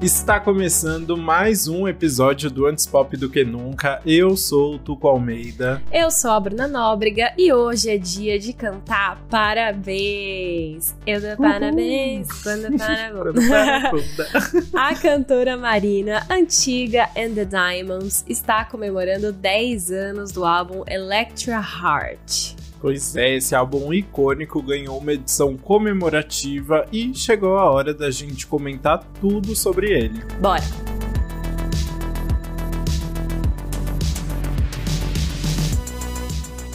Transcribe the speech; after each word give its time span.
Está 0.00 0.38
começando 0.38 1.16
mais 1.16 1.66
um 1.66 1.88
episódio 1.88 2.48
do 2.48 2.66
Antes 2.66 2.86
Pop 2.86 3.16
do 3.16 3.28
que 3.28 3.44
Nunca. 3.44 4.00
Eu 4.06 4.36
sou 4.36 4.76
o 4.76 4.78
Tuco 4.78 5.08
Almeida. 5.08 5.82
Eu 5.92 6.08
sou 6.12 6.30
a 6.30 6.38
Bruna 6.38 6.68
Nóbrega 6.68 7.32
e 7.36 7.52
hoje 7.52 7.90
é 7.90 7.98
dia 7.98 8.38
de 8.38 8.52
cantar 8.52 9.20
parabéns. 9.28 10.94
Eu 11.04 11.20
dou 11.20 11.36
parabéns 11.36 12.28
quando 12.44 12.68
parabéns. 12.78 14.70
a 14.72 14.94
cantora 14.94 15.56
Marina, 15.56 16.24
antiga 16.30 17.08
and 17.16 17.34
the 17.34 17.44
Diamonds, 17.44 18.24
está 18.28 18.64
comemorando 18.64 19.32
10 19.32 19.90
anos 19.90 20.30
do 20.30 20.44
álbum 20.44 20.84
Electra 20.86 21.56
Heart. 21.56 22.57
Pois 22.80 23.16
é, 23.16 23.34
esse 23.34 23.54
álbum 23.54 23.92
icônico 23.92 24.62
ganhou 24.62 24.98
uma 24.98 25.12
edição 25.12 25.56
comemorativa 25.56 26.86
e 26.92 27.12
chegou 27.14 27.58
a 27.58 27.70
hora 27.70 27.92
da 27.92 28.10
gente 28.10 28.46
comentar 28.46 29.04
tudo 29.20 29.56
sobre 29.56 29.90
ele. 29.90 30.22
Bora! 30.40 30.62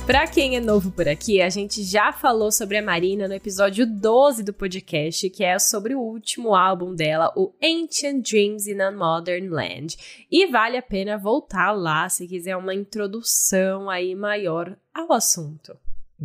Para 0.05 0.27
quem 0.27 0.57
é 0.57 0.59
novo 0.59 0.91
por 0.91 1.07
aqui, 1.07 1.41
a 1.41 1.49
gente 1.49 1.81
já 1.81 2.11
falou 2.11 2.51
sobre 2.51 2.77
a 2.77 2.83
Marina 2.83 3.25
no 3.25 3.33
episódio 3.33 3.87
12 3.87 4.43
do 4.43 4.51
podcast, 4.51 5.29
que 5.29 5.45
é 5.45 5.57
sobre 5.57 5.95
o 5.95 6.01
último 6.01 6.53
álbum 6.53 6.93
dela, 6.93 7.31
o 7.37 7.53
Ancient 7.63 8.29
Dreams 8.29 8.69
in 8.69 8.81
a 8.81 8.91
Modern 8.91 9.47
Land. 9.47 9.95
E 10.29 10.45
vale 10.47 10.75
a 10.75 10.81
pena 10.81 11.17
voltar 11.17 11.71
lá 11.71 12.09
se 12.09 12.27
quiser 12.27 12.57
uma 12.57 12.75
introdução 12.75 13.89
aí 13.89 14.13
maior 14.13 14.75
ao 14.93 15.13
assunto. 15.13 15.73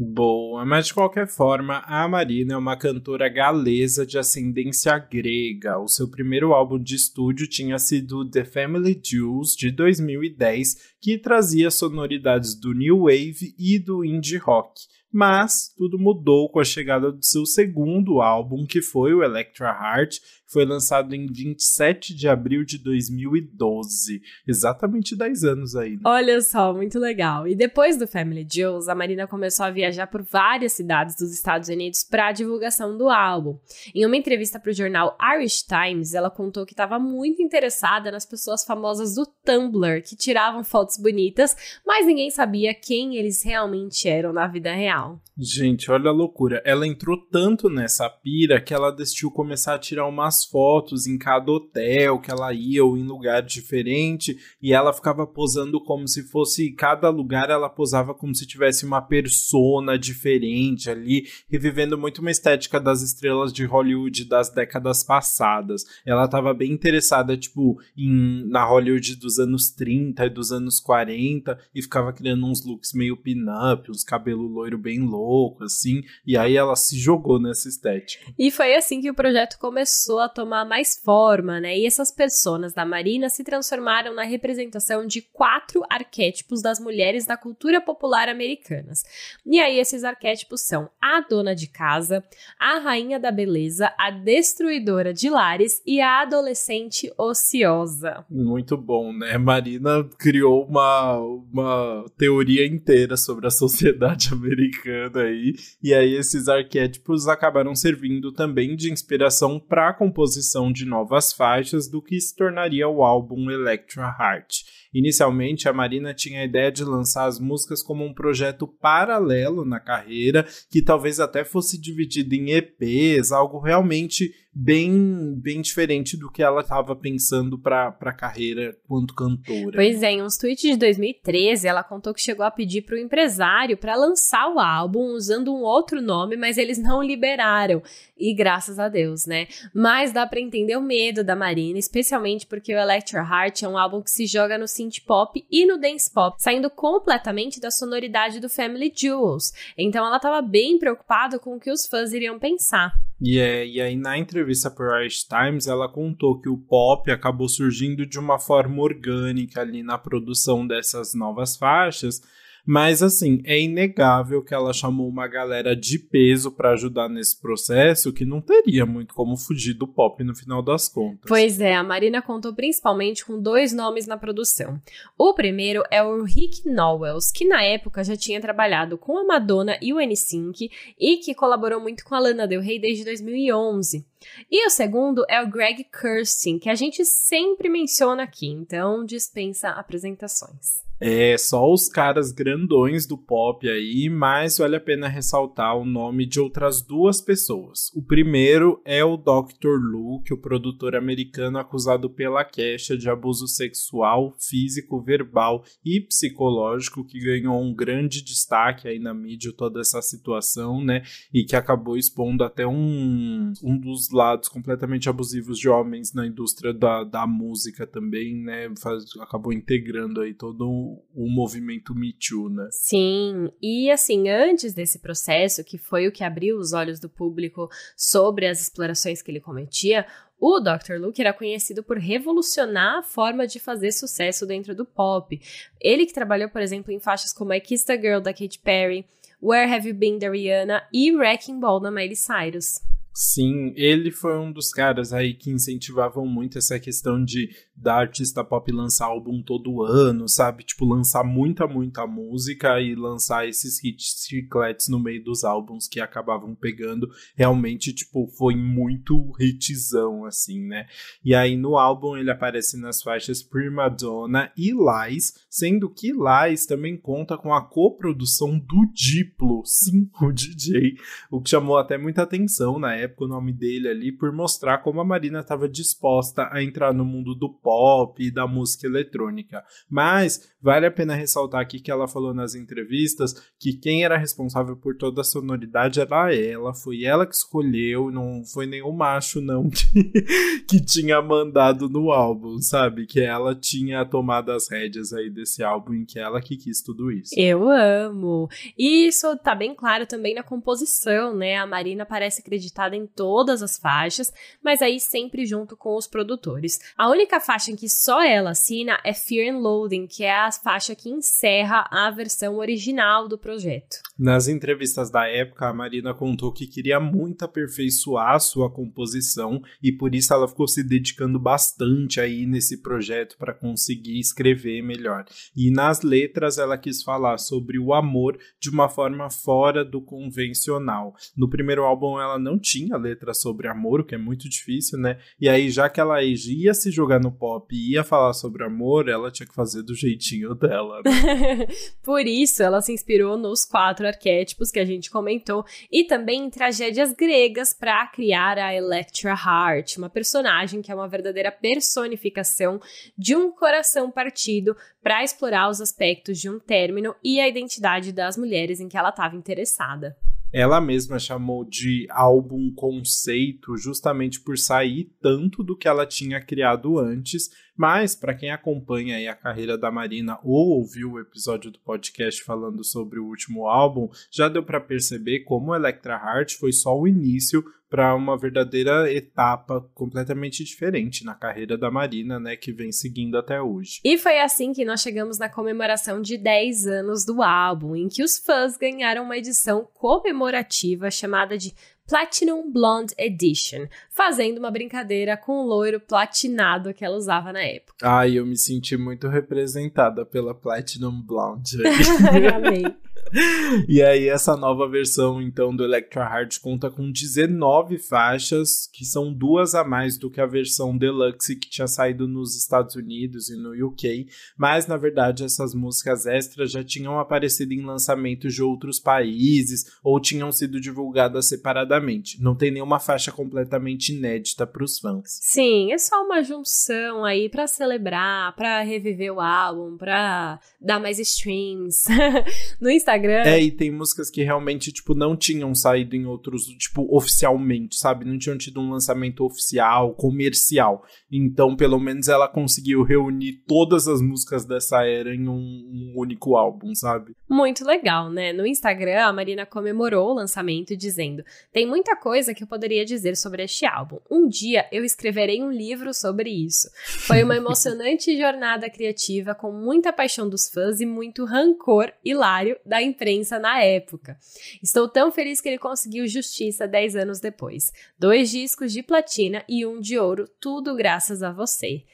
Boa, 0.01 0.65
mas 0.65 0.87
de 0.87 0.95
qualquer 0.95 1.27
forma, 1.27 1.83
a 1.85 2.07
Marina 2.07 2.55
é 2.55 2.57
uma 2.57 2.77
cantora 2.77 3.29
galesa 3.29 4.07
de 4.07 4.17
ascendência 4.17 4.97
grega. 4.97 5.77
O 5.77 5.89
seu 5.89 6.09
primeiro 6.09 6.53
álbum 6.53 6.81
de 6.81 6.95
estúdio 6.95 7.49
tinha 7.49 7.77
sido 7.81 8.25
The 8.31 8.45
Family 8.45 8.97
Jewels, 9.05 9.57
de 9.57 9.73
2010, 9.73 10.95
que 11.01 11.19
trazia 11.19 11.69
sonoridades 11.69 12.55
do 12.55 12.73
new 12.73 13.07
wave 13.07 13.53
e 13.59 13.77
do 13.77 14.05
indie 14.05 14.37
rock. 14.37 14.83
Mas 15.11 15.75
tudo 15.77 15.99
mudou 15.99 16.49
com 16.49 16.61
a 16.61 16.65
chegada 16.65 17.11
do 17.11 17.25
seu 17.25 17.45
segundo 17.45 18.21
álbum, 18.21 18.65
que 18.67 18.81
foi 18.81 19.13
o 19.13 19.25
Electra 19.25 19.69
Heart, 19.69 20.19
foi 20.49 20.65
lançado 20.65 21.15
em 21.15 21.27
27 21.27 22.15
de 22.15 22.27
abril 22.27 22.65
de 22.65 22.79
2012. 22.79 24.21
Exatamente 24.47 25.15
10 25.15 25.45
anos 25.45 25.77
aí. 25.77 25.93
Né? 25.93 26.01
Olha 26.05 26.41
só, 26.41 26.73
muito 26.73 26.99
legal. 26.99 27.47
E 27.47 27.55
depois 27.55 27.99
do 27.99 28.07
Family 28.07 28.47
Jewels, 28.51 28.89
a 28.89 28.95
Marina 28.95 29.27
começou 29.27 29.67
a 29.67 29.71
viajar 29.71 30.07
por 30.07 30.23
várias 30.23 30.73
cidades 30.73 31.15
dos 31.17 31.33
Estados 31.33 31.69
Unidos 31.69 32.03
para 32.03 32.29
a 32.29 32.33
divulgação 32.33 32.97
do 32.97 33.09
álbum. 33.09 33.59
Em 33.95 34.07
uma 34.07 34.17
entrevista 34.17 34.59
para 34.59 34.71
o 34.71 34.75
jornal 34.75 35.17
Irish 35.37 35.63
Times, 35.63 36.15
ela 36.15 36.31
contou 36.31 36.65
que 36.65 36.73
estava 36.73 36.99
muito 36.99 37.43
interessada 37.43 38.11
nas 38.11 38.25
pessoas 38.25 38.65
famosas 38.65 39.15
do 39.15 39.27
Tumblr, 39.45 40.03
que 40.03 40.17
tiravam 40.17 40.65
fotos 40.65 40.97
bonitas, 40.97 41.55
mas 41.87 42.07
ninguém 42.07 42.31
sabia 42.31 42.75
quem 42.75 43.17
eles 43.17 43.43
realmente 43.45 44.09
eram 44.09 44.33
na 44.33 44.47
vida 44.47 44.73
real. 44.73 45.21
Gente, 45.37 45.91
olha 45.91 46.11
a 46.11 46.13
loucura. 46.13 46.61
Ela 46.65 46.87
entrou 46.87 47.17
tanto 47.31 47.69
nessa 47.69 48.09
pira 48.11 48.61
que 48.61 48.75
ela 48.75 48.91
decidiu 48.91 49.31
começar 49.31 49.75
a 49.75 49.79
tirar 49.79 50.07
umas 50.07 50.38
fotos 50.45 51.07
em 51.07 51.19
cada 51.19 51.51
hotel 51.51 52.19
que 52.19 52.31
ela 52.31 52.53
ia 52.53 52.85
ou 52.85 52.97
em 52.97 53.03
lugar 53.03 53.43
diferente 53.43 54.37
e 54.61 54.73
ela 54.73 54.93
ficava 54.93 55.27
posando 55.27 55.83
como 55.83 56.07
se 56.07 56.23
fosse 56.23 56.73
cada 56.73 57.09
lugar 57.11 57.51
ela 57.51 57.69
posava 57.69 58.15
como 58.15 58.35
se 58.35 58.47
tivesse 58.47 58.85
uma 58.85 59.01
persona 59.01 59.99
diferente 59.99 60.91
ali, 60.91 61.27
revivendo 61.51 61.97
muito 61.97 62.21
uma 62.21 62.31
estética 62.31 62.81
das 62.81 63.03
estrelas 63.03 63.53
de 63.53 63.65
Hollywood 63.65 64.25
das 64.25 64.51
décadas 64.51 65.03
passadas. 65.03 65.85
Ela 66.05 66.25
estava 66.25 66.53
bem 66.55 66.73
interessada 66.73 67.37
tipo 67.37 67.81
em 67.97 68.45
na 68.49 68.65
Hollywood 68.65 69.17
dos 69.17 69.39
anos 69.39 69.71
30 69.71 70.27
e 70.27 70.31
dos 70.31 70.53
anos 70.53 70.81
40 70.81 71.59
e 71.75 71.83
ficava 71.83 72.13
criando 72.13 72.47
uns 72.47 72.65
looks 72.65 72.93
meio 72.93 73.17
pin-up, 73.17 73.91
uns 73.91 74.05
cabelo 74.05 74.47
loiro 74.47 74.79
bem 74.79 75.01
louco 75.01 75.65
assim, 75.65 76.03
e 76.27 76.37
aí 76.37 76.57
ela 76.57 76.77
se 76.77 76.99
jogou 76.99 77.41
nessa 77.41 77.69
estética. 77.69 78.25
E 78.39 78.51
foi 78.51 78.75
assim 78.75 79.01
que 79.01 79.11
o 79.11 79.15
projeto 79.15 79.59
começou 79.59 80.19
a 80.19 80.28
tomar 80.29 80.65
mais 80.65 80.97
forma, 80.97 81.61
né? 81.61 81.77
E 81.79 81.87
essas 81.87 82.11
personas 82.11 82.73
da 82.73 82.85
Marina 82.85 83.29
se 83.29 83.43
transformaram 83.43 84.15
na 84.15 84.23
representação 84.23 85.07
de 85.07 85.23
quatro 85.23 85.83
arquétipos 85.89 86.63
das 86.63 86.79
mulheres 86.81 87.27
da 87.27 87.37
cultura 87.37 87.81
popular 87.81 88.29
americanas. 88.29 89.03
E 89.47 89.61
aí 89.61 89.79
esses 89.79 90.05
arquétipos 90.05 90.61
são 90.61 90.91
a 91.01 91.21
dona 91.21 91.55
de 91.55 91.69
casa, 91.69 92.23
a 92.59 92.79
rainha 92.79 93.19
da 93.19 93.31
beleza, 93.31 93.93
a 93.99 94.11
destruidora 94.11 95.13
de 95.13 95.31
lares 95.31 95.83
e 95.87 96.01
a 96.01 96.23
adolescente 96.23 97.13
ociosa. 97.17 98.25
Muito 98.31 98.77
bom, 98.77 99.13
né? 99.13 99.39
Marina 99.39 100.05
criou 100.19 100.65
uma, 100.65 101.17
uma 101.19 102.05
teoria 102.17 102.67
inteira 102.67 103.17
sobre 103.17 103.47
a 103.47 103.51
sociedade 103.51 104.31
americana 104.33 105.23
aí. 105.23 105.55
E 105.83 105.95
aí 105.95 106.15
esses 106.15 106.49
arquétipos 106.49 107.29
acabaram 107.29 107.75
servindo 107.75 108.33
também 108.33 108.77
de 108.77 108.93
inspiração 108.93 109.59
para 109.59 109.89
a 109.89 109.95
composição 110.19 110.73
de 110.73 110.85
novas 110.85 111.33
faixas 111.33 111.89
do 111.89 112.03
que 112.03 112.21
se 112.21 112.35
tornaria 112.35 112.89
o 112.89 113.05
álbum 113.05 113.49
Electra 113.53 114.17
Heart. 114.19 114.65
Inicialmente, 114.93 115.69
a 115.69 115.73
Marina 115.73 116.15
tinha 116.15 116.41
a 116.41 116.45
ideia 116.45 116.73
de 116.73 116.85
lançar 116.85 117.27
as 117.27 117.39
músicas 117.39 117.83
como 117.83 118.05
um 118.05 118.15
projeto 118.15 118.67
paralelo 118.67 119.65
na 119.65 119.79
carreira, 119.79 120.47
que 120.71 120.83
talvez 120.83 121.21
até 121.21 121.45
fosse 121.45 121.81
dividido 121.81 122.35
em 122.35 122.53
EPs, 122.53 123.33
algo 123.33 123.59
realmente 123.59 124.31
bem, 124.61 125.39
bem 125.41 125.61
diferente 125.61 126.17
do 126.17 126.31
que 126.31 126.43
ela 126.43 126.63
estava 126.63 126.97
pensando 126.97 127.57
para 127.57 127.97
a 128.01 128.13
carreira 128.13 128.77
quanto 128.89 129.15
cantora. 129.15 129.77
Pois 129.77 130.03
é, 130.03 130.13
em 130.13 130.23
uns 130.23 130.37
tweets 130.37 130.73
de 130.73 130.77
2013, 130.77 131.69
ela 131.69 131.85
contou 131.85 132.13
que 132.13 132.21
chegou 132.21 132.45
a 132.45 132.51
pedir 132.51 132.83
para 132.83 132.97
o 132.97 132.99
empresário 132.99 133.77
para 133.77 133.95
lançar 133.95 134.53
o 134.53 134.59
álbum 134.59 135.15
usando 135.15 135.55
um 135.55 135.63
outro 135.63 136.03
nome, 136.03 136.37
mas 136.37 136.59
eles 136.59 136.77
não 136.77 137.01
liberaram. 137.03 137.81
E 138.17 138.35
graças 138.35 138.81
a 138.81 138.89
Deus, 138.89 139.27
né? 139.27 139.47
Mas 139.73 140.13
dá 140.13 140.27
para 140.27 140.41
entender 140.41 140.77
o 140.77 140.83
medo 140.83 141.23
da 141.23 141.37
Marina, 141.37 141.79
especialmente 141.79 142.45
porque 142.45 142.75
o 142.75 142.79
Electra 142.79 143.21
Heart 143.21 143.63
é 143.63 143.69
um 143.69 143.79
álbum 143.79 144.03
que 144.03 144.11
se 144.11 144.27
joga 144.27 144.59
no 144.59 144.67
synth 144.79 145.05
pop 145.07 145.45
e 145.51 145.67
no 145.67 145.79
dance 145.79 146.13
pop, 146.13 146.37
saindo 146.41 146.71
completamente 146.71 147.61
da 147.61 147.71
sonoridade 147.71 148.41
do 148.41 148.49
Family 148.49 148.93
Jewels. 148.95 149.53
Então 149.77 150.07
ela 150.07 150.17
estava 150.17 150.41
bem 150.41 150.79
preocupada 150.79 151.39
com 151.39 151.57
o 151.57 151.61
que 151.61 151.71
os 151.71 151.87
fãs 151.87 152.13
iriam 152.13 152.39
pensar. 152.39 152.93
E, 153.21 153.39
é, 153.39 153.67
e 153.67 153.81
aí, 153.81 153.97
na 153.97 154.17
entrevista 154.17 154.71
para 154.71 154.87
o 154.87 155.01
Irish 155.01 155.25
Times, 155.25 155.67
ela 155.67 155.91
contou 155.91 156.41
que 156.41 156.49
o 156.49 156.57
pop 156.57 157.11
acabou 157.11 157.49
surgindo 157.49 158.07
de 158.07 158.17
uma 158.17 158.39
forma 158.39 158.81
orgânica 158.81 159.61
ali 159.61 159.83
na 159.83 159.99
produção 159.99 160.65
dessas 160.65 161.15
novas 161.15 161.57
faixas, 161.57 162.21
mas 162.69 163.03
assim, 163.03 163.41
é 163.47 163.59
inegável 163.59 164.45
que 164.45 164.53
ela 164.53 164.75
chamou 164.75 165.09
uma 165.09 165.27
galera 165.27 165.75
de 165.75 165.99
peso 165.99 166.53
para 166.53 166.73
ajudar 166.73 167.09
nesse 167.09 167.41
processo 167.41 168.13
que 168.13 168.27
não 168.27 168.43
teria 168.43 168.85
muito 168.85 169.15
como 169.15 169.39
fugir 169.39 169.73
do 169.73 169.89
pop 169.89 170.23
no 170.23 170.35
final 170.35 170.61
das 170.61 170.87
contas. 170.87 171.25
Pois 171.27 171.63
é, 171.63 171.75
a 171.75 171.83
Marina 171.83 172.21
contou 172.21 172.55
principalmente 172.55 173.25
com 173.25 173.41
dois 173.41 173.73
nomes 173.73 174.07
na 174.07 174.19
produção. 174.19 174.79
O 175.17 175.33
primeiro 175.33 175.83
é 175.91 176.03
o 176.03 176.23
Rick 176.23 176.69
Nowells, 176.69 177.33
que 177.33 177.47
na 177.47 177.63
época 177.63 178.05
já 178.05 178.19
tinha 178.19 178.39
trabalhado 178.39 178.99
com 178.99 179.17
a 179.17 179.25
Madonna 179.25 179.79
e 179.81 179.95
o 179.95 179.99
NSYNC 179.99 180.71
e 181.01 181.17
que 181.17 181.35
colaborou 181.35 181.81
muito 181.81 182.05
com 182.05 182.15
a 182.15 182.19
Lana 182.19 182.47
Del 182.47 182.61
Rey 182.61 182.79
desde 182.79 183.03
2011. 183.03 184.05
E 184.51 184.67
o 184.67 184.71
segundo 184.71 185.25
é 185.29 185.43
o 185.43 185.49
Greg 185.49 185.85
Kirsten, 185.85 186.59
que 186.59 186.69
a 186.69 186.75
gente 186.75 187.05
sempre 187.05 187.69
menciona 187.69 188.23
aqui, 188.23 188.47
então 188.47 189.05
dispensa 189.05 189.71
apresentações. 189.71 190.89
É, 191.01 191.39
só 191.39 191.73
os 191.73 191.89
caras 191.89 192.33
grandões 192.33 193.07
do 193.07 193.17
pop 193.17 193.69
aí, 193.69 194.11
mas 194.11 194.59
vale 194.59 194.75
a 194.75 194.81
pena 194.81 195.07
ressaltar 195.07 195.77
o 195.77 195.85
nome 195.85 196.27
de 196.27 196.41
outras 196.41 196.83
duas 196.83 197.21
pessoas. 197.21 197.93
O 197.95 198.03
primeiro 198.03 198.83
é 198.85 199.05
o 199.05 199.17
Dr. 199.17 199.79
Luke, 199.81 200.33
o 200.33 200.41
produtor 200.41 200.97
americano 200.97 201.59
acusado 201.59 202.11
pela 202.11 202.45
queixa 202.45 202.99
de 202.99 203.09
abuso 203.09 203.47
sexual, 203.47 204.35
físico, 204.41 205.01
verbal 205.01 205.63
e 205.85 206.01
psicológico, 206.01 207.05
que 207.05 207.21
ganhou 207.21 207.63
um 207.63 207.73
grande 207.73 208.21
destaque 208.21 208.89
aí 208.89 208.99
na 208.99 209.15
mídia 209.15 209.53
toda 209.57 209.81
essa 209.81 210.03
situação, 210.03 210.85
né? 210.85 211.03
E 211.33 211.45
que 211.45 211.55
acabou 211.55 211.97
expondo 211.97 212.43
até 212.43 212.67
um, 212.67 213.53
um 213.63 213.79
dos 213.79 214.08
lados 214.11 214.49
completamente 214.49 215.09
abusivos 215.09 215.59
de 215.59 215.69
homens 215.69 216.13
na 216.13 216.27
indústria 216.27 216.73
da, 216.73 217.05
da 217.05 217.27
música 217.27 217.87
também, 217.87 218.37
né? 218.37 218.73
Faz, 218.81 219.05
acabou 219.21 219.53
integrando 219.53 220.21
aí 220.21 220.35
todo 220.35 220.69
o, 220.69 221.29
movimento 221.29 221.95
Me 221.95 222.13
Too, 222.13 222.49
né? 222.49 222.69
Sim, 222.71 223.51
e 223.63 223.91
assim, 223.91 224.29
antes 224.29 224.75
desse 224.75 224.99
processo, 224.99 225.65
que 225.65 225.79
foi 225.79 226.09
o 226.09 226.13
que 226.13 226.25
abriu 226.25 226.59
os 226.59 226.73
olhos 226.73 226.99
do 226.99 227.09
público 227.09 227.69
sobre 227.97 228.47
as 228.47 228.61
explorações 228.61 229.23
que 229.23 229.31
ele 229.31 229.41
cometia, 229.41 230.07
o 230.41 230.61
Dr. 230.61 231.01
Luke 231.01 231.21
era 231.21 231.33
conhecido 231.33 231.83
por 231.83 231.99
revolucionar 231.99 232.99
a 232.99 233.03
forma 233.03 233.47
de 233.47 233.59
fazer 233.59 233.91
sucesso 233.91 234.47
dentro 234.47 234.75
do 234.75 234.85
pop. 234.85 235.41
Ele 235.81 236.07
que 236.07 236.15
trabalhou, 236.15 236.49
por 236.49 236.61
exemplo, 236.61 236.93
em 236.93 237.01
faixas 237.01 237.33
como 237.33 237.53
I 237.53 237.61
Kissed 237.61 237.91
a 237.91 238.01
Girl, 238.01 238.21
da 238.21 238.33
Katy 238.33 238.61
Perry, 238.61 239.05
Where 239.43 239.73
Have 239.73 239.89
You 239.89 239.95
Been, 239.95 240.19
da 240.19 240.31
Rihanna 240.31 240.83
e 240.93 241.13
Wrecking 241.15 241.59
Ball, 241.59 241.81
da 241.81 241.91
Miley 241.91 242.17
Cyrus. 242.17 242.81
Sim, 243.21 243.73
ele 243.75 244.13
foi 244.13 244.39
um 244.39 244.53
dos 244.53 244.71
caras 244.71 245.13
aí 245.13 245.35
que 245.35 245.51
incentivavam 245.51 246.25
muito 246.25 246.57
essa 246.57 246.79
questão 246.79 247.25
de 247.25 247.51
da 247.75 247.97
artista 247.97 248.45
pop 248.45 248.71
lançar 248.71 249.07
álbum 249.07 249.43
todo 249.43 249.83
ano, 249.83 250.29
sabe? 250.29 250.63
Tipo, 250.63 250.85
lançar 250.85 251.25
muita, 251.25 251.67
muita 251.67 252.07
música 252.07 252.81
e 252.81 252.95
lançar 252.95 253.49
esses 253.49 253.83
hits 253.83 254.25
chicletes 254.25 254.89
no 254.89 255.01
meio 255.01 255.23
dos 255.23 255.43
álbuns 255.43 255.89
que 255.89 256.01
acabavam 256.01 256.55
pegando. 256.55 257.09
Realmente, 257.37 257.93
tipo, 257.93 258.29
foi 258.37 258.55
muito 258.55 259.33
hitzão, 259.41 260.25
assim, 260.25 260.65
né? 260.67 260.87
E 261.25 261.35
aí 261.35 261.57
no 261.57 261.77
álbum 261.77 262.17
ele 262.17 262.31
aparece 262.31 262.81
nas 262.81 263.03
faixas 263.03 263.43
Prima 263.43 263.89
Donna 263.89 264.53
e 264.57 264.71
Lies, 264.71 265.35
sendo 265.51 265.91
que 265.91 266.13
Lies 266.13 266.67
também 266.67 266.97
conta 266.97 267.37
com 267.37 267.53
a 267.53 267.65
coprodução 267.65 268.57
do 268.57 268.87
Diplo, 268.93 269.63
sim, 269.65 270.09
o 270.23 270.31
DJ, 270.31 270.95
o 271.33 271.41
que 271.41 271.51
chamou 271.51 271.79
até 271.79 271.99
muita 271.99 272.23
atenção 272.23 272.79
na 272.79 272.95
época 272.95 273.08
o 273.17 273.29
nome 273.29 273.53
dele 273.53 273.89
ali 273.89 274.13
por 274.13 274.33
mostrar 274.33 274.79
como 274.79 275.01
a 275.01 275.05
Marina 275.05 275.41
estava 275.41 275.69
disposta 275.69 276.49
a 276.53 276.63
entrar 276.63 276.93
no 276.93 277.05
mundo 277.05 277.35
do 277.35 277.53
pop 277.53 278.23
e 278.23 278.31
da 278.31 278.47
música 278.47 278.87
eletrônica. 278.87 279.65
Mas 279.89 280.53
vale 280.61 280.87
a 280.87 280.91
pena 280.91 281.15
ressaltar 281.15 281.61
aqui 281.61 281.81
que 281.81 281.91
ela 281.91 282.09
falou 282.09 282.35
nas 282.35 282.55
entrevistas 282.55 283.35
que 283.59 283.73
quem 283.73 284.05
era 284.05 284.17
responsável 284.17 284.77
por 284.77 284.97
toda 284.97 285.21
a 285.21 285.25
sonoridade 285.25 286.01
era 286.01 286.35
ela, 286.35 286.75
foi 286.75 287.05
ela 287.05 287.27
que 287.27 287.35
escolheu, 287.35 288.11
não 288.11 288.43
foi 288.45 288.67
nenhum 288.67 288.93
macho 288.93 289.41
não 289.41 289.69
que, 289.71 290.61
que 290.69 290.81
tinha 290.81 291.21
mandado 291.23 291.89
no 291.89 292.11
álbum, 292.11 292.61
sabe? 292.61 293.07
Que 293.07 293.21
ela 293.21 293.55
tinha 293.55 294.05
tomado 294.05 294.51
as 294.51 294.69
rédeas 294.69 295.13
aí 295.13 295.31
desse 295.31 295.63
álbum 295.63 295.95
em 295.95 296.05
que 296.05 296.19
ela 296.19 296.41
que 296.41 296.57
quis 296.57 296.83
tudo 296.83 297.11
isso. 297.11 297.35
Eu 297.37 297.69
amo. 297.69 298.49
E 298.77 299.07
isso 299.07 299.37
tá 299.39 299.55
bem 299.55 299.75
claro 299.75 300.07
também 300.07 300.35
na 300.35 300.43
composição, 300.43 301.35
né? 301.35 301.57
A 301.57 301.67
Marina 301.67 302.05
parece 302.05 302.41
acreditada 302.41 302.97
em 302.97 303.07
todas 303.07 303.63
as 303.63 303.79
faixas, 303.79 304.33
mas 304.63 304.83
aí 304.83 305.01
sempre 305.01 305.47
junto 305.47 305.77
com 305.77 305.97
os 305.97 306.07
produtores. 306.07 306.79
A 306.97 307.09
única 307.09 307.41
faixa 307.41 307.71
em 307.71 307.77
que 307.77 307.89
só 307.89 308.23
ela 308.23 308.51
assina 308.51 308.99
é 309.05 309.13
Fear 309.13 309.55
and 309.55 309.59
Loading, 309.59 310.07
que 310.07 310.25
é 310.25 310.35
a 310.35 310.48
faixa 310.57 310.95
que 310.95 311.11
encerra 311.11 311.87
a 311.91 312.11
versão 312.11 312.57
original 312.57 313.29
do 313.29 313.37
projeto. 313.37 313.97
Nas 314.19 314.49
entrevistas 314.49 315.11
da 315.11 315.27
época, 315.27 315.69
a 315.69 315.75
Marina 315.75 316.15
contou 316.15 316.53
que 316.53 316.67
queria 316.67 316.99
muito 316.99 317.45
aperfeiçoar 317.45 318.35
a 318.35 318.39
sua 318.39 318.71
composição 318.71 319.61
e 319.83 319.93
por 319.93 320.15
isso 320.15 320.33
ela 320.33 320.49
ficou 320.49 320.67
se 320.67 320.83
dedicando 320.83 321.39
bastante 321.39 322.21
aí 322.21 322.47
nesse 322.47 322.83
projeto 322.83 323.37
para 323.37 323.53
conseguir 323.53 324.19
escrever 324.19 324.83
melhor. 324.83 325.25
E 325.57 325.71
nas 325.71 326.03
letras 326.03 326.59
ela 326.59 326.79
quis 326.79 327.03
falar 327.03 327.39
sobre 327.39 327.79
o 327.79 327.93
amor 327.93 328.39
de 328.61 328.71
uma 328.71 328.89
forma 328.89 329.31
fora 329.31 329.85
do 329.85 330.01
convencional. 330.01 331.15
No 331.37 331.49
primeiro 331.49 331.85
álbum 331.85 332.21
ela 332.21 332.39
não 332.39 332.59
tinha 332.59 332.97
letra 332.97 333.35
sobre 333.35 333.69
amor, 333.69 334.01
o 334.01 334.05
que 334.05 334.15
é 334.15 334.19
muito 334.19 334.49
difícil, 334.49 334.99
né? 334.99 335.19
E 335.41 335.49
aí 335.49 335.71
já 335.71 335.89
que 335.89 336.01
ela 336.01 336.23
ia 336.23 336.75
se 336.75 336.91
jogar 336.91 337.21
no 337.21 337.33
pop 337.33 337.75
e 337.75 337.93
ia 337.93 338.05
falar 338.05 338.33
sobre 338.33 338.65
amor, 338.65 339.09
ela 339.09 339.31
tinha 339.31 339.47
que 339.47 339.55
fazer 339.55 339.83
do 339.83 339.95
jeitinho 339.95 340.38
dela. 340.55 341.03
Né? 341.05 341.67
por 342.03 342.27
isso 342.27 342.63
ela 342.63 342.81
se 342.81 342.93
inspirou 342.93 343.37
nos 343.37 343.65
quatro 343.65 344.07
arquétipos 344.07 344.71
que 344.71 344.79
a 344.79 344.85
gente 344.85 345.11
comentou 345.11 345.65
e 345.91 346.05
também 346.05 346.45
em 346.45 346.51
tragédias 346.51 347.13
gregas 347.13 347.73
para 347.73 348.07
criar 348.07 348.59
a 348.59 348.75
Electra 348.75 349.31
Heart, 349.31 349.97
uma 349.97 350.11
personagem 350.11 350.83
que 350.83 350.91
é 350.91 350.95
uma 350.95 351.09
verdadeira 351.09 351.51
personificação 351.51 352.81
de 353.17 353.35
um 353.35 353.51
coração 353.51 354.11
partido 354.11 354.77
para 355.03 355.25
explorar 355.25 355.69
os 355.69 355.81
aspectos 355.81 356.39
de 356.39 356.49
um 356.49 356.59
término 356.59 357.15
e 357.23 357.41
a 357.41 357.49
identidade 357.49 358.13
das 358.13 358.37
mulheres 358.37 358.81
em 358.81 358.89
que 358.89 358.97
ela 358.97 359.11
estava 359.11 359.37
interessada. 359.37 360.17
Ela 360.53 360.81
mesma 360.81 361.19
chamou 361.19 361.63
de 361.63 362.07
álbum 362.11 362.73
conceito 362.75 363.77
justamente 363.77 364.41
por 364.41 364.57
sair 364.57 365.11
tanto 365.21 365.63
do 365.63 365.77
que 365.77 365.87
ela 365.87 366.07
tinha 366.07 366.41
criado 366.41 366.99
antes 366.99 367.51
mas, 367.79 368.17
para 368.17 368.35
quem 368.35 368.51
acompanha 368.51 369.31
a 369.31 369.37
carreira 369.37 369.79
da 369.79 369.89
Marina 369.89 370.37
ou 370.43 370.71
ouviu 370.71 371.13
o 371.13 371.21
episódio 371.21 371.71
do 371.71 371.79
podcast 371.79 372.43
falando 372.43 372.83
sobre 372.83 373.21
o 373.21 373.27
último 373.27 373.69
álbum, 373.69 374.11
já 374.33 374.49
deu 374.49 374.65
para 374.65 374.81
perceber 374.81 375.45
como 375.45 375.73
Electra 375.73 376.15
Heart 376.15 376.57
foi 376.57 376.73
só 376.73 376.99
o 376.99 377.07
início 377.07 377.65
para 377.89 378.15
uma 378.15 378.37
verdadeira 378.37 379.11
etapa 379.13 379.81
completamente 379.95 380.63
diferente 380.63 381.25
na 381.25 381.35
carreira 381.35 381.79
da 381.79 381.91
Marina, 381.91 382.39
né, 382.39 382.57
que 382.57 382.73
vem 382.73 382.93
seguindo 382.93 383.39
até 383.39 383.63
hoje. 383.63 384.01
E 384.05 384.19
foi 384.19 384.41
assim 384.41 384.73
que 384.73 384.85
nós 384.85 385.01
chegamos 385.01 385.39
na 385.39 385.49
comemoração 385.49 386.21
de 386.21 386.37
10 386.37 386.87
anos 386.87 387.25
do 387.25 387.43
álbum, 387.43 387.97
em 387.97 388.09
que 388.09 388.23
os 388.23 388.39
fãs 388.39 388.77
ganharam 388.77 389.25
uma 389.25 389.39
edição 389.39 389.89
comemorativa 389.95 391.11
chamada 391.11 391.57
de 391.57 391.73
Platinum 392.09 392.73
Blonde 392.73 393.15
Edition, 393.19 393.87
fazendo 394.09 394.57
uma 394.57 394.71
brincadeira 394.71 395.37
com 395.37 395.61
o 395.61 395.67
loiro 395.67 396.01
platinado 396.01 396.95
que 396.95 397.05
ela 397.05 397.17
usava 397.17 397.53
na 397.53 397.63
época. 397.63 397.95
Ai, 398.03 398.39
eu 398.39 398.47
me 398.47 398.57
senti 398.57 398.97
muito 398.97 399.29
representada 399.29 400.25
pela 400.25 400.55
Platinum 400.55 401.21
Blonde. 401.21 401.77
Amei. 402.57 402.97
e 403.89 404.03
aí, 404.03 404.29
essa 404.29 404.57
nova 404.57 404.89
versão, 404.89 405.41
então, 405.41 405.75
do 405.75 405.85
Electra 405.85 406.23
Heart 406.23 406.59
conta 406.61 406.91
com 406.91 407.11
19 407.11 407.99
faixas, 407.99 408.89
que 408.93 409.05
são 409.05 409.33
duas 409.33 409.75
a 409.75 409.85
mais 409.85 410.19
do 410.19 410.31
que 410.31 410.41
a 410.41 410.47
versão 410.47 410.97
deluxe 410.97 411.57
que 411.57 411.69
tinha 411.69 411.87
saído 411.87 412.27
nos 412.27 412.57
Estados 412.57 412.95
Unidos 412.95 413.51
e 413.51 413.57
no 413.57 413.89
UK. 413.89 414.27
Mas, 414.57 414.87
na 414.87 414.97
verdade, 414.97 415.45
essas 415.45 415.75
músicas 415.75 416.27
extras 416.27 416.71
já 416.71 416.83
tinham 416.83 417.19
aparecido 417.19 417.73
em 417.73 417.85
lançamentos 417.85 418.55
de 418.55 418.63
outros 418.63 418.99
países 418.99 419.85
ou 420.03 420.21
tinham 420.21 420.51
sido 420.51 420.81
divulgadas 420.81 421.49
separadamente. 421.49 422.43
Não 422.43 422.55
tem 422.55 422.71
nenhuma 422.71 422.99
faixa 422.99 423.31
completamente 423.31 424.15
inédita 424.15 424.67
para 424.67 424.85
os 424.85 424.99
fãs. 424.99 425.39
Sim, 425.43 425.93
é 425.93 425.99
só 425.99 426.23
uma 426.25 426.43
junção 426.43 427.25
aí 427.25 427.49
para 427.49 427.67
celebrar, 427.67 428.55
para 428.57 428.83
reviver 428.83 429.33
o 429.33 429.41
álbum, 429.41 429.97
para 429.97 430.61
dar 430.81 430.99
mais 430.99 431.19
streams. 431.19 432.05
no 432.81 432.91
Instagram 432.91 433.18
Instagram. 433.19 433.43
É, 433.45 433.61
e 433.61 433.71
tem 433.71 433.91
músicas 433.91 434.31
que 434.31 434.43
realmente, 434.43 434.93
tipo, 434.93 435.15
não 435.15 435.37
tinham 435.37 435.75
saído 435.75 436.17
em 436.17 436.27
outros, 436.27 436.67
tipo, 436.67 437.07
oficialmente, 437.15 437.97
sabe? 437.97 438.25
Não 438.25 438.39
tinham 438.39 438.57
tido 438.57 438.81
um 438.81 438.91
lançamento 438.91 439.45
oficial, 439.45 440.15
comercial. 440.15 441.05
Então, 441.31 441.77
pelo 441.77 441.99
menos 441.99 442.29
ela 442.29 442.49
conseguiu 442.49 443.03
reunir 443.03 443.63
todas 443.67 444.07
as 444.07 444.21
músicas 444.21 444.65
dessa 444.65 445.05
era 445.05 445.35
em 445.35 445.49
um, 445.49 445.55
um 445.55 446.15
único 446.17 446.57
álbum, 446.57 446.95
sabe? 446.95 447.33
Muito 447.49 447.85
legal, 447.85 448.31
né? 448.31 448.53
No 448.53 448.67
Instagram, 448.67 449.25
a 449.25 449.33
Marina 449.33 449.67
comemorou 449.67 450.31
o 450.31 450.35
lançamento 450.35 450.97
dizendo: 450.97 451.43
Tem 451.73 451.87
muita 451.87 452.17
coisa 452.17 452.55
que 452.55 452.63
eu 452.63 452.67
poderia 452.67 453.05
dizer 453.05 453.37
sobre 453.37 453.65
este 453.65 453.85
álbum. 453.87 454.19
Um 454.31 454.49
dia 454.49 454.87
eu 454.93 455.05
escreverei 455.05 455.63
um 455.63 455.71
livro 455.71 456.15
sobre 456.15 456.51
isso. 456.51 456.89
Foi 457.27 457.43
uma 457.43 457.57
emocionante 457.59 458.37
jornada 458.37 458.89
criativa 458.89 459.55
com 459.55 459.73
muita 459.73 460.13
paixão 460.13 460.49
dos 460.49 460.69
fãs 460.69 461.01
e 461.01 461.07
muito 461.07 461.45
rancor 461.45 462.13
hilário 462.25 462.77
da 462.85 463.03
imprensa 463.09 463.59
na 463.59 463.83
época. 463.83 464.37
Estou 464.83 465.09
tão 465.09 465.33
feliz 465.33 465.61
que 465.61 465.69
ele 465.69 465.79
conseguiu 465.79 466.27
justiça 466.27 466.87
10 466.87 467.17
anos 467.17 467.41
depois. 467.41 467.93
Dois 468.19 468.51
discos 468.51 468.93
de 468.93 469.03
platina 469.03 469.65
e 469.69 469.85
um 469.87 470.01
de 470.01 470.19
ouro, 470.19 470.49
tudo 470.61 470.95
graças 470.95 471.43
a 471.43 471.51
você. 471.51 472.05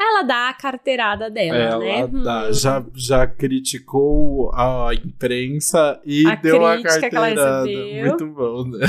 Ela 0.00 0.22
dá 0.22 0.48
a 0.48 0.54
carteirada 0.54 1.28
dela, 1.28 1.58
Ela 1.58 1.78
né? 1.78 2.06
Dá. 2.06 2.48
Hum. 2.48 2.52
Já, 2.54 2.84
já 2.94 3.26
criticou 3.26 4.50
a 4.54 4.92
imprensa 4.94 6.00
e 6.06 6.26
a 6.26 6.34
deu 6.36 6.64
a 6.64 6.82
carteirada. 6.82 7.66
Muito 7.66 8.26
bom, 8.28 8.64
né? 8.64 8.86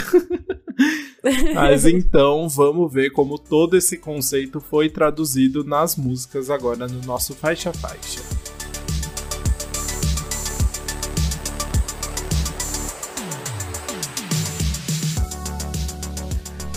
Mas 1.54 1.86
então 1.86 2.48
vamos 2.48 2.92
ver 2.92 3.12
como 3.12 3.38
todo 3.38 3.76
esse 3.76 3.98
conceito 3.98 4.62
foi 4.62 4.90
traduzido 4.90 5.66
nas 5.66 5.98
músicas 5.98 6.50
agora 6.50 6.88
no 6.88 7.02
nosso 7.02 7.36
faixa 7.36 7.74
faixa. 7.74 8.22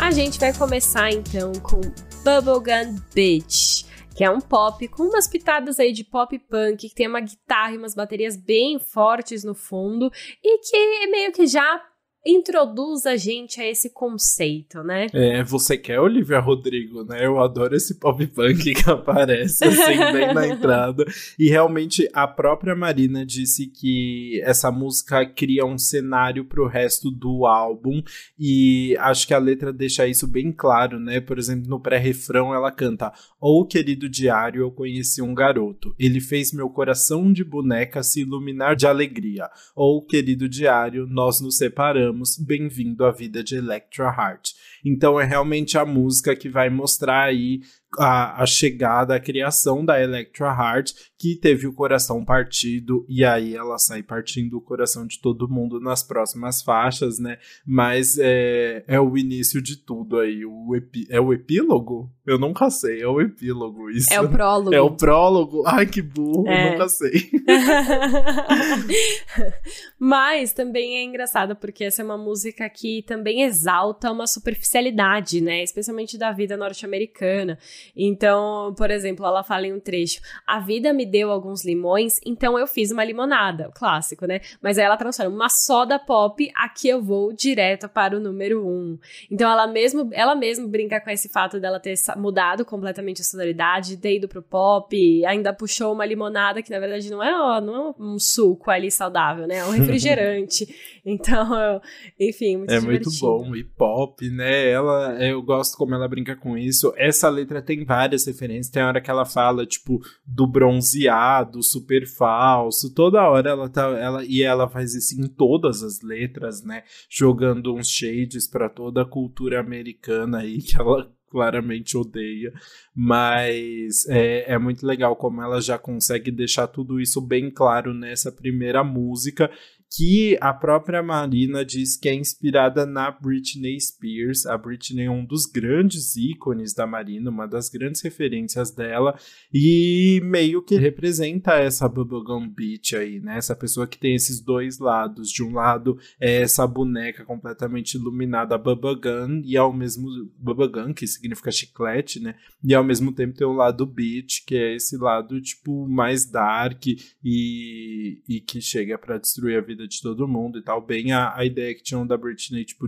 A 0.04 0.11
gente 0.11 0.38
vai 0.38 0.52
começar 0.52 1.11
então 1.11 1.50
com 1.62 1.80
Bubblegum 2.23 3.00
Bitch, 3.14 3.87
que 4.14 4.23
é 4.23 4.30
um 4.30 4.38
pop 4.38 4.87
com 4.88 5.04
umas 5.04 5.26
pitadas 5.26 5.80
aí 5.80 5.94
de 5.94 6.04
pop 6.04 6.38
punk, 6.40 6.90
que 6.90 6.94
tem 6.94 7.08
uma 7.08 7.23
guitarra 7.23 7.73
e 7.73 7.78
umas 7.78 7.94
baterias 7.94 8.37
bem 8.37 8.78
fortes 8.78 9.42
no 9.44 9.54
fundo 9.54 10.12
e 10.42 10.58
que 10.58 11.06
meio 11.06 11.32
que 11.32 11.46
já 11.46 11.82
introduz 12.26 13.04
a 13.04 13.16
gente 13.16 13.61
a 13.61 13.69
esse 13.69 13.90
conceito, 13.90 14.83
né? 14.83 15.09
É, 15.12 15.45
você 15.45 15.76
quer 15.76 16.00
Olivia 16.00 16.40
Rodrigo, 16.40 17.04
né? 17.04 17.26
Eu 17.26 17.38
adoro 17.38 17.76
esse 17.76 17.99
pop 17.99 18.26
punk 18.28 18.73
que 18.73 18.90
aparece 18.90 19.64
assim 19.64 19.99
bem 20.12 20.33
na 20.33 20.49
entrada. 20.49 21.04
E 21.38 21.50
realmente 21.50 22.09
a 22.14 22.26
própria 22.26 22.75
Marina 22.75 23.26
disse 23.26 23.66
que 23.66 24.40
essa 24.43 24.73
música 24.73 25.26
cria 25.26 25.66
um 25.66 25.76
cenário 25.76 26.47
pro 26.47 26.66
resto 26.66 27.11
do 27.11 27.45
álbum 27.45 28.02
e 28.38 28.97
acho 29.00 29.26
que 29.26 29.35
a 29.35 29.38
letra 29.38 29.73
deixa 29.73 30.07
isso 30.07 30.26
bem 30.26 30.50
claro, 30.50 30.99
né? 30.99 31.21
Por 31.21 31.38
exemplo, 31.38 31.69
no 31.69 31.81
pré-refrão 31.81 32.54
ela 32.54 32.73
canta: 32.73 33.12
"Ou 33.38 33.62
oh, 33.62 33.66
querido 33.66 34.09
diário, 34.09 34.62
eu 34.62 34.71
conheci 34.71 35.21
um 35.21 35.35
garoto. 35.35 35.95
Ele 35.99 36.21
fez 36.21 36.52
meu 36.52 36.71
coração 36.71 37.31
de 37.31 37.45
boneca 37.45 38.02
se 38.02 38.23
iluminar 38.23 38.75
de 38.75 38.87
alegria. 38.87 39.50
Ou 39.76 39.99
oh, 39.99 40.02
querido 40.02 40.49
diário, 40.49 41.07
nós 41.07 41.40
nos 41.40 41.59
separamos 41.59 42.13
cantamos 42.14 42.38
Bem-vindo 42.38 43.04
à 43.04 43.11
Vida 43.11 43.42
de 43.42 43.56
Electra 43.56 44.06
Heart. 44.06 44.52
Então 44.85 45.18
é 45.18 45.25
realmente 45.25 45.76
a 45.76 45.85
música 45.85 46.37
que 46.37 46.49
vai 46.49 46.71
mostrar 46.71 47.25
aí 47.25 47.61
a, 47.98 48.42
a, 48.42 48.46
chegada, 48.46 49.14
a 49.14 49.20
criação 49.20 49.84
da 49.84 50.00
Electra 50.00 50.46
Heart, 50.46 50.92
que 51.18 51.36
teve 51.36 51.66
o 51.66 51.72
coração 51.72 52.24
partido, 52.24 53.04
e 53.08 53.24
aí 53.24 53.54
ela 53.54 53.78
sai 53.78 54.02
partindo 54.02 54.56
o 54.56 54.60
coração 54.60 55.06
de 55.06 55.20
todo 55.20 55.48
mundo 55.48 55.80
nas 55.80 56.02
próximas 56.02 56.62
faixas, 56.62 57.18
né? 57.18 57.38
Mas 57.66 58.18
é, 58.18 58.84
é 58.86 59.00
o 59.00 59.16
início 59.16 59.62
de 59.62 59.76
tudo 59.76 60.18
aí. 60.18 60.44
O 60.44 60.74
epi, 60.74 61.06
é 61.10 61.20
o 61.20 61.32
epílogo? 61.32 62.10
Eu 62.26 62.38
nunca 62.38 62.70
sei, 62.70 63.02
é 63.02 63.08
o 63.08 63.20
epílogo. 63.20 63.90
Isso. 63.90 64.12
É 64.12 64.20
o 64.20 64.28
prólogo. 64.28 64.74
É 64.74 64.80
o 64.80 64.90
prólogo. 64.90 65.62
Ai, 65.66 65.86
que 65.86 66.00
burro, 66.00 66.48
é. 66.48 66.68
eu 66.68 66.72
nunca 66.72 66.88
sei. 66.88 67.30
Mas 69.98 70.52
também 70.52 70.96
é 70.96 71.04
engraçado, 71.04 71.56
porque 71.56 71.84
essa 71.84 72.02
é 72.02 72.04
uma 72.04 72.18
música 72.18 72.68
que 72.68 73.02
também 73.02 73.42
exalta 73.42 74.10
uma 74.10 74.26
superficialidade, 74.26 75.40
né? 75.40 75.62
Especialmente 75.62 76.16
da 76.16 76.32
vida 76.32 76.56
norte-americana. 76.56 77.58
Então, 77.96 78.74
por 78.76 78.90
exemplo, 78.90 79.24
ela 79.26 79.42
fala 79.42 79.66
em 79.66 79.72
um 79.72 79.80
trecho: 79.80 80.20
A 80.46 80.60
vida 80.60 80.92
me 80.92 81.06
deu 81.06 81.30
alguns 81.30 81.64
limões, 81.64 82.14
então 82.24 82.58
eu 82.58 82.66
fiz 82.66 82.90
uma 82.90 83.04
limonada. 83.04 83.68
O 83.68 83.72
clássico, 83.72 84.26
né? 84.26 84.40
Mas 84.62 84.78
aí 84.78 84.84
ela 84.84 84.96
transforma 84.96 85.34
uma 85.34 85.48
soda 85.48 85.98
pop, 85.98 86.50
aqui 86.54 86.88
eu 86.88 87.02
vou 87.02 87.32
direto 87.32 87.88
para 87.88 88.16
o 88.16 88.20
número 88.20 88.66
um. 88.66 88.98
Então 89.30 89.50
ela 89.50 89.66
mesmo, 89.66 90.08
ela 90.12 90.34
mesmo 90.34 90.68
brinca 90.68 91.00
com 91.00 91.10
esse 91.10 91.28
fato 91.28 91.60
dela 91.60 91.80
ter 91.80 91.94
mudado 92.16 92.64
completamente 92.64 93.20
a 93.20 93.24
sonoridade, 93.24 93.96
ter 93.96 94.16
ido 94.16 94.28
pro 94.28 94.42
pop, 94.42 95.24
ainda 95.26 95.52
puxou 95.52 95.92
uma 95.92 96.04
limonada, 96.06 96.62
que 96.62 96.70
na 96.70 96.78
verdade 96.78 97.10
não 97.10 97.22
é, 97.22 97.34
ó, 97.38 97.60
não 97.60 97.88
é 97.90 97.94
um 98.02 98.18
suco 98.18 98.70
ali 98.70 98.90
saudável, 98.90 99.46
né? 99.46 99.58
É 99.58 99.64
um 99.64 99.70
refrigerante. 99.76 100.66
então, 101.04 101.80
enfim, 102.18 102.56
muito 102.58 102.72
É 102.72 102.78
divertido. 102.80 103.10
muito 103.10 103.20
bom. 103.50 103.56
E 103.56 103.64
pop, 103.64 104.28
né? 104.30 104.70
Ela, 104.70 105.16
eu 105.24 105.42
gosto 105.42 105.76
como 105.76 105.94
ela 105.94 106.08
brinca 106.08 106.34
com 106.36 106.56
isso. 106.56 106.92
Essa 106.96 107.28
letra 107.28 107.62
tem 107.62 107.74
tem 107.75 107.85
várias 107.85 108.26
referências. 108.26 108.71
Tem 108.71 108.83
hora 108.83 109.00
que 109.00 109.11
ela 109.11 109.25
fala, 109.25 109.66
tipo, 109.66 110.00
do 110.25 110.47
bronzeado, 110.47 111.62
super 111.62 112.07
falso. 112.07 112.95
Toda 112.95 113.28
hora 113.28 113.50
ela 113.50 113.69
tá. 113.69 113.88
Ela, 113.99 114.25
e 114.25 114.43
ela 114.43 114.69
faz 114.69 114.95
isso 114.95 115.21
em 115.21 115.26
todas 115.26 115.83
as 115.83 116.00
letras, 116.00 116.62
né? 116.62 116.85
Jogando 117.11 117.75
uns 117.75 117.88
shades 117.88 118.49
para 118.49 118.69
toda 118.69 119.02
a 119.02 119.09
cultura 119.09 119.61
americana 119.61 120.38
aí, 120.38 120.59
que 120.62 120.76
ela 120.81 121.12
claramente 121.31 121.97
odeia, 121.97 122.52
mas 122.95 124.07
é, 124.09 124.52
é, 124.52 124.57
muito 124.57 124.87
legal 124.87 125.16
como 125.16 125.43
ela 125.43 125.61
já 125.61 125.76
consegue 125.76 126.31
deixar 126.31 126.69
tudo 126.69 127.00
isso 127.00 127.21
bem 127.21 127.50
claro 127.50 127.93
nessa 127.93 128.31
primeira 128.31 128.85
música 128.85 129.50
que 129.96 130.36
a 130.40 130.52
própria 130.52 131.02
Marina 131.02 131.64
diz 131.64 131.96
que 131.96 132.08
é 132.08 132.14
inspirada 132.14 132.84
na 132.84 133.12
Britney 133.12 133.78
Spears. 133.80 134.44
A 134.44 134.58
Britney 134.58 135.04
é 135.04 135.10
um 135.10 135.24
dos 135.24 135.46
grandes 135.46 136.16
ícones 136.16 136.74
da 136.74 136.84
Marina, 136.84 137.30
uma 137.30 137.46
das 137.46 137.68
grandes 137.68 138.02
referências 138.02 138.72
dela, 138.72 139.16
e 139.52 140.20
meio 140.24 140.62
que 140.62 140.76
representa 140.76 141.54
essa 141.54 141.88
Bubblegum 141.88 142.48
Beach 142.48 142.96
aí, 142.96 143.20
né? 143.20 143.36
Essa 143.38 143.54
pessoa 143.54 143.86
que 143.86 143.96
tem 143.96 144.16
esses 144.16 144.40
dois 144.40 144.80
lados. 144.80 145.30
De 145.30 145.44
um 145.44 145.52
lado 145.52 145.96
é 146.18 146.42
essa 146.42 146.66
boneca 146.66 147.24
completamente 147.24 147.94
iluminada, 147.94 148.58
Bubblegum, 148.58 149.42
e 149.44 149.56
ao 149.56 149.72
mesmo 149.72 150.08
Bubblegum, 150.36 150.92
que 150.92 151.06
significa 151.06 151.52
chiclete, 151.52 152.18
né? 152.18 152.34
E 152.64 152.74
ao 152.74 152.82
mesmo 152.82 153.12
tempo 153.12 153.36
tem 153.36 153.46
o 153.46 153.52
lado 153.52 153.86
beach, 153.86 154.44
que 154.44 154.56
é 154.56 154.74
esse 154.74 154.96
lado 154.96 155.40
tipo 155.40 155.86
mais 155.86 156.28
dark 156.28 156.86
e, 156.86 158.22
e 158.28 158.40
que 158.40 158.60
chega 158.60 158.98
para 158.98 159.18
destruir 159.18 159.58
a 159.58 159.60
vida 159.60 159.83
vida 159.84 159.88
de 159.88 160.00
todo 160.00 160.26
mundo 160.26 160.58
e 160.58 160.62
tal, 160.62 160.84
bem 160.84 161.12
a, 161.12 161.36
a 161.36 161.44
ideia 161.44 161.74
que 161.74 161.82
tinham 161.82 162.06
da 162.06 162.16
Britney, 162.16 162.64
tipo, 162.64 162.86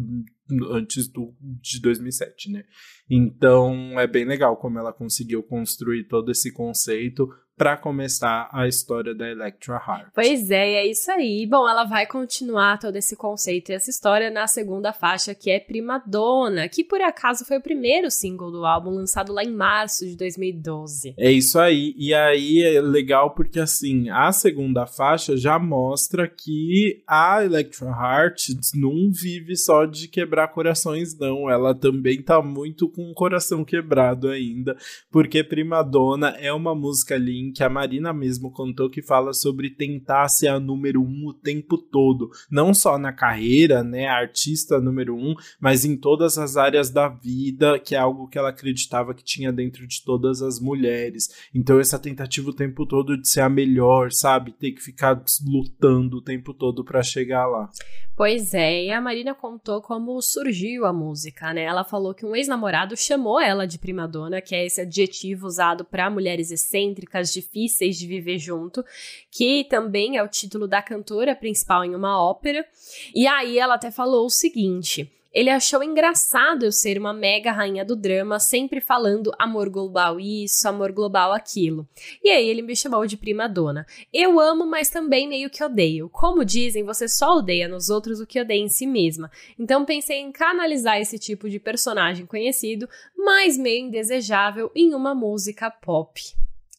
antes 0.71 1.07
do, 1.09 1.35
de 1.41 1.81
2007, 1.81 2.51
né? 2.51 2.65
Então 3.09 3.99
é 4.01 4.07
bem 4.07 4.25
legal 4.25 4.57
como 4.57 4.79
ela 4.79 4.93
conseguiu 4.93 5.43
construir 5.43 6.05
todo 6.05 6.31
esse 6.31 6.53
conceito 6.53 7.29
para 7.57 7.77
começar 7.77 8.49
a 8.53 8.69
história 8.69 9.15
da 9.15 9.29
Electra 9.29 9.77
Heart. 9.77 10.09
Pois 10.15 10.51
é, 10.51 10.75
é 10.75 10.87
isso 10.87 11.11
aí. 11.11 11.47
Bom, 11.47 11.69
ela 11.69 11.85
vai 11.85 12.07
continuar 12.07 12.79
todo 12.79 12.97
esse 12.97 13.17
conceito 13.17 13.71
e 13.71 13.75
essa 13.75 13.89
história 13.89 14.31
na 14.31 14.47
segunda 14.47 14.93
faixa, 14.93 15.35
que 15.35 15.51
é 15.51 15.59
Prima 15.59 16.03
Donna, 16.07 16.69
que 16.69 16.85
por 16.85 17.01
acaso 17.01 17.47
foi 17.47 17.57
o 17.57 17.63
primeiro 17.63 18.11
single 18.11 18.51
do 18.51 18.67
álbum 18.67 18.91
lançado 18.91 19.33
lá 19.33 19.43
em 19.43 19.53
março 19.53 20.05
de 20.05 20.17
2012. 20.17 21.15
É 21.17 21.31
isso 21.31 21.59
aí. 21.59 21.95
E 21.97 22.13
aí 22.13 22.63
é 22.63 22.81
legal 22.81 23.35
porque 23.35 23.59
assim, 23.59 24.11
a 24.11 24.31
segunda 24.33 24.87
faixa 24.87 25.35
já 25.35 25.59
mostra 25.59 26.29
que 26.29 27.03
a 27.07 27.43
Electra 27.43 27.89
Heart 27.89 28.49
não 28.75 29.11
vive 29.11 29.57
só 29.57 29.87
de 29.87 30.09
quebrar 30.09 30.49
corações 30.49 31.19
não, 31.19 31.49
ela 31.49 31.75
também 31.75 32.21
tá 32.21 32.43
muito 32.43 32.89
com 32.89 33.11
o 33.11 33.15
coração 33.15 33.65
quebrado 33.65 34.29
ainda, 34.29 34.77
porque 35.11 35.43
Prima 35.43 35.83
Donna 35.83 36.37
é 36.39 36.53
uma 36.53 36.75
música 36.75 37.17
linda 37.17 37.46
que 37.53 37.63
a 37.63 37.69
Marina 37.69 38.13
mesmo 38.13 38.51
contou 38.51 38.91
que 38.91 39.03
fala 39.03 39.33
sobre 39.33 39.71
tentar 39.71 40.29
ser 40.29 40.49
a 40.49 40.61
número 40.61 41.03
um 41.03 41.27
o 41.27 41.35
tempo 41.35 41.79
todo, 41.79 42.31
não 42.51 42.73
só 42.73 42.99
na 42.99 43.13
carreira, 43.13 43.83
né, 43.83 44.07
artista 44.07 44.81
número 44.81 45.17
um, 45.17 45.35
mas 45.61 45.85
em 45.85 45.97
todas 45.97 46.39
as 46.39 46.57
áreas 46.57 46.91
da 46.91 47.09
vida, 47.09 47.79
que 47.79 47.95
é 47.95 47.99
algo 47.99 48.29
que 48.29 48.39
ela 48.39 48.51
acreditava 48.51 49.15
que 49.15 49.25
tinha 49.25 49.53
dentro 49.53 49.87
de 49.87 50.03
todas 50.05 50.43
as 50.43 50.61
mulheres. 50.61 51.29
Então 51.55 51.79
essa 51.79 51.99
tentativa 51.99 52.51
o 52.51 52.55
tempo 52.55 52.87
todo 52.87 53.17
de 53.21 53.29
ser 53.29 53.41
a 53.41 53.49
melhor, 53.49 54.13
sabe, 54.13 54.53
ter 54.53 54.73
que 54.73 54.83
ficar 54.83 55.23
lutando 55.47 56.19
o 56.19 56.23
tempo 56.23 56.53
todo 56.55 56.85
para 56.85 57.03
chegar 57.03 57.47
lá. 57.47 57.71
Pois 58.17 58.55
é, 58.55 58.85
e 58.85 58.91
a 58.91 58.99
Marina 58.99 59.35
contou 59.35 59.83
como 59.83 60.23
surgiu 60.23 60.87
a 60.87 60.93
música, 60.93 61.53
né? 61.53 61.65
Ela 61.65 61.85
falou 61.85 62.15
que 62.15 62.25
um 62.25 62.35
ex-namorado 62.35 62.97
chamou 62.97 63.39
ela 63.39 63.67
de 63.67 63.79
prima 63.79 64.09
dona, 64.09 64.41
que 64.41 64.55
é 64.55 64.65
esse 64.65 64.81
adjetivo 64.81 65.47
usado 65.47 65.85
para 65.85 66.09
mulheres 66.09 66.51
excêntricas, 66.51 67.31
difíceis 67.37 67.99
de 67.99 68.07
viver 68.07 68.39
junto, 68.39 68.85
que 69.31 69.65
também 69.65 70.17
é 70.17 70.23
o 70.23 70.29
título 70.29 70.67
da 70.67 70.81
cantora 70.81 71.37
principal 71.37 71.85
em 71.85 71.95
uma 71.95 72.21
ópera. 72.21 72.67
E 73.15 73.27
aí 73.27 73.59
ela 73.59 73.75
até 73.75 73.91
falou 73.91 74.27
o 74.27 74.31
seguinte: 74.31 75.11
ele 75.37 75.51
achou 75.51 75.83
engraçado 75.83 76.65
eu 76.65 76.73
ser 76.73 76.97
uma 76.99 77.13
mega 77.13 77.53
rainha 77.53 77.85
do 77.85 77.95
drama, 77.95 78.41
sempre 78.41 78.81
falando 78.81 79.31
amor 79.39 79.69
global 79.69 80.19
isso, 80.19 80.67
amor 80.67 80.93
global 80.93 81.31
aquilo. 81.31 81.87
E 82.25 82.31
aí 82.31 82.49
ele 82.49 82.63
me 82.63 82.75
chamou 82.75 83.07
de 83.07 83.19
prima 83.19 83.47
dona. 83.47 83.87
Eu 84.11 84.41
amo, 84.41 84.65
mas 84.65 84.89
também 84.89 85.29
meio 85.29 85.51
que 85.51 85.63
odeio. 85.63 86.09
Como 86.09 86.43
dizem, 86.43 86.85
você 86.85 87.07
só 87.07 87.37
odeia 87.37 87.69
nos 87.69 87.91
outros 87.91 88.19
o 88.19 88.27
que 88.27 88.41
odeia 88.41 88.63
em 88.63 88.71
si 88.71 88.87
mesma. 88.87 89.31
Então 89.59 89.85
pensei 89.85 90.21
em 90.21 90.33
canalizar 90.33 90.99
esse 90.99 91.19
tipo 91.19 91.51
de 91.51 91.61
personagem 91.61 92.25
conhecido, 92.25 92.89
mas 93.15 93.59
meio 93.59 93.89
indesejável, 93.89 94.73
em 94.75 94.95
uma 94.95 95.15
música 95.15 95.71
pop. 95.71 96.19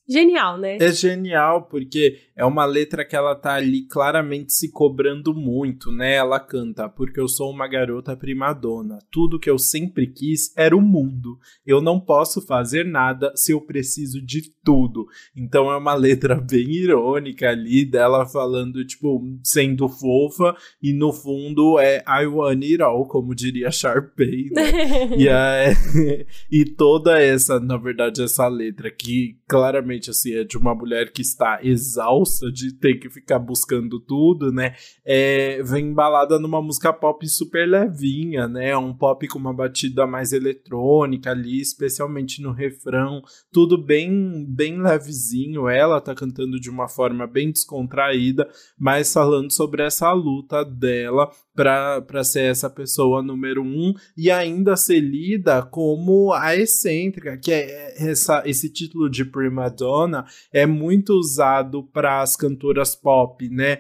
Genial, 0.10 0.58
né? 0.58 0.78
É 0.80 0.92
genial, 0.92 1.64
porque 1.64 2.20
é 2.34 2.46
uma 2.46 2.64
letra 2.66 3.04
que 3.04 3.16
ela 3.16 3.36
tá 3.36 3.56
ali 3.56 3.86
claramente 3.88 4.54
se 4.54 4.72
cobrando 4.72 5.34
muito, 5.34 5.92
né? 5.92 6.14
Ela 6.14 6.40
canta, 6.40 6.88
porque 6.88 7.20
eu 7.20 7.28
sou 7.28 7.52
uma 7.52 7.68
garota 7.68 8.16
primadona. 8.16 9.00
Tudo 9.12 9.40
que 9.40 9.50
eu 9.50 9.60
sempre 9.60 10.08
quis 10.08 10.54
era 10.56 10.76
o 10.76 10.82
mundo. 10.82 11.38
Eu 11.66 11.82
não 11.82 12.00
posso 12.00 12.42
fazer 12.42 12.86
nada 12.86 13.34
se 13.36 13.52
eu 13.52 13.60
preciso 13.60 14.22
de 14.22 14.54
tudo. 14.64 15.08
Então 15.36 15.70
é 15.72 15.76
uma 15.76 15.94
letra 15.94 16.36
bem 16.40 16.72
irônica 16.72 17.50
ali 17.50 17.84
dela 17.84 18.26
falando, 18.26 18.86
tipo, 18.86 19.22
sendo 19.44 19.90
fofa, 19.90 20.56
e 20.82 20.94
no 20.94 21.12
fundo 21.12 21.80
é 21.80 22.04
I 22.08 22.28
want 22.28 22.64
it 22.64 22.82
all, 22.82 23.06
como 23.08 23.36
diria 23.36 23.72
Sharpay, 23.72 24.52
né? 24.52 24.72
e, 25.18 25.28
a, 25.28 25.74
e 26.50 26.64
toda 26.64 27.22
essa, 27.22 27.60
na 27.60 27.76
verdade, 27.78 28.24
essa 28.24 28.48
letra 28.48 28.90
que 28.90 29.38
claramente 29.50 29.97
realmente 29.98 30.10
assim 30.10 30.34
é 30.34 30.44
de 30.44 30.58
uma 30.58 30.74
mulher 30.74 31.12
que 31.12 31.22
está 31.22 31.60
exausta 31.62 32.52
de 32.52 32.74
ter 32.74 32.96
que 32.96 33.10
ficar 33.10 33.40
buscando 33.40 34.00
tudo, 34.00 34.52
né? 34.52 34.76
É, 35.06 35.62
vem 35.64 35.88
embalada 35.88 36.40
numa 36.40 36.62
música 36.62 36.94
pop 36.94 37.28
super 37.28 37.68
levinha, 37.68 38.48
né? 38.48 38.78
Um 38.78 38.94
pop 38.94 39.28
com 39.28 39.40
uma 39.40 39.54
batida 39.54 40.06
mais 40.06 40.32
eletrônica 40.32 41.32
ali, 41.32 41.60
especialmente 41.60 42.42
no 42.42 42.52
refrão, 42.52 43.22
tudo 43.52 43.78
bem 43.78 44.46
bem 44.48 44.82
levezinho. 44.82 45.68
Ela 45.68 46.00
tá 46.00 46.14
cantando 46.14 46.60
de 46.60 46.70
uma 46.70 46.88
forma 46.88 47.26
bem 47.26 47.52
descontraída, 47.52 48.48
mas 48.78 49.12
falando 49.12 49.52
sobre 49.52 49.84
essa 49.84 50.12
luta 50.14 50.64
dela 50.64 51.30
para 51.56 52.24
ser 52.24 52.52
essa 52.52 52.70
pessoa 52.70 53.24
número 53.24 53.64
um 53.64 53.94
e 54.16 54.30
ainda 54.30 54.78
ser 54.78 55.00
lida 55.00 55.64
como 55.64 56.32
a 56.32 56.56
excêntrica, 56.56 57.36
que 57.38 57.52
é 57.52 57.96
essa, 57.98 58.44
esse 58.46 58.70
título 58.70 59.10
de 59.10 59.26
prima 59.26 59.68
donna 59.68 59.87
é 60.52 60.66
muito 60.66 61.14
usado 61.14 61.84
para 61.84 62.22
as 62.22 62.36
cantoras 62.36 62.96
pop, 62.96 63.50
né? 63.50 63.80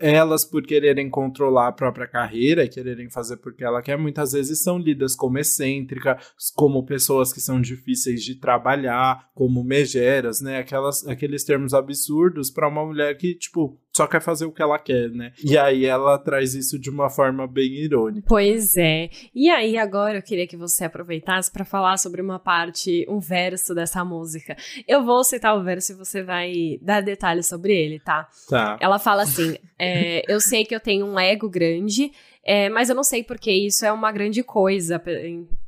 elas 0.00 0.44
por 0.44 0.62
quererem 0.62 1.08
controlar 1.08 1.68
a 1.68 1.72
própria 1.72 2.06
carreira, 2.06 2.68
quererem 2.68 3.10
fazer 3.10 3.38
porque 3.38 3.64
ela 3.64 3.82
quer, 3.82 3.96
muitas 3.96 4.32
vezes 4.32 4.62
são 4.62 4.78
lidas 4.78 5.16
como 5.16 5.38
excêntrica, 5.38 6.18
como 6.54 6.84
pessoas 6.84 7.32
que 7.32 7.40
são 7.40 7.60
difíceis 7.60 8.22
de 8.22 8.34
trabalhar, 8.34 9.30
como 9.34 9.64
megeras, 9.64 10.40
né? 10.40 10.58
Aquelas, 10.58 11.06
aqueles 11.06 11.44
termos 11.44 11.72
absurdos 11.72 12.50
para 12.50 12.68
uma 12.68 12.84
mulher 12.84 13.16
que, 13.16 13.34
tipo, 13.34 13.80
só 13.94 14.06
quer 14.06 14.22
fazer 14.22 14.46
o 14.46 14.52
que 14.52 14.62
ela 14.62 14.78
quer, 14.78 15.10
né? 15.10 15.32
E 15.44 15.56
aí 15.58 15.84
ela 15.84 16.18
traz 16.18 16.54
isso 16.54 16.78
de 16.78 16.88
uma 16.88 17.10
forma 17.10 17.46
bem 17.46 17.72
irônica. 17.72 18.26
Pois 18.26 18.74
é. 18.76 19.10
E 19.34 19.50
aí 19.50 19.76
agora 19.76 20.18
eu 20.18 20.22
queria 20.22 20.46
que 20.46 20.56
você 20.56 20.84
aproveitasse 20.84 21.52
para 21.52 21.64
falar 21.64 21.98
sobre 21.98 22.22
uma 22.22 22.38
parte, 22.38 23.06
um 23.08 23.20
verso 23.20 23.74
dessa 23.74 24.02
música. 24.02 24.56
Eu 24.88 25.04
vou 25.04 25.22
citar 25.22 25.56
o 25.56 25.62
verso 25.62 25.92
e 25.92 25.96
você 25.96 26.22
vai 26.22 26.78
dar 26.80 27.02
detalhes 27.02 27.46
sobre 27.46 27.74
ele, 27.74 28.00
tá? 28.00 28.26
Tá. 28.48 28.78
Ela 28.80 28.98
fala 28.98 29.24
assim: 29.24 29.56
é, 29.78 30.22
Eu 30.26 30.40
sei 30.40 30.64
que 30.64 30.74
eu 30.74 30.80
tenho 30.80 31.04
um 31.04 31.20
ego 31.20 31.50
grande, 31.50 32.10
é, 32.42 32.70
mas 32.70 32.88
eu 32.88 32.94
não 32.94 33.04
sei 33.04 33.22
porque 33.22 33.52
isso 33.52 33.84
é 33.84 33.92
uma 33.92 34.10
grande 34.10 34.42
coisa. 34.42 35.02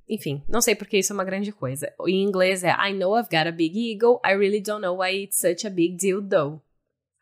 Enfim, 0.09 0.43
não 0.49 0.63
sei 0.63 0.75
porque 0.75 0.99
isso 0.99 1.13
é 1.13 1.15
uma 1.15 1.25
grande 1.25 1.53
coisa. 1.53 1.93
Em 2.07 2.23
inglês 2.23 2.65
é 2.65 2.71
I 2.71 2.95
know 2.95 3.19
I've 3.19 3.29
got 3.31 3.47
a 3.47 3.53
big 3.53 3.93
ego, 3.93 4.19
I 4.25 4.33
really 4.33 4.61
don't 4.61 4.81
know 4.81 4.99
why 5.01 5.25
it's 5.25 5.39
such 5.39 5.67
a 5.67 5.71
big 5.71 5.97
deal 5.97 6.23
though. 6.23 6.61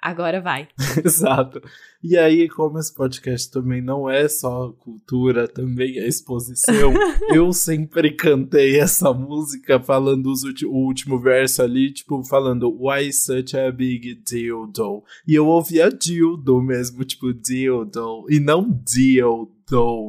Agora 0.03 0.41
vai. 0.41 0.69
Exato. 1.05 1.63
E 2.03 2.19
aí, 2.19 2.49
como 2.49 2.81
esse 2.81 2.93
podcast 2.93 3.49
também 3.49 3.81
não 3.81 4.11
é 4.11 4.29
só 4.29 4.73
cultura, 4.73 5.47
também 5.47 5.99
é 5.99 6.09
exposição, 6.09 6.93
eu 7.33 7.53
sempre 7.53 8.11
cantei 8.17 8.81
essa 8.81 9.13
música 9.13 9.79
falando 9.79 10.33
o 10.65 10.77
último 10.77 11.21
verso 11.21 11.63
ali, 11.63 11.93
tipo, 11.93 12.25
falando 12.25 12.77
Why 12.77 13.13
such 13.13 13.57
a 13.57 13.71
big 13.71 14.17
dildo? 14.17 15.05
E 15.29 15.35
eu 15.35 15.47
ouvia 15.47 15.91
dildo 15.91 16.61
mesmo, 16.61 17.05
tipo, 17.05 17.33
dildo, 17.33 18.27
e 18.29 18.41
não 18.41 18.69
dildo 18.85 19.63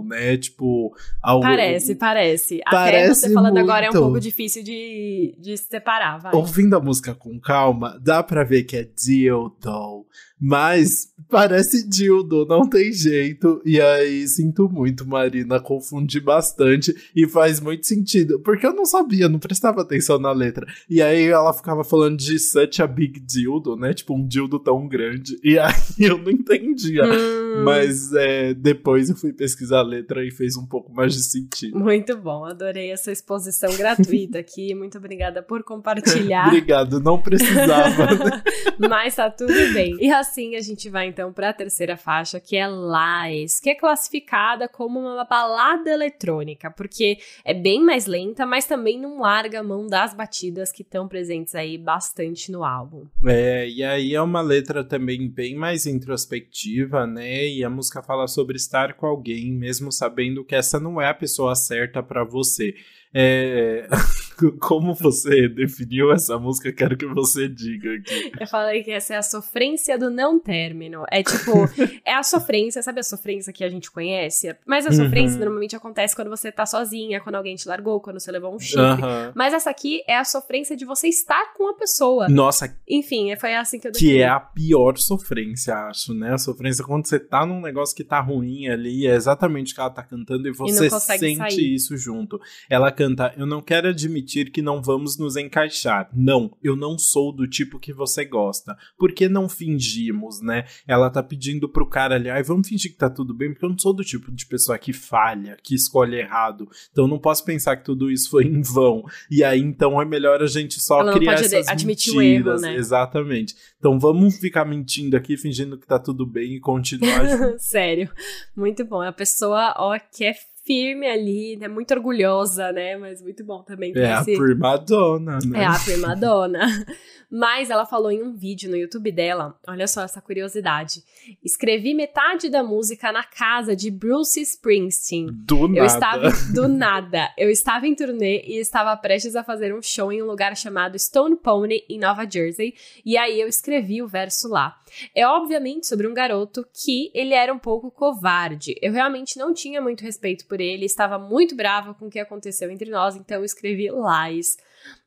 né? 0.06 0.38
Tipo, 0.38 0.94
algo... 1.22 1.44
Parece, 1.44 1.96
parece. 1.96 2.62
parece 2.70 2.98
Até 2.98 3.14
você 3.14 3.34
falando 3.34 3.54
muito. 3.54 3.70
agora 3.70 3.86
é 3.86 3.90
um 3.90 3.94
pouco 3.94 4.20
difícil 4.20 4.64
de, 4.64 5.36
de 5.40 5.58
separar, 5.58 6.18
vai. 6.18 6.36
Ouvindo 6.36 6.76
a 6.76 6.80
música 6.80 7.14
com 7.14 7.40
calma, 7.40 7.98
dá 8.02 8.22
pra 8.22 8.44
ver 8.44 8.64
que 8.64 8.76
é 8.76 8.84
dildo. 8.84 10.06
Mas 10.46 11.08
parece 11.30 11.88
dildo, 11.88 12.46
não 12.46 12.68
tem 12.68 12.92
jeito. 12.92 13.62
E 13.66 13.80
aí 13.80 14.28
sinto 14.28 14.70
muito, 14.70 15.08
Marina, 15.08 15.58
confundi 15.58 16.20
bastante 16.20 16.94
e 17.16 17.26
faz 17.28 17.62
muito 17.62 17.88
sentido. 17.88 18.40
Porque 18.42 18.68
eu 18.68 18.74
não 18.74 18.86
sabia, 18.86 19.30
não 19.30 19.40
prestava 19.40 19.82
atenção 19.82 20.20
na 20.20 20.34
letra. 20.34 20.68
E 20.90 21.02
aí 21.02 21.28
ela 21.28 21.54
ficava 21.54 21.84
falando 21.84 22.18
de 22.18 22.38
such 22.38 22.82
a 22.82 22.88
big 22.88 23.22
dildo, 23.22 23.78
né? 23.78 23.94
Tipo, 23.94 24.16
um 24.16 24.28
dildo 24.28 24.60
tão 24.60 24.86
grande. 24.86 25.40
E 25.42 25.58
aí 25.58 25.74
eu 25.98 26.18
não 26.18 26.30
entendia. 26.30 27.06
Hum. 27.06 27.64
Mas 27.64 28.12
é, 28.14 28.54
depois 28.54 29.10
eu 29.10 29.16
fui 29.16 29.32
pesquisar 29.32 29.80
a 29.80 29.84
letra 29.84 30.26
e 30.26 30.32
fez 30.32 30.58
um 30.58 30.66
pouco 30.66 30.94
mais 30.94 31.14
de 31.14 31.24
sentido. 31.24 31.80
Muito 31.80 32.18
bom, 32.18 32.44
adorei 32.46 32.92
essa 32.92 33.12
exposição 33.12 33.74
gratuita 33.78 34.40
aqui. 34.40 34.76
Muito 34.76 34.98
obrigada 34.98 35.42
por 35.42 35.64
compartilhar. 35.64 36.48
Obrigado, 36.54 37.00
não 37.00 37.22
precisava. 37.22 38.08
Mas 38.90 39.16
tá 39.16 39.30
tudo 39.30 39.54
bem. 39.74 39.96
E 40.00 40.12
assim, 40.12 40.33
assim 40.34 40.56
a 40.56 40.62
gente 40.62 40.90
vai 40.90 41.08
então 41.08 41.32
para 41.32 41.50
a 41.50 41.54
terceira 41.54 41.96
faixa, 41.96 42.40
que 42.40 42.56
é 42.56 42.66
Lies, 42.68 43.60
que 43.60 43.70
é 43.70 43.76
classificada 43.76 44.68
como 44.68 45.00
uma 45.00 45.24
balada 45.24 45.92
eletrônica, 45.92 46.72
porque 46.72 47.20
é 47.46 47.54
bem 47.54 47.84
mais 47.84 48.08
lenta, 48.08 48.46
mas 48.46 48.66
também 48.66 49.00
não 49.00 49.20
larga 49.20 49.60
a 49.60 49.64
mão 49.64 49.86
das 49.86 50.16
batidas 50.16 50.72
que 50.72 50.82
estão 50.82 51.08
presentes 51.08 51.54
aí 51.54 51.78
bastante 51.78 52.52
no 52.52 52.64
álbum. 52.64 53.06
É, 53.26 53.70
e 53.70 53.84
aí 53.84 54.16
é 54.16 54.22
uma 54.22 54.42
letra 54.42 54.84
também 54.84 55.30
bem 55.30 55.56
mais 55.56 55.86
introspectiva, 55.86 57.06
né? 57.06 57.48
E 57.48 57.64
a 57.64 57.70
música 57.70 58.02
fala 58.02 58.28
sobre 58.28 58.58
estar 58.58 58.96
com 58.96 59.06
alguém, 59.06 59.52
mesmo 59.52 59.92
sabendo 59.92 60.44
que 60.44 60.56
essa 60.56 60.80
não 60.80 61.00
é 61.00 61.08
a 61.08 61.14
pessoa 61.14 61.56
certa 61.56 62.02
para 62.02 62.24
você. 62.24 62.74
É... 63.14 63.88
Como 64.60 64.94
você 64.94 65.48
definiu 65.48 66.12
essa 66.12 66.38
música? 66.38 66.72
Quero 66.72 66.98
que 66.98 67.06
você 67.06 67.48
diga 67.48 67.94
aqui. 67.96 68.32
Eu 68.40 68.48
falei 68.48 68.84
que 68.84 68.92
essa 68.92 69.14
é 69.14 69.18
a 69.18 69.22
sofrência 69.22 69.98
do 69.98 70.10
não 70.10 70.40
término. 70.40 71.04
É 71.12 71.24
tipo, 71.24 71.52
é 72.06 72.14
a 72.14 72.24
sofrência, 72.24 72.82
sabe 72.82 73.00
a 73.00 73.04
sofrência 73.04 73.52
que 73.54 73.64
a 73.64 73.70
gente 73.70 73.92
conhece? 73.92 74.56
Mas 74.66 74.86
a 74.86 74.92
sofrência 74.92 75.38
uhum. 75.38 75.46
normalmente 75.46 75.76
acontece 75.76 76.16
quando 76.16 76.30
você 76.30 76.52
tá 76.52 76.66
sozinha, 76.66 77.20
quando 77.20 77.36
alguém 77.36 77.56
te 77.56 77.68
largou, 77.68 78.00
quando 78.00 78.20
você 78.20 78.32
levou 78.32 78.56
um 78.56 78.60
chifre. 78.60 78.82
Uhum. 78.82 79.32
Mas 79.36 79.54
essa 79.54 79.70
aqui 79.70 80.02
é 80.08 80.18
a 80.18 80.24
sofrência 80.24 80.76
de 80.76 80.86
você 80.86 81.08
estar 81.08 81.54
com 81.54 81.70
a 81.70 81.74
pessoa. 81.74 82.28
Nossa. 82.30 82.76
Enfim, 82.88 83.36
foi 83.36 83.56
assim 83.56 83.80
que 83.80 83.88
eu 83.88 83.92
defini. 83.92 84.14
Que 84.14 84.22
é 84.22 84.28
a 84.28 84.40
pior 84.40 84.98
sofrência, 84.98 85.76
acho, 85.76 86.14
né? 86.14 86.34
A 86.34 86.38
sofrência 86.38 86.84
quando 86.84 87.08
você 87.08 87.20
tá 87.20 87.46
num 87.46 87.62
negócio 87.62 87.96
que 87.96 88.04
tá 88.04 88.20
ruim 88.20 88.68
ali, 88.68 89.08
é 89.08 89.16
exatamente 89.16 89.74
o 89.74 89.76
que 89.76 89.82
ela 89.82 89.90
tá 89.90 90.04
cantando 90.04 90.48
e 90.48 90.52
você 90.52 90.88
e 90.88 90.90
sente 91.00 91.38
sair. 91.38 91.76
isso 91.76 91.98
junto. 91.98 92.40
Ela 92.70 92.92
canta 92.92 93.34
eu 93.38 93.46
não 93.46 93.62
quero 93.62 93.90
admitir 93.90 94.23
que 94.52 94.62
não 94.62 94.82
vamos 94.82 95.18
nos 95.18 95.36
encaixar. 95.36 96.10
Não, 96.14 96.56
eu 96.64 96.76
não 96.76 96.98
sou 96.98 97.32
do 97.32 97.48
tipo 97.48 97.80
que 97.80 97.94
você 97.94 98.26
gosta. 98.26 98.76
Por 98.98 99.12
que 99.14 99.28
não 99.28 99.48
fingimos, 99.48 100.42
né? 100.42 100.66
Ela 100.88 101.10
tá 101.10 101.22
pedindo 101.22 101.70
pro 101.70 101.88
cara 101.88 102.16
ali, 102.16 102.30
ai, 102.30 102.44
vamos 102.44 102.68
fingir 102.68 102.92
que 102.92 102.98
tá 102.98 103.10
tudo 103.10 103.34
bem, 103.34 103.52
porque 103.52 103.66
eu 103.66 103.70
não 103.70 103.78
sou 103.78 103.94
do 103.94 104.04
tipo 104.04 104.32
de 104.32 104.46
pessoa 104.46 104.78
que 104.78 104.94
falha, 104.94 105.58
que 105.62 105.76
escolhe 105.76 106.18
errado. 106.18 106.68
Então 106.92 107.08
não 107.08 107.20
posso 107.20 107.44
pensar 107.44 107.78
que 107.78 107.86
tudo 107.86 108.10
isso 108.10 108.30
foi 108.30 108.46
em 108.46 108.62
vão. 108.62 109.04
E 109.30 109.44
aí 109.44 109.60
então 109.60 110.02
é 110.02 110.06
melhor 110.06 110.42
a 110.42 110.48
gente 110.48 110.80
só 110.80 111.02
Ela 111.02 111.14
criar 111.14 111.34
essas 111.34 111.68
admitir 111.68 112.16
mentiras. 112.16 112.62
O 112.62 112.66
erro, 112.66 112.74
né? 112.74 112.76
Exatamente. 112.76 113.56
Então 113.78 114.00
vamos 114.00 114.38
ficar 114.38 114.66
mentindo 114.66 115.18
aqui, 115.18 115.38
fingindo 115.38 115.78
que 115.78 115.88
tá 115.88 116.00
tudo 116.00 116.26
bem 116.26 116.56
e 116.56 116.60
continuar. 116.60 117.24
Sério. 117.60 118.10
Muito 118.56 118.86
bom. 118.86 119.02
A 119.02 119.12
pessoa, 119.12 119.74
ó, 119.78 119.98
que 120.00 120.24
é 120.24 120.34
firme 120.66 121.08
ali, 121.08 121.58
né? 121.58 121.68
Muito 121.68 121.94
orgulhosa, 121.94 122.72
né? 122.72 122.96
Mas 122.98 123.22
muito 123.22 123.44
bom 123.44 123.62
também. 123.64 123.94
É 123.96 124.14
a 124.14 124.24
primadona, 124.24 125.38
né? 125.46 125.62
É 125.62 125.66
a 125.66 125.80
primadona. 125.80 126.66
Mas 127.36 127.72
ela 127.72 127.84
falou 127.84 128.12
em 128.12 128.22
um 128.22 128.32
vídeo 128.36 128.70
no 128.70 128.78
YouTube 128.78 129.12
dela, 129.12 129.58
olha 129.68 129.88
só 129.88 130.04
essa 130.04 130.22
curiosidade. 130.22 131.04
Escrevi 131.44 131.96
metade 131.96 132.48
da 132.48 132.62
música 132.62 133.12
na 133.12 133.24
casa 133.24 133.76
de 133.76 133.90
Bruce 133.90 134.40
Springsteen. 134.40 135.30
Do 135.32 135.68
nada. 135.68 135.80
Eu 135.80 135.86
estava 135.86 136.30
do 136.54 136.68
nada. 136.68 137.34
Eu 137.36 137.50
estava 137.50 137.88
em 137.88 137.96
turnê 137.96 138.44
e 138.46 138.60
estava 138.60 138.96
prestes 138.98 139.36
a 139.36 139.44
fazer 139.44 139.74
um 139.74 139.82
show 139.82 140.12
em 140.12 140.22
um 140.22 140.28
lugar 140.28 140.56
chamado 140.56 140.98
Stone 141.00 141.36
Pony 141.38 141.84
em 141.90 141.98
Nova 141.98 142.30
Jersey, 142.30 142.76
e 143.04 143.18
aí 143.18 143.42
eu 143.42 143.48
escrevi 143.48 144.04
o 144.04 144.08
verso 144.08 144.48
lá. 144.48 144.78
É 145.16 145.26
obviamente 145.26 145.88
sobre 145.88 146.08
um 146.08 146.14
garoto 146.14 146.64
que 146.72 147.10
ele 147.16 147.34
era 147.34 147.52
um 147.52 147.58
pouco 147.58 147.90
covarde. 147.90 148.76
Eu 148.80 148.94
realmente 148.94 149.40
não 149.40 149.56
tinha 149.56 149.82
muito 149.82 150.04
respeito 150.04 150.46
por 150.54 150.62
ele, 150.62 150.86
estava 150.86 151.18
muito 151.18 151.56
brava 151.56 151.96
com 151.96 152.06
o 152.06 152.10
que 152.12 152.20
aconteceu 152.20 152.70
entre 152.70 152.92
nós, 152.92 153.16
então 153.16 153.44
escrevi 153.44 153.88
Lies. 153.90 154.56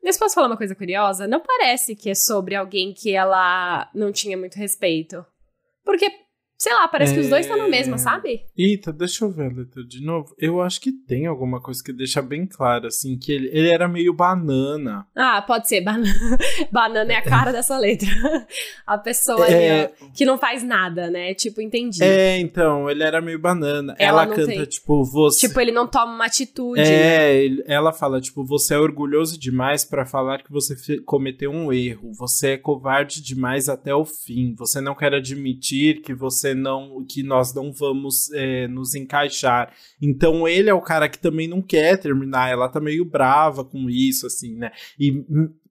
Mas 0.03 0.19
posso 0.19 0.35
falar 0.35 0.49
uma 0.49 0.57
coisa 0.57 0.75
curiosa? 0.75 1.29
Não 1.29 1.39
parece 1.39 1.95
que 1.95 2.11
é 2.11 2.17
sobre 2.17 2.57
alguém 2.57 2.93
que 2.93 3.15
ela 3.15 3.89
não 3.95 4.11
tinha 4.11 4.37
muito 4.37 4.57
respeito. 4.57 5.25
Porque 5.85 6.11
Sei 6.59 6.73
lá, 6.73 6.89
parece 6.89 7.13
é... 7.13 7.15
que 7.15 7.21
os 7.21 7.29
dois 7.29 7.45
estão 7.45 7.59
na 7.59 7.69
mesma, 7.69 7.97
é. 7.97 7.99
sabe? 7.99 8.41
Eita, 8.57 8.93
deixa 8.93 9.25
eu 9.25 9.31
ver 9.31 9.47
a 9.47 9.55
letra 9.55 9.85
de 9.85 10.03
novo. 10.03 10.35
Eu 10.39 10.63
acho 10.63 10.81
que 10.81 10.91
tem 10.91 11.27
alguma 11.27 11.61
coisa 11.61 11.83
que 11.85 11.93
deixa 11.93 12.23
bem 12.23 12.47
claro, 12.47 12.87
assim, 12.87 13.19
que 13.19 13.31
ele, 13.31 13.51
ele 13.53 13.69
era 13.69 13.87
meio 13.87 14.15
banana. 14.15 15.07
Ah, 15.15 15.43
pode 15.43 15.69
ser. 15.69 15.83
Banana, 15.83 16.39
banana 16.73 17.13
é 17.13 17.17
a 17.17 17.23
cara 17.23 17.53
dessa 17.53 17.77
letra. 17.77 18.09
a 18.87 18.97
pessoa 18.97 19.47
é... 19.47 19.93
que 20.15 20.25
não 20.25 20.39
faz 20.39 20.63
nada, 20.63 21.11
né? 21.11 21.35
Tipo, 21.35 21.61
entendi. 21.61 22.03
É, 22.03 22.39
então, 22.39 22.89
ele 22.89 23.03
era 23.03 23.21
meio 23.21 23.39
banana. 23.39 23.95
Ela, 23.99 24.23
ela 24.23 24.35
canta, 24.35 24.47
tem... 24.47 24.65
tipo, 24.65 25.05
você. 25.05 25.49
Tipo, 25.49 25.61
ele 25.61 25.73
não 25.73 25.87
toma 25.87 26.15
uma 26.15 26.25
atitude. 26.25 26.81
É, 26.81 27.49
né? 27.49 27.63
ela 27.67 27.93
fala, 27.93 28.19
tipo, 28.19 28.45
você 28.45 28.75
é 28.75 28.79
orgulhoso 28.79 29.39
demais 29.39 29.85
para 29.85 30.07
falar 30.07 30.43
que 30.43 30.51
você 30.51 30.75
cometeu 31.03 31.51
um 31.51 31.71
erro. 31.71 32.13
Você 32.15 32.53
é 32.53 32.57
covarde 32.57 33.23
demais 33.23 33.69
até 33.69 33.95
o 33.95 34.07
fim. 34.07 34.55
Você 34.55 34.81
não 34.81 34.95
quer 34.95 35.13
admitir 35.13 36.01
que 36.01 36.15
você 36.15 36.46
você 36.47 36.55
não, 36.55 37.05
que 37.05 37.23
nós 37.23 37.53
não 37.55 37.73
vamos 37.73 38.31
é, 38.33 38.69
nos 38.69 38.95
encaixar. 38.95 39.73
Então 40.01 40.47
ele 40.47 40.71
é 40.71 40.75
o 40.75 40.81
cara 40.81 41.09
que 41.09 41.19
também 41.19 41.49
não 41.49 41.61
quer 41.61 41.99
terminar, 41.99 42.51
ela 42.51 42.69
tá 42.69 42.81
meio 42.81 43.05
brava 43.05 43.65
com 43.65 43.91
isso, 43.91 44.27
assim, 44.27 44.55
né? 44.55 44.71
E 44.99 45.25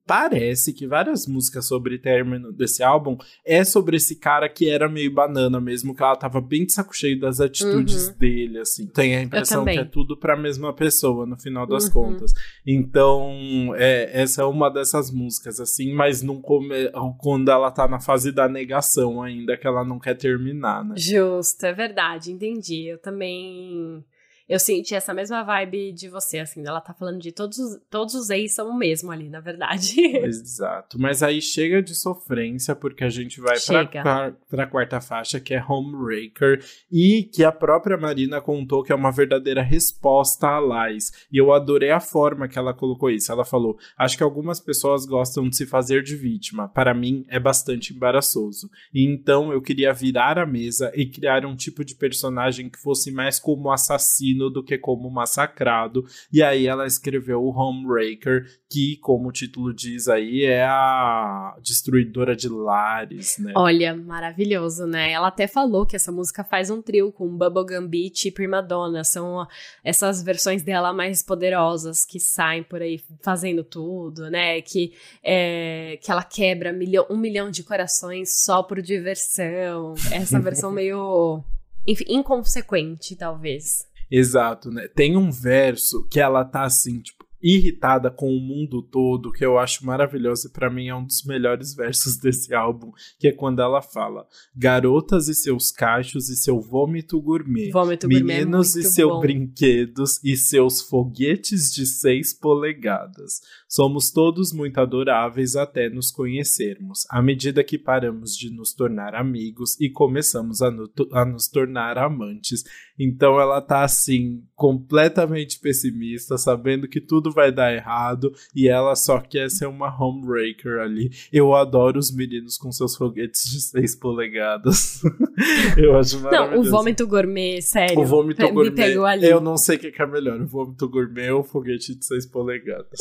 parece 0.06 0.72
que 0.72 0.86
várias 0.86 1.26
músicas 1.26 1.66
sobre 1.66 1.98
término 1.98 2.52
desse 2.52 2.82
álbum 2.82 3.18
é 3.44 3.64
sobre 3.64 3.96
esse 3.96 4.16
cara 4.16 4.48
que 4.48 4.70
era 4.70 4.88
meio 4.88 5.12
banana 5.12 5.60
mesmo, 5.60 5.94
que 5.94 6.02
ela 6.02 6.16
tava 6.16 6.40
bem 6.40 6.64
de 6.64 6.72
saco 6.72 6.96
cheio 6.96 7.18
das 7.18 7.40
atitudes 7.40 8.08
uhum. 8.08 8.14
dele, 8.16 8.58
assim. 8.60 8.86
Tem 8.86 9.16
a 9.16 9.22
impressão 9.22 9.64
que 9.64 9.70
é 9.70 9.84
tudo 9.84 10.16
pra 10.16 10.36
mesma 10.36 10.72
pessoa, 10.72 11.26
no 11.26 11.36
final 11.36 11.66
das 11.66 11.86
uhum. 11.86 11.92
contas. 11.92 12.32
Então, 12.64 13.74
é, 13.76 14.22
essa 14.22 14.42
é 14.42 14.44
uma 14.44 14.70
dessas 14.70 15.10
músicas, 15.10 15.58
assim, 15.58 15.92
mas 15.92 16.22
não 16.22 16.40
come... 16.40 16.90
quando 17.18 17.50
ela 17.50 17.70
tá 17.70 17.88
na 17.88 17.98
fase 17.98 18.30
da 18.30 18.48
negação 18.48 19.20
ainda, 19.20 19.56
que 19.56 19.66
ela 19.66 19.84
não 19.84 19.98
quer 19.98 20.14
terminar, 20.14 20.84
né? 20.84 20.94
Justo, 20.96 21.66
é 21.66 21.72
verdade, 21.72 22.30
entendi. 22.30 22.86
Eu 22.86 22.98
também 22.98 24.04
Eu 24.48 24.60
senti 24.60 24.94
essa 24.94 25.12
mesma 25.12 25.42
vibe 25.42 25.92
de 25.92 26.08
você, 26.08 26.38
assim, 26.38 26.62
ela 26.64 26.80
tá 26.80 26.94
falando 26.94 27.18
de 27.20 27.32
todos, 27.32 27.58
todos 27.90 28.14
os 28.14 28.30
ex 28.30 28.54
são 28.54 28.70
o 28.70 28.78
mesmo 28.78 29.10
ali, 29.10 29.28
na 29.28 29.40
verdade. 29.40 30.00
Exato. 30.24 31.00
Mas 31.00 31.20
aí 31.20 31.42
chega 31.42 31.82
de 31.82 31.96
sofrência, 31.96 32.76
porque 32.76 33.02
a 33.02 33.08
gente 33.08 33.40
vai 33.40 33.58
chega. 33.58 34.02
pra, 34.02 34.32
pra 34.48 34.66
quarta 34.66 35.00
faixa, 35.00 35.40
que 35.40 35.52
é 35.52 35.64
Homebreaker, 35.64 36.64
e 36.90 37.24
que 37.24 37.42
a 37.42 37.50
própria 37.50 37.96
Marina 37.96 38.40
contou 38.40 38.84
que 38.84 38.92
é 38.92 38.94
uma 38.94 39.10
verdadeira 39.10 39.62
resposta 39.62 40.46
a 40.46 40.60
Lais. 40.60 41.10
E 41.32 41.38
eu 41.38 41.52
adorei 41.52 41.90
a 41.90 42.00
forma 42.00 42.46
que 42.46 42.58
ela 42.58 42.72
colocou 42.72 43.10
isso. 43.10 43.32
Ela 43.32 43.44
falou: 43.44 43.76
Acho 43.98 44.16
que 44.16 44.22
algumas 44.22 44.60
pessoas 44.60 45.04
gostam 45.06 45.48
de 45.48 45.56
se 45.56 45.66
fazer 45.66 46.04
de 46.04 46.14
vítima. 46.14 46.68
Para 46.68 46.94
mim, 46.94 47.24
é 47.28 47.40
bastante 47.40 47.92
embaraçoso. 47.92 48.70
E 48.94 49.04
então 49.04 49.52
eu 49.52 49.60
queria 49.60 49.92
virar 49.92 50.38
a 50.38 50.46
mesa 50.46 50.92
e 50.94 51.04
criar 51.04 51.44
um 51.44 51.56
tipo 51.56 51.84
de 51.84 51.96
personagem 51.96 52.70
que 52.70 52.78
fosse 52.78 53.10
mais 53.10 53.40
como 53.40 53.72
assassino 53.72 54.35
do 54.36 54.62
que 54.62 54.78
como 54.78 55.10
massacrado. 55.10 56.04
E 56.32 56.42
aí 56.42 56.66
ela 56.66 56.86
escreveu 56.86 57.42
o 57.42 57.50
Homebreaker, 57.50 58.44
que, 58.70 58.96
como 58.98 59.28
o 59.28 59.32
título 59.32 59.74
diz 59.74 60.08
aí, 60.08 60.44
é 60.44 60.64
a 60.64 61.56
destruidora 61.62 62.36
de 62.36 62.48
lares, 62.48 63.38
né? 63.38 63.52
Olha, 63.56 63.94
maravilhoso, 63.94 64.86
né? 64.86 65.12
Ela 65.12 65.28
até 65.28 65.46
falou 65.46 65.86
que 65.86 65.96
essa 65.96 66.12
música 66.12 66.44
faz 66.44 66.70
um 66.70 66.82
trio 66.82 67.10
com 67.12 67.36
Bubblegum 67.36 67.86
Beat 67.86 68.26
e 68.26 68.30
Prima 68.30 68.62
Donna. 68.62 69.02
São 69.04 69.46
essas 69.82 70.22
versões 70.22 70.62
dela 70.62 70.92
mais 70.92 71.22
poderosas 71.22 72.04
que 72.04 72.20
saem 72.20 72.62
por 72.62 72.82
aí 72.82 73.00
fazendo 73.22 73.64
tudo, 73.64 74.30
né? 74.30 74.60
Que, 74.60 74.92
é, 75.22 75.98
que 76.02 76.10
ela 76.10 76.22
quebra 76.22 76.72
milhão, 76.72 77.06
um 77.10 77.16
milhão 77.16 77.50
de 77.50 77.62
corações 77.62 78.44
só 78.44 78.62
por 78.62 78.80
diversão. 78.82 79.94
Essa 80.12 80.38
versão 80.38 80.70
meio 80.72 81.44
enfim, 81.86 82.04
inconsequente, 82.08 83.14
talvez. 83.14 83.86
Exato, 84.10 84.70
né? 84.70 84.88
Tem 84.88 85.16
um 85.16 85.30
verso 85.30 86.06
que 86.08 86.20
ela 86.20 86.44
tá 86.44 86.64
assim, 86.64 87.00
tipo, 87.00 87.25
irritada 87.42 88.10
com 88.10 88.30
o 88.30 88.40
mundo 88.40 88.82
todo, 88.82 89.32
que 89.32 89.44
eu 89.44 89.58
acho 89.58 89.84
maravilhoso 89.84 90.48
e 90.48 90.50
para 90.50 90.70
mim 90.70 90.88
é 90.88 90.94
um 90.94 91.04
dos 91.04 91.24
melhores 91.24 91.74
versos 91.74 92.16
desse 92.20 92.54
álbum, 92.54 92.92
que 93.18 93.28
é 93.28 93.32
quando 93.32 93.60
ela 93.60 93.82
fala: 93.82 94.26
Garotas 94.54 95.28
e 95.28 95.34
seus 95.34 95.70
cachos 95.70 96.28
e 96.28 96.36
seu 96.36 96.60
vômito 96.60 97.20
gourmet, 97.20 97.70
vômito 97.70 98.08
meninos 98.08 98.72
gourmet 98.72 98.84
é 98.84 98.88
e 98.88 98.92
seus 98.92 99.20
brinquedos 99.20 100.24
e 100.24 100.36
seus 100.36 100.80
foguetes 100.80 101.72
de 101.72 101.86
seis 101.86 102.32
polegadas. 102.32 103.40
Somos 103.68 104.10
todos 104.10 104.52
muito 104.52 104.78
adoráveis 104.78 105.56
até 105.56 105.88
nos 105.90 106.10
conhecermos. 106.10 107.04
À 107.10 107.20
medida 107.20 107.64
que 107.64 107.76
paramos 107.76 108.36
de 108.36 108.50
nos 108.50 108.72
tornar 108.72 109.14
amigos 109.14 109.78
e 109.80 109.90
começamos 109.90 110.62
a, 110.62 110.70
no, 110.70 110.90
a 111.12 111.24
nos 111.24 111.48
tornar 111.48 111.98
amantes. 111.98 112.64
Então 112.98 113.40
ela 113.40 113.60
tá 113.60 113.82
assim, 113.84 114.44
completamente 114.54 115.58
pessimista, 115.58 116.38
sabendo 116.38 116.88
que 116.88 117.00
tudo 117.00 117.25
vai 117.32 117.52
dar 117.52 117.74
errado 117.74 118.32
e 118.54 118.68
ela 118.68 118.94
só 118.94 119.20
quer 119.20 119.50
ser 119.50 119.66
uma 119.66 119.94
homebreaker 120.00 120.80
ali. 120.80 121.10
Eu 121.32 121.54
adoro 121.54 121.98
os 121.98 122.14
meninos 122.14 122.56
com 122.56 122.70
seus 122.72 122.96
foguetes 122.96 123.50
de 123.50 123.60
6 123.60 123.96
polegadas. 123.96 125.02
eu 125.76 125.96
acho 125.96 126.20
maravilhoso. 126.20 126.62
Não, 126.62 126.68
o 126.68 126.70
vômito 126.70 127.06
gourmet, 127.06 127.60
sério. 127.62 128.00
O 128.00 128.04
vômito 128.04 128.42
me 128.42 128.52
gourmet. 128.52 128.74
pegou 128.74 129.04
ali. 129.04 129.26
Eu 129.26 129.40
não 129.40 129.56
sei 129.56 129.76
o 129.76 129.78
que 129.78 129.92
é 130.00 130.06
melhor, 130.06 130.40
o 130.40 130.46
vômito 130.46 130.88
gourmet 130.88 131.30
ou 131.30 131.40
o 131.40 131.44
foguete 131.44 131.94
de 131.94 132.04
6 132.04 132.26
polegadas. 132.26 132.98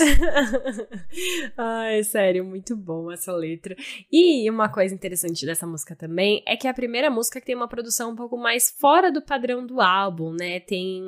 Ai, 1.57 2.03
sério, 2.03 2.43
muito 2.43 2.75
bom 2.75 3.11
essa 3.11 3.33
letra. 3.33 3.75
E 4.11 4.49
uma 4.49 4.69
coisa 4.69 4.93
interessante 4.93 5.45
dessa 5.45 5.65
música 5.65 5.95
também 5.95 6.43
é 6.47 6.55
que 6.55 6.67
é 6.67 6.69
a 6.69 6.73
primeira 6.73 7.09
música 7.09 7.39
que 7.39 7.45
tem 7.45 7.55
uma 7.55 7.67
produção 7.67 8.11
um 8.11 8.15
pouco 8.15 8.37
mais 8.37 8.69
fora 8.79 9.11
do 9.11 9.21
padrão 9.21 9.65
do 9.65 9.81
álbum, 9.81 10.31
né? 10.31 10.59
Tem 10.59 11.03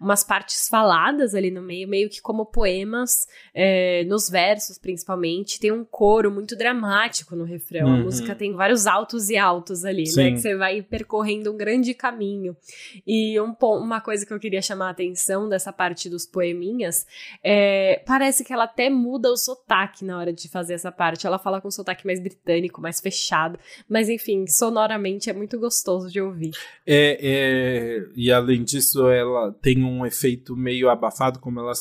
umas 0.00 0.24
partes 0.24 0.68
faladas 0.68 1.34
ali 1.34 1.50
no 1.50 1.62
meio, 1.62 1.88
meio 1.88 2.08
que 2.08 2.20
como 2.20 2.46
poemas, 2.52 3.26
é, 3.54 4.04
nos 4.04 4.28
versos 4.28 4.78
principalmente. 4.78 5.58
Tem 5.58 5.72
um 5.72 5.84
coro 5.84 6.30
muito 6.30 6.56
dramático 6.56 7.34
no 7.34 7.44
refrão. 7.44 7.88
Uhum. 7.88 7.94
A 7.94 7.98
música 7.98 8.34
tem 8.34 8.52
vários 8.52 8.86
altos 8.86 9.30
e 9.30 9.36
altos 9.36 9.84
ali, 9.84 10.06
Sim. 10.06 10.16
né? 10.16 10.30
Que 10.32 10.38
você 10.38 10.56
vai 10.56 10.82
percorrendo 10.82 11.52
um 11.52 11.56
grande 11.56 11.94
caminho. 11.94 12.56
E 13.06 13.40
um, 13.40 13.54
uma 13.60 14.00
coisa 14.00 14.26
que 14.26 14.32
eu 14.32 14.38
queria 14.38 14.62
chamar 14.62 14.88
a 14.88 14.90
atenção 14.90 15.48
dessa 15.48 15.72
parte 15.72 16.08
dos 16.08 16.26
poeminhas 16.26 17.06
é, 17.42 18.02
parece 18.06 18.44
que 18.44 18.52
ela 18.52 18.64
até 18.64 18.90
muda 18.90 19.30
o 19.30 19.36
sotaque 19.36 20.04
na 20.04 20.18
hora 20.18 20.32
de 20.32 20.48
fazer 20.48 20.74
essa 20.74 20.92
parte. 20.92 21.26
Ela 21.26 21.38
fala 21.38 21.60
com 21.60 21.68
um 21.68 21.72
sotaque 21.72 22.06
mais 22.06 22.20
britânico, 22.20 22.80
mais 22.80 23.00
fechado. 23.00 23.58
Mas 23.88 24.08
enfim, 24.08 24.46
sonoramente 24.46 25.30
é 25.30 25.32
muito 25.32 25.58
gostoso 25.58 26.10
de 26.10 26.20
ouvir. 26.20 26.50
É, 26.86 27.18
é, 27.22 28.06
e 28.14 28.30
além 28.30 28.62
disso, 28.62 29.08
ela 29.08 29.52
tem 29.62 29.82
um 29.82 30.04
efeito 30.04 30.56
meio 30.56 30.90
abafado, 30.90 31.38
como 31.38 31.60
ela 31.60 31.74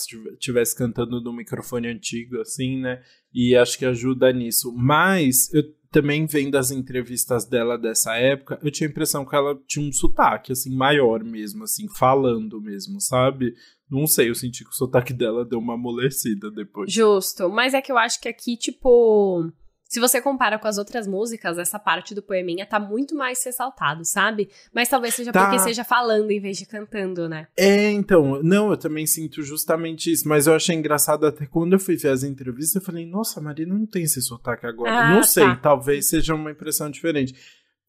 estivesse 0.62 0.76
cantando 0.76 1.20
no 1.22 1.34
microfone 1.34 1.88
antigo, 1.88 2.40
assim, 2.40 2.80
né? 2.80 3.02
E 3.34 3.56
acho 3.56 3.78
que 3.78 3.86
ajuda 3.86 4.32
nisso. 4.32 4.74
Mas 4.76 5.54
eu 5.54 5.64
também 5.92 6.26
vendo 6.26 6.56
as 6.56 6.72
entrevistas 6.72 7.46
dela 7.46 7.78
dessa 7.78 8.16
época, 8.16 8.60
eu 8.64 8.72
tinha 8.72 8.88
a 8.88 8.92
impressão 8.92 9.26
que 9.26 9.36
ela 9.36 9.60
tinha 9.68 9.86
um 9.86 9.92
sotaque, 9.92 10.54
assim, 10.54 10.74
maior 10.74 11.22
mesmo, 11.24 11.64
assim, 11.66 11.88
falando 11.90 12.62
mesmo, 12.62 13.02
sabe? 13.02 13.54
Não 13.90 14.08
sei, 14.08 14.30
eu 14.30 14.36
senti 14.36 14.64
que 14.64 14.70
o 14.70 14.74
sotaque 14.74 15.12
dela 15.12 15.44
deu 15.44 15.60
uma 15.60 15.74
amolecida 15.74 16.50
depois. 16.50 16.92
Justo, 16.92 17.50
mas 17.50 17.74
é 17.74 17.82
que 17.82 17.92
eu 17.92 17.98
acho 17.98 18.22
que 18.22 18.30
aqui, 18.30 18.56
tipo. 18.56 19.52
Se 19.92 20.00
você 20.00 20.22
compara 20.22 20.58
com 20.58 20.70
as 20.70 20.78
outras 20.78 21.06
músicas, 21.06 21.58
essa 21.58 21.78
parte 21.78 22.16
do 22.16 22.22
poeminha 22.22 22.66
tá 22.66 22.80
muito 22.80 23.14
mais 23.14 23.44
ressaltado, 23.44 24.06
sabe? 24.06 24.50
Mas 24.74 24.88
talvez 24.88 25.14
seja 25.14 25.34
Tá. 25.34 25.44
porque 25.44 25.60
seja 25.60 25.84
falando 25.84 26.32
em 26.32 26.40
vez 26.40 26.58
de 26.58 26.66
cantando, 26.66 27.28
né? 27.28 27.48
É, 27.58 27.92
então, 27.92 28.42
não, 28.42 28.72
eu 28.72 28.78
também 28.78 29.06
sinto 29.06 29.44
justamente 29.44 30.10
isso, 30.10 30.26
mas 30.30 30.48
eu 30.48 30.54
achei 30.56 30.78
engraçado 30.78 31.26
até 31.26 31.46
quando 31.46 31.74
eu 31.74 31.80
fui 31.80 31.98
ver 31.98 32.08
as 32.08 32.24
entrevistas, 32.24 32.76
eu 32.76 32.82
falei, 32.82 33.06
nossa, 33.06 33.42
a 33.42 33.44
Marina 33.44 33.74
não 33.78 33.86
tem 33.86 34.04
esse 34.04 34.22
sotaque 34.22 34.66
agora. 34.66 34.98
Ah, 34.98 35.14
não 35.14 35.24
sei, 35.24 35.44
tá. 35.44 35.56
talvez 35.58 36.08
seja 36.08 36.34
uma 36.36 36.52
impressão 36.52 36.90
diferente. 36.90 37.36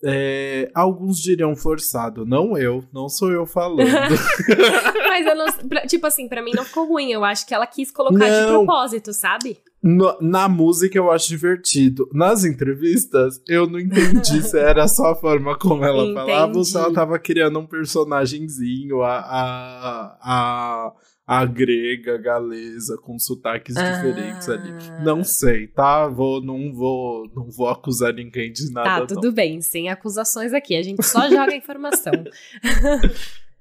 É, 0.04 0.68
alguns 0.74 1.20
diriam 1.20 1.54
forçado, 1.54 2.26
não 2.26 2.58
eu, 2.58 2.82
não 2.92 3.08
sou 3.08 3.30
eu 3.30 3.46
falando. 3.46 3.78
Mas 5.08 5.24
eu 5.24 5.36
não. 5.36 5.46
tipo 5.86 6.04
assim, 6.08 6.28
pra 6.28 6.42
mim 6.42 6.50
não 6.52 6.64
ficou 6.64 6.88
ruim. 6.88 7.12
Eu 7.12 7.22
acho 7.24 7.46
que 7.46 7.54
ela 7.54 7.64
quis 7.68 7.92
colocar 7.92 8.24
de 8.28 8.40
Não. 8.40 8.64
propósito, 8.64 9.12
sabe? 9.12 9.58
No- 9.82 10.16
na 10.20 10.48
música 10.48 10.96
eu 10.96 11.10
acho 11.10 11.28
divertido. 11.28 12.08
Nas 12.12 12.44
entrevistas, 12.44 13.40
eu 13.48 13.66
não 13.68 13.80
entendi 13.80 14.40
se 14.42 14.56
era 14.58 14.86
só 14.86 15.10
a 15.10 15.16
forma 15.16 15.58
como 15.58 15.84
ela 15.84 16.12
falava 16.14 16.56
ou 16.56 16.64
se 16.64 16.76
ela 16.76 16.84
Entendi. 16.84 16.94
tava 16.94 17.18
criando 17.18 17.58
um 17.58 17.66
personagenzinho, 17.66 19.02
a, 19.02 19.18
a, 19.18 20.18
a, 20.22 20.92
a 21.26 21.44
grega, 21.46 22.14
a 22.14 22.18
galesa, 22.18 22.96
com 22.96 23.18
sotaques 23.18 23.74
diferentes 23.74 24.48
ali. 24.48 24.70
Ah. 24.70 25.02
Não 25.02 25.24
sei, 25.24 25.66
tá? 25.66 26.06
Vou, 26.06 26.40
não, 26.40 26.72
vou, 26.72 27.28
não 27.34 27.50
vou 27.50 27.68
acusar 27.68 28.14
ninguém 28.14 28.52
de 28.52 28.70
nada. 28.72 28.88
Tá, 28.88 29.00
não. 29.00 29.06
tudo 29.06 29.32
bem, 29.32 29.60
sem 29.60 29.88
acusações 29.88 30.52
aqui. 30.52 30.76
A 30.76 30.82
gente 30.82 31.02
só 31.04 31.28
joga 31.28 31.56
informação. 31.56 32.12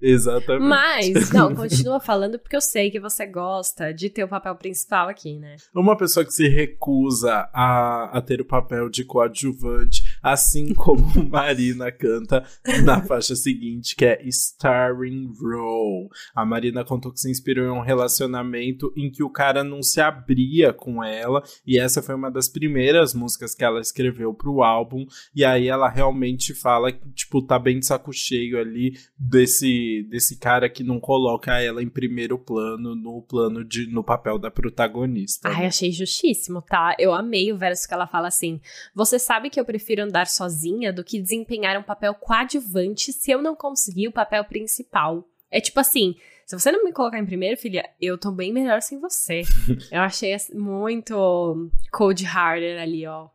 Exatamente. 0.02 0.68
Mas, 0.68 1.32
não, 1.32 1.54
continua 1.54 2.00
falando 2.00 2.40
porque 2.40 2.56
eu 2.56 2.62
sei 2.62 2.90
que 2.90 3.00
você 3.00 3.26
gosta 3.26 3.94
de 3.94 4.10
ter 4.10 4.24
o 4.24 4.28
papel 4.28 4.56
principal 4.56 5.08
aqui, 5.10 5.38
né? 5.38 5.56
Uma 5.76 5.96
pessoa 5.96 6.26
que 6.26 6.34
se 6.34 6.48
recusa 6.48 7.50
a, 7.54 8.18
a 8.18 8.22
ter 8.22 8.42
o 8.42 8.46
papel 8.46 8.90
de 8.90 9.04
coadjuvante, 9.04 10.02
assim 10.22 10.74
como 10.76 11.30
Marina 11.30 11.92
canta 11.92 12.44
na 12.84 13.02
faixa 13.04 13.36
seguinte, 13.36 13.96
que 13.96 14.06
é 14.06 14.22
Starring 14.26 15.32
Role. 15.40 16.10
A 16.36 16.46
Marina 16.46 16.84
contou 16.84 17.12
que 17.12 17.20
se 17.20 17.30
inspirou 17.30 17.66
em 17.66 17.78
um 17.78 17.82
relacionamento 17.82 18.92
em 18.96 19.12
que 19.12 19.24
o 19.24 19.30
cara 19.30 19.64
não 19.64 19.84
se 19.84 20.02
abria 20.02 20.74
com 20.74 21.04
ela, 21.04 21.44
e 21.66 21.80
essa 21.80 22.02
foi 22.02 22.16
uma 22.16 22.32
das 22.32 22.50
primeiras 22.50 23.14
músicas 23.14 23.54
que 23.54 23.64
ela 23.64 23.80
escreveu 23.80 24.34
pro 24.34 24.64
álbum, 24.64 25.06
e 25.36 25.44
aí 25.44 25.68
ela 25.68 25.90
realmente 25.90 26.54
fala 26.54 26.92
que, 26.92 27.10
tipo, 27.12 27.42
tá 27.42 27.60
bem 27.60 27.80
de 27.80 27.86
saco 27.86 28.12
cheio 28.14 28.60
ali 28.60 28.94
desse, 29.18 29.91
desse 30.04 30.38
cara 30.38 30.70
que 30.70 30.84
não 30.84 31.00
coloca 31.00 31.60
ela 31.60 31.82
em 31.82 31.90
primeiro 31.90 32.38
plano, 32.38 32.96
no 32.96 33.22
plano 33.22 33.64
de, 33.64 33.88
no 33.88 34.04
papel 34.04 34.38
da 34.38 34.52
protagonista. 34.52 35.50
né? 35.50 35.56
Ai, 35.58 35.66
achei 35.66 35.92
justíssimo, 35.92 36.62
tá? 36.62 36.96
Eu 36.98 37.14
amei 37.14 37.52
o 37.52 37.58
verso 37.58 37.88
que 37.88 37.94
ela 37.94 38.08
fala 38.08 38.28
assim: 38.28 38.62
Você 38.96 39.20
sabe 39.20 39.50
que 39.50 39.60
eu 39.60 39.66
prefiro 39.66 40.04
andar 40.04 40.28
sozinha 40.28 40.94
do 40.94 41.04
que 41.04 41.22
desempenhar 41.22 41.78
um 41.78 41.84
papel 41.84 42.14
coadjuvante 42.16 43.12
se 43.12 43.32
eu 43.32 43.42
não 43.42 43.56
conseguir 43.56 44.08
o 44.08 44.14
papel 44.14 44.44
principal. 44.46 45.28
É 45.50 45.60
tipo 45.60 45.80
assim. 45.80 46.16
Se 46.46 46.60
você 46.60 46.70
não 46.70 46.84
me 46.84 46.92
colocar 46.92 47.18
em 47.18 47.26
primeiro, 47.26 47.56
filha, 47.56 47.90
eu 48.02 48.18
tô 48.18 48.30
bem 48.30 48.52
melhor 48.52 48.82
sem 48.82 49.00
você. 49.00 49.42
eu 49.90 50.02
achei 50.02 50.34
assim, 50.34 50.54
muito 50.54 51.72
cold 51.94 52.26
hearted 52.26 52.78
ali, 52.78 53.08
ó. 53.08 53.30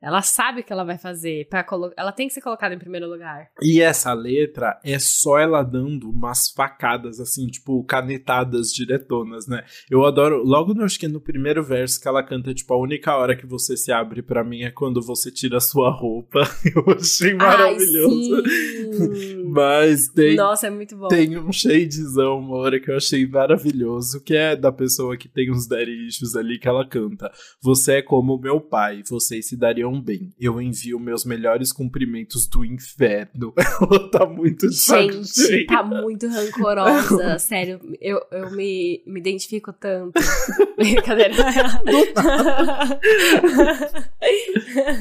Ela 0.00 0.22
sabe 0.22 0.60
o 0.60 0.64
que 0.64 0.72
ela 0.72 0.84
vai 0.84 0.96
fazer. 0.96 1.48
Pra 1.48 1.64
colo... 1.64 1.92
Ela 1.96 2.12
tem 2.12 2.28
que 2.28 2.34
ser 2.34 2.40
colocada 2.40 2.74
em 2.74 2.78
primeiro 2.78 3.08
lugar. 3.08 3.48
E 3.60 3.80
essa 3.80 4.12
letra 4.12 4.78
é 4.84 4.98
só 4.98 5.38
ela 5.38 5.62
dando 5.62 6.08
umas 6.08 6.50
facadas, 6.50 7.18
assim, 7.18 7.46
tipo, 7.48 7.82
canetadas 7.84 8.72
diretonas, 8.72 9.48
né? 9.48 9.64
Eu 9.90 10.04
adoro, 10.04 10.42
logo 10.44 10.72
no, 10.72 10.84
acho 10.84 10.98
que 10.98 11.08
no 11.08 11.20
primeiro 11.20 11.62
verso 11.64 12.00
que 12.00 12.06
ela 12.06 12.22
canta, 12.22 12.54
tipo, 12.54 12.72
a 12.72 12.78
única 12.78 13.16
hora 13.16 13.36
que 13.36 13.46
você 13.46 13.76
se 13.76 13.90
abre 13.90 14.22
pra 14.22 14.44
mim 14.44 14.62
é 14.62 14.70
quando 14.70 15.02
você 15.02 15.30
tira 15.30 15.56
a 15.56 15.60
sua 15.60 15.90
roupa. 15.90 16.42
Eu 16.74 16.94
achei 16.94 17.34
maravilhoso. 17.34 18.36
Ai. 18.36 19.38
Mas 19.48 20.08
tem. 20.08 20.36
Nossa, 20.36 20.66
é 20.66 20.70
muito 20.70 20.96
bom. 20.96 21.08
Tem 21.08 21.36
um 21.38 21.50
shadezão, 21.50 22.38
uma 22.38 22.56
hora 22.58 22.78
que 22.78 22.90
eu 22.90 22.96
achei 22.96 23.26
maravilhoso, 23.26 24.22
que 24.22 24.34
é 24.34 24.54
da 24.54 24.70
pessoa 24.70 25.16
que 25.16 25.28
tem 25.28 25.50
uns 25.50 25.66
daddy 25.66 26.08
ali 26.36 26.58
que 26.58 26.68
ela 26.68 26.86
canta. 26.86 27.30
Você 27.62 27.94
é 27.94 28.02
como 28.02 28.38
meu 28.38 28.60
pai, 28.60 29.02
vocês 29.08 29.48
se 29.48 29.56
dariam 29.56 29.87
bem. 30.00 30.30
Eu 30.38 30.60
envio 30.60 30.98
meus 30.98 31.24
melhores 31.24 31.72
cumprimentos 31.72 32.46
do 32.46 32.64
inferno. 32.64 33.54
ela 33.80 34.10
tá 34.10 34.26
muito 34.26 34.70
Gente, 34.70 35.66
tá 35.66 35.82
muito 35.82 36.26
rancorosa. 36.28 37.38
Sério, 37.38 37.80
eu, 38.00 38.20
eu 38.30 38.50
me, 38.50 39.02
me 39.06 39.20
identifico 39.20 39.72
tanto. 39.72 40.20
Brincadeira. 40.76 41.34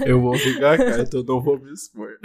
eu 0.05 0.21
vou 0.21 0.35
ficar 0.35 0.77
cá, 0.77 0.99
então 0.99 1.23
não 1.23 1.41
vou 1.41 1.59
me 1.59 1.71
expor. 1.71 2.17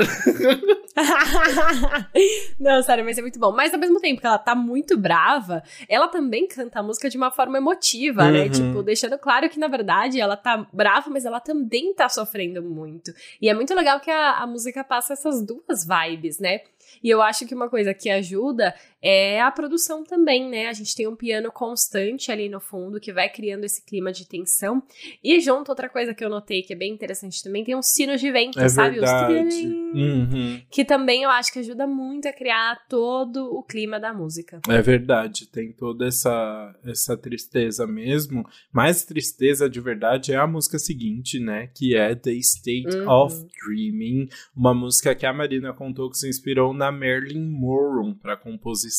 não, 2.59 2.83
sério, 2.83 3.05
mas 3.05 3.19
é 3.19 3.23
muito 3.23 3.39
bom. 3.39 3.53
Mas 3.53 3.73
ao 3.73 3.81
mesmo 3.81 4.01
tempo 4.01 4.21
que 4.21 4.27
ela 4.27 4.39
tá 4.39 4.55
muito 4.55 4.97
brava, 4.97 5.63
ela 5.89 6.09
também 6.09 6.47
canta 6.47 6.81
a 6.81 6.83
música 6.83 7.09
de 7.11 7.17
uma 7.17 7.31
forma 7.31 7.59
emotiva, 7.59 8.31
né? 8.31 8.43
uhum. 8.43 8.45
né? 8.45 8.49
Tipo, 8.49 8.83
deixando 8.83 9.19
claro 9.19 9.49
que, 9.49 9.59
na 9.59 9.69
verdade, 9.69 10.21
ela 10.21 10.37
tá 10.37 10.67
brava, 10.73 11.11
mas 11.11 11.25
ela 11.25 11.41
também 11.41 11.95
tá 11.95 12.09
sofrendo 12.09 12.52
muito. 12.61 13.15
E 13.41 13.49
é 13.49 13.55
muito 13.55 13.73
legal 13.75 14.01
que 14.01 14.11
a, 14.11 14.39
a 14.39 14.47
música 14.47 14.83
passa 14.83 15.13
essas 15.13 15.41
duas 15.41 15.87
vibes, 15.87 16.39
né? 16.39 16.61
E 17.03 17.09
eu 17.09 17.23
acho 17.23 17.47
que 17.47 17.55
uma 17.55 17.69
coisa 17.69 17.95
que 17.95 18.11
ajuda 18.11 18.75
é 19.03 19.41
a 19.41 19.51
produção 19.51 20.05
também, 20.05 20.49
né? 20.49 20.69
A 20.69 20.73
gente 20.73 20.95
tem 20.95 21.09
um 21.09 21.17
piano 21.17 21.51
constante 21.51 22.31
ali 22.31 22.49
no 22.49 22.61
fundo 22.61 23.01
que 23.01 23.13
vai 23.13 23.29
criando 23.29 23.65
esse 23.65 23.85
clima 23.85 24.13
de 24.13 24.29
tensão. 24.29 24.81
E 25.23 25.41
junto, 25.41 25.71
outra 25.71 25.89
coisa 25.89 26.15
que 26.15 26.25
eu 26.25 26.31
notei 26.31 26.63
que 26.63 26.73
é 26.73 26.77
bem 26.77 26.93
interessante 26.93 27.43
também, 27.43 27.65
tem 27.65 27.75
uns 27.75 27.89
sinos 27.89 28.21
de 28.21 28.31
vento, 28.31 28.61
é 28.61 28.69
sabe? 28.69 29.01
Verdade. 29.01 29.67
Os 29.67 29.99
uhum. 29.99 30.63
Que 30.71 30.85
também 30.85 31.25
eu 31.25 31.31
acho 31.31 31.53
que 31.53 31.59
ajuda 31.59 31.85
muito 31.85 32.29
a 32.29 32.33
criar 32.33 32.87
todo 32.89 33.53
o 33.53 33.65
clima 33.65 33.99
da 33.99 34.15
música. 34.15 34.61
É 34.69 34.81
verdade, 34.81 35.49
tem 35.49 35.73
toda 35.73 36.07
essa, 36.07 36.73
essa 36.85 37.17
tristeza 37.17 37.87
mesmo. 37.89 38.47
Mais 38.73 39.05
tristeza 39.05 39.69
de 39.69 39.81
verdade 39.81 40.33
é 40.33 40.37
a 40.37 40.47
música 40.47 40.79
seguinte, 40.79 41.41
né? 41.41 41.69
Que 41.75 41.97
é 41.97 42.15
The 42.15 42.33
State 42.35 42.97
uhum. 42.97 43.11
of 43.11 43.47
Dreaming, 43.67 44.29
uma 44.57 44.73
música 44.73 45.13
que 45.13 45.27
a 45.27 45.33
Marina 45.33 45.73
contou 45.73 46.09
que 46.09 46.19
se 46.19 46.29
inspirou 46.29 46.73
na 46.73 46.93
Marilyn 46.93 47.49
Monroe 47.49 48.15
para 48.15 48.37
composição 48.37 48.92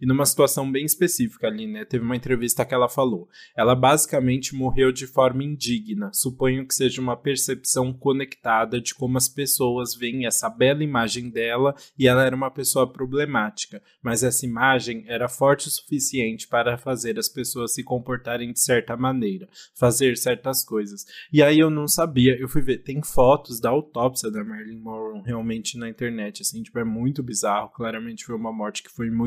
e 0.00 0.06
numa 0.06 0.26
situação 0.26 0.70
bem 0.70 0.84
específica 0.84 1.46
ali, 1.46 1.66
né? 1.66 1.84
Teve 1.84 2.04
uma 2.04 2.16
entrevista 2.16 2.64
que 2.64 2.74
ela 2.74 2.88
falou. 2.88 3.28
Ela 3.56 3.74
basicamente 3.74 4.54
morreu 4.54 4.90
de 4.90 5.06
forma 5.06 5.44
indigna. 5.44 6.10
Suponho 6.12 6.66
que 6.66 6.74
seja 6.74 7.00
uma 7.00 7.16
percepção 7.16 7.92
conectada 7.92 8.80
de 8.80 8.94
como 8.94 9.16
as 9.16 9.28
pessoas 9.28 9.94
veem 9.94 10.26
essa 10.26 10.48
bela 10.48 10.82
imagem 10.82 11.30
dela 11.30 11.74
e 11.98 12.08
ela 12.08 12.24
era 12.24 12.34
uma 12.34 12.50
pessoa 12.50 12.90
problemática, 12.90 13.82
mas 14.02 14.22
essa 14.22 14.46
imagem 14.46 15.04
era 15.06 15.28
forte 15.28 15.68
o 15.68 15.70
suficiente 15.70 16.48
para 16.48 16.78
fazer 16.78 17.18
as 17.18 17.28
pessoas 17.28 17.74
se 17.74 17.82
comportarem 17.82 18.52
de 18.52 18.60
certa 18.60 18.96
maneira, 18.96 19.48
fazer 19.74 20.16
certas 20.16 20.64
coisas. 20.64 21.04
E 21.32 21.42
aí 21.42 21.58
eu 21.58 21.70
não 21.70 21.86
sabia, 21.86 22.36
eu 22.38 22.48
fui 22.48 22.62
ver, 22.62 22.78
tem 22.78 23.02
fotos 23.02 23.60
da 23.60 23.70
autópsia 23.70 24.30
da 24.30 24.44
Marilyn 24.44 24.78
Monroe 24.78 25.22
realmente 25.24 25.76
na 25.78 25.88
internet, 25.88 26.42
assim, 26.42 26.62
tipo, 26.62 26.78
é 26.78 26.84
muito 26.84 27.22
bizarro. 27.22 27.70
Claramente 27.70 28.24
foi 28.24 28.34
uma 28.34 28.52
morte 28.52 28.82
que 28.82 28.90
foi 28.90 29.10
muito 29.10 29.25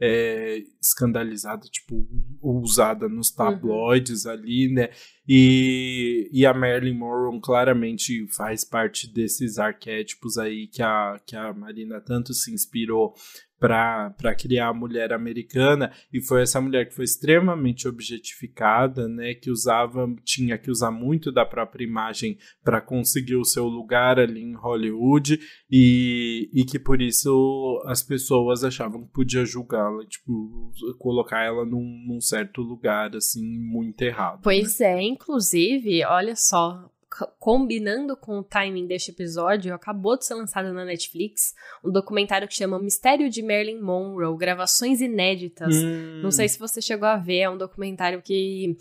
é, 0.00 0.62
escandalizada, 0.80 1.62
tipo, 1.68 2.06
usada 2.42 3.08
nos 3.08 3.30
uhum. 3.30 3.36
tabloides 3.36 4.24
uhum. 4.24 4.32
ali, 4.32 4.72
né? 4.72 4.88
E, 5.28 6.28
e 6.32 6.44
a 6.44 6.52
Marilyn 6.52 6.98
Monroe 6.98 7.40
claramente 7.40 8.26
faz 8.28 8.64
parte 8.64 9.12
desses 9.12 9.58
arquétipos 9.58 10.36
aí 10.38 10.66
que 10.66 10.82
a, 10.82 11.20
que 11.24 11.36
a 11.36 11.52
Marina 11.52 12.00
tanto 12.00 12.34
se 12.34 12.52
inspirou 12.52 13.14
para 13.62 14.34
criar 14.34 14.68
a 14.68 14.74
mulher 14.74 15.12
americana 15.12 15.92
e 16.12 16.20
foi 16.20 16.42
essa 16.42 16.60
mulher 16.60 16.88
que 16.88 16.94
foi 16.94 17.04
extremamente 17.04 17.86
objetificada, 17.86 19.08
né, 19.08 19.34
que 19.34 19.50
usava 19.50 20.12
tinha 20.24 20.58
que 20.58 20.68
usar 20.68 20.90
muito 20.90 21.30
da 21.30 21.46
própria 21.46 21.84
imagem 21.84 22.36
para 22.64 22.80
conseguir 22.80 23.36
o 23.36 23.44
seu 23.44 23.66
lugar 23.66 24.18
ali 24.18 24.42
em 24.42 24.54
Hollywood 24.54 25.38
e, 25.70 26.50
e 26.52 26.64
que 26.64 26.78
por 26.78 27.00
isso 27.00 27.80
as 27.86 28.02
pessoas 28.02 28.64
achavam 28.64 29.04
que 29.04 29.12
podia 29.12 29.44
julgá-la, 29.44 30.04
tipo, 30.06 30.72
colocar 30.98 31.44
ela 31.44 31.64
num, 31.64 32.04
num 32.08 32.20
certo 32.20 32.62
lugar 32.62 33.14
assim 33.14 33.46
muito 33.60 34.02
errado. 34.02 34.40
Pois 34.42 34.80
né? 34.80 34.86
é, 34.86 35.02
inclusive, 35.02 36.04
olha 36.04 36.34
só, 36.34 36.90
combinando 37.38 38.16
com 38.16 38.38
o 38.38 38.42
timing 38.42 38.86
deste 38.86 39.10
episódio, 39.10 39.74
acabou 39.74 40.16
de 40.16 40.26
ser 40.26 40.34
lançado 40.34 40.72
na 40.72 40.84
Netflix 40.84 41.54
um 41.84 41.90
documentário 41.90 42.48
que 42.48 42.54
chama 42.54 42.78
Mistério 42.78 43.28
de 43.28 43.42
Marilyn 43.42 43.80
Monroe, 43.80 44.36
gravações 44.36 45.00
inéditas. 45.00 45.74
Hum. 45.74 46.20
Não 46.22 46.30
sei 46.30 46.48
se 46.48 46.58
você 46.58 46.80
chegou 46.80 47.08
a 47.08 47.16
ver, 47.16 47.40
é 47.40 47.50
um 47.50 47.58
documentário 47.58 48.22
que 48.22 48.76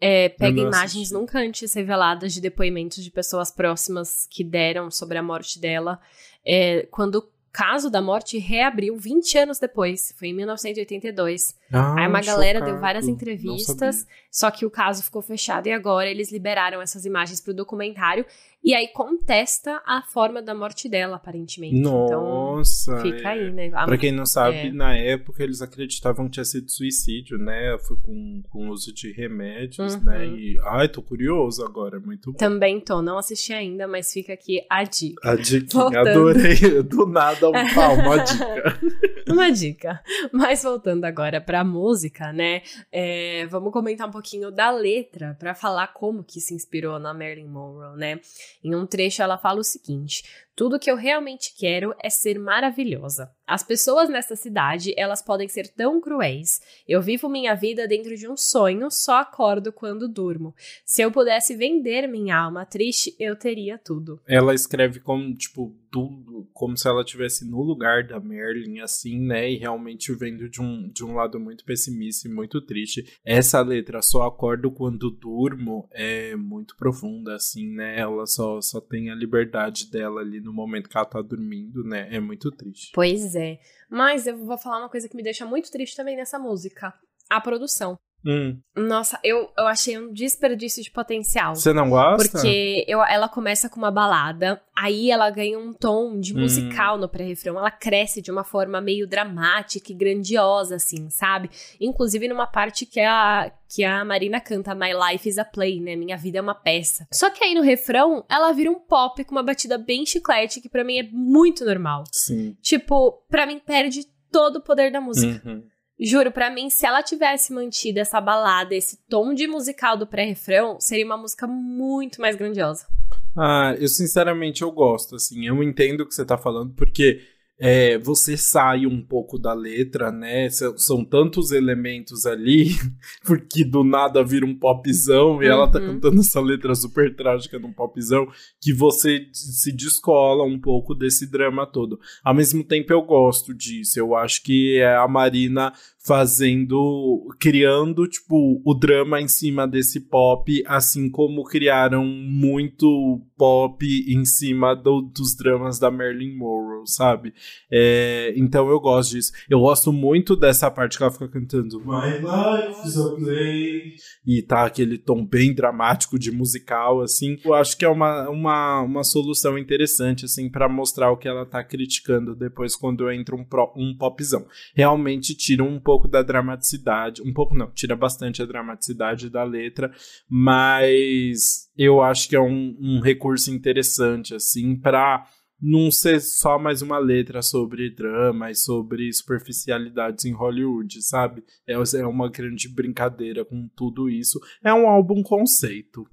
é, 0.00 0.28
pega 0.28 0.60
imagens 0.60 1.10
nunca 1.10 1.38
antes 1.38 1.72
reveladas 1.72 2.34
de 2.34 2.40
depoimentos 2.40 3.02
de 3.02 3.10
pessoas 3.10 3.50
próximas 3.50 4.26
que 4.30 4.44
deram 4.44 4.90
sobre 4.90 5.16
a 5.16 5.22
morte 5.22 5.58
dela. 5.58 5.98
É, 6.44 6.86
quando 6.90 7.28
caso 7.56 7.88
da 7.88 8.02
morte 8.02 8.36
reabriu 8.36 8.98
20 8.98 9.38
anos 9.38 9.58
depois, 9.58 10.12
foi 10.18 10.28
em 10.28 10.34
1982. 10.34 11.54
Ah, 11.72 11.94
Aí 11.98 12.06
uma 12.06 12.20
galera 12.20 12.60
deu 12.60 12.78
várias 12.78 13.08
entrevistas, 13.08 14.06
só 14.30 14.50
que 14.50 14.66
o 14.66 14.70
caso 14.70 15.02
ficou 15.02 15.22
fechado 15.22 15.66
e 15.66 15.72
agora 15.72 16.06
eles 16.06 16.30
liberaram 16.30 16.82
essas 16.82 17.06
imagens 17.06 17.40
para 17.40 17.52
o 17.52 17.54
documentário 17.54 18.26
e 18.62 18.74
aí 18.74 18.88
contesta 18.88 19.80
a 19.86 20.02
forma 20.02 20.42
da 20.42 20.54
morte 20.54 20.88
dela, 20.88 21.16
aparentemente. 21.16 21.76
Então, 21.76 21.94
Nossa! 21.94 22.92
Então, 22.92 23.02
fica 23.02 23.28
aí, 23.28 23.52
né? 23.52 23.70
A, 23.72 23.84
pra 23.84 23.96
quem 23.96 24.10
não 24.10 24.26
sabe, 24.26 24.56
é. 24.56 24.72
na 24.72 24.96
época 24.96 25.42
eles 25.42 25.62
acreditavam 25.62 26.26
que 26.26 26.32
tinha 26.32 26.44
sido 26.44 26.70
suicídio, 26.70 27.38
né? 27.38 27.76
Foi 27.86 27.96
com, 27.98 28.42
com 28.50 28.68
uso 28.68 28.92
de 28.92 29.12
remédios, 29.12 29.94
uhum. 29.94 30.04
né? 30.04 30.26
E, 30.26 30.58
ai, 30.64 30.88
tô 30.88 31.00
curioso 31.00 31.64
agora, 31.64 32.00
muito 32.00 32.32
bom. 32.32 32.38
Também 32.38 32.80
tô, 32.80 33.00
não 33.00 33.18
assisti 33.18 33.52
ainda, 33.52 33.86
mas 33.86 34.12
fica 34.12 34.32
aqui 34.32 34.60
a 34.68 34.82
dica. 34.82 35.30
A 35.30 35.36
dica, 35.36 36.00
adorei. 36.00 36.82
Do 36.82 37.06
nada, 37.06 37.48
um, 37.48 37.52
ah, 37.54 37.92
uma 37.92 38.18
dica. 38.18 38.80
uma 39.30 39.50
dica. 39.50 40.00
Mas 40.32 40.62
voltando 40.62 41.04
agora 41.04 41.40
pra 41.40 41.64
música, 41.64 42.32
né? 42.32 42.62
É, 42.92 43.46
vamos 43.46 43.72
comentar 43.72 44.08
um 44.08 44.12
pouquinho 44.12 44.50
da 44.50 44.70
letra, 44.70 45.36
para 45.38 45.54
falar 45.54 45.88
como 45.88 46.22
que 46.22 46.40
se 46.40 46.54
inspirou 46.54 46.98
na 46.98 47.12
Marilyn 47.12 47.48
Monroe, 47.48 47.98
né? 47.98 48.20
Em 48.62 48.74
um 48.74 48.86
trecho, 48.86 49.22
ela 49.22 49.36
fala 49.36 49.60
o 49.60 49.64
seguinte: 49.64 50.24
tudo 50.54 50.78
que 50.78 50.90
eu 50.90 50.96
realmente 50.96 51.54
quero 51.56 51.94
é 52.02 52.08
ser 52.08 52.38
maravilhosa. 52.38 53.30
As 53.46 53.62
pessoas 53.62 54.08
nessa 54.08 54.34
cidade, 54.34 54.92
elas 54.96 55.22
podem 55.22 55.48
ser 55.48 55.68
tão 55.68 56.00
cruéis. 56.00 56.60
Eu 56.88 57.00
vivo 57.00 57.28
minha 57.28 57.54
vida 57.54 57.86
dentro 57.86 58.16
de 58.16 58.28
um 58.28 58.36
sonho, 58.36 58.90
só 58.90 59.20
acordo 59.20 59.72
quando 59.72 60.08
durmo. 60.08 60.52
Se 60.84 61.02
eu 61.02 61.12
pudesse 61.12 61.54
vender 61.54 62.08
minha 62.08 62.36
alma 62.36 62.66
triste, 62.66 63.14
eu 63.20 63.36
teria 63.36 63.78
tudo. 63.78 64.20
Ela 64.26 64.52
escreve 64.52 64.98
como, 64.98 65.32
tipo, 65.34 65.72
tudo, 65.90 66.48
como 66.52 66.76
se 66.76 66.88
ela 66.88 67.02
estivesse 67.02 67.48
no 67.48 67.62
lugar 67.62 68.04
da 68.04 68.18
Merlin, 68.18 68.80
assim, 68.80 69.20
né? 69.20 69.50
E 69.50 69.56
realmente 69.56 70.12
vendo 70.12 70.48
de 70.48 70.60
um, 70.60 70.88
de 70.88 71.04
um 71.04 71.14
lado 71.14 71.38
muito 71.38 71.64
pessimista 71.64 72.26
e 72.26 72.30
muito 72.30 72.60
triste. 72.60 73.16
Essa 73.24 73.60
letra, 73.60 74.02
só 74.02 74.22
acordo 74.24 74.70
quando 74.70 75.10
durmo, 75.10 75.88
é 75.92 76.34
muito 76.34 76.76
profunda, 76.76 77.36
assim, 77.36 77.70
né? 77.70 77.98
Ela 77.98 78.26
só, 78.26 78.60
só 78.60 78.80
tem 78.80 79.10
a 79.10 79.14
liberdade 79.14 79.90
dela 79.90 80.20
ali 80.20 80.40
no 80.40 80.52
momento 80.52 80.88
que 80.88 80.96
ela 80.96 81.06
tá 81.06 81.22
dormindo, 81.22 81.84
né? 81.84 82.08
É 82.10 82.18
muito 82.18 82.50
triste. 82.50 82.90
Pois 82.92 83.35
é. 83.36 83.58
Mas 83.88 84.26
eu 84.26 84.36
vou 84.36 84.58
falar 84.58 84.78
uma 84.78 84.88
coisa 84.88 85.08
que 85.08 85.16
me 85.16 85.22
deixa 85.22 85.46
muito 85.46 85.70
triste 85.70 85.96
também 85.96 86.16
nessa 86.16 86.38
música. 86.38 86.92
A 87.30 87.40
produção. 87.40 87.98
Hum. 88.26 88.58
Nossa, 88.74 89.20
eu, 89.22 89.50
eu 89.56 89.68
achei 89.68 89.96
um 89.96 90.12
desperdício 90.12 90.82
de 90.82 90.90
potencial. 90.90 91.54
Você 91.54 91.72
não 91.72 91.88
gosta? 91.88 92.28
Porque 92.28 92.84
eu, 92.88 93.02
ela 93.04 93.28
começa 93.28 93.68
com 93.68 93.76
uma 93.76 93.90
balada, 93.90 94.60
aí 94.74 95.12
ela 95.12 95.30
ganha 95.30 95.56
um 95.56 95.72
tom 95.72 96.18
de 96.18 96.34
hum. 96.34 96.40
musical 96.40 96.96
hum. 96.96 97.00
no 97.02 97.08
pré-refrão. 97.08 97.56
Ela 97.56 97.70
cresce 97.70 98.20
de 98.20 98.32
uma 98.32 98.42
forma 98.42 98.80
meio 98.80 99.06
dramática 99.06 99.92
e 99.92 99.94
grandiosa, 99.94 100.74
assim, 100.74 101.08
sabe? 101.08 101.48
Inclusive 101.80 102.26
numa 102.26 102.48
parte 102.48 102.84
que 102.84 103.00
a, 103.00 103.52
que 103.68 103.84
a 103.84 104.04
Marina 104.04 104.40
canta 104.40 104.74
My 104.74 104.90
Life 104.92 105.28
is 105.28 105.38
a 105.38 105.44
Play, 105.44 105.80
né? 105.80 105.94
Minha 105.94 106.16
vida 106.16 106.38
é 106.38 106.42
uma 106.42 106.54
peça. 106.54 107.06
Só 107.12 107.30
que 107.30 107.44
aí 107.44 107.54
no 107.54 107.62
refrão, 107.62 108.24
ela 108.28 108.50
vira 108.52 108.70
um 108.70 108.80
pop 108.80 109.22
com 109.24 109.36
uma 109.36 109.42
batida 109.42 109.78
bem 109.78 110.04
chiclete, 110.04 110.60
que 110.60 110.68
para 110.68 110.82
mim 110.82 110.98
é 110.98 111.08
muito 111.12 111.64
normal. 111.64 112.02
Sim. 112.12 112.56
Tipo, 112.60 113.22
pra 113.30 113.46
mim 113.46 113.60
perde 113.60 114.04
todo 114.32 114.56
o 114.56 114.62
poder 114.62 114.90
da 114.90 115.00
música. 115.00 115.48
Uhum. 115.48 115.62
Juro, 115.98 116.30
para 116.30 116.50
mim, 116.50 116.68
se 116.68 116.84
ela 116.84 117.02
tivesse 117.02 117.52
mantido 117.52 117.98
essa 117.98 118.20
balada, 118.20 118.74
esse 118.74 118.98
tom 119.08 119.32
de 119.32 119.46
musical 119.46 119.96
do 119.96 120.06
pré-refrão, 120.06 120.78
seria 120.78 121.06
uma 121.06 121.16
música 121.16 121.46
muito 121.46 122.20
mais 122.20 122.36
grandiosa. 122.36 122.86
Ah, 123.34 123.74
eu 123.78 123.88
sinceramente 123.88 124.62
eu 124.62 124.70
gosto, 124.70 125.16
assim, 125.16 125.46
eu 125.46 125.62
entendo 125.62 126.02
o 126.02 126.06
que 126.06 126.14
você 126.14 126.24
tá 126.24 126.36
falando, 126.36 126.74
porque 126.74 127.20
é, 127.58 127.98
você 127.98 128.36
sai 128.36 128.86
um 128.86 129.02
pouco 129.02 129.38
da 129.38 129.54
letra, 129.54 130.12
né? 130.12 130.48
São, 130.50 130.76
são, 130.76 131.04
tantos 131.04 131.52
elementos 131.52 132.26
ali, 132.26 132.68
porque 133.24 133.64
do 133.64 133.82
nada 133.82 134.22
vira 134.22 134.44
um 134.44 134.54
popzão 134.54 135.42
e 135.42 135.46
uhum. 135.46 135.52
ela 135.52 135.70
tá 135.70 135.78
uhum. 135.78 135.94
cantando 135.94 136.20
essa 136.20 136.40
letra 136.40 136.74
super 136.74 137.14
trágica 137.16 137.58
num 137.58 137.72
popzão, 137.72 138.28
que 138.60 138.72
você 138.72 139.26
se 139.32 139.74
descola 139.74 140.44
um 140.44 140.60
pouco 140.60 140.94
desse 140.94 141.30
drama 141.30 141.66
todo. 141.66 141.98
Ao 142.22 142.34
mesmo 142.34 142.62
tempo, 142.62 142.92
eu 142.92 143.02
gosto 143.02 143.54
disso. 143.54 143.98
Eu 143.98 144.14
acho 144.14 144.42
que 144.42 144.78
é 144.78 144.94
a 144.94 145.08
Marina 145.08 145.72
fazendo, 146.06 147.26
criando, 147.40 148.06
tipo, 148.06 148.62
o 148.64 148.74
drama 148.74 149.20
em 149.20 149.26
cima 149.26 149.66
desse 149.66 149.98
pop, 149.98 150.62
assim 150.64 151.10
como 151.10 151.42
criaram 151.42 152.04
muito 152.04 153.20
pop 153.36 153.84
em 153.84 154.24
cima 154.24 154.74
do, 154.74 155.00
dos 155.00 155.34
dramas 155.36 155.80
da 155.80 155.90
Marilyn 155.90 156.36
Monroe, 156.36 156.86
sabe? 156.86 157.34
É, 157.70 158.32
então 158.36 158.70
eu 158.70 158.78
gosto 158.78 159.10
disso. 159.10 159.32
Eu 159.50 159.60
gosto 159.60 159.92
muito 159.92 160.36
dessa 160.36 160.70
parte 160.70 160.96
que 160.96 161.02
ela 161.02 161.12
fica 161.12 161.28
cantando 161.28 161.80
My 161.80 162.18
life 162.18 162.86
is 162.86 162.96
a 162.96 163.16
play 163.16 163.94
e 164.24 164.42
tá 164.42 164.64
aquele 164.64 164.98
tom 164.98 165.26
bem 165.26 165.52
dramático 165.52 166.18
de 166.18 166.30
musical, 166.30 167.00
assim. 167.00 167.36
Eu 167.44 167.52
acho 167.52 167.76
que 167.76 167.84
é 167.84 167.88
uma, 167.88 168.28
uma, 168.28 168.82
uma 168.82 169.04
solução 169.04 169.58
interessante, 169.58 170.24
assim, 170.24 170.48
para 170.48 170.68
mostrar 170.68 171.10
o 171.10 171.16
que 171.16 171.26
ela 171.26 171.44
tá 171.44 171.64
criticando 171.64 172.34
depois 172.36 172.76
quando 172.76 173.10
entra 173.10 173.34
um, 173.34 173.44
pro, 173.44 173.72
um 173.76 173.92
popzão. 173.96 174.46
Realmente 174.72 175.34
tira 175.34 175.64
um 175.64 175.80
pouco 175.80 175.95
pouco 175.96 176.08
da 176.08 176.22
dramaticidade, 176.22 177.22
um 177.22 177.32
pouco 177.32 177.54
não, 177.54 177.70
tira 177.70 177.96
bastante 177.96 178.42
a 178.42 178.46
dramaticidade 178.46 179.30
da 179.30 179.42
letra, 179.42 179.90
mas 180.28 181.70
eu 181.76 182.02
acho 182.02 182.28
que 182.28 182.36
é 182.36 182.40
um, 182.40 182.76
um 182.78 183.00
recurso 183.00 183.50
interessante, 183.50 184.34
assim, 184.34 184.76
para 184.76 185.26
não 185.58 185.90
ser 185.90 186.20
só 186.20 186.58
mais 186.58 186.82
uma 186.82 186.98
letra 186.98 187.40
sobre 187.40 187.88
drama 187.88 188.50
e 188.50 188.54
sobre 188.54 189.10
superficialidades 189.10 190.26
em 190.26 190.32
Hollywood, 190.32 191.00
sabe? 191.02 191.42
É, 191.66 191.72
é 191.72 192.06
uma 192.06 192.28
grande 192.28 192.68
brincadeira 192.68 193.42
com 193.42 193.66
tudo 193.74 194.10
isso. 194.10 194.38
É 194.62 194.74
um 194.74 194.86
álbum 194.86 195.22
conceito. 195.22 196.06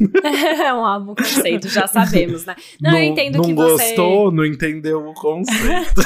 é 0.24 0.72
um 0.72 0.84
álbum 0.84 1.14
conceito, 1.14 1.68
já 1.68 1.86
sabemos, 1.86 2.44
né? 2.46 2.56
Não, 2.80 2.92
não 2.92 2.98
eu 2.98 3.04
entendo 3.04 3.36
não 3.36 3.44
que 3.44 3.54
você. 3.54 3.94
Não 3.94 4.06
gostou, 4.06 4.32
não 4.32 4.44
entendeu 4.44 5.08
o 5.08 5.14
conceito. 5.14 6.00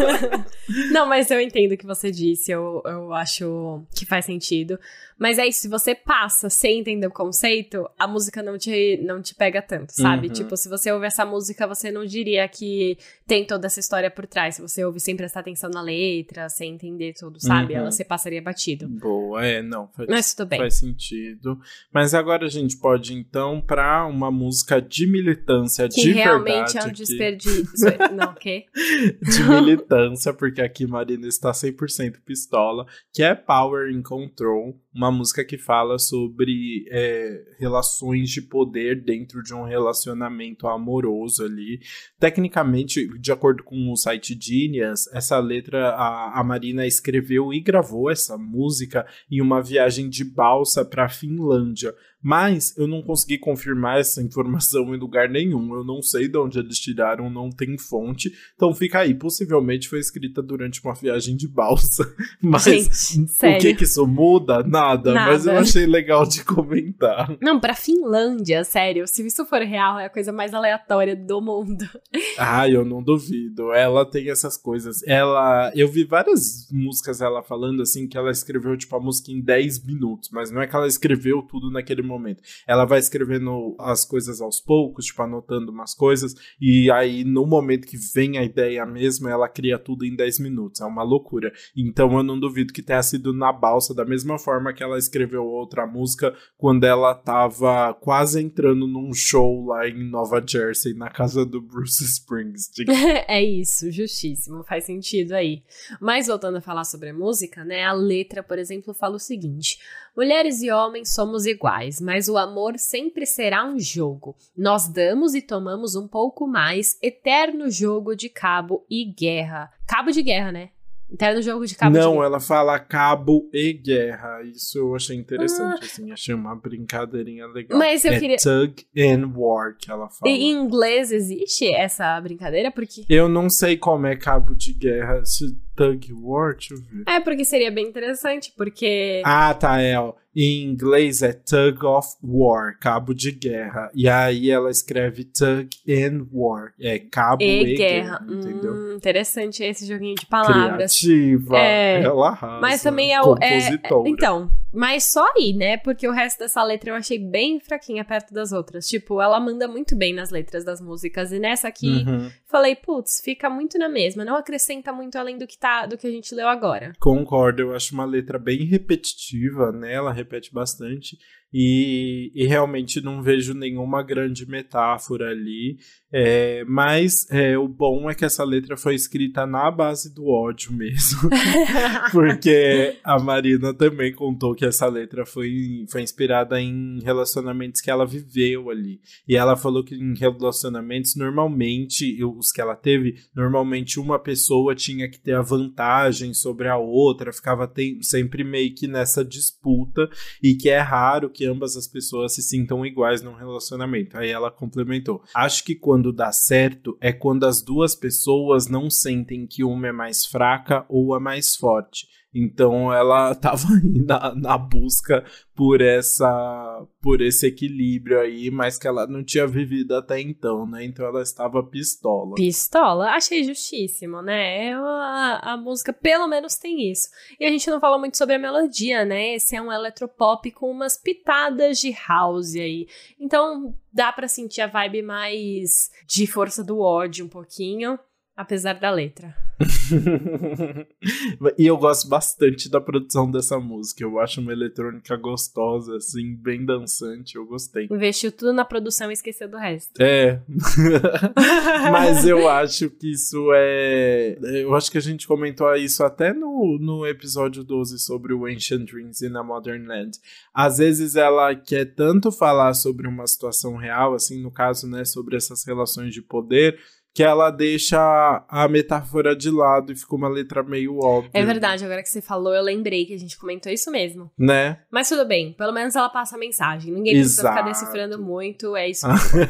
não, 0.92 1.06
mas 1.06 1.30
eu 1.30 1.40
entendo 1.40 1.72
o 1.72 1.76
que 1.76 1.86
você 1.86 2.10
disse, 2.10 2.50
eu, 2.50 2.82
eu 2.84 3.12
acho 3.12 3.82
que 3.94 4.06
faz 4.06 4.24
sentido. 4.24 4.78
Mas 5.18 5.38
é 5.38 5.46
isso, 5.46 5.62
se 5.62 5.68
você 5.68 5.94
passa 5.94 6.48
sem 6.48 6.78
entender 6.78 7.06
o 7.06 7.10
conceito, 7.10 7.88
a 7.98 8.06
música 8.06 8.42
não 8.42 8.56
te, 8.56 8.98
não 9.02 9.20
te 9.20 9.34
pega 9.34 9.60
tanto, 9.60 9.90
sabe? 9.90 10.28
Uhum. 10.28 10.32
Tipo, 10.32 10.56
se 10.56 10.68
você 10.68 10.92
ouve 10.92 11.06
essa 11.06 11.26
música, 11.26 11.66
você 11.66 11.90
não 11.90 12.06
diria 12.06 12.46
que 12.48 12.96
tem 13.26 13.44
toda 13.44 13.66
essa 13.66 13.80
história 13.80 14.10
por 14.10 14.26
trás. 14.26 14.54
Se 14.54 14.62
você 14.62 14.84
ouve 14.84 15.00
sem 15.00 15.16
prestar 15.16 15.40
atenção 15.40 15.70
na 15.70 15.82
letra, 15.82 16.48
sem 16.48 16.74
entender 16.74 17.14
tudo, 17.18 17.40
sabe? 17.40 17.74
Uhum. 17.74 17.80
Ela 17.80 17.90
você 17.90 18.04
passaria 18.04 18.40
batido. 18.40 18.88
Boa, 18.88 19.44
é, 19.44 19.60
não. 19.60 19.88
Faz, 19.88 20.08
Mas 20.08 20.34
tudo 20.34 20.48
bem. 20.48 20.60
Faz 20.60 20.74
sentido. 20.74 21.58
Mas 21.92 22.14
agora 22.14 22.46
a 22.46 22.50
gente 22.50 22.78
pode, 22.78 23.12
então, 23.12 23.60
pra 23.60 24.06
uma 24.06 24.30
música 24.30 24.80
de 24.80 25.06
militância 25.06 25.88
que 25.88 26.00
de 26.00 26.12
realmente 26.12 26.74
verdade. 26.74 26.78
é 26.78 26.84
um 26.84 26.92
desperdício. 26.92 27.88
não, 28.14 28.30
o 28.30 28.34
quê? 28.34 28.66
De 28.74 29.42
militância, 29.42 30.32
porque 30.32 30.62
aqui 30.62 30.86
Marina 30.86 31.26
está 31.26 31.50
100% 31.50 32.20
pistola, 32.24 32.86
que 33.12 33.22
é 33.22 33.34
Power 33.34 33.90
in 33.90 34.02
Control 34.02 34.78
uma 34.98 35.12
música 35.12 35.44
que 35.44 35.56
fala 35.56 35.96
sobre 35.96 36.84
é, 36.90 37.44
relações 37.56 38.30
de 38.30 38.42
poder 38.42 39.00
dentro 39.00 39.44
de 39.44 39.54
um 39.54 39.62
relacionamento 39.62 40.66
amoroso 40.66 41.44
ali. 41.44 41.78
Tecnicamente, 42.18 43.06
de 43.20 43.30
acordo 43.30 43.62
com 43.62 43.92
o 43.92 43.96
site 43.96 44.36
Genius, 44.40 45.06
essa 45.14 45.38
letra 45.38 45.90
a, 45.90 46.40
a 46.40 46.42
Marina 46.42 46.84
escreveu 46.84 47.54
e 47.54 47.60
gravou 47.60 48.10
essa 48.10 48.36
música 48.36 49.06
em 49.30 49.40
uma 49.40 49.62
viagem 49.62 50.08
de 50.08 50.24
balsa 50.24 50.84
para 50.84 51.04
a 51.04 51.08
Finlândia. 51.08 51.94
Mas 52.22 52.76
eu 52.76 52.86
não 52.86 53.02
consegui 53.02 53.38
confirmar 53.38 54.00
essa 54.00 54.22
informação 54.22 54.94
em 54.94 54.98
lugar 54.98 55.28
nenhum. 55.28 55.74
Eu 55.74 55.84
não 55.84 56.02
sei 56.02 56.28
de 56.28 56.36
onde 56.36 56.58
eles 56.58 56.78
tiraram, 56.78 57.30
não 57.30 57.50
tem 57.50 57.78
fonte. 57.78 58.32
Então 58.54 58.74
fica 58.74 59.00
aí. 59.00 59.14
Possivelmente 59.14 59.88
foi 59.88 60.00
escrita 60.00 60.42
durante 60.42 60.82
uma 60.84 60.94
viagem 60.94 61.36
de 61.36 61.46
balsa. 61.46 62.04
Mas 62.42 62.64
Gente, 62.64 63.22
o 63.22 63.58
que, 63.58 63.74
que 63.74 63.84
isso 63.84 64.06
muda? 64.06 64.62
Nada, 64.62 65.12
Nada. 65.12 65.32
Mas 65.32 65.46
eu 65.46 65.58
achei 65.58 65.86
legal 65.86 66.26
de 66.26 66.44
comentar. 66.44 67.36
Não, 67.40 67.60
pra 67.60 67.74
Finlândia, 67.74 68.64
sério. 68.64 69.06
Se 69.06 69.24
isso 69.24 69.44
for 69.46 69.62
real, 69.62 69.98
é 69.98 70.06
a 70.06 70.10
coisa 70.10 70.32
mais 70.32 70.52
aleatória 70.52 71.14
do 71.14 71.40
mundo. 71.40 71.84
Ah, 72.40 72.68
eu 72.68 72.84
não 72.84 73.02
duvido. 73.02 73.72
Ela 73.72 74.08
tem 74.08 74.30
essas 74.30 74.56
coisas. 74.56 75.02
Ela. 75.06 75.72
Eu 75.74 75.88
vi 75.88 76.04
várias 76.04 76.68
músicas 76.70 77.20
ela 77.20 77.42
falando 77.42 77.82
assim 77.82 78.06
que 78.06 78.16
ela 78.16 78.30
escreveu, 78.30 78.76
tipo, 78.76 78.94
a 78.94 79.00
música 79.00 79.32
em 79.32 79.40
10 79.40 79.84
minutos. 79.84 80.30
Mas 80.32 80.50
não 80.50 80.62
é 80.62 80.66
que 80.66 80.74
ela 80.74 80.86
escreveu 80.86 81.42
tudo 81.42 81.70
naquele 81.70 82.02
momento. 82.08 82.42
Ela 82.66 82.84
vai 82.84 82.98
escrevendo 82.98 83.76
as 83.78 84.04
coisas 84.04 84.40
aos 84.40 84.60
poucos, 84.60 85.06
tipo, 85.06 85.22
anotando 85.22 85.70
umas 85.70 85.94
coisas, 85.94 86.34
e 86.60 86.90
aí 86.90 87.24
no 87.24 87.46
momento 87.46 87.86
que 87.86 87.96
vem 88.14 88.38
a 88.38 88.42
ideia 88.42 88.84
mesmo, 88.84 89.28
ela 89.28 89.48
cria 89.48 89.78
tudo 89.78 90.04
em 90.04 90.16
10 90.16 90.40
minutos. 90.40 90.80
É 90.80 90.84
uma 90.84 91.02
loucura. 91.02 91.52
Então 91.76 92.16
eu 92.16 92.22
não 92.22 92.38
duvido 92.38 92.72
que 92.72 92.82
tenha 92.82 93.02
sido 93.02 93.32
na 93.32 93.52
balsa, 93.52 93.94
da 93.94 94.04
mesma 94.04 94.38
forma 94.38 94.72
que 94.72 94.82
ela 94.82 94.98
escreveu 94.98 95.44
outra 95.44 95.86
música 95.86 96.34
quando 96.56 96.84
ela 96.84 97.14
tava 97.14 97.94
quase 97.94 98.42
entrando 98.42 98.86
num 98.86 99.12
show 99.12 99.66
lá 99.66 99.86
em 99.88 100.08
Nova 100.08 100.42
Jersey, 100.44 100.94
na 100.94 101.10
casa 101.10 101.44
do 101.44 101.60
Bruce 101.60 102.02
Springsteen. 102.04 102.86
é 103.28 103.42
isso, 103.42 103.90
justíssimo, 103.90 104.64
faz 104.64 104.84
sentido 104.84 105.32
aí. 105.32 105.62
Mas 106.00 106.26
voltando 106.26 106.56
a 106.56 106.60
falar 106.60 106.84
sobre 106.84 107.10
a 107.10 107.14
música, 107.14 107.64
né? 107.64 107.84
A 107.84 107.92
letra, 107.92 108.42
por 108.42 108.58
exemplo, 108.58 108.94
fala 108.94 109.16
o 109.16 109.20
seguinte: 109.20 109.78
Mulheres 110.18 110.60
e 110.62 110.70
homens 110.72 111.14
somos 111.14 111.46
iguais, 111.46 112.00
mas 112.00 112.26
o 112.26 112.36
amor 112.36 112.76
sempre 112.76 113.24
será 113.24 113.64
um 113.64 113.78
jogo. 113.78 114.34
Nós 114.56 114.88
damos 114.88 115.32
e 115.32 115.40
tomamos 115.40 115.94
um 115.94 116.08
pouco 116.08 116.44
mais, 116.44 116.98
eterno 117.00 117.70
jogo 117.70 118.16
de 118.16 118.28
cabo 118.28 118.84
e 118.90 119.04
guerra. 119.04 119.70
Cabo 119.86 120.10
de 120.10 120.20
guerra, 120.20 120.50
né? 120.50 120.70
Eterno 121.08 121.40
jogo 121.40 121.64
de 121.64 121.76
cabo 121.76 121.96
Não, 121.96 122.14
de 122.14 122.24
ela 122.24 122.40
fala 122.40 122.80
cabo 122.80 123.48
e 123.52 123.72
guerra. 123.72 124.42
Isso 124.42 124.78
eu 124.78 124.96
achei 124.96 125.16
interessante, 125.16 125.82
ah. 125.82 125.84
assim. 125.84 126.10
Achei 126.10 126.34
uma 126.34 126.56
brincadeirinha 126.56 127.46
legal. 127.46 127.78
Mas 127.78 128.04
eu 128.04 128.12
é 128.12 128.18
queria... 128.18 128.38
tug 128.38 128.74
and 128.98 129.32
war 129.36 129.76
que 129.78 129.88
ela 129.88 130.10
fala. 130.10 130.32
E 130.32 130.36
em 130.36 130.50
inglês 130.50 131.12
existe 131.12 131.72
essa 131.72 132.20
brincadeira? 132.20 132.72
Porque... 132.72 133.06
Eu 133.08 133.28
não 133.28 133.48
sei 133.48 133.76
como 133.76 134.04
é 134.08 134.16
cabo 134.16 134.52
de 134.52 134.72
guerra. 134.72 135.24
Se 135.24 135.56
Tug 135.78 136.12
War, 136.12 136.54
deixa 136.54 136.74
eu 136.74 136.78
ver. 136.80 137.04
É, 137.06 137.20
porque 137.20 137.44
seria 137.44 137.70
bem 137.70 137.86
interessante, 137.86 138.52
porque. 138.56 139.22
Ah, 139.24 139.54
tá, 139.54 139.80
é, 139.80 139.96
ó. 139.96 140.12
Em 140.34 140.62
inglês 140.62 141.22
é 141.22 141.32
Tug 141.32 141.84
of 141.84 142.08
War, 142.22 142.78
cabo 142.78 143.14
de 143.14 143.32
guerra. 143.32 143.90
E 143.94 144.08
aí 144.08 144.50
ela 144.50 144.70
escreve 144.70 145.24
Tug 145.24 145.68
and 145.88 146.26
War. 146.32 146.72
É 146.80 146.98
cabo 146.98 147.42
e, 147.42 147.74
e 147.74 147.76
guerra. 147.76 148.18
guerra 148.18 148.26
entendeu? 148.28 148.72
Hum, 148.72 148.94
interessante 148.96 149.64
esse 149.64 149.86
joguinho 149.86 150.14
de 150.14 150.26
palavras. 150.26 150.96
Criativa. 150.98 151.58
É, 151.58 152.02
ela 152.02 152.28
arrasa. 152.28 152.60
Mas 152.60 152.82
também 152.82 153.12
é 153.12 153.20
o. 153.20 153.36
É, 153.40 153.68
é, 153.68 153.80
então, 154.06 154.50
mas 154.72 155.04
só 155.04 155.24
aí, 155.36 155.52
né? 155.52 155.76
Porque 155.78 156.06
o 156.06 156.12
resto 156.12 156.40
dessa 156.40 156.62
letra 156.62 156.90
eu 156.90 156.94
achei 156.94 157.18
bem 157.18 157.58
fraquinha 157.58 158.04
perto 158.04 158.34
das 158.34 158.52
outras. 158.52 158.86
Tipo, 158.86 159.20
ela 159.20 159.40
manda 159.40 159.66
muito 159.66 159.96
bem 159.96 160.12
nas 160.14 160.30
letras 160.30 160.64
das 160.64 160.80
músicas. 160.80 161.32
E 161.32 161.38
nessa 161.38 161.68
aqui, 161.68 162.04
uhum. 162.06 162.30
falei, 162.46 162.76
putz, 162.76 163.20
fica 163.24 163.48
muito 163.48 163.78
na 163.78 163.88
mesma. 163.88 164.24
Não 164.24 164.36
acrescenta 164.36 164.92
muito 164.92 165.16
além 165.16 165.38
do 165.38 165.46
que 165.46 165.58
tá 165.58 165.86
do 165.86 165.96
que 165.96 166.06
a 166.06 166.10
gente 166.10 166.34
leu 166.34 166.48
agora. 166.48 166.92
Concordo, 167.00 167.62
eu 167.62 167.74
acho 167.74 167.94
uma 167.94 168.04
letra 168.04 168.38
bem 168.38 168.64
repetitiva, 168.64 169.72
né? 169.72 169.92
Ela 169.92 170.12
repete 170.12 170.52
bastante. 170.52 171.18
E, 171.52 172.30
e, 172.34 172.46
realmente 172.46 173.00
não 173.00 173.22
vejo 173.22 173.54
nenhuma 173.54 174.02
grande 174.02 174.46
metáfora 174.46 175.30
ali. 175.30 175.78
É, 176.12 176.64
mas 176.66 177.26
é, 177.30 177.56
o 177.58 177.68
bom 177.68 178.10
é 178.10 178.14
que 178.14 178.24
essa 178.24 178.44
letra 178.44 178.76
foi 178.76 178.94
escrita 178.94 179.46
na 179.46 179.70
base 179.70 180.14
do 180.14 180.26
ódio 180.26 180.72
mesmo. 180.72 181.30
porque 182.12 182.96
a 183.02 183.18
Marina 183.18 183.72
também 183.72 184.12
contou 184.12 184.54
que 184.54 184.64
essa 184.64 184.86
letra 184.86 185.24
foi, 185.24 185.86
foi 185.90 186.02
inspirada 186.02 186.60
em 186.60 187.00
relacionamentos 187.02 187.80
que 187.80 187.90
ela 187.90 188.06
viveu 188.06 188.68
ali. 188.68 189.00
E 189.26 189.34
ela 189.34 189.56
falou 189.56 189.82
que 189.82 189.94
em 189.94 190.14
relacionamentos, 190.14 191.16
normalmente, 191.16 192.22
os 192.24 192.50
que 192.50 192.60
ela 192.60 192.76
teve, 192.76 193.16
normalmente 193.34 193.98
uma 193.98 194.18
pessoa 194.18 194.74
tinha 194.74 195.08
que 195.08 195.18
ter 195.18 195.34
a 195.34 195.42
vantagem 195.42 196.34
sobre 196.34 196.68
a 196.68 196.76
outra, 196.76 197.32
ficava 197.32 197.70
sempre 198.02 198.44
meio 198.44 198.74
que 198.74 198.86
nessa 198.86 199.24
disputa, 199.24 200.08
e 200.42 200.54
que 200.54 200.68
é 200.68 200.78
raro 200.78 201.30
que 201.38 201.46
ambas 201.46 201.76
as 201.76 201.86
pessoas 201.86 202.34
se 202.34 202.42
sintam 202.42 202.84
iguais 202.84 203.22
num 203.22 203.32
relacionamento. 203.32 204.18
Aí 204.18 204.28
ela 204.28 204.50
complementou: 204.50 205.22
Acho 205.32 205.62
que 205.62 205.76
quando 205.76 206.12
dá 206.12 206.32
certo 206.32 206.98
é 207.00 207.12
quando 207.12 207.44
as 207.44 207.62
duas 207.62 207.94
pessoas 207.94 208.66
não 208.66 208.90
sentem 208.90 209.46
que 209.46 209.62
uma 209.62 209.86
é 209.86 209.92
mais 209.92 210.26
fraca 210.26 210.84
ou 210.88 211.14
a 211.14 211.20
mais 211.20 211.54
forte 211.54 212.08
Então 212.34 212.92
ela 212.92 213.32
estava 213.32 213.66
na, 214.06 214.34
na 214.34 214.58
busca 214.58 215.24
por 215.54 215.80
essa 215.80 216.86
por 217.00 217.20
esse 217.20 217.46
equilíbrio 217.46 218.20
aí, 218.20 218.50
mas 218.50 218.78
que 218.78 218.86
ela 218.86 219.06
não 219.06 219.24
tinha 219.24 219.46
vivido 219.46 219.96
até 219.96 220.20
então, 220.20 220.66
né? 220.66 220.84
Então 220.84 221.06
ela 221.06 221.22
estava 221.22 221.62
pistola. 221.62 222.34
Pistola? 222.34 223.10
Achei 223.10 223.42
justíssimo, 223.42 224.22
né? 224.22 224.74
A, 224.74 225.52
a 225.52 225.56
música 225.56 225.92
pelo 225.92 226.28
menos 226.28 226.56
tem 226.56 226.90
isso. 226.90 227.08
E 227.40 227.44
a 227.44 227.50
gente 227.50 227.68
não 227.70 227.80
fala 227.80 227.98
muito 227.98 228.16
sobre 228.16 228.34
a 228.34 228.38
melodia, 228.38 229.04
né? 229.04 229.34
Esse 229.34 229.56
é 229.56 229.62
um 229.62 229.72
eletropop 229.72 230.50
com 230.52 230.70
umas 230.70 230.96
pitadas 230.96 231.78
de 231.78 231.94
house 232.08 232.54
aí. 232.54 232.86
Então 233.18 233.74
dá 233.92 234.12
para 234.12 234.28
sentir 234.28 234.60
a 234.60 234.66
vibe 234.66 235.02
mais 235.02 235.90
de 236.06 236.26
força 236.26 236.62
do 236.62 236.78
ódio 236.78 237.24
um 237.24 237.28
pouquinho, 237.28 237.98
apesar 238.38 238.74
da 238.74 238.88
letra. 238.88 239.34
e 241.58 241.66
eu 241.66 241.76
gosto 241.76 242.08
bastante 242.08 242.70
da 242.70 242.80
produção 242.80 243.28
dessa 243.28 243.58
música. 243.58 244.04
Eu 244.04 244.20
acho 244.20 244.40
uma 244.40 244.52
eletrônica 244.52 245.16
gostosa, 245.16 245.96
assim, 245.96 246.36
bem 246.36 246.64
dançante. 246.64 247.34
Eu 247.34 247.44
gostei. 247.44 247.88
Investiu 247.90 248.30
tudo 248.30 248.52
na 248.52 248.64
produção 248.64 249.10
e 249.10 249.14
esqueceu 249.14 249.48
do 249.48 249.56
resto. 249.56 250.00
É. 250.00 250.40
Mas 251.90 252.24
eu 252.24 252.48
acho 252.48 252.88
que 252.90 253.10
isso 253.10 253.50
é. 253.52 254.38
Eu 254.62 254.72
acho 254.76 254.88
que 254.88 254.98
a 254.98 255.02
gente 255.02 255.26
comentou 255.26 255.74
isso 255.74 256.04
até 256.04 256.32
no, 256.32 256.78
no 256.80 257.04
episódio 257.04 257.64
12 257.64 257.98
sobre 257.98 258.32
o 258.32 258.46
Ancient 258.46 258.88
Dreams 258.88 259.20
in 259.22 259.34
a 259.34 259.42
Modern 259.42 259.84
Land. 259.84 260.12
Às 260.54 260.78
vezes 260.78 261.16
ela 261.16 261.56
quer 261.56 261.86
tanto 261.86 262.30
falar 262.30 262.72
sobre 262.74 263.08
uma 263.08 263.26
situação 263.26 263.74
real, 263.74 264.14
assim, 264.14 264.40
no 264.40 264.52
caso, 264.52 264.88
né, 264.88 265.04
sobre 265.04 265.36
essas 265.36 265.66
relações 265.66 266.14
de 266.14 266.22
poder 266.22 266.78
que 267.18 267.22
ela 267.24 267.50
deixa 267.50 268.44
a 268.48 268.68
metáfora 268.68 269.34
de 269.34 269.50
lado 269.50 269.90
e 269.90 269.96
fica 269.96 270.14
uma 270.14 270.28
letra 270.28 270.62
meio 270.62 271.00
óbvia. 271.00 271.32
É 271.34 271.44
verdade, 271.44 271.84
agora 271.84 272.00
que 272.00 272.08
você 272.08 272.22
falou, 272.22 272.54
eu 272.54 272.62
lembrei 272.62 273.06
que 273.06 273.12
a 273.12 273.18
gente 273.18 273.36
comentou 273.36 273.72
isso 273.72 273.90
mesmo. 273.90 274.30
Né? 274.38 274.78
Mas 274.88 275.08
tudo 275.08 275.26
bem, 275.26 275.52
pelo 275.52 275.72
menos 275.72 275.96
ela 275.96 276.08
passa 276.08 276.36
a 276.36 276.38
mensagem. 276.38 276.92
Ninguém 276.92 277.14
precisa 277.14 277.40
Exato. 277.40 277.56
ficar 277.56 277.68
decifrando 277.68 278.22
muito, 278.22 278.76
é 278.76 278.88
isso. 278.88 279.04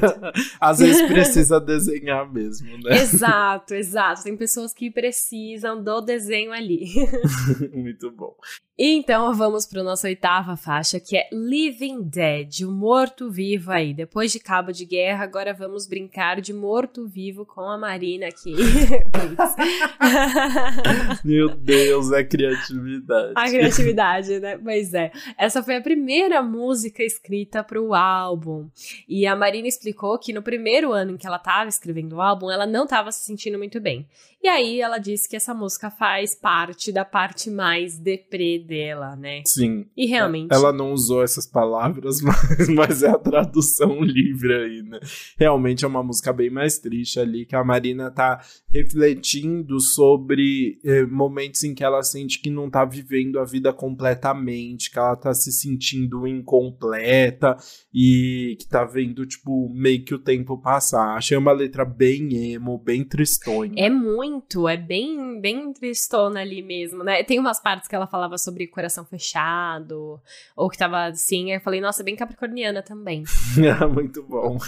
Às 0.58 0.78
vezes 0.78 1.02
precisa 1.08 1.60
desenhar 1.60 2.32
mesmo, 2.32 2.78
né? 2.78 3.02
Exato, 3.02 3.74
exato. 3.74 4.22
Tem 4.22 4.34
pessoas 4.34 4.72
que 4.72 4.90
precisam 4.90 5.84
do 5.84 6.00
desenho 6.00 6.52
ali. 6.52 6.86
muito 7.76 8.10
bom. 8.10 8.34
Então 8.80 9.34
vamos 9.34 9.66
para 9.66 9.82
nossa 9.82 10.06
oitava 10.06 10.56
faixa, 10.56 11.00
que 11.00 11.16
é 11.16 11.28
Living 11.32 12.00
Dead, 12.00 12.60
o 12.62 12.70
morto-vivo 12.70 13.72
aí. 13.72 13.92
Depois 13.92 14.30
de 14.30 14.38
Cabo 14.38 14.70
de 14.70 14.84
Guerra, 14.84 15.24
agora 15.24 15.52
vamos 15.52 15.88
brincar 15.88 16.40
de 16.40 16.52
morto-vivo 16.52 17.44
com 17.44 17.57
a 17.66 17.78
Marina 17.78 18.26
aqui. 18.26 18.54
Meu 21.24 21.48
Deus, 21.48 22.12
a 22.12 22.22
criatividade. 22.22 23.32
A 23.34 23.48
criatividade, 23.48 24.40
né? 24.40 24.58
Pois 24.58 24.92
é. 24.92 25.10
Essa 25.38 25.62
foi 25.62 25.76
a 25.76 25.80
primeira 25.80 26.42
música 26.42 27.02
escrita 27.02 27.64
para 27.64 27.80
o 27.80 27.94
álbum. 27.94 28.68
E 29.08 29.26
a 29.26 29.34
Marina 29.34 29.66
explicou 29.66 30.18
que 30.18 30.32
no 30.32 30.42
primeiro 30.42 30.92
ano 30.92 31.12
em 31.12 31.16
que 31.16 31.26
ela 31.26 31.36
estava 31.36 31.68
escrevendo 31.68 32.16
o 32.16 32.20
álbum, 32.20 32.50
ela 32.50 32.66
não 32.66 32.84
estava 32.84 33.10
se 33.10 33.24
sentindo 33.24 33.58
muito 33.58 33.80
bem. 33.80 34.06
E 34.40 34.46
aí 34.46 34.80
ela 34.80 34.98
disse 34.98 35.28
que 35.28 35.34
essa 35.34 35.52
música 35.52 35.90
faz 35.90 36.38
parte 36.38 36.92
da 36.92 37.04
parte 37.04 37.50
mais 37.50 37.98
deprê 37.98 38.58
dela, 38.58 39.16
né? 39.16 39.42
Sim. 39.44 39.86
E 39.96 40.06
realmente. 40.06 40.54
Ela 40.54 40.72
não 40.72 40.92
usou 40.92 41.24
essas 41.24 41.44
palavras, 41.44 42.20
mas, 42.22 42.68
mas 42.68 43.02
é 43.02 43.08
a 43.08 43.18
tradução 43.18 43.98
livre 44.00 44.54
aí, 44.54 44.82
né? 44.82 45.00
Realmente 45.36 45.84
é 45.84 45.88
uma 45.88 46.04
música 46.04 46.32
bem 46.32 46.50
mais 46.50 46.78
triste 46.78 47.18
ali, 47.18 47.44
que 47.44 47.56
a 47.56 47.64
Marina 47.64 48.12
tá 48.12 48.40
refletindo 48.68 49.80
sobre 49.80 50.78
eh, 50.84 51.04
momentos 51.06 51.64
em 51.64 51.74
que 51.74 51.82
ela 51.82 52.02
sente 52.04 52.40
que 52.40 52.48
não 52.48 52.70
tá 52.70 52.84
vivendo 52.84 53.40
a 53.40 53.44
vida 53.44 53.72
completamente, 53.72 54.90
que 54.90 54.98
ela 54.98 55.16
tá 55.16 55.34
se 55.34 55.50
sentindo 55.50 56.28
incompleta 56.28 57.56
e 57.92 58.56
que 58.60 58.68
tá 58.68 58.84
vendo, 58.84 59.26
tipo, 59.26 59.68
meio 59.74 60.04
que 60.04 60.14
o 60.14 60.18
tempo 60.18 60.56
passar. 60.58 61.16
Achei 61.16 61.36
uma 61.36 61.52
letra 61.52 61.84
bem 61.84 62.52
emo, 62.52 62.78
bem 62.78 63.04
tristonha. 63.04 63.74
É 63.76 63.90
muito 63.90 64.27
muito, 64.28 64.68
é 64.68 64.76
bem, 64.76 65.40
bem 65.40 65.72
tristona 65.72 66.40
ali 66.40 66.62
mesmo, 66.62 67.02
né? 67.02 67.22
Tem 67.24 67.38
umas 67.38 67.60
partes 67.60 67.88
que 67.88 67.94
ela 67.94 68.06
falava 68.06 68.36
sobre 68.36 68.66
coração 68.66 69.04
fechado, 69.04 70.20
ou 70.54 70.68
que 70.68 70.78
tava 70.78 71.06
assim, 71.06 71.52
eu 71.52 71.60
falei, 71.60 71.80
nossa, 71.80 72.04
bem 72.04 72.14
capricorniana 72.14 72.82
também. 72.82 73.24
ah, 73.80 73.86
muito 73.88 74.22
bom. 74.22 74.58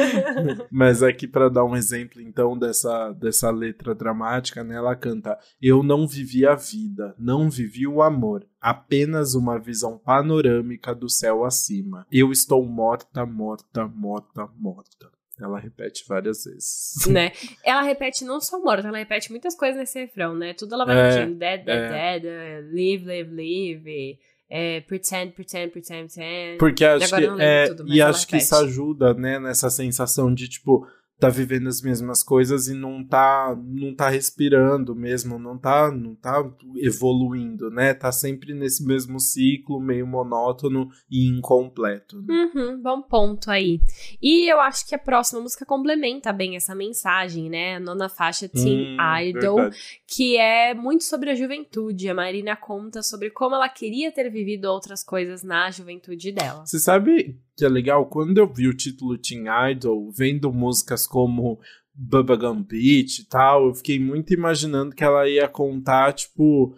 Mas 0.70 1.02
aqui 1.02 1.26
para 1.26 1.48
dar 1.48 1.64
um 1.64 1.76
exemplo 1.76 2.20
então 2.20 2.56
dessa, 2.56 3.12
dessa 3.12 3.50
letra 3.50 3.94
dramática, 3.94 4.62
né? 4.62 4.76
Ela 4.76 4.94
canta: 4.94 5.38
"Eu 5.60 5.82
não 5.82 6.06
vivi 6.06 6.46
a 6.46 6.54
vida, 6.54 7.14
não 7.18 7.48
vivi 7.48 7.86
o 7.86 8.02
amor, 8.02 8.46
apenas 8.60 9.34
uma 9.34 9.58
visão 9.58 9.98
panorâmica 9.98 10.94
do 10.94 11.08
céu 11.08 11.44
acima. 11.44 12.06
Eu 12.10 12.30
estou 12.30 12.64
morta, 12.66 13.24
morta, 13.24 13.86
morta, 13.86 14.48
morta." 14.56 15.19
Ela 15.40 15.58
repete 15.58 16.04
várias 16.06 16.44
vezes. 16.44 16.94
Né? 17.10 17.32
Ela 17.64 17.82
repete 17.82 18.24
não 18.24 18.40
só 18.40 18.60
morta, 18.60 18.86
ela 18.86 18.98
repete 18.98 19.30
muitas 19.30 19.56
coisas 19.56 19.76
nesse 19.76 19.98
refrão, 19.98 20.34
né? 20.34 20.54
Tudo 20.54 20.74
ela 20.74 20.84
vai 20.84 20.96
é, 20.96 21.10
repetindo. 21.10 21.38
Dead, 21.38 21.64
dead, 21.64 21.92
é. 21.92 22.20
dead, 22.20 22.72
live, 22.72 23.04
live, 23.04 23.34
live. 23.34 24.18
É, 24.48 24.80
pretend, 24.80 25.32
pretend, 25.32 25.70
pretend, 25.70 26.12
pretend. 26.12 26.58
Porque 26.58 26.84
acho 26.84 27.14
que, 27.14 27.24
é, 27.40 27.66
tudo, 27.68 27.88
e 27.88 28.02
acho 28.02 28.26
que 28.26 28.36
isso 28.36 28.54
ajuda, 28.56 29.14
né, 29.14 29.38
nessa 29.38 29.70
sensação 29.70 30.34
de 30.34 30.48
tipo, 30.48 30.86
tá 31.20 31.28
vivendo 31.28 31.68
as 31.68 31.82
mesmas 31.82 32.22
coisas 32.22 32.66
e 32.66 32.74
não 32.74 33.04
tá 33.04 33.56
não 33.62 33.94
tá 33.94 34.08
respirando 34.08 34.96
mesmo, 34.96 35.38
não 35.38 35.58
tá 35.58 35.90
não 35.90 36.14
tá 36.14 36.42
evoluindo, 36.76 37.70
né? 37.70 37.92
Tá 37.92 38.10
sempre 38.10 38.54
nesse 38.54 38.84
mesmo 38.84 39.20
ciclo, 39.20 39.78
meio 39.78 40.06
monótono 40.06 40.88
e 41.10 41.28
incompleto. 41.28 42.22
Né? 42.22 42.50
Uhum, 42.54 42.82
bom 42.82 43.02
ponto 43.02 43.50
aí. 43.50 43.80
E 44.20 44.50
eu 44.50 44.60
acho 44.60 44.88
que 44.88 44.94
a 44.94 44.98
próxima 44.98 45.40
música 45.40 45.66
complementa 45.66 46.32
bem 46.32 46.56
essa 46.56 46.74
mensagem, 46.74 47.50
né? 47.50 47.76
A 47.76 47.80
nona 47.80 48.08
faixa 48.08 48.48
Teen 48.48 48.96
hum, 48.96 49.20
Idol, 49.20 49.56
verdade. 49.56 50.02
que 50.08 50.38
é 50.38 50.72
muito 50.72 51.04
sobre 51.04 51.30
a 51.30 51.34
juventude. 51.34 52.08
A 52.08 52.14
Marina 52.14 52.56
conta 52.56 53.02
sobre 53.02 53.30
como 53.30 53.54
ela 53.54 53.68
queria 53.68 54.10
ter 54.10 54.30
vivido 54.30 54.64
outras 54.64 55.04
coisas 55.04 55.42
na 55.42 55.70
juventude 55.70 56.32
dela. 56.32 56.64
Você 56.64 56.78
sabe 56.78 57.38
que 57.60 57.64
é 57.66 57.68
legal, 57.68 58.06
quando 58.06 58.38
eu 58.38 58.52
vi 58.52 58.68
o 58.68 58.76
título 58.76 59.18
Teen 59.18 59.44
Idol, 59.70 60.10
vendo 60.10 60.50
músicas 60.50 61.06
como 61.06 61.60
Bubblegum 61.94 62.62
Beach 62.62 63.20
e 63.20 63.24
tal, 63.26 63.66
eu 63.66 63.74
fiquei 63.74 63.98
muito 63.98 64.32
imaginando 64.32 64.94
que 64.94 65.04
ela 65.04 65.28
ia 65.28 65.46
contar, 65.46 66.14
tipo, 66.14 66.74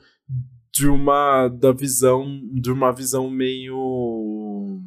de 0.74 0.88
uma 0.88 1.46
da 1.46 1.70
visão, 1.72 2.40
de 2.52 2.70
uma 2.72 2.90
visão 2.90 3.30
meio 3.30 4.80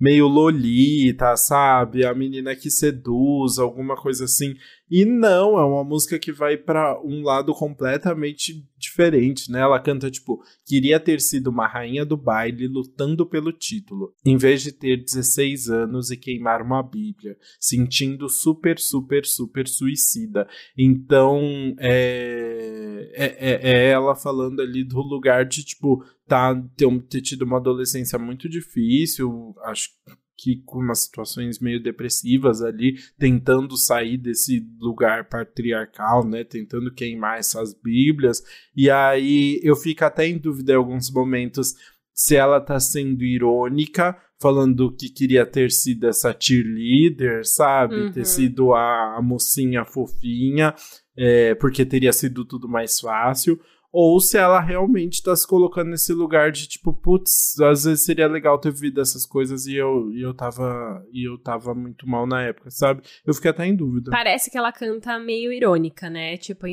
meio 0.00 0.26
lolita, 0.26 1.36
sabe? 1.36 2.04
A 2.04 2.14
menina 2.14 2.56
que 2.56 2.70
seduz, 2.70 3.58
alguma 3.58 3.94
coisa 3.94 4.24
assim. 4.24 4.54
E 4.94 5.06
não, 5.06 5.58
é 5.58 5.64
uma 5.64 5.82
música 5.82 6.18
que 6.18 6.30
vai 6.30 6.54
para 6.54 7.00
um 7.02 7.22
lado 7.22 7.54
completamente 7.54 8.62
diferente, 8.76 9.50
né? 9.50 9.60
Ela 9.60 9.80
canta 9.80 10.10
tipo, 10.10 10.44
queria 10.66 11.00
ter 11.00 11.18
sido 11.18 11.48
uma 11.48 11.66
rainha 11.66 12.04
do 12.04 12.14
baile 12.14 12.68
lutando 12.68 13.24
pelo 13.24 13.54
título, 13.54 14.14
em 14.22 14.36
vez 14.36 14.62
de 14.62 14.70
ter 14.70 14.98
16 15.02 15.70
anos 15.70 16.10
e 16.10 16.16
queimar 16.18 16.60
uma 16.60 16.82
bíblia, 16.82 17.38
sentindo 17.58 18.28
super, 18.28 18.78
super, 18.78 19.24
super 19.24 19.66
suicida. 19.66 20.46
Então, 20.76 21.40
é, 21.78 23.10
é, 23.14 23.26
é, 23.50 23.70
é 23.72 23.90
ela 23.92 24.14
falando 24.14 24.60
ali 24.60 24.84
do 24.84 25.00
lugar 25.00 25.46
de 25.46 25.64
tipo, 25.64 26.04
tá, 26.28 26.54
ter, 26.76 27.02
ter 27.04 27.22
tido 27.22 27.46
uma 27.46 27.56
adolescência 27.56 28.18
muito 28.18 28.46
difícil, 28.46 29.54
acho 29.62 29.88
que 29.88 30.21
com 30.64 30.78
umas 30.78 31.00
situações 31.00 31.58
meio 31.58 31.82
depressivas 31.82 32.62
ali, 32.62 32.96
tentando 33.18 33.76
sair 33.76 34.16
desse 34.16 34.66
lugar 34.80 35.28
patriarcal, 35.28 36.26
né, 36.26 36.44
tentando 36.44 36.92
queimar 36.92 37.38
essas 37.38 37.74
bíblias, 37.74 38.42
e 38.76 38.90
aí 38.90 39.60
eu 39.62 39.76
fico 39.76 40.04
até 40.04 40.26
em 40.26 40.38
dúvida 40.38 40.72
em 40.72 40.76
alguns 40.76 41.10
momentos 41.10 41.74
se 42.14 42.36
ela 42.36 42.60
tá 42.60 42.78
sendo 42.78 43.24
irônica, 43.24 44.16
falando 44.40 44.94
que 44.94 45.08
queria 45.08 45.46
ter 45.46 45.70
sido 45.70 46.08
essa 46.08 46.36
cheerleader, 46.38 47.46
sabe, 47.46 47.94
uhum. 47.94 48.12
ter 48.12 48.26
sido 48.26 48.74
a, 48.74 49.16
a 49.16 49.22
mocinha 49.22 49.84
fofinha, 49.84 50.74
é, 51.16 51.54
porque 51.54 51.86
teria 51.86 52.12
sido 52.12 52.44
tudo 52.44 52.68
mais 52.68 52.98
fácil, 52.98 53.58
ou 53.92 54.18
se 54.18 54.38
ela 54.38 54.58
realmente 54.58 55.22
tá 55.22 55.36
se 55.36 55.46
colocando 55.46 55.90
nesse 55.90 56.14
lugar 56.14 56.50
de 56.50 56.66
tipo, 56.66 56.94
putz, 56.94 57.60
às 57.60 57.84
vezes 57.84 58.04
seria 58.04 58.26
legal 58.26 58.58
ter 58.58 58.72
vivido 58.72 59.02
essas 59.02 59.26
coisas 59.26 59.66
e 59.66 59.76
eu, 59.76 60.10
e 60.12 60.22
eu 60.22 60.32
tava 60.32 61.06
e 61.12 61.28
eu 61.28 61.38
tava 61.38 61.74
muito 61.74 62.08
mal 62.08 62.26
na 62.26 62.42
época, 62.42 62.70
sabe? 62.70 63.02
Eu 63.26 63.34
fiquei 63.34 63.50
até 63.50 63.66
em 63.66 63.76
dúvida. 63.76 64.10
Parece 64.10 64.50
que 64.50 64.56
ela 64.56 64.72
canta 64.72 65.18
meio 65.18 65.52
irônica, 65.52 66.08
né? 66.08 66.38
Tipo, 66.38 66.66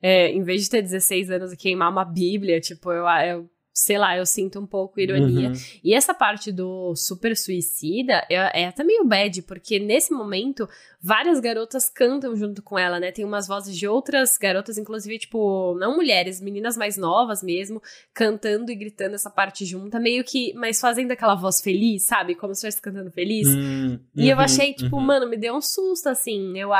é, 0.00 0.28
em 0.28 0.42
vez 0.44 0.62
de 0.62 0.70
ter 0.70 0.82
16 0.82 1.30
anos 1.30 1.52
e 1.52 1.56
queimar 1.56 1.90
uma 1.90 2.04
bíblia, 2.04 2.60
tipo, 2.60 2.92
eu, 2.92 3.04
eu 3.04 3.50
sei 3.74 3.98
lá, 3.98 4.16
eu 4.16 4.24
sinto 4.24 4.60
um 4.60 4.66
pouco 4.66 5.00
ironia. 5.00 5.48
Uhum. 5.48 5.54
E 5.82 5.94
essa 5.94 6.14
parte 6.14 6.52
do 6.52 6.94
super 6.94 7.36
suicida 7.36 8.24
é, 8.30 8.62
é 8.62 8.68
até 8.68 8.84
meio 8.84 9.04
bad, 9.04 9.42
porque 9.42 9.80
nesse 9.80 10.12
momento 10.12 10.68
várias 11.02 11.40
garotas 11.40 11.90
cantam 11.90 12.36
junto 12.36 12.62
com 12.62 12.78
ela, 12.78 13.00
né? 13.00 13.10
Tem 13.10 13.24
umas 13.24 13.48
vozes 13.48 13.76
de 13.76 13.88
outras 13.88 14.38
garotas, 14.38 14.78
inclusive, 14.78 15.18
tipo, 15.18 15.74
não 15.74 15.96
mulheres, 15.96 16.40
meninas 16.40 16.76
mais 16.76 16.96
novas 16.96 17.42
mesmo, 17.42 17.82
cantando 18.14 18.70
e 18.70 18.76
gritando 18.76 19.16
essa 19.16 19.28
parte 19.28 19.64
junta, 19.64 19.98
meio 19.98 20.22
que, 20.22 20.54
mas 20.54 20.80
fazendo 20.80 21.10
aquela 21.10 21.34
voz 21.34 21.60
feliz, 21.60 22.04
sabe? 22.04 22.36
Como 22.36 22.54
se 22.54 22.58
estivesse 22.58 22.80
cantando 22.80 23.10
feliz. 23.10 23.48
Uhum, 23.48 23.98
e 24.14 24.28
eu 24.28 24.36
uhum, 24.36 24.42
achei, 24.42 24.72
tipo, 24.72 24.94
uhum. 24.94 25.02
mano, 25.02 25.28
me 25.28 25.36
deu 25.36 25.52
um 25.52 25.60
susto, 25.60 26.08
assim. 26.08 26.56
Eu, 26.56 26.70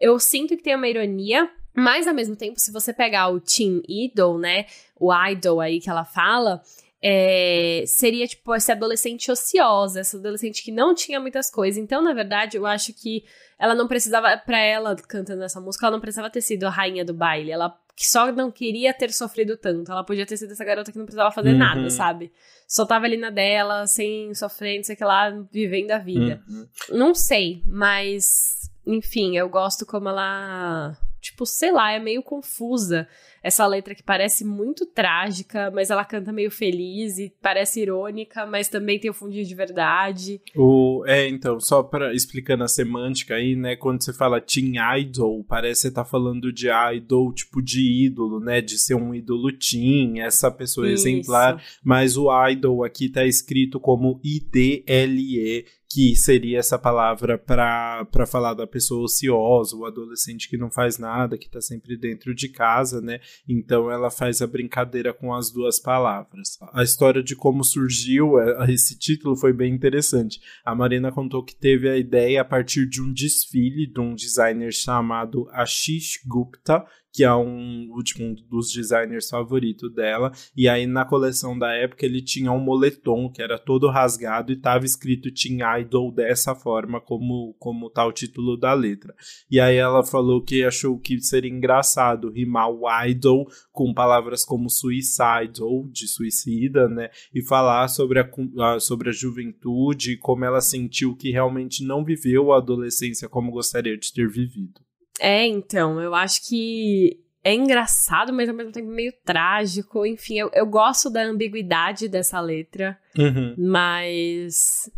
eu 0.00 0.18
sinto 0.18 0.56
que 0.56 0.62
tem 0.62 0.74
uma 0.74 0.88
ironia 0.88 1.50
mas, 1.74 2.06
ao 2.06 2.14
mesmo 2.14 2.36
tempo, 2.36 2.58
se 2.58 2.72
você 2.72 2.92
pegar 2.92 3.28
o 3.28 3.40
Teen 3.40 3.82
Idol, 3.88 4.38
né? 4.38 4.66
O 4.98 5.12
idol 5.14 5.60
aí 5.60 5.80
que 5.80 5.88
ela 5.88 6.04
fala, 6.04 6.62
é, 7.02 7.84
seria 7.86 8.26
tipo 8.26 8.52
essa 8.54 8.72
adolescente 8.72 9.30
ociosa, 9.30 10.00
essa 10.00 10.18
adolescente 10.18 10.62
que 10.62 10.70
não 10.70 10.94
tinha 10.94 11.18
muitas 11.18 11.50
coisas. 11.50 11.82
Então, 11.82 12.02
na 12.02 12.12
verdade, 12.12 12.56
eu 12.56 12.66
acho 12.66 12.92
que 12.92 13.24
ela 13.58 13.74
não 13.74 13.88
precisava, 13.88 14.36
para 14.36 14.58
ela 14.58 14.94
cantando 14.96 15.42
essa 15.42 15.60
música, 15.60 15.86
ela 15.86 15.96
não 15.96 16.00
precisava 16.00 16.28
ter 16.28 16.42
sido 16.42 16.64
a 16.64 16.70
rainha 16.70 17.04
do 17.04 17.14
baile. 17.14 17.50
Ela 17.50 17.74
só 17.96 18.30
não 18.32 18.50
queria 18.50 18.92
ter 18.92 19.12
sofrido 19.12 19.56
tanto. 19.56 19.90
Ela 19.92 20.04
podia 20.04 20.26
ter 20.26 20.36
sido 20.36 20.52
essa 20.52 20.64
garota 20.64 20.92
que 20.92 20.98
não 20.98 21.06
precisava 21.06 21.30
fazer 21.30 21.52
uhum. 21.52 21.58
nada, 21.58 21.90
sabe? 21.90 22.32
Só 22.66 22.84
tava 22.84 23.06
ali 23.06 23.16
na 23.16 23.30
dela, 23.30 23.86
sem 23.86 24.34
sofrer, 24.34 24.76
não 24.76 24.84
sei 24.84 24.94
o 24.94 24.98
que 24.98 25.04
lá, 25.04 25.30
vivendo 25.50 25.90
a 25.92 25.98
vida. 25.98 26.42
Uhum. 26.48 26.68
Não 26.90 27.14
sei, 27.14 27.62
mas 27.66 28.70
enfim, 28.86 29.36
eu 29.36 29.48
gosto 29.48 29.84
como 29.84 30.08
ela 30.08 30.96
tipo, 31.20 31.46
sei 31.46 31.70
lá, 31.70 31.92
é 31.92 31.98
meio 31.98 32.22
confusa. 32.22 33.08
Essa 33.42 33.66
letra 33.66 33.94
que 33.94 34.02
parece 34.02 34.44
muito 34.44 34.84
trágica, 34.84 35.70
mas 35.70 35.90
ela 35.90 36.04
canta 36.04 36.32
meio 36.32 36.50
feliz 36.50 37.18
e 37.18 37.32
parece 37.40 37.80
irônica, 37.80 38.44
mas 38.46 38.68
também 38.68 38.98
tem 38.98 39.10
o 39.10 39.14
fundinho 39.14 39.44
de 39.44 39.54
verdade. 39.54 40.40
O, 40.54 41.02
é, 41.06 41.28
então, 41.28 41.58
só 41.58 41.82
para 41.82 42.14
explicando 42.14 42.64
a 42.64 42.68
semântica 42.68 43.34
aí, 43.34 43.56
né, 43.56 43.76
quando 43.76 44.04
você 44.04 44.12
fala 44.12 44.40
teen 44.40 44.74
idol, 44.98 45.42
parece 45.44 45.82
que 45.82 45.88
você 45.88 45.94
tá 45.94 46.04
falando 46.04 46.52
de 46.52 46.68
idol, 46.94 47.32
tipo 47.32 47.62
de 47.62 48.06
ídolo, 48.06 48.40
né, 48.40 48.60
de 48.60 48.78
ser 48.78 48.94
um 48.94 49.14
ídolo 49.14 49.50
teen, 49.52 50.20
essa 50.20 50.50
pessoa 50.50 50.86
Isso. 50.86 51.08
exemplar, 51.08 51.62
mas 51.82 52.16
o 52.16 52.28
idol 52.48 52.84
aqui 52.84 53.08
tá 53.08 53.24
escrito 53.24 53.80
como 53.80 54.20
I-D-L-E, 54.22 55.64
que 55.92 56.14
seria 56.14 56.60
essa 56.60 56.78
palavra 56.78 57.36
para 57.36 58.06
falar 58.24 58.54
da 58.54 58.64
pessoa 58.64 59.02
ociosa, 59.02 59.76
o 59.76 59.84
adolescente 59.84 60.48
que 60.48 60.56
não 60.56 60.70
faz 60.70 60.98
nada, 60.98 61.36
que 61.36 61.46
está 61.46 61.60
sempre 61.60 61.96
dentro 61.96 62.32
de 62.32 62.48
casa, 62.48 63.00
né? 63.00 63.18
Então 63.48 63.90
ela 63.90 64.10
faz 64.10 64.40
a 64.42 64.46
brincadeira 64.46 65.12
com 65.12 65.34
as 65.34 65.50
duas 65.50 65.80
palavras. 65.80 66.58
A 66.72 66.82
história 66.82 67.22
de 67.22 67.34
como 67.34 67.64
surgiu 67.64 68.38
é, 68.38 68.70
esse 68.72 68.98
título 68.98 69.36
foi 69.36 69.52
bem 69.52 69.74
interessante. 69.74 70.40
A 70.64 70.74
Marina 70.74 71.12
contou 71.12 71.44
que 71.44 71.54
teve 71.54 71.88
a 71.88 71.96
ideia 71.96 72.40
a 72.42 72.44
partir 72.44 72.86
de 72.88 73.02
um 73.02 73.12
desfile 73.12 73.86
de 73.86 74.00
um 74.00 74.14
designer 74.14 74.72
chamado 74.72 75.48
Ashish 75.52 76.20
Gupta, 76.26 76.84
que 77.12 77.24
é 77.24 77.34
um, 77.34 77.88
tipo, 78.04 78.22
dos 78.48 78.72
designers 78.72 79.28
favoritos 79.28 79.92
dela. 79.94 80.32
E 80.56 80.68
aí 80.68 80.86
na 80.86 81.04
coleção 81.04 81.58
da 81.58 81.72
época 81.72 82.06
ele 82.06 82.22
tinha 82.22 82.52
um 82.52 82.60
moletom 82.60 83.30
que 83.30 83.42
era 83.42 83.58
todo 83.58 83.88
rasgado 83.88 84.52
e 84.52 84.56
tava 84.56 84.84
escrito 84.84 85.32
Teen 85.32 85.58
Idol 85.80 86.12
dessa 86.12 86.54
forma, 86.54 87.00
como, 87.00 87.54
como 87.58 87.90
tá 87.90 88.06
o 88.06 88.12
título 88.12 88.56
da 88.56 88.72
letra. 88.72 89.14
E 89.50 89.58
aí 89.60 89.76
ela 89.76 90.04
falou 90.04 90.42
que 90.42 90.64
achou 90.64 90.98
que 90.98 91.20
seria 91.20 91.50
engraçado 91.50 92.30
rimar 92.30 92.70
o 92.70 92.82
idol 93.06 93.46
com 93.72 93.92
palavras 93.92 94.44
como 94.44 94.70
suicide 94.70 95.62
ou 95.62 95.88
de 95.88 96.06
suicida, 96.06 96.88
né? 96.88 97.10
E 97.34 97.42
falar 97.42 97.88
sobre 97.88 98.20
a, 98.20 98.80
sobre 98.80 99.10
a 99.10 99.12
juventude, 99.12 100.16
como 100.18 100.44
ela 100.44 100.60
sentiu 100.60 101.16
que 101.16 101.30
realmente 101.30 101.84
não 101.84 102.04
viveu 102.04 102.52
a 102.52 102.58
adolescência 102.58 103.28
como 103.28 103.50
gostaria 103.50 103.96
de 103.96 104.12
ter 104.12 104.28
vivido. 104.28 104.80
É, 105.20 105.46
então, 105.46 106.00
eu 106.00 106.14
acho 106.14 106.48
que 106.48 107.20
é 107.44 107.54
engraçado, 107.54 108.32
mas 108.32 108.48
ao 108.48 108.54
mesmo 108.54 108.72
tempo 108.72 108.88
meio 108.88 109.12
trágico. 109.24 110.04
Enfim, 110.04 110.38
eu, 110.38 110.50
eu 110.52 110.66
gosto 110.66 111.10
da 111.10 111.22
ambiguidade 111.22 112.08
dessa 112.08 112.40
letra, 112.40 112.98
uhum. 113.18 113.54
mas 113.58 114.90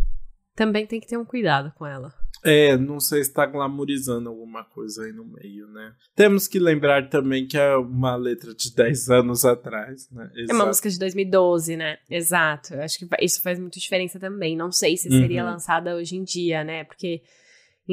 também 0.54 0.86
tem 0.86 1.00
que 1.00 1.06
ter 1.06 1.16
um 1.16 1.24
cuidado 1.24 1.72
com 1.76 1.86
ela. 1.86 2.12
É, 2.44 2.76
não 2.76 2.98
sei 2.98 3.22
se 3.22 3.32
tá 3.32 3.46
glamorizando 3.46 4.28
alguma 4.28 4.64
coisa 4.64 5.04
aí 5.04 5.12
no 5.12 5.24
meio, 5.24 5.68
né? 5.68 5.92
Temos 6.16 6.48
que 6.48 6.58
lembrar 6.58 7.08
também 7.08 7.46
que 7.46 7.56
é 7.56 7.76
uma 7.76 8.16
letra 8.16 8.52
de 8.52 8.74
10 8.74 9.10
anos 9.10 9.44
atrás, 9.44 10.10
né? 10.10 10.28
Exato. 10.34 10.50
É 10.50 10.54
uma 10.54 10.66
música 10.66 10.90
de 10.90 10.98
2012, 10.98 11.76
né? 11.76 11.98
Exato. 12.10 12.74
Eu 12.74 12.82
acho 12.82 12.98
que 12.98 13.06
isso 13.20 13.40
faz 13.40 13.60
muita 13.60 13.78
diferença 13.78 14.18
também. 14.18 14.56
Não 14.56 14.72
sei 14.72 14.96
se 14.96 15.08
seria 15.08 15.44
uhum. 15.44 15.50
lançada 15.50 15.94
hoje 15.94 16.16
em 16.16 16.24
dia, 16.24 16.64
né? 16.64 16.82
Porque 16.82 17.22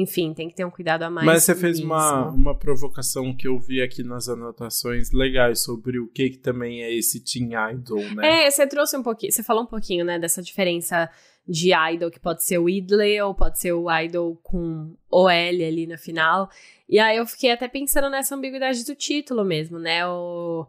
enfim, 0.00 0.32
tem 0.34 0.48
que 0.48 0.54
ter 0.54 0.64
um 0.64 0.70
cuidado 0.70 1.02
a 1.02 1.10
mais. 1.10 1.26
Mas 1.26 1.44
você 1.44 1.54
fez 1.54 1.80
uma, 1.80 2.28
uma 2.28 2.54
provocação 2.54 3.34
que 3.36 3.46
eu 3.46 3.58
vi 3.58 3.82
aqui 3.82 4.02
nas 4.02 4.28
anotações 4.28 5.12
legais 5.12 5.62
sobre 5.62 5.98
o 5.98 6.08
que, 6.08 6.30
que 6.30 6.38
também 6.38 6.82
é 6.82 6.92
esse 6.92 7.22
teen 7.22 7.50
idol, 7.72 8.02
né? 8.14 8.46
É, 8.46 8.50
você 8.50 8.66
trouxe 8.66 8.96
um 8.96 9.02
pouquinho, 9.02 9.32
você 9.32 9.42
falou 9.42 9.64
um 9.64 9.66
pouquinho, 9.66 10.04
né, 10.04 10.18
dessa 10.18 10.42
diferença 10.42 11.10
de 11.46 11.72
idol 11.74 12.10
que 12.10 12.20
pode 12.20 12.44
ser 12.44 12.58
o 12.58 12.68
idle 12.68 13.20
ou 13.22 13.34
pode 13.34 13.58
ser 13.58 13.72
o 13.72 13.90
idol 13.90 14.36
com 14.42 14.94
OL 15.10 15.28
ali 15.28 15.86
no 15.86 15.98
final. 15.98 16.48
E 16.88 16.98
aí 16.98 17.16
eu 17.16 17.26
fiquei 17.26 17.50
até 17.50 17.66
pensando 17.68 18.08
nessa 18.08 18.34
ambiguidade 18.34 18.84
do 18.84 18.94
título 18.94 19.44
mesmo, 19.44 19.78
né? 19.78 20.06
O 20.06 20.66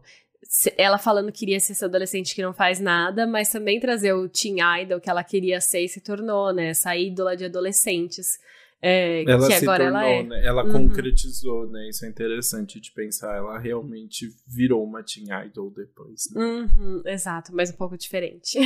ela 0.76 0.98
falando 0.98 1.32
que 1.32 1.40
queria 1.40 1.60
ser 1.60 1.72
essa 1.72 1.86
adolescente 1.86 2.34
que 2.34 2.42
não 2.42 2.52
faz 2.52 2.78
nada, 2.78 3.26
mas 3.26 3.48
também 3.48 3.80
trazer 3.80 4.12
o 4.12 4.28
teen 4.28 4.56
idol 4.82 5.00
que 5.00 5.08
ela 5.08 5.24
queria 5.24 5.60
ser 5.60 5.80
e 5.80 5.88
se 5.88 6.00
tornou, 6.00 6.52
né? 6.52 6.68
Essa 6.68 6.96
ídola 6.96 7.36
de 7.36 7.44
adolescentes. 7.44 8.38
É, 8.84 9.22
ela 9.30 9.46
que 9.46 9.54
se 9.54 9.62
agora 9.62 9.84
tornou, 9.84 10.00
ela 10.00 10.10
é. 10.10 10.22
Né? 10.24 10.44
Ela 10.44 10.64
uhum. 10.64 10.72
concretizou, 10.72 11.68
né? 11.68 11.88
Isso 11.88 12.04
é 12.04 12.08
interessante 12.08 12.80
de 12.80 12.90
pensar. 12.90 13.36
Ela 13.36 13.56
realmente 13.56 14.28
virou 14.46 14.84
uma 14.84 15.04
teen 15.04 15.26
idol 15.46 15.70
depois. 15.70 16.28
Né? 16.34 16.42
Uhum, 16.42 17.02
exato, 17.06 17.54
mas 17.54 17.70
um 17.70 17.76
pouco 17.76 17.96
diferente. 17.96 18.58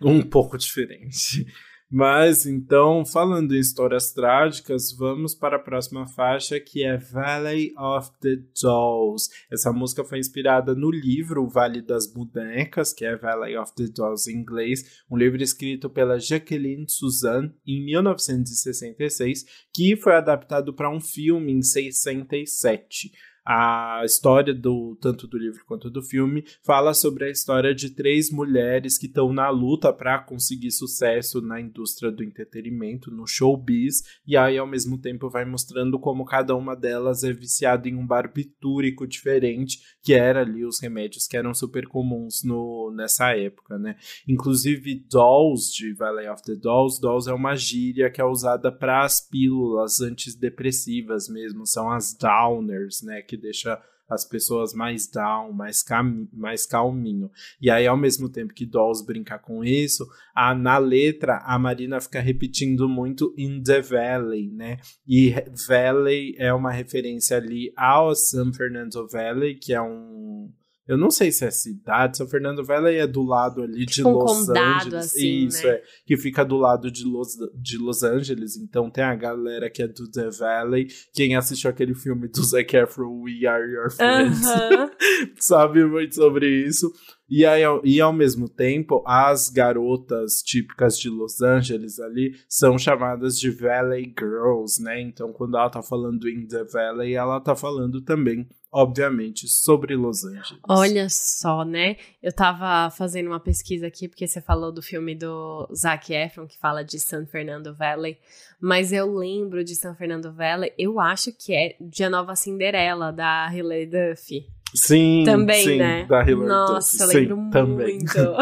um 0.00 0.22
pouco 0.22 0.56
diferente. 0.56 1.44
Mas 1.90 2.44
então, 2.44 3.02
falando 3.06 3.56
em 3.56 3.58
histórias 3.58 4.12
trágicas, 4.12 4.92
vamos 4.92 5.34
para 5.34 5.56
a 5.56 5.60
próxima 5.60 6.06
faixa 6.06 6.60
que 6.60 6.84
é 6.84 6.98
Valley 6.98 7.72
of 7.78 8.10
the 8.20 8.36
Dolls. 8.62 9.30
Essa 9.50 9.72
música 9.72 10.04
foi 10.04 10.18
inspirada 10.18 10.74
no 10.74 10.90
livro 10.90 11.44
O 11.44 11.48
Vale 11.48 11.80
das 11.80 12.06
Bonecas, 12.06 12.92
que 12.92 13.06
é 13.06 13.16
Valley 13.16 13.56
of 13.56 13.74
the 13.74 13.86
Dolls 13.86 14.30
em 14.30 14.36
inglês, 14.36 15.02
um 15.10 15.16
livro 15.16 15.42
escrito 15.42 15.88
pela 15.88 16.18
Jacqueline 16.18 16.86
Suzanne 16.86 17.54
em 17.66 17.82
1966, 17.82 19.46
que 19.72 19.96
foi 19.96 20.14
adaptado 20.14 20.74
para 20.74 20.94
um 20.94 21.00
filme 21.00 21.52
em 21.52 21.62
67 21.62 23.12
a 23.50 24.02
história 24.04 24.52
do 24.52 24.94
tanto 25.00 25.26
do 25.26 25.38
livro 25.38 25.64
quanto 25.64 25.88
do 25.88 26.02
filme 26.02 26.44
fala 26.62 26.92
sobre 26.92 27.24
a 27.24 27.30
história 27.30 27.74
de 27.74 27.88
três 27.88 28.30
mulheres 28.30 28.98
que 28.98 29.06
estão 29.06 29.32
na 29.32 29.48
luta 29.48 29.90
para 29.90 30.18
conseguir 30.18 30.70
sucesso 30.70 31.40
na 31.40 31.58
indústria 31.58 32.12
do 32.12 32.22
entretenimento, 32.22 33.10
no 33.10 33.26
showbiz, 33.26 34.02
e 34.26 34.36
aí 34.36 34.58
ao 34.58 34.66
mesmo 34.66 34.98
tempo 34.98 35.30
vai 35.30 35.46
mostrando 35.46 35.98
como 35.98 36.26
cada 36.26 36.54
uma 36.54 36.76
delas 36.76 37.24
é 37.24 37.32
viciada 37.32 37.88
em 37.88 37.94
um 37.94 38.06
barbitúrico 38.06 39.06
diferente, 39.06 39.78
que 40.02 40.12
era 40.12 40.42
ali 40.42 40.66
os 40.66 40.78
remédios 40.78 41.26
que 41.26 41.36
eram 41.36 41.54
super 41.54 41.88
comuns 41.88 42.42
no, 42.44 42.92
nessa 42.94 43.34
época, 43.34 43.78
né? 43.78 43.96
Inclusive 44.28 45.06
Dolls 45.10 45.74
de 45.74 45.94
Valley 45.94 46.28
of 46.28 46.42
the 46.42 46.54
Dolls, 46.54 47.00
Dolls 47.00 47.30
é 47.30 47.32
uma 47.32 47.56
gíria 47.56 48.10
que 48.10 48.20
é 48.20 48.24
usada 48.24 48.70
para 48.70 49.06
as 49.06 49.26
pílulas 49.26 50.02
antidepressivas 50.02 51.30
mesmo, 51.30 51.66
são 51.66 51.90
as 51.90 52.12
downers, 52.12 53.00
né, 53.02 53.22
que 53.22 53.37
deixa 53.38 53.80
as 54.08 54.24
pessoas 54.24 54.72
mais 54.72 55.06
down, 55.06 55.52
mais, 55.52 55.84
mais 56.32 56.64
calminho. 56.64 57.30
E 57.60 57.70
aí, 57.70 57.86
ao 57.86 57.96
mesmo 57.96 58.28
tempo 58.28 58.54
que 58.54 58.64
Dolls 58.64 59.04
brinca 59.04 59.38
com 59.38 59.62
isso, 59.62 60.06
a, 60.34 60.54
na 60.54 60.78
letra 60.78 61.42
a 61.44 61.58
Marina 61.58 62.00
fica 62.00 62.20
repetindo 62.20 62.88
muito 62.88 63.34
In 63.36 63.62
the 63.62 63.82
Valley, 63.82 64.50
né? 64.50 64.78
E 65.06 65.34
Valley 65.68 66.34
é 66.38 66.52
uma 66.54 66.72
referência 66.72 67.36
ali 67.36 67.72
ao 67.76 68.14
San 68.14 68.52
Fernando 68.52 69.06
Valley, 69.08 69.56
que 69.56 69.74
é 69.74 69.82
um 69.82 70.50
eu 70.88 70.96
não 70.96 71.10
sei 71.10 71.30
se 71.30 71.44
é 71.44 71.50
cidade, 71.50 72.16
São 72.16 72.26
Fernando 72.26 72.64
Valley 72.64 72.96
é 72.96 73.06
do 73.06 73.22
lado 73.22 73.62
ali 73.62 73.84
de 73.84 73.96
tipo 73.96 74.08
Los 74.08 74.46
condado, 74.46 74.86
Angeles. 74.86 75.04
Assim, 75.04 75.46
Isso, 75.46 75.66
né? 75.66 75.74
é. 75.74 75.82
Que 76.06 76.16
fica 76.16 76.42
do 76.42 76.56
lado 76.56 76.90
de 76.90 77.04
Los, 77.04 77.36
de 77.54 77.76
Los 77.76 78.02
Angeles. 78.02 78.56
Então 78.56 78.90
tem 78.90 79.04
a 79.04 79.14
galera 79.14 79.68
que 79.68 79.82
é 79.82 79.86
do 79.86 80.10
The 80.10 80.30
Valley. 80.30 80.88
Quem 81.12 81.36
assistiu 81.36 81.68
aquele 81.68 81.94
filme 81.94 82.26
do 82.28 82.42
Zac 82.42 82.74
Efron, 82.74 83.22
We 83.22 83.46
Are 83.46 83.70
Your 83.70 83.90
Friends, 83.90 84.40
uh 84.40 84.48
-huh. 84.88 84.90
sabe 85.38 85.84
muito 85.84 86.14
sobre 86.14 86.46
isso. 86.66 86.90
E, 87.30 87.44
aí, 87.44 87.62
e 87.84 88.00
ao 88.00 88.12
mesmo 88.12 88.48
tempo, 88.48 89.04
as 89.06 89.50
garotas 89.50 90.40
típicas 90.42 90.98
de 90.98 91.10
Los 91.10 91.42
Angeles 91.42 92.00
ali 92.00 92.32
são 92.48 92.78
chamadas 92.78 93.38
de 93.38 93.50
Valley 93.50 94.14
Girls, 94.18 94.82
né? 94.82 95.02
Então, 95.02 95.30
quando 95.34 95.58
ela 95.58 95.68
tá 95.68 95.82
falando 95.82 96.26
in 96.26 96.46
the 96.46 96.64
Valley, 96.64 97.12
ela 97.12 97.38
tá 97.38 97.54
falando 97.54 98.00
também 98.00 98.48
obviamente, 98.70 99.48
sobre 99.48 99.96
Los 99.96 100.24
Angeles. 100.24 100.60
Olha 100.68 101.08
só, 101.08 101.64
né? 101.64 101.96
Eu 102.22 102.32
tava 102.32 102.90
fazendo 102.90 103.28
uma 103.28 103.40
pesquisa 103.40 103.86
aqui, 103.86 104.08
porque 104.08 104.26
você 104.26 104.40
falou 104.40 104.70
do 104.72 104.82
filme 104.82 105.14
do 105.14 105.68
Zac 105.74 106.12
Efron, 106.12 106.46
que 106.46 106.58
fala 106.58 106.84
de 106.84 106.98
San 106.98 107.26
Fernando 107.26 107.74
Valley, 107.74 108.18
mas 108.60 108.92
eu 108.92 109.14
lembro 109.14 109.64
de 109.64 109.74
San 109.74 109.94
Fernando 109.94 110.32
Valley, 110.32 110.72
eu 110.78 111.00
acho 111.00 111.32
que 111.32 111.54
é 111.54 111.76
de 111.80 112.04
A 112.04 112.10
Nova 112.10 112.36
Cinderela, 112.36 113.12
da 113.12 113.50
Hilary 113.52 113.86
Duff. 113.86 114.46
Sim, 114.74 115.22
também, 115.24 115.64
sim, 115.64 115.78
né? 115.78 116.04
da 116.04 116.22
Hilary 116.22 116.46
Nossa, 116.46 117.06
Duff. 117.06 117.16
eu 117.16 117.20
lembro 117.20 117.36
sim, 117.36 117.72
muito. 117.72 118.12
também. 118.12 118.34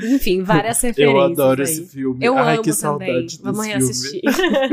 Enfim, 0.16 0.42
várias 0.42 0.80
referências. 0.80 1.14
Eu 1.14 1.20
adoro 1.20 1.62
aí. 1.62 1.68
esse 1.70 1.86
filme. 1.86 2.24
Eu 2.24 2.36
Ai, 2.36 2.54
amo 2.54 2.62
que 2.64 2.70
também. 2.70 2.80
saudade 2.80 3.38
Vamos 3.40 3.66
reassistir. 3.66 4.22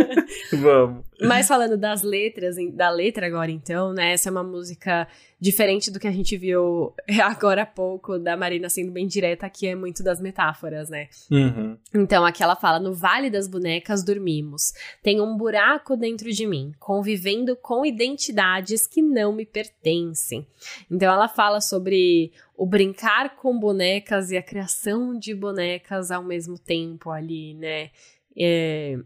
Vamos. 0.53 1.06
Mas 1.19 1.47
falando 1.47 1.75
das 1.77 2.03
letras, 2.03 2.55
da 2.73 2.89
letra 2.89 3.25
agora 3.25 3.49
então, 3.49 3.91
né? 3.91 4.13
Essa 4.13 4.29
é 4.29 4.31
uma 4.31 4.43
música 4.43 5.07
diferente 5.39 5.89
do 5.89 5.99
que 5.99 6.07
a 6.07 6.11
gente 6.11 6.37
viu 6.37 6.93
agora 7.23 7.63
há 7.63 7.65
pouco 7.65 8.19
da 8.19 8.37
Marina 8.37 8.69
sendo 8.69 8.91
bem 8.91 9.07
direta, 9.07 9.49
que 9.49 9.67
é 9.67 9.75
muito 9.75 10.03
das 10.03 10.21
metáforas, 10.21 10.89
né? 10.89 11.07
Uhum. 11.31 11.77
Então, 11.93 12.23
aqui 12.23 12.43
ela 12.43 12.55
fala: 12.55 12.79
No 12.79 12.93
Vale 12.93 13.29
das 13.29 13.47
Bonecas 13.47 14.03
dormimos. 14.03 14.73
Tem 15.01 15.19
um 15.19 15.35
buraco 15.35 15.97
dentro 15.97 16.31
de 16.31 16.45
mim, 16.45 16.71
convivendo 16.79 17.55
com 17.55 17.85
identidades 17.85 18.85
que 18.85 19.01
não 19.01 19.33
me 19.33 19.45
pertencem. 19.45 20.45
Então, 20.89 21.11
ela 21.11 21.27
fala 21.27 21.61
sobre 21.61 22.31
o 22.55 22.65
brincar 22.65 23.35
com 23.37 23.57
bonecas 23.57 24.31
e 24.31 24.37
a 24.37 24.43
criação 24.43 25.17
de 25.17 25.33
bonecas 25.33 26.11
ao 26.11 26.23
mesmo 26.23 26.59
tempo 26.59 27.09
ali, 27.09 27.55
né? 27.55 27.89
É, 28.35 28.99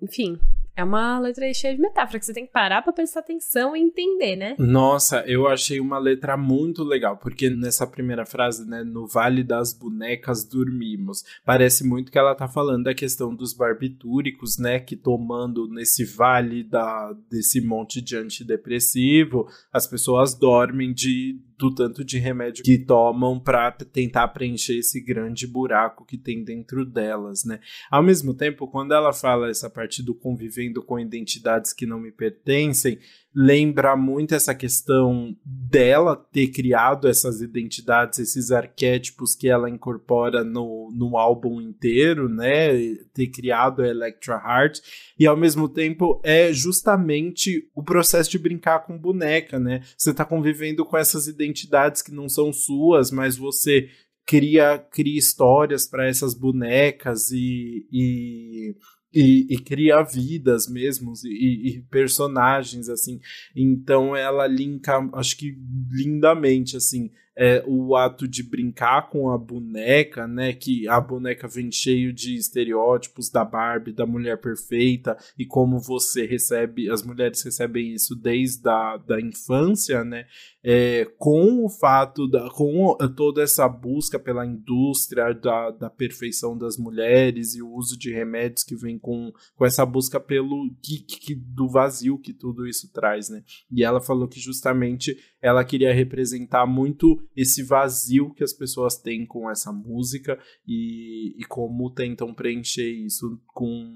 enfim. 0.00 0.38
É 0.78 0.84
uma 0.84 1.18
letra 1.18 1.52
cheia 1.52 1.74
de 1.74 1.80
metáfora 1.80 2.20
que 2.20 2.24
você 2.24 2.32
tem 2.32 2.46
que 2.46 2.52
parar 2.52 2.82
pra 2.82 2.92
prestar 2.92 3.18
atenção 3.18 3.74
e 3.74 3.80
entender, 3.80 4.36
né? 4.36 4.54
Nossa, 4.60 5.24
eu 5.26 5.48
achei 5.48 5.80
uma 5.80 5.98
letra 5.98 6.36
muito 6.36 6.84
legal, 6.84 7.16
porque 7.16 7.50
nessa 7.50 7.84
primeira 7.84 8.24
frase, 8.24 8.64
né, 8.64 8.84
no 8.84 9.04
Vale 9.04 9.42
das 9.42 9.72
Bonecas 9.72 10.44
dormimos, 10.44 11.24
parece 11.44 11.84
muito 11.84 12.12
que 12.12 12.18
ela 12.18 12.32
tá 12.32 12.46
falando 12.46 12.84
da 12.84 12.94
questão 12.94 13.34
dos 13.34 13.52
barbitúricos, 13.52 14.56
né, 14.56 14.78
que 14.78 14.94
tomando 14.94 15.66
nesse 15.66 16.04
vale 16.04 16.62
da, 16.62 17.12
desse 17.28 17.60
monte 17.60 18.00
de 18.00 18.16
antidepressivo, 18.16 19.48
as 19.72 19.84
pessoas 19.84 20.32
dormem 20.32 20.92
de 20.94 21.40
do 21.58 21.74
tanto 21.74 22.04
de 22.04 22.18
remédio 22.18 22.62
que 22.62 22.78
tomam 22.78 23.38
para 23.38 23.72
tentar 23.72 24.28
preencher 24.28 24.78
esse 24.78 25.00
grande 25.00 25.46
buraco 25.46 26.04
que 26.04 26.16
tem 26.16 26.44
dentro 26.44 26.86
delas, 26.86 27.44
né? 27.44 27.58
Ao 27.90 28.02
mesmo 28.02 28.32
tempo, 28.32 28.68
quando 28.68 28.94
ela 28.94 29.12
fala 29.12 29.50
essa 29.50 29.68
parte 29.68 30.02
do 30.02 30.14
convivendo 30.14 30.82
com 30.82 31.00
identidades 31.00 31.72
que 31.72 31.84
não 31.84 31.98
me 31.98 32.12
pertencem, 32.12 32.98
lembra 33.34 33.96
muito 33.96 34.34
essa 34.34 34.54
questão 34.54 35.36
dela 35.44 36.16
ter 36.16 36.48
criado 36.48 37.06
essas 37.06 37.40
identidades, 37.40 38.18
esses 38.18 38.50
arquétipos 38.50 39.34
que 39.34 39.48
ela 39.48 39.70
incorpora 39.70 40.42
no, 40.42 40.90
no 40.94 41.16
álbum 41.16 41.60
inteiro, 41.60 42.28
né? 42.28 42.68
Ter 43.12 43.28
criado 43.28 43.82
a 43.82 43.88
Electra 43.88 44.34
Heart, 44.34 44.80
e 45.18 45.26
ao 45.26 45.36
mesmo 45.36 45.68
tempo 45.68 46.20
é 46.24 46.52
justamente 46.52 47.70
o 47.74 47.82
processo 47.82 48.30
de 48.30 48.38
brincar 48.38 48.80
com 48.80 48.98
boneca, 48.98 49.58
né? 49.58 49.82
Você 49.96 50.12
tá 50.14 50.24
convivendo 50.24 50.84
com 50.84 50.96
essas 50.96 51.26
identidades 51.26 52.02
que 52.02 52.12
não 52.12 52.28
são 52.28 52.52
suas, 52.52 53.10
mas 53.10 53.36
você 53.36 53.88
cria, 54.26 54.78
cria 54.78 55.18
histórias 55.18 55.86
para 55.86 56.06
essas 56.06 56.34
bonecas 56.34 57.30
e, 57.30 57.86
e 57.90 58.74
e, 59.12 59.46
e, 59.48 59.58
cria 59.58 60.02
vidas 60.02 60.68
mesmo 60.68 61.12
e, 61.24 61.76
e, 61.76 61.82
personagens 61.82 62.88
assim. 62.88 63.20
Então 63.56 64.14
ela 64.14 64.46
linka 64.46 65.08
acho 65.14 65.36
que 65.36 65.56
lindamente 65.90 66.76
assim 66.76 67.10
é, 67.40 67.62
o 67.68 67.94
ato 67.94 68.26
de 68.26 68.42
brincar 68.42 69.08
com 69.08 69.30
a 69.30 69.38
boneca, 69.38 70.26
né? 70.26 70.52
Que 70.52 70.88
a 70.88 71.00
boneca 71.00 71.46
vem 71.46 71.70
cheio 71.70 72.12
de 72.12 72.34
estereótipos 72.34 73.30
da 73.30 73.44
Barbie, 73.44 73.92
da 73.92 74.04
mulher 74.04 74.40
perfeita, 74.40 75.16
e 75.38 75.46
como 75.46 75.78
você 75.78 76.26
recebe, 76.26 76.90
as 76.90 77.04
mulheres 77.04 77.40
recebem 77.40 77.94
isso 77.94 78.16
desde 78.16 78.68
a 78.68 78.96
da 78.96 79.20
infância, 79.20 80.02
né? 80.04 80.26
É, 80.64 81.04
com 81.16 81.64
o 81.64 81.68
fato, 81.68 82.28
da, 82.28 82.50
com 82.50 82.96
toda 83.16 83.40
essa 83.40 83.68
busca 83.68 84.18
pela 84.18 84.44
indústria 84.44 85.32
da, 85.32 85.70
da 85.70 85.88
perfeição 85.88 86.58
das 86.58 86.76
mulheres 86.76 87.54
e 87.54 87.62
o 87.62 87.72
uso 87.72 87.96
de 87.96 88.12
remédios 88.12 88.64
que 88.64 88.74
vem 88.74 88.98
com, 88.98 89.32
com 89.54 89.64
essa 89.64 89.86
busca 89.86 90.18
pelo 90.18 90.68
que, 90.82 90.98
que, 90.98 91.34
do 91.36 91.68
vazio 91.68 92.18
que 92.18 92.32
tudo 92.32 92.66
isso 92.66 92.92
traz, 92.92 93.28
né? 93.28 93.44
E 93.70 93.84
ela 93.84 94.00
falou 94.00 94.26
que 94.26 94.40
justamente 94.40 95.16
ela 95.40 95.64
queria 95.64 95.94
representar 95.94 96.66
muito 96.66 97.27
esse 97.36 97.62
vazio 97.62 98.32
que 98.34 98.44
as 98.44 98.52
pessoas 98.52 98.96
têm 98.96 99.26
com 99.26 99.50
essa 99.50 99.72
música 99.72 100.38
e, 100.66 101.34
e 101.38 101.44
como 101.44 101.90
tentam 101.92 102.34
preencher 102.34 102.90
isso 102.90 103.40
com 103.46 103.94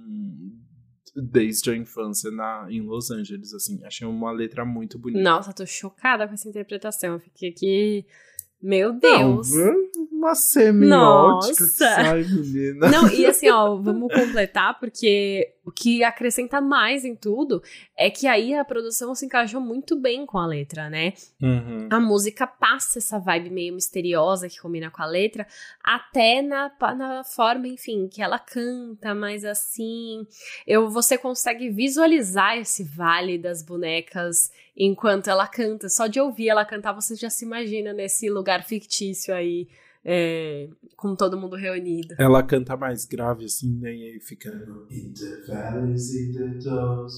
desde 1.15 1.71
a 1.71 1.77
infância 1.77 2.31
na, 2.31 2.67
em 2.71 2.81
Los 2.81 3.11
Angeles, 3.11 3.53
assim. 3.53 3.85
Achei 3.85 4.07
uma 4.07 4.33
letra 4.33 4.65
muito 4.65 4.99
bonita. 4.99 5.23
Nossa, 5.23 5.53
tô 5.53 5.67
chocada 5.67 6.27
com 6.27 6.35
essa 6.35 6.49
interpretação. 6.49 7.15
Eu 7.15 7.21
fiquei 7.21 7.51
aqui... 7.51 8.07
Meu 8.63 8.93
Deus! 8.93 9.51
Não, 9.51 9.75
uma 10.23 10.35
semiótica 10.35 11.65
Nossa. 11.65 11.67
sai, 11.77 12.23
menina. 12.23 12.89
Não, 12.89 13.09
e 13.09 13.27
assim, 13.27 13.51
ó, 13.51 13.77
vamos 13.77 14.13
completar, 14.13 14.79
porque 14.79 15.53
o 15.65 15.71
que 15.71 16.03
acrescenta 16.03 16.61
mais 16.61 17.05
em 17.05 17.15
tudo 17.15 17.63
é 17.97 18.11
que 18.11 18.27
aí 18.27 18.55
a 18.55 18.65
produção 18.65 19.15
se 19.15 19.27
encaixou 19.27 19.61
muito 19.61 19.97
bem 19.97 20.27
com 20.27 20.39
a 20.39 20.47
letra, 20.47 20.91
né? 20.91 21.13
Uhum. 21.41 21.89
A 21.91 22.01
música 22.01 22.47
passa 22.47 22.99
essa 22.99 23.19
vibe 23.19 23.51
meio 23.51 23.75
misteriosa 23.75 24.49
que 24.49 24.61
combina 24.61 24.91
com 24.91 25.03
a 25.03 25.07
letra, 25.07 25.47
até 25.85 26.43
na, 26.43 26.71
na 26.97 27.23
forma, 27.25 27.69
enfim, 27.69 28.09
que 28.09 28.23
ela 28.23 28.39
canta, 28.39 29.15
mas 29.15 29.45
assim, 29.45 30.27
eu, 30.67 30.89
você 30.91 31.17
consegue 31.17 31.71
visualizar 31.71 32.59
esse 32.59 32.83
vale 32.83 33.39
das 33.39 33.63
bonecas 33.63 34.51
enquanto 34.77 35.29
ela 35.29 35.47
canta. 35.47 35.89
Só 35.89 36.07
de 36.07 36.21
ouvir 36.21 36.49
ela 36.49 36.65
cantar, 36.65 36.93
você 36.93 37.15
já 37.15 37.31
se 37.31 37.45
imagina 37.45 37.93
nesse 37.93 38.29
lugar 38.29 38.65
fictício 38.65 39.35
aí. 39.35 39.69
É, 40.05 40.69
com 40.97 41.15
todo 41.15 41.39
mundo 41.39 41.55
reunido. 41.57 42.15
Ela 42.19 42.43
canta 42.43 42.77
mais 42.77 43.05
grave 43.05 43.45
assim, 43.45 43.73
né? 43.79 43.95
E 43.95 44.03
aí 44.13 44.21
fica. 44.21 44.51
In 44.91 45.13
the 45.15 45.47
valleys, 45.47 46.13
in 46.15 46.33
the 46.33 46.63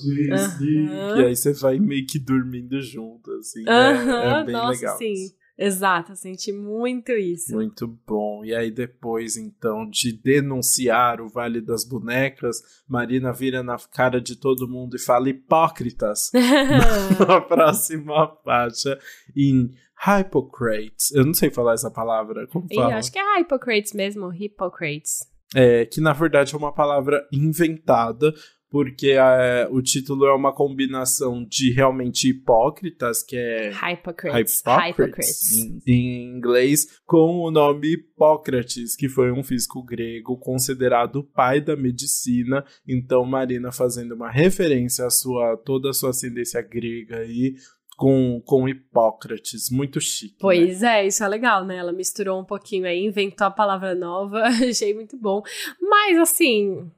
we 0.05 0.29
sleep. 0.37 0.91
Aham. 0.91 1.21
E 1.21 1.25
aí 1.25 1.37
você 1.37 1.53
vai 1.55 1.79
meio 1.79 2.07
que 2.07 2.19
dormindo 2.19 2.81
junto, 2.83 3.31
assim. 3.33 3.65
né? 3.65 3.71
Aham, 3.71 4.41
É 4.41 4.45
bem 4.45 4.55
nossa, 4.55 4.71
legal. 4.71 4.99
sim. 4.99 5.15
Exato, 5.57 6.11
eu 6.13 6.17
senti 6.17 6.53
muito 6.53 7.13
isso. 7.13 7.55
Muito 7.55 7.87
bom. 7.87 8.45
E 8.45 8.53
aí, 8.53 8.73
depois, 8.73 9.37
então, 9.37 9.89
de 9.89 10.13
denunciar 10.13 11.21
o 11.21 11.29
Vale 11.29 11.61
das 11.61 11.85
Bonecas, 11.85 12.57
Marina 12.89 13.33
vira 13.33 13.63
na 13.63 13.77
cara 13.79 14.21
de 14.21 14.35
todo 14.35 14.67
mundo 14.69 14.97
e 14.97 14.99
fala 14.99 15.29
hipócritas. 15.29 16.33
na 16.35 17.41
próxima 17.41 18.27
faixa, 18.45 18.99
em 19.37 19.71
Hippocrates. 20.07 21.13
Eu 21.13 21.25
não 21.25 21.35
sei 21.35 21.51
falar 21.51 21.75
essa 21.75 21.91
palavra. 21.91 22.47
Como 22.49 22.67
fala? 22.73 22.97
acho 22.97 23.11
que 23.13 23.19
é 23.19 23.41
Hippocrates 23.41 23.93
mesmo, 23.93 24.33
Hippocrates. 24.33 25.27
É, 25.55 25.87
que 25.87 26.01
na 26.01 26.13
verdade 26.13 26.55
é 26.55 26.59
uma 26.59 26.73
palavra 26.73 27.27
inventada, 27.33 28.35
porque 28.75 29.13
é, 29.13 29.69
o 29.71 29.81
título 29.81 30.27
é 30.27 30.35
uma 30.35 30.53
combinação 30.53 31.47
de 31.49 31.71
realmente 31.71 32.31
hipócritas, 32.31 33.23
que 33.23 33.37
é 33.37 33.71
Hippocrates. 33.93 34.61
Hippocrates 34.61 35.53
em, 35.53 35.81
em 35.87 36.37
inglês, 36.37 37.01
com 37.07 37.39
o 37.45 37.53
nome 37.53 37.93
Hipócrates, 37.93 38.97
que 38.97 39.09
foi 39.09 39.31
um 39.31 39.45
físico 39.45 39.81
grego 39.81 40.37
considerado 40.37 41.21
o 41.21 41.25
pai 41.25 41.61
da 41.61 41.77
medicina. 41.77 42.65
Então, 42.87 43.25
Marina 43.25 43.71
fazendo 43.71 44.17
uma 44.17 44.29
referência 44.29 45.07
à 45.07 45.11
sua 45.11 45.57
toda 45.57 45.91
a 45.91 45.95
sua 45.95 46.11
ascendência 46.11 46.61
grega 46.61 47.19
aí. 47.19 47.55
Com, 47.97 48.43
com 48.45 48.69
Hipócrates, 48.69 49.71
muito 49.71 50.01
chique. 50.01 50.33
né? 50.35 50.39
Pois 50.41 50.83
é, 50.83 51.07
isso 51.07 51.23
é 51.23 51.29
legal, 51.29 51.65
né? 51.65 51.77
Ela 51.77 51.93
misturou 51.93 52.41
um 52.41 52.45
pouquinho 52.45 52.87
aí, 52.87 53.05
inventou 53.05 53.47
a 53.47 53.51
palavra 53.51 53.95
nova, 53.95 54.43
achei 54.69 54.93
muito 54.95 55.17
bom. 55.17 55.43
Mas 55.81 56.19
assim, 56.19 56.91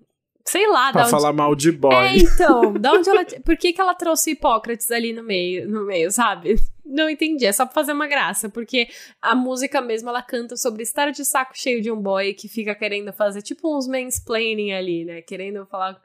sei 0.45 0.67
lá, 0.69 0.93
Pra 0.93 1.03
onde... 1.03 1.11
falar 1.11 1.33
mal 1.33 1.55
de 1.55 1.73
boy. 1.73 1.95
É, 1.95 2.17
então, 2.17 2.73
da 2.75 2.93
onde 2.93 3.11
ela. 3.11 3.25
Por 3.45 3.57
que, 3.57 3.73
que 3.73 3.81
ela 3.81 3.95
trouxe 3.95 4.31
Hipócrates 4.31 4.91
ali 4.91 5.13
no 5.13 5.23
meio, 5.23 5.69
no 5.69 5.85
meio, 5.85 6.11
sabe? 6.11 6.55
Não 6.89 7.11
entendi, 7.11 7.45
é 7.45 7.53
só 7.53 7.67
pra 7.67 7.75
fazer 7.75 7.93
uma 7.93 8.07
graça, 8.07 8.49
porque 8.49 8.87
a 9.21 9.35
música 9.35 9.81
mesmo 9.81 10.09
ela 10.09 10.23
canta 10.23 10.57
sobre 10.57 10.85
estar 10.85 11.11
de 11.11 11.25
saco 11.25 11.51
cheio 11.55 11.83
de 11.83 11.91
um 11.91 12.01
boy 12.01 12.33
que 12.33 12.49
fica 12.49 12.77
querendo 12.77 13.13
fazer 13.13 13.43
tipo 13.43 13.77
uns 13.77 13.89
mansplaining 13.89 14.73
ali, 14.73 15.05
né? 15.05 15.21
Querendo 15.21 15.67
falar. 15.67 16.01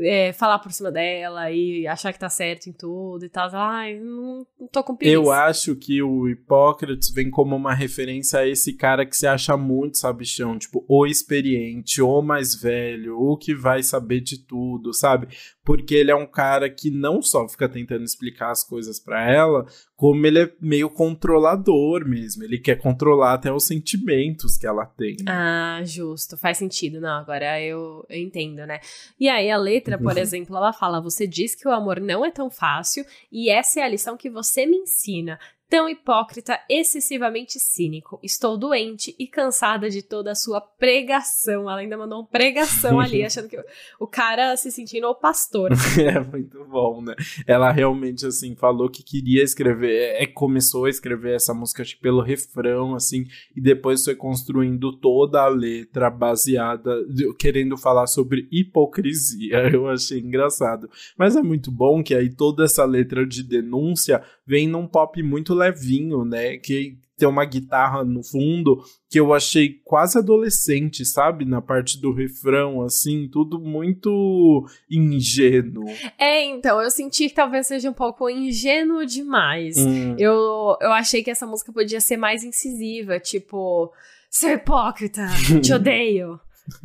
É, 0.00 0.32
falar 0.32 0.58
por 0.58 0.72
cima 0.72 0.90
dela 0.90 1.50
e 1.50 1.86
achar 1.86 2.12
que 2.12 2.18
tá 2.18 2.28
certo 2.28 2.68
em 2.68 2.72
tudo 2.72 3.24
e 3.24 3.28
tal. 3.28 3.48
Ai, 3.52 3.98
não, 3.98 4.46
não 4.58 4.68
tô 4.68 4.82
com 4.84 4.96
preguiça. 4.96 5.16
Eu 5.16 5.30
acho 5.30 5.74
que 5.74 6.02
o 6.02 6.28
Hipócrates 6.28 7.10
vem 7.10 7.30
como 7.30 7.56
uma 7.56 7.74
referência 7.74 8.40
a 8.40 8.46
esse 8.46 8.72
cara 8.72 9.04
que 9.04 9.16
se 9.16 9.26
acha 9.26 9.56
muito 9.56 9.98
sabichão, 9.98 10.58
tipo, 10.58 10.84
o 10.88 11.06
experiente, 11.06 12.00
o 12.00 12.22
mais 12.22 12.54
velho, 12.54 13.18
o 13.18 13.36
que 13.36 13.54
vai 13.54 13.82
saber 13.82 14.20
de 14.20 14.38
tudo, 14.38 14.92
sabe? 14.92 15.28
Porque 15.68 15.94
ele 15.94 16.10
é 16.10 16.16
um 16.16 16.26
cara 16.26 16.70
que 16.70 16.90
não 16.90 17.20
só 17.20 17.46
fica 17.46 17.68
tentando 17.68 18.02
explicar 18.02 18.50
as 18.50 18.64
coisas 18.64 18.98
para 18.98 19.30
ela, 19.30 19.66
como 19.94 20.26
ele 20.26 20.44
é 20.44 20.52
meio 20.58 20.88
controlador 20.88 22.08
mesmo. 22.08 22.42
Ele 22.42 22.58
quer 22.58 22.76
controlar 22.76 23.34
até 23.34 23.52
os 23.52 23.66
sentimentos 23.66 24.56
que 24.56 24.66
ela 24.66 24.86
tem. 24.86 25.16
Ah, 25.28 25.82
justo. 25.84 26.38
Faz 26.38 26.56
sentido. 26.56 27.02
Não, 27.02 27.10
agora 27.10 27.60
eu, 27.60 28.02
eu 28.08 28.18
entendo, 28.18 28.66
né? 28.66 28.80
E 29.20 29.28
aí 29.28 29.50
a 29.50 29.58
letra, 29.58 29.98
por 29.98 30.14
uhum. 30.14 30.18
exemplo, 30.18 30.56
ela 30.56 30.72
fala: 30.72 31.02
Você 31.02 31.26
diz 31.26 31.54
que 31.54 31.68
o 31.68 31.70
amor 31.70 32.00
não 32.00 32.24
é 32.24 32.30
tão 32.30 32.48
fácil 32.48 33.04
e 33.30 33.50
essa 33.50 33.80
é 33.80 33.82
a 33.82 33.88
lição 33.88 34.16
que 34.16 34.30
você 34.30 34.64
me 34.64 34.78
ensina 34.78 35.38
tão 35.68 35.88
hipócrita, 35.88 36.58
excessivamente 36.68 37.58
cínico. 37.60 38.18
Estou 38.22 38.56
doente 38.56 39.14
e 39.18 39.26
cansada 39.26 39.90
de 39.90 40.02
toda 40.02 40.32
a 40.32 40.34
sua 40.34 40.60
pregação. 40.60 41.62
Ela 41.70 41.80
ainda 41.80 41.96
mandou 41.96 42.20
uma 42.20 42.26
pregação 42.26 42.98
ali, 43.00 43.22
achando 43.22 43.48
que 43.48 43.58
o 44.00 44.06
cara 44.06 44.56
se 44.56 44.70
sentindo 44.70 45.06
o 45.06 45.14
pastor. 45.14 45.70
é 46.00 46.20
muito 46.20 46.64
bom, 46.64 47.02
né? 47.02 47.14
Ela 47.46 47.70
realmente, 47.70 48.26
assim, 48.26 48.54
falou 48.56 48.88
que 48.88 49.02
queria 49.02 49.42
escrever, 49.42 50.22
é, 50.22 50.26
começou 50.26 50.86
a 50.86 50.90
escrever 50.90 51.34
essa 51.34 51.52
música 51.52 51.82
acho, 51.82 51.98
pelo 52.00 52.22
refrão, 52.22 52.94
assim, 52.94 53.26
e 53.54 53.60
depois 53.60 54.04
foi 54.04 54.14
construindo 54.14 54.96
toda 54.98 55.42
a 55.42 55.48
letra 55.48 56.08
baseada, 56.10 56.90
querendo 57.38 57.76
falar 57.76 58.06
sobre 58.06 58.48
hipocrisia. 58.50 59.68
Eu 59.70 59.88
achei 59.88 60.20
engraçado. 60.20 60.88
Mas 61.16 61.36
é 61.36 61.42
muito 61.42 61.70
bom 61.70 62.02
que 62.02 62.14
aí 62.14 62.34
toda 62.34 62.64
essa 62.64 62.84
letra 62.84 63.26
de 63.26 63.42
denúncia 63.42 64.22
vem 64.46 64.66
num 64.66 64.86
pop 64.86 65.22
muito 65.22 65.57
levinho, 65.58 66.24
né? 66.24 66.56
Que 66.58 66.96
tem 67.18 67.28
uma 67.28 67.44
guitarra 67.44 68.04
no 68.04 68.22
fundo 68.22 68.80
que 69.10 69.18
eu 69.18 69.34
achei 69.34 69.80
quase 69.84 70.16
adolescente, 70.16 71.04
sabe? 71.04 71.44
Na 71.44 71.60
parte 71.60 72.00
do 72.00 72.12
refrão, 72.12 72.80
assim, 72.82 73.28
tudo 73.28 73.58
muito 73.58 74.64
ingênuo. 74.88 75.88
É, 76.16 76.44
então, 76.44 76.80
eu 76.80 76.90
senti 76.90 77.28
que 77.28 77.34
talvez 77.34 77.66
seja 77.66 77.90
um 77.90 77.94
pouco 77.94 78.30
ingênuo 78.30 79.04
demais. 79.04 79.76
Hum. 79.76 80.14
Eu, 80.16 80.76
eu 80.80 80.92
achei 80.92 81.22
que 81.22 81.30
essa 81.30 81.46
música 81.46 81.72
podia 81.72 82.00
ser 82.00 82.16
mais 82.16 82.44
incisiva, 82.44 83.18
tipo, 83.18 83.92
seu 84.30 84.50
hipócrita, 84.50 85.26
te 85.60 85.72
odeio. 85.74 86.38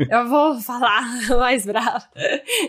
Eu 0.10 0.28
vou 0.28 0.60
falar 0.60 1.04
mais 1.38 1.66
brava. 1.66 2.08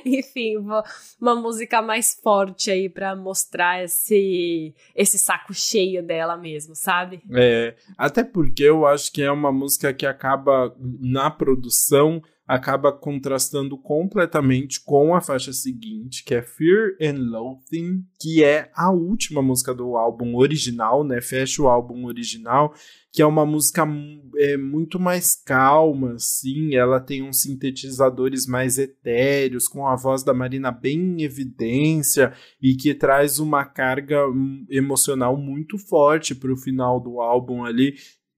Enfim, 0.04 0.58
vou, 0.60 0.82
uma 1.20 1.34
música 1.34 1.80
mais 1.80 2.14
forte 2.22 2.70
aí 2.70 2.88
para 2.88 3.14
mostrar 3.14 3.84
esse, 3.84 4.74
esse 4.94 5.18
saco 5.18 5.54
cheio 5.54 6.02
dela 6.02 6.36
mesmo, 6.36 6.74
sabe? 6.74 7.22
É, 7.30 7.74
até 7.96 8.24
porque 8.24 8.64
eu 8.64 8.86
acho 8.86 9.12
que 9.12 9.22
é 9.22 9.30
uma 9.30 9.52
música 9.52 9.92
que 9.92 10.06
acaba 10.06 10.74
na 10.78 11.30
produção 11.30 12.22
acaba 12.46 12.92
contrastando 12.92 13.76
completamente 13.78 14.82
com 14.82 15.14
a 15.14 15.20
faixa 15.20 15.52
seguinte, 15.52 16.22
que 16.24 16.34
é 16.34 16.42
Fear 16.42 16.96
and 17.00 17.30
Loathing, 17.30 18.04
que 18.20 18.44
é 18.44 18.70
a 18.74 18.90
última 18.90 19.40
música 19.40 19.74
do 19.74 19.96
álbum 19.96 20.36
original, 20.36 21.02
né? 21.02 21.22
Fecha 21.22 21.62
o 21.62 21.68
álbum 21.68 22.04
original, 22.04 22.74
que 23.10 23.22
é 23.22 23.26
uma 23.26 23.46
música 23.46 23.88
é, 24.36 24.58
muito 24.58 25.00
mais 25.00 25.34
calma, 25.34 26.14
assim. 26.14 26.74
Ela 26.74 27.00
tem 27.00 27.22
uns 27.22 27.40
sintetizadores 27.40 28.46
mais 28.46 28.76
etéreos, 28.76 29.66
com 29.66 29.86
a 29.86 29.96
voz 29.96 30.22
da 30.22 30.34
Marina 30.34 30.70
bem 30.70 30.98
em 30.98 31.22
evidência 31.22 32.34
e 32.60 32.74
que 32.74 32.94
traz 32.94 33.38
uma 33.38 33.64
carga 33.64 34.28
hum, 34.28 34.66
emocional 34.68 35.36
muito 35.36 35.78
forte 35.78 36.34
para 36.34 36.52
o 36.52 36.56
final 36.56 37.00
do 37.00 37.20
álbum 37.20 37.64
ali, 37.64 37.94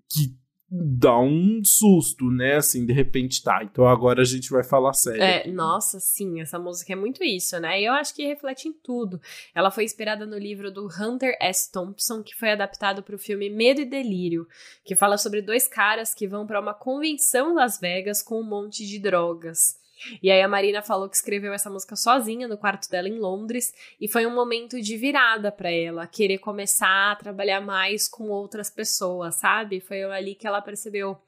que 0.08 0.36
dá 0.70 1.18
um 1.18 1.62
susto, 1.64 2.30
né? 2.30 2.56
Assim, 2.56 2.84
de 2.84 2.92
repente, 2.92 3.42
tá, 3.42 3.62
então 3.62 3.86
agora 3.86 4.22
a 4.22 4.24
gente 4.24 4.50
vai 4.50 4.64
falar 4.64 4.92
sério. 4.92 5.22
É, 5.22 5.46
nossa, 5.46 6.00
sim, 6.00 6.40
essa 6.40 6.58
música 6.58 6.92
é 6.92 6.96
muito 6.96 7.22
isso, 7.22 7.58
né? 7.60 7.80
E 7.80 7.84
eu 7.84 7.92
acho 7.92 8.14
que 8.14 8.26
reflete 8.26 8.68
em 8.68 8.72
tudo. 8.72 9.20
Ela 9.54 9.70
foi 9.70 9.84
inspirada 9.84 10.26
no 10.26 10.36
livro 10.36 10.70
do 10.72 10.86
Hunter 10.86 11.36
S. 11.40 11.70
Thompson, 11.70 12.22
que 12.22 12.34
foi 12.34 12.50
adaptado 12.50 13.02
para 13.02 13.14
o 13.14 13.18
filme 13.18 13.48
Medo 13.48 13.80
e 13.80 13.84
Delírio, 13.84 14.46
que 14.84 14.96
fala 14.96 15.16
sobre 15.16 15.40
dois 15.40 15.68
caras 15.68 16.12
que 16.12 16.26
vão 16.26 16.46
para 16.46 16.60
uma 16.60 16.74
convenção 16.74 17.52
em 17.52 17.54
Las 17.54 17.78
Vegas 17.78 18.22
com 18.22 18.40
um 18.40 18.48
monte 18.48 18.84
de 18.84 18.98
drogas. 18.98 19.85
E 20.22 20.30
aí 20.30 20.42
a 20.42 20.48
Marina 20.48 20.82
falou 20.82 21.08
que 21.08 21.16
escreveu 21.16 21.52
essa 21.52 21.70
música 21.70 21.96
sozinha 21.96 22.46
no 22.46 22.58
quarto 22.58 22.88
dela 22.88 23.08
em 23.08 23.18
Londres 23.18 23.72
e 24.00 24.08
foi 24.08 24.26
um 24.26 24.34
momento 24.34 24.80
de 24.80 24.96
virada 24.96 25.50
para 25.50 25.70
ela, 25.70 26.06
querer 26.06 26.38
começar 26.38 27.12
a 27.12 27.16
trabalhar 27.16 27.60
mais 27.60 28.08
com 28.08 28.28
outras 28.28 28.70
pessoas, 28.70 29.36
sabe? 29.36 29.80
Foi 29.80 30.02
ali 30.04 30.34
que 30.34 30.46
ela 30.46 30.60
percebeu, 30.60 31.18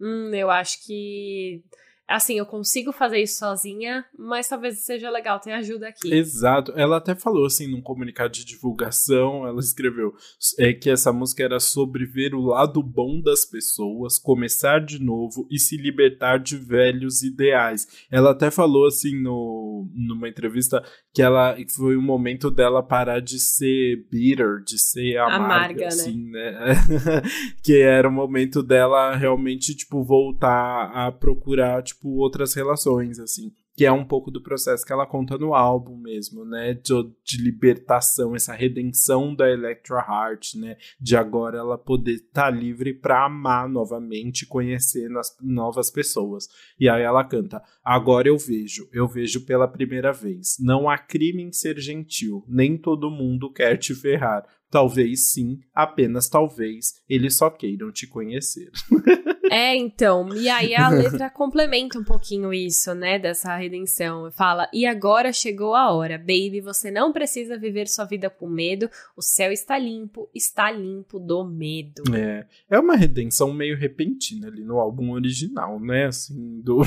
hum, 0.00 0.30
eu 0.34 0.50
acho 0.50 0.84
que 0.84 1.62
assim, 2.08 2.38
eu 2.38 2.46
consigo 2.46 2.92
fazer 2.92 3.20
isso 3.20 3.38
sozinha, 3.38 4.04
mas 4.16 4.48
talvez 4.48 4.78
seja 4.80 5.10
legal 5.10 5.40
ter 5.40 5.52
ajuda 5.52 5.88
aqui. 5.88 6.12
Exato. 6.12 6.72
Ela 6.76 6.98
até 6.98 7.14
falou 7.14 7.46
assim 7.46 7.66
num 7.66 7.82
comunicado 7.82 8.32
de 8.32 8.44
divulgação, 8.44 9.46
ela 9.46 9.60
escreveu 9.60 10.14
é, 10.58 10.72
que 10.72 10.88
essa 10.88 11.12
música 11.12 11.42
era 11.42 11.58
sobre 11.58 12.04
ver 12.06 12.34
o 12.34 12.40
lado 12.40 12.82
bom 12.82 13.20
das 13.20 13.44
pessoas, 13.44 14.18
começar 14.18 14.80
de 14.80 15.02
novo 15.02 15.46
e 15.50 15.58
se 15.58 15.76
libertar 15.76 16.38
de 16.38 16.56
velhos 16.56 17.22
ideais. 17.22 17.86
Ela 18.10 18.30
até 18.30 18.50
falou 18.50 18.86
assim 18.86 19.20
no, 19.20 19.88
numa 19.94 20.28
entrevista 20.28 20.82
que 21.12 21.22
ela 21.22 21.56
foi 21.74 21.96
o 21.96 22.02
momento 22.02 22.50
dela 22.50 22.82
parar 22.82 23.20
de 23.20 23.40
ser 23.40 24.06
bitter, 24.10 24.62
de 24.62 24.78
ser 24.78 25.16
amarga, 25.16 25.44
amarga 25.44 25.80
né? 25.80 25.86
assim, 25.86 26.30
né? 26.30 26.50
né? 26.52 27.22
que 27.64 27.80
era 27.80 28.08
o 28.08 28.12
momento 28.12 28.62
dela 28.62 29.16
realmente 29.16 29.74
tipo 29.74 30.04
voltar 30.04 30.90
a 30.92 31.10
procurar 31.10 31.82
tipo 31.82 31.95
tipo, 31.96 32.10
outras 32.16 32.54
relações, 32.54 33.18
assim. 33.18 33.52
Que 33.74 33.84
é 33.84 33.92
um 33.92 34.06
pouco 34.06 34.30
do 34.30 34.42
processo 34.42 34.86
que 34.86 34.92
ela 34.92 35.06
conta 35.06 35.36
no 35.36 35.52
álbum 35.52 35.98
mesmo, 35.98 36.46
né? 36.46 36.72
De, 36.72 36.94
de 37.22 37.42
libertação, 37.42 38.34
essa 38.34 38.54
redenção 38.54 39.34
da 39.34 39.50
Electra 39.50 39.98
Heart, 39.98 40.54
né? 40.54 40.76
De 40.98 41.14
agora 41.14 41.58
ela 41.58 41.76
poder 41.76 42.14
estar 42.14 42.44
tá 42.44 42.50
livre 42.50 42.94
para 42.94 43.26
amar 43.26 43.68
novamente, 43.68 44.46
conhecer 44.46 45.10
nas, 45.10 45.36
novas 45.42 45.90
pessoas. 45.90 46.48
E 46.80 46.88
aí 46.88 47.02
ela 47.02 47.22
canta: 47.22 47.62
Agora 47.84 48.28
eu 48.28 48.38
vejo, 48.38 48.88
eu 48.92 49.06
vejo 49.06 49.44
pela 49.44 49.68
primeira 49.68 50.10
vez. 50.10 50.56
Não 50.58 50.88
há 50.88 50.96
crime 50.96 51.42
em 51.42 51.52
ser 51.52 51.78
gentil, 51.78 52.44
nem 52.48 52.78
todo 52.78 53.10
mundo 53.10 53.52
quer 53.52 53.76
te 53.76 53.94
ferrar. 53.94 54.46
Talvez 54.70 55.32
sim, 55.32 55.60
apenas 55.74 56.28
talvez, 56.28 56.94
eles 57.08 57.36
só 57.36 57.50
queiram 57.50 57.92
te 57.92 58.06
conhecer. 58.06 58.70
É, 59.50 59.76
então, 59.76 60.28
e 60.34 60.48
aí 60.48 60.74
a 60.74 60.88
letra 60.88 61.30
complementa 61.30 61.98
um 61.98 62.04
pouquinho 62.04 62.52
isso, 62.52 62.94
né, 62.94 63.18
dessa 63.18 63.56
redenção. 63.56 64.30
Fala: 64.32 64.68
"E 64.72 64.86
agora 64.86 65.32
chegou 65.32 65.74
a 65.74 65.92
hora, 65.92 66.18
baby, 66.18 66.60
você 66.60 66.90
não 66.90 67.12
precisa 67.12 67.58
viver 67.58 67.88
sua 67.88 68.04
vida 68.04 68.28
com 68.28 68.48
medo. 68.48 68.88
O 69.16 69.22
céu 69.22 69.52
está 69.52 69.78
limpo, 69.78 70.28
está 70.34 70.70
limpo 70.70 71.18
do 71.18 71.44
medo." 71.44 72.02
É, 72.14 72.46
é 72.70 72.78
uma 72.78 72.96
redenção 72.96 73.52
meio 73.52 73.76
repentina 73.76 74.48
ali 74.48 74.64
no 74.64 74.78
álbum 74.78 75.12
original, 75.12 75.78
né, 75.80 76.06
assim, 76.06 76.60
do 76.62 76.82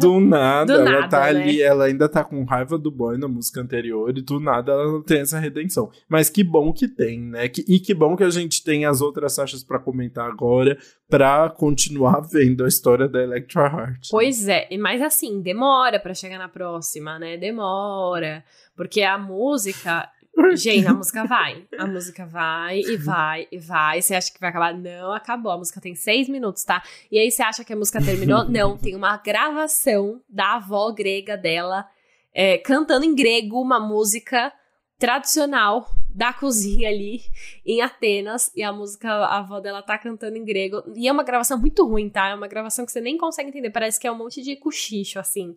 do 0.00 0.20
nada, 0.20 0.74
do 0.74 0.80
ela 0.80 0.90
nada, 0.90 1.08
tá 1.08 1.32
né? 1.32 1.40
ali, 1.40 1.62
ela 1.62 1.84
ainda 1.86 2.08
tá 2.08 2.22
com 2.22 2.44
raiva 2.44 2.78
do 2.78 2.90
boy 2.90 3.16
na 3.16 3.28
música 3.28 3.60
anterior 3.60 4.16
e 4.16 4.22
do 4.22 4.38
nada 4.38 4.72
ela 4.72 5.02
tem 5.02 5.20
essa 5.20 5.38
redenção. 5.38 5.90
Mas 6.08 6.28
que 6.28 6.44
bom 6.44 6.72
que 6.72 6.86
tem, 6.88 7.20
né? 7.20 7.48
Que, 7.48 7.64
e 7.68 7.78
que 7.78 7.94
bom 7.94 8.16
que 8.16 8.24
a 8.24 8.30
gente 8.30 8.62
tem 8.62 8.84
as 8.84 9.00
outras 9.00 9.34
faixas 9.34 9.64
para 9.64 9.78
comentar 9.78 10.28
agora 10.28 10.78
pra 11.08 11.50
continuar 11.50 12.20
vendo 12.20 12.64
a 12.64 12.68
história 12.68 13.08
da 13.08 13.22
Electra 13.22 13.66
Heart. 13.66 14.08
Pois 14.10 14.46
é, 14.46 14.68
mas 14.78 15.02
assim, 15.02 15.40
demora 15.40 15.98
para 15.98 16.14
chegar 16.14 16.38
na 16.38 16.48
próxima, 16.48 17.18
né? 17.18 17.36
Demora. 17.36 18.44
Porque 18.76 19.02
a 19.02 19.18
música 19.18 20.08
Gente, 20.54 20.86
a 20.86 20.94
música 20.94 21.24
vai. 21.24 21.66
A 21.78 21.86
música 21.86 22.26
vai 22.26 22.80
e 22.80 22.96
vai 22.96 23.46
e 23.50 23.58
vai. 23.58 24.00
Você 24.00 24.14
acha 24.14 24.32
que 24.32 24.40
vai 24.40 24.50
acabar? 24.50 24.74
Não, 24.74 25.12
acabou. 25.12 25.52
A 25.52 25.58
música 25.58 25.80
tem 25.80 25.94
seis 25.94 26.28
minutos, 26.28 26.64
tá? 26.64 26.82
E 27.10 27.18
aí 27.18 27.30
você 27.30 27.42
acha 27.42 27.64
que 27.64 27.72
a 27.72 27.76
música 27.76 28.02
terminou? 28.02 28.44
Não, 28.48 28.76
tem 28.76 28.94
uma 28.94 29.16
gravação 29.16 30.20
da 30.28 30.56
avó 30.56 30.90
grega 30.92 31.36
dela 31.36 31.86
é, 32.32 32.58
cantando 32.58 33.04
em 33.04 33.14
grego 33.14 33.60
uma 33.60 33.78
música 33.78 34.52
tradicional 34.98 35.88
da 36.08 36.32
cozinha 36.32 36.88
ali 36.88 37.20
em 37.64 37.80
Atenas. 37.80 38.50
E 38.54 38.62
a 38.62 38.72
música, 38.72 39.08
a 39.08 39.38
avó 39.38 39.60
dela 39.60 39.82
tá 39.82 39.98
cantando 39.98 40.36
em 40.36 40.44
grego. 40.44 40.82
E 40.96 41.06
é 41.06 41.12
uma 41.12 41.24
gravação 41.24 41.58
muito 41.58 41.86
ruim, 41.86 42.08
tá? 42.08 42.28
É 42.28 42.34
uma 42.34 42.48
gravação 42.48 42.86
que 42.86 42.92
você 42.92 43.00
nem 43.00 43.16
consegue 43.16 43.50
entender. 43.50 43.70
Parece 43.70 44.00
que 44.00 44.06
é 44.06 44.12
um 44.12 44.18
monte 44.18 44.42
de 44.42 44.56
cochicho, 44.56 45.18
assim. 45.18 45.56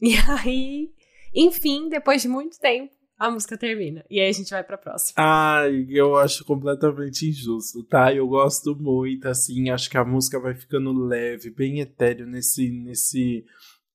E 0.00 0.14
aí, 0.28 0.90
enfim, 1.34 1.88
depois 1.88 2.22
de 2.22 2.28
muito 2.28 2.58
tempo 2.58 3.01
a 3.22 3.30
música 3.30 3.56
termina. 3.56 4.04
E 4.10 4.20
aí 4.20 4.28
a 4.28 4.32
gente 4.32 4.50
vai 4.50 4.64
pra 4.64 4.76
próxima. 4.76 5.14
Ai, 5.16 5.86
eu 5.88 6.16
acho 6.16 6.44
completamente 6.44 7.28
injusto, 7.28 7.84
tá? 7.84 8.12
Eu 8.12 8.26
gosto 8.26 8.74
muito, 8.74 9.28
assim, 9.28 9.70
acho 9.70 9.88
que 9.88 9.96
a 9.96 10.04
música 10.04 10.40
vai 10.40 10.54
ficando 10.54 10.92
leve, 10.92 11.50
bem 11.50 11.78
etéreo 11.78 12.26
nesse, 12.26 12.68
nesse 12.68 13.44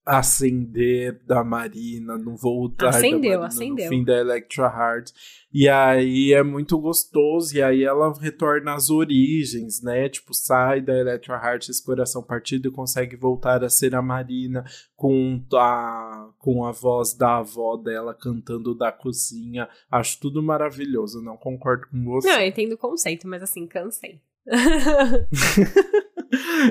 acender 0.07 1.21
da 1.25 1.43
Marina, 1.43 2.17
no 2.17 2.37
voltar 2.37 2.87
acendeu, 2.87 3.11
da 3.11 3.19
Marina, 3.19 3.45
acendeu. 3.47 3.85
no 3.85 3.89
fim 3.89 4.03
da 4.05 4.17
Electra 4.17 4.65
Heart. 4.65 5.11
E 5.53 5.67
aí 5.67 6.31
é 6.33 6.41
muito 6.41 6.79
gostoso, 6.79 7.55
e 7.55 7.61
aí 7.61 7.83
ela 7.83 8.13
retorna 8.17 8.73
às 8.73 8.89
origens, 8.89 9.81
né? 9.81 10.07
Tipo, 10.07 10.33
sai 10.33 10.79
da 10.79 10.97
Electra 10.97 11.35
Heart, 11.35 11.67
esse 11.67 11.83
coração 11.83 12.23
partido, 12.23 12.69
e 12.69 12.71
consegue 12.71 13.17
voltar 13.17 13.63
a 13.63 13.69
ser 13.69 13.93
a 13.95 14.01
Marina 14.01 14.63
com 14.95 15.43
a, 15.53 16.29
com 16.39 16.65
a 16.65 16.71
voz 16.71 17.13
da 17.13 17.39
avó 17.39 17.75
dela 17.75 18.13
cantando 18.13 18.73
da 18.73 18.91
cozinha. 18.91 19.67
Acho 19.91 20.19
tudo 20.21 20.41
maravilhoso, 20.41 21.21
não 21.21 21.35
concordo 21.35 21.87
com 21.89 22.03
você. 22.05 22.29
Não, 22.29 22.39
eu 22.39 22.47
entendo 22.47 22.73
o 22.73 22.77
conceito, 22.77 23.27
mas 23.27 23.43
assim, 23.43 23.67
cansei. 23.67 24.21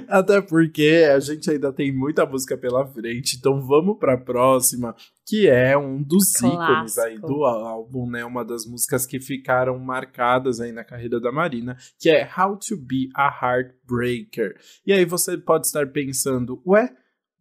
Até 0.08 0.40
porque 0.40 1.06
a 1.12 1.20
gente 1.20 1.50
ainda 1.50 1.70
tem 1.72 1.92
muita 1.92 2.24
música 2.26 2.56
pela 2.56 2.86
frente, 2.86 3.36
então 3.36 3.60
vamos 3.60 3.98
para 3.98 4.14
a 4.14 4.18
próxima, 4.18 4.94
que 5.26 5.46
é 5.48 5.76
um 5.76 6.02
dos 6.02 6.34
ícones 6.36 6.96
aí 6.98 7.18
do 7.18 7.44
álbum, 7.44 8.08
né? 8.08 8.24
Uma 8.24 8.42
das 8.44 8.64
músicas 8.66 9.04
que 9.06 9.20
ficaram 9.20 9.78
marcadas 9.78 10.60
aí 10.60 10.72
na 10.72 10.84
carreira 10.84 11.20
da 11.20 11.32
Marina, 11.32 11.76
que 11.98 12.10
é 12.10 12.26
How 12.26 12.56
to 12.56 12.76
Be 12.76 13.08
a 13.14 13.28
Heartbreaker. 13.28 14.56
E 14.86 14.92
aí 14.92 15.04
você 15.04 15.38
pode 15.38 15.66
estar 15.66 15.86
pensando, 15.88 16.62
ué, 16.66 16.92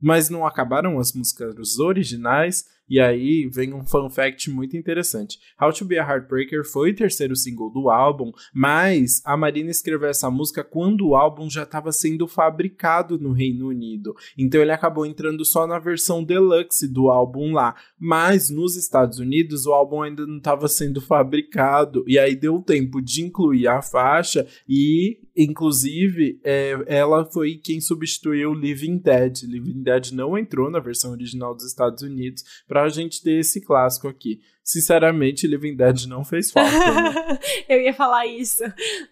mas 0.01 0.29
não 0.29 0.45
acabaram 0.45 0.99
as 0.99 1.13
músicas 1.13 1.79
originais? 1.79 2.65
E 2.89 2.99
aí 2.99 3.47
vem 3.47 3.73
um 3.73 3.85
fun 3.85 4.09
fact 4.09 4.49
muito 4.49 4.77
interessante. 4.77 5.39
How 5.59 5.73
to 5.73 5.85
Be 5.85 5.97
a 5.97 6.07
Heartbreaker 6.07 6.63
foi 6.63 6.91
o 6.91 6.95
terceiro 6.95 7.35
single 7.35 7.71
do 7.71 7.89
álbum, 7.89 8.31
mas 8.53 9.21
a 9.25 9.35
Marina 9.35 9.71
escreveu 9.71 10.09
essa 10.09 10.29
música 10.29 10.63
quando 10.63 11.07
o 11.07 11.15
álbum 11.15 11.49
já 11.49 11.63
estava 11.63 11.91
sendo 11.91 12.27
fabricado 12.27 13.17
no 13.17 13.31
Reino 13.31 13.67
Unido. 13.67 14.15
Então 14.37 14.61
ele 14.61 14.71
acabou 14.71 15.05
entrando 15.05 15.43
só 15.43 15.65
na 15.65 15.79
versão 15.79 16.23
deluxe 16.23 16.87
do 16.87 17.09
álbum 17.09 17.53
lá. 17.53 17.75
Mas 17.99 18.49
nos 18.49 18.75
Estados 18.75 19.19
Unidos 19.19 19.65
o 19.65 19.73
álbum 19.73 20.01
ainda 20.01 20.25
não 20.25 20.37
estava 20.37 20.67
sendo 20.67 21.01
fabricado. 21.01 22.03
E 22.07 22.19
aí 22.19 22.35
deu 22.35 22.61
tempo 22.61 23.01
de 23.01 23.23
incluir 23.23 23.67
a 23.67 23.81
faixa 23.81 24.45
e 24.67 25.24
Inclusive, 25.35 26.39
é, 26.43 26.75
ela 26.87 27.25
foi 27.25 27.55
quem 27.55 27.81
substituiu 27.81 28.53
Living 28.53 28.97
Dead. 28.97 29.43
Living 29.43 29.83
Dead 29.83 30.11
não 30.11 30.37
entrou 30.37 30.69
na 30.69 30.79
versão 30.79 31.11
original 31.11 31.53
dos 31.53 31.65
Estados 31.65 32.03
Unidos 32.03 32.43
pra 32.67 32.87
gente 32.87 33.21
ter 33.21 33.39
esse 33.39 33.59
clássico 33.59 34.07
aqui. 34.07 34.39
Sinceramente, 34.63 35.45
Living 35.45 35.75
Dead 35.75 36.05
não 36.07 36.23
fez 36.23 36.51
falta. 36.51 36.71
Né? 36.71 37.39
eu 37.69 37.81
ia 37.81 37.93
falar 37.93 38.25
isso. 38.25 38.63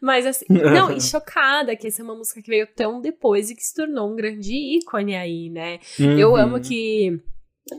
Mas 0.02 0.26
assim, 0.26 0.46
não, 0.50 0.92
e 0.96 1.00
chocada 1.04 1.76
que 1.76 1.88
essa 1.88 2.02
é 2.02 2.06
uma 2.06 2.16
música 2.16 2.42
que 2.42 2.50
veio 2.50 2.68
tão 2.74 3.02
depois 3.02 3.50
e 3.50 3.56
que 3.56 3.62
se 3.62 3.76
tornou 3.76 4.12
um 4.12 4.16
grande 4.16 4.54
ícone 4.54 5.16
aí, 5.16 5.50
né? 5.50 5.80
Uhum. 6.00 6.18
Eu 6.18 6.36
amo 6.36 6.60
que 6.60 7.22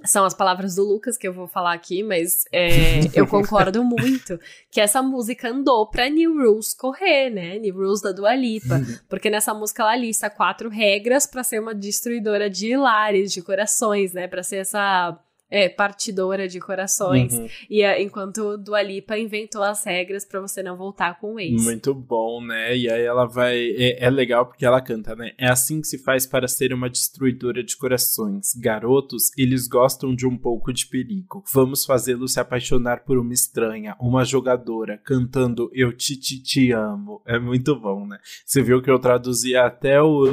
são 0.04 0.24
as 0.24 0.34
palavras 0.34 0.76
do 0.76 0.84
Lucas 0.84 1.16
que 1.16 1.28
eu 1.28 1.32
vou 1.32 1.46
falar 1.46 1.74
aqui, 1.74 2.02
mas 2.02 2.44
é, 2.50 3.00
eu 3.14 3.26
concordo 3.26 3.84
muito 3.84 4.38
que 4.70 4.80
essa 4.80 5.02
música 5.02 5.50
andou 5.50 5.88
pra 5.88 6.08
New 6.08 6.34
Rules 6.34 6.72
correr, 6.74 7.30
né? 7.30 7.58
New 7.58 7.74
Rules 7.74 8.00
da 8.00 8.12
Dua 8.12 8.34
Lipa, 8.34 8.80
porque 9.08 9.28
nessa 9.28 9.52
música 9.52 9.82
ela 9.82 9.96
lista 9.96 10.30
quatro 10.30 10.68
regras 10.68 11.26
pra 11.26 11.44
ser 11.44 11.60
uma 11.60 11.74
destruidora 11.74 12.48
de 12.48 12.76
lares, 12.76 13.32
de 13.32 13.42
corações, 13.42 14.12
né? 14.12 14.26
Pra 14.26 14.42
ser 14.42 14.56
essa 14.56 15.18
é, 15.50 15.68
partidora 15.68 16.48
de 16.48 16.58
corações. 16.58 17.32
Uhum. 17.32 17.48
E 17.70 17.82
é, 17.82 18.02
enquanto 18.02 18.56
Dua 18.56 18.82
Lipa 18.82 19.16
inventou 19.18 19.62
as 19.62 19.84
regras 19.84 20.24
pra 20.24 20.40
você 20.40 20.62
não 20.62 20.76
voltar 20.76 21.20
com 21.20 21.34
o 21.34 21.40
ex. 21.40 21.62
Muito 21.62 21.94
bom, 21.94 22.44
né? 22.44 22.76
E 22.76 22.90
aí 22.90 23.02
ela 23.02 23.26
vai. 23.26 23.56
É, 23.56 24.04
é, 24.04 24.10
legal 24.10 24.46
porque 24.46 24.64
ela 24.64 24.80
canta, 24.80 25.14
né? 25.14 25.32
É 25.38 25.48
assim 25.48 25.80
que 25.80 25.86
se 25.86 25.98
faz 25.98 26.26
para 26.26 26.48
ser 26.48 26.72
uma 26.72 26.90
destruidora 26.90 27.62
de 27.62 27.76
corações. 27.76 28.54
Garotos, 28.56 29.30
eles 29.36 29.68
gostam 29.68 30.14
de 30.14 30.26
um 30.26 30.36
pouco 30.36 30.72
de 30.72 30.86
perigo. 30.86 31.44
Vamos 31.52 31.84
fazê-lo 31.84 32.26
se 32.26 32.40
apaixonar 32.40 33.04
por 33.04 33.18
uma 33.18 33.32
estranha, 33.32 33.96
uma 34.00 34.24
jogadora, 34.24 34.98
cantando 35.04 35.70
Eu 35.72 35.92
te, 35.92 36.16
te, 36.16 36.42
te 36.42 36.72
amo. 36.72 37.22
É 37.26 37.38
muito 37.38 37.78
bom, 37.78 38.06
né? 38.06 38.18
Você 38.44 38.62
viu 38.62 38.82
que 38.82 38.90
eu 38.90 38.98
traduzi 38.98 39.56
até 39.56 40.00
o. 40.00 40.24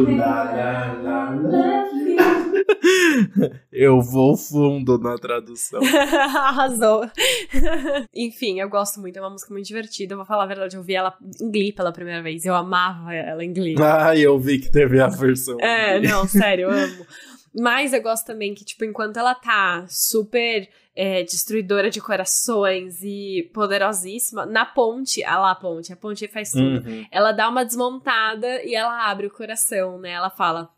eu 3.72 4.02
vou 4.02 4.36
fundo 4.36 4.98
na 4.98 5.16
tradução. 5.18 5.82
Arrasou. 5.84 7.10
Enfim, 8.14 8.60
eu 8.60 8.70
gosto 8.70 9.00
muito, 9.00 9.18
é 9.18 9.22
uma 9.22 9.30
música 9.30 9.54
muito 9.54 9.68
divertida. 9.68 10.14
Eu 10.14 10.18
vou 10.18 10.26
falar 10.26 10.44
a 10.44 10.48
verdade, 10.48 10.76
eu 10.76 10.84
vi 10.84 10.96
ela 10.96 11.16
em 11.42 11.52
Glee 11.52 11.74
pela 11.74 11.92
primeira 11.92 12.22
vez. 12.22 12.46
Eu 12.46 12.56
amava 12.56 13.14
ela 13.14 13.44
em 13.44 13.54
Glee. 13.54 13.76
Ah, 13.82 14.16
eu 14.16 14.40
vi 14.40 14.60
que 14.60 14.72
teve 14.72 15.00
a 15.00 15.08
versão. 15.08 15.60
É, 15.60 16.00
não, 16.00 16.28
sério, 16.28 16.64
eu 16.64 16.72
amo. 16.72 17.06
Mas 17.54 17.94
eu 17.94 18.02
gosto 18.02 18.26
também 18.26 18.54
que, 18.54 18.64
tipo, 18.64 18.86
enquanto 18.86 19.18
ela 19.18 19.36
tá 19.36 19.86
super 19.90 20.70
é, 20.96 21.24
destruidora 21.24 21.90
de 21.90 22.00
corações 22.00 23.02
e 23.04 23.50
poderosíssima, 23.54 24.46
na 24.46 24.66
ponte, 24.66 25.24
ah 25.24 25.40
lá 25.40 25.52
a 25.52 25.56
ponte, 25.56 25.92
a 25.92 25.96
ponte 25.96 26.28
faz 26.28 26.52
tudo. 26.52 26.88
Uhum. 26.88 27.06
Ela 27.12 27.32
dá 27.32 27.50
uma 27.50 27.66
desmontada 27.66 28.64
e 28.64 28.74
ela 28.74 29.10
abre 29.10 29.28
o 29.28 29.32
coração, 29.32 30.00
né? 30.00 30.12
Ela 30.12 30.30
fala. 30.30 30.70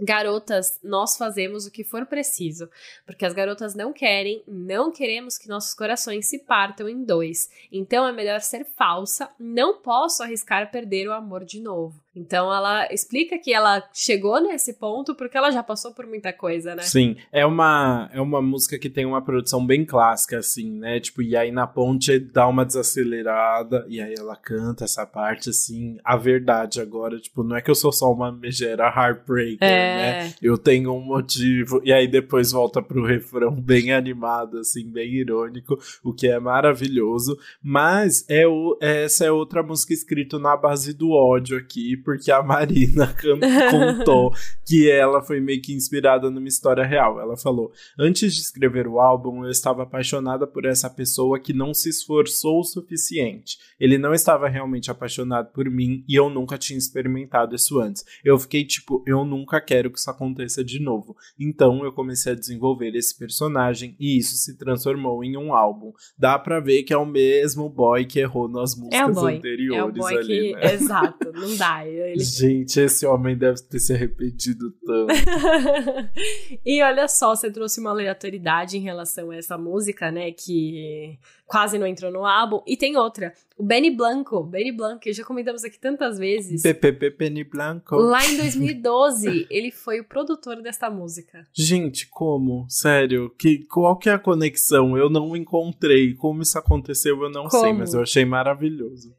Garotas, 0.00 0.78
nós 0.82 1.16
fazemos 1.16 1.66
o 1.66 1.70
que 1.70 1.82
for 1.82 2.06
preciso, 2.06 2.68
porque 3.04 3.24
as 3.24 3.32
garotas 3.32 3.74
não 3.74 3.92
querem, 3.92 4.42
não 4.46 4.92
queremos 4.92 5.36
que 5.36 5.48
nossos 5.48 5.74
corações 5.74 6.26
se 6.26 6.38
partam 6.38 6.88
em 6.88 7.04
dois. 7.04 7.50
Então 7.72 8.06
é 8.06 8.12
melhor 8.12 8.40
ser 8.40 8.64
falsa, 8.64 9.28
não 9.38 9.78
posso 9.78 10.22
arriscar 10.22 10.70
perder 10.70 11.08
o 11.08 11.12
amor 11.12 11.44
de 11.44 11.60
novo. 11.60 12.00
Então 12.18 12.52
ela 12.52 12.92
explica 12.92 13.38
que 13.38 13.52
ela 13.52 13.82
chegou 13.92 14.40
nesse 14.40 14.74
ponto 14.74 15.14
porque 15.14 15.36
ela 15.36 15.50
já 15.50 15.62
passou 15.62 15.92
por 15.94 16.06
muita 16.06 16.32
coisa, 16.32 16.74
né? 16.74 16.82
Sim, 16.82 17.16
é 17.30 17.46
uma, 17.46 18.10
é 18.12 18.20
uma 18.20 18.42
música 18.42 18.78
que 18.78 18.90
tem 18.90 19.06
uma 19.06 19.22
produção 19.22 19.64
bem 19.64 19.84
clássica, 19.84 20.38
assim, 20.38 20.70
né? 20.78 20.98
Tipo, 21.00 21.22
e 21.22 21.36
aí 21.36 21.52
na 21.52 21.66
ponte 21.66 22.18
dá 22.18 22.46
uma 22.48 22.64
desacelerada, 22.64 23.84
e 23.88 24.00
aí 24.00 24.14
ela 24.18 24.36
canta 24.36 24.84
essa 24.84 25.06
parte, 25.06 25.50
assim, 25.50 25.98
a 26.04 26.16
verdade 26.16 26.80
agora, 26.80 27.18
tipo, 27.18 27.42
não 27.42 27.56
é 27.56 27.62
que 27.62 27.70
eu 27.70 27.74
sou 27.74 27.92
só 27.92 28.12
uma 28.12 28.32
megera 28.32 28.84
heartbreaker, 28.84 29.58
É. 29.68 29.96
né? 29.96 30.34
Eu 30.42 30.58
tenho 30.58 30.92
um 30.92 31.00
motivo, 31.00 31.80
e 31.84 31.92
aí 31.92 32.08
depois 32.08 32.52
volta 32.52 32.82
pro 32.82 33.04
refrão 33.04 33.54
bem 33.54 33.92
animado, 33.92 34.58
assim, 34.58 34.90
bem 34.90 35.12
irônico, 35.14 35.78
o 36.02 36.12
que 36.12 36.26
é 36.26 36.38
maravilhoso, 36.38 37.38
mas 37.62 38.24
é 38.28 38.46
o, 38.46 38.76
essa 38.80 39.24
é 39.24 39.30
outra 39.30 39.62
música 39.62 39.92
escrita 39.92 40.38
na 40.38 40.56
base 40.56 40.92
do 40.92 41.10
ódio 41.10 41.56
aqui, 41.58 41.96
porque 42.08 42.32
a 42.32 42.42
Marina 42.42 43.14
contou 43.70 44.32
que 44.64 44.90
ela 44.90 45.20
foi 45.22 45.40
meio 45.40 45.60
que 45.60 45.74
inspirada 45.74 46.30
numa 46.30 46.48
história 46.48 46.82
real. 46.82 47.20
Ela 47.20 47.36
falou: 47.36 47.70
Antes 47.98 48.34
de 48.34 48.40
escrever 48.40 48.86
o 48.88 48.98
álbum, 48.98 49.44
eu 49.44 49.50
estava 49.50 49.82
apaixonada 49.82 50.46
por 50.46 50.64
essa 50.64 50.88
pessoa 50.88 51.38
que 51.38 51.52
não 51.52 51.74
se 51.74 51.90
esforçou 51.90 52.60
o 52.60 52.64
suficiente. 52.64 53.58
Ele 53.78 53.98
não 53.98 54.14
estava 54.14 54.48
realmente 54.48 54.90
apaixonado 54.90 55.52
por 55.52 55.68
mim 55.68 56.02
e 56.08 56.14
eu 56.14 56.30
nunca 56.30 56.56
tinha 56.56 56.78
experimentado 56.78 57.54
isso 57.54 57.78
antes. 57.78 58.02
Eu 58.24 58.38
fiquei 58.38 58.64
tipo: 58.64 59.04
Eu 59.06 59.22
nunca 59.22 59.60
quero 59.60 59.90
que 59.90 59.98
isso 59.98 60.10
aconteça 60.10 60.64
de 60.64 60.80
novo. 60.80 61.14
Então 61.38 61.84
eu 61.84 61.92
comecei 61.92 62.32
a 62.32 62.36
desenvolver 62.36 62.96
esse 62.96 63.18
personagem 63.18 63.94
e 64.00 64.16
isso 64.16 64.34
se 64.36 64.56
transformou 64.56 65.22
em 65.22 65.36
um 65.36 65.52
álbum. 65.52 65.92
Dá 66.18 66.38
pra 66.38 66.58
ver 66.58 66.84
que 66.84 66.94
é 66.94 66.96
o 66.96 67.04
mesmo 67.04 67.68
boy 67.68 68.06
que 68.06 68.18
errou 68.18 68.48
nas 68.48 68.72
É 68.90 69.04
o 69.04 69.08
músicas 69.08 69.14
boy. 69.14 69.36
anteriores 69.36 69.78
É 69.78 69.84
o 69.84 69.92
boy 69.92 70.16
ali, 70.16 70.26
que. 70.26 70.52
né? 70.54 70.72
Exato, 70.72 71.32
não 71.34 71.54
dá. 71.54 71.86
Ele 72.06 72.22
Gente, 72.22 72.80
esse 72.80 73.06
homem 73.06 73.36
deve 73.36 73.60
ter 73.62 73.78
se 73.78 73.92
arrependido 73.92 74.70
tanto. 74.84 75.12
e 76.64 76.82
olha 76.82 77.08
só, 77.08 77.34
você 77.34 77.50
trouxe 77.50 77.80
uma 77.80 77.90
aleatoriedade 77.90 78.76
em 78.76 78.80
relação 78.80 79.30
a 79.30 79.36
essa 79.36 79.56
música, 79.56 80.10
né? 80.10 80.32
Que 80.32 81.18
quase 81.46 81.78
não 81.78 81.86
entrou 81.86 82.12
no 82.12 82.24
álbum. 82.24 82.62
E 82.66 82.76
tem 82.76 82.96
outra. 82.96 83.32
O 83.56 83.64
Benny 83.64 83.90
Blanco. 83.90 84.44
Benny 84.44 84.70
Blanco, 84.70 85.00
que 85.00 85.12
já 85.12 85.24
comentamos 85.24 85.64
aqui 85.64 85.78
tantas 85.80 86.18
vezes. 86.18 86.62
PPP 86.62 87.10
Penny 87.12 87.42
Blanco. 87.42 87.96
Lá 87.96 88.24
em 88.24 88.36
2012, 88.36 89.46
ele 89.50 89.70
foi 89.72 90.00
o 90.00 90.04
produtor 90.04 90.62
desta 90.62 90.88
música. 90.90 91.44
Gente, 91.52 92.06
como? 92.08 92.66
Sério? 92.68 93.30
Que, 93.38 93.64
qual 93.66 93.96
que 93.96 94.08
é 94.08 94.12
a 94.12 94.18
conexão? 94.18 94.96
Eu 94.96 95.10
não 95.10 95.34
encontrei. 95.34 96.14
Como 96.14 96.42
isso 96.42 96.58
aconteceu, 96.58 97.20
eu 97.22 97.30
não 97.30 97.48
sei, 97.48 97.60
Como? 97.60 97.78
mas 97.80 97.94
eu 97.94 98.02
achei 98.02 98.24
maravilhoso. 98.24 99.16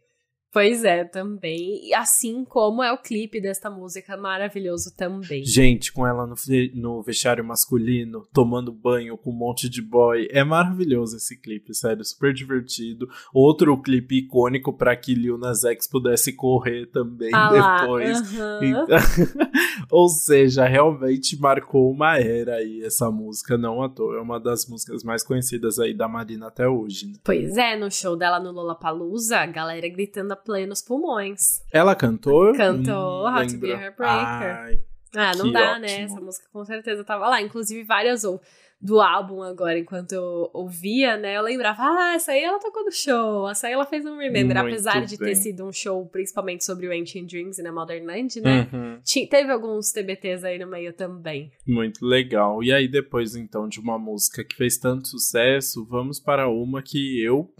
Pois 0.52 0.84
é, 0.84 1.04
também. 1.04 1.88
E 1.88 1.94
assim 1.94 2.44
como 2.44 2.84
é 2.84 2.92
o 2.92 2.98
clipe 2.98 3.40
desta 3.40 3.70
música, 3.70 4.18
maravilhoso 4.18 4.96
também. 4.96 5.46
Gente, 5.46 5.94
com 5.94 6.08
ela 6.08 6.26
no, 6.26 6.36
no 6.74 7.04
vestiário 7.04 7.44
masculino, 7.46 8.28
tomando 8.34 8.72
banho 8.72 9.16
com 9.18 9.30
um 9.30 9.38
monte 9.38 9.70
de 9.70 9.82
boy. 9.82 10.28
É 10.32 10.44
maravilhoso 10.44 11.18
esse 11.18 11.40
clipe, 11.40 11.74
sério, 11.76 12.04
super 12.04 12.34
divertido. 12.34 13.08
Outro 13.34 13.80
clipe 13.82 14.20
icônico 14.20 14.74
pra 14.74 14.96
que 14.96 15.14
Lil 15.14 15.38
Nas 15.38 15.64
X 15.64 15.88
pudesse 15.88 16.34
correr 16.34 16.88
também 16.88 17.32
Ah 17.34 17.50
lá, 17.52 17.82
depois. 17.82 18.18
aham. 18.18 18.60
Então, 18.64 18.98
ou 19.92 20.10
seja, 20.10 20.66
realmente 20.66 21.40
marcou 21.40 21.92
uma 21.92 22.18
era 22.18 22.56
aí 22.56 22.82
essa 22.84 23.12
música, 23.12 23.58
não 23.58 23.84
à 23.84 23.90
toa. 23.90 24.18
É 24.18 24.22
uma 24.22 24.40
das 24.40 24.68
músicas 24.68 25.04
mais 25.04 25.24
conhecidas 25.24 25.78
aí 25.78 25.94
da 25.94 26.08
Marina 26.08 26.48
até 26.48 26.68
hoje. 26.68 27.08
né? 27.08 27.14
Pois 27.24 27.56
é, 27.56 27.76
no 27.76 27.92
show 27.92 28.16
dela 28.16 28.40
no 28.40 28.52
Lollapalooza, 28.52 29.38
a 29.38 29.46
galera 29.46 29.88
gritando 29.90 30.32
a 30.34 30.39
plenos 30.44 30.82
pulmões. 30.82 31.42
Ela 31.72 31.96
cantou? 31.96 32.54
Cantou 32.54 33.28
Hum, 33.28 33.36
How 33.38 33.48
to 33.48 33.58
Be 33.58 33.72
a 33.74 33.82
Heartbreaker. 33.82 34.56
Ai, 34.60 34.80
Ah, 35.16 35.32
não 35.36 35.46
Que 35.48 35.54
dá, 35.54 35.72
ótimo. 35.72 35.80
né? 35.82 36.02
Essa 36.02 36.22
música 36.22 36.48
com 36.54 36.64
certeza 36.66 37.04
tava 37.04 37.28
lá. 37.28 37.42
Inclusive, 37.42 37.84
várias 37.84 38.24
ou- 38.24 38.40
do 38.82 39.02
álbum 39.02 39.42
agora, 39.44 39.78
enquanto 39.78 40.14
eu 40.14 40.50
ouvia, 40.54 41.18
né? 41.18 41.36
Eu 41.36 41.42
lembrava, 41.42 41.82
ah, 41.82 42.14
essa 42.16 42.32
aí 42.32 42.42
ela 42.42 42.60
tocou 42.60 42.86
no 42.86 42.92
show, 42.94 43.50
essa 43.50 43.68
aí 43.68 43.74
ela 43.74 43.86
fez 43.86 44.06
um 44.06 44.16
Remember. 44.18 44.56
Muito 44.56 44.68
Apesar 44.72 45.06
de 45.06 45.18
ter 45.18 45.36
sido 45.36 45.66
um 45.66 45.72
show 45.74 46.06
principalmente 46.06 46.64
sobre 46.64 46.88
o 46.88 46.92
Ancient 46.94 47.30
Dreams 47.30 47.60
e 47.60 47.62
na 47.62 47.74
Modern 47.74 48.06
Land, 48.06 48.40
né? 48.40 48.70
Uhum. 48.72 49.02
Teve 49.30 49.52
alguns 49.52 49.92
TBTs 49.92 50.46
aí 50.46 50.58
no 50.58 50.68
meio 50.68 50.94
também. 50.94 51.52
Muito 51.68 52.06
legal. 52.06 52.64
E 52.64 52.72
aí, 52.72 52.88
depois, 52.88 53.36
então, 53.36 53.68
de 53.68 53.82
uma 53.82 54.00
música 54.00 54.46
que 54.46 54.56
fez 54.56 54.78
tanto 54.78 55.10
sucesso, 55.10 55.86
vamos 55.90 56.18
para 56.18 56.48
uma 56.48 56.82
que 56.82 57.22
eu 57.22 57.52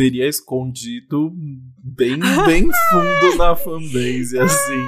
teria 0.00 0.26
escondido 0.26 1.30
bem, 1.76 2.18
bem 2.46 2.62
fundo 2.62 3.36
na 3.36 3.54
fanbase, 3.54 4.38
assim. 4.38 4.86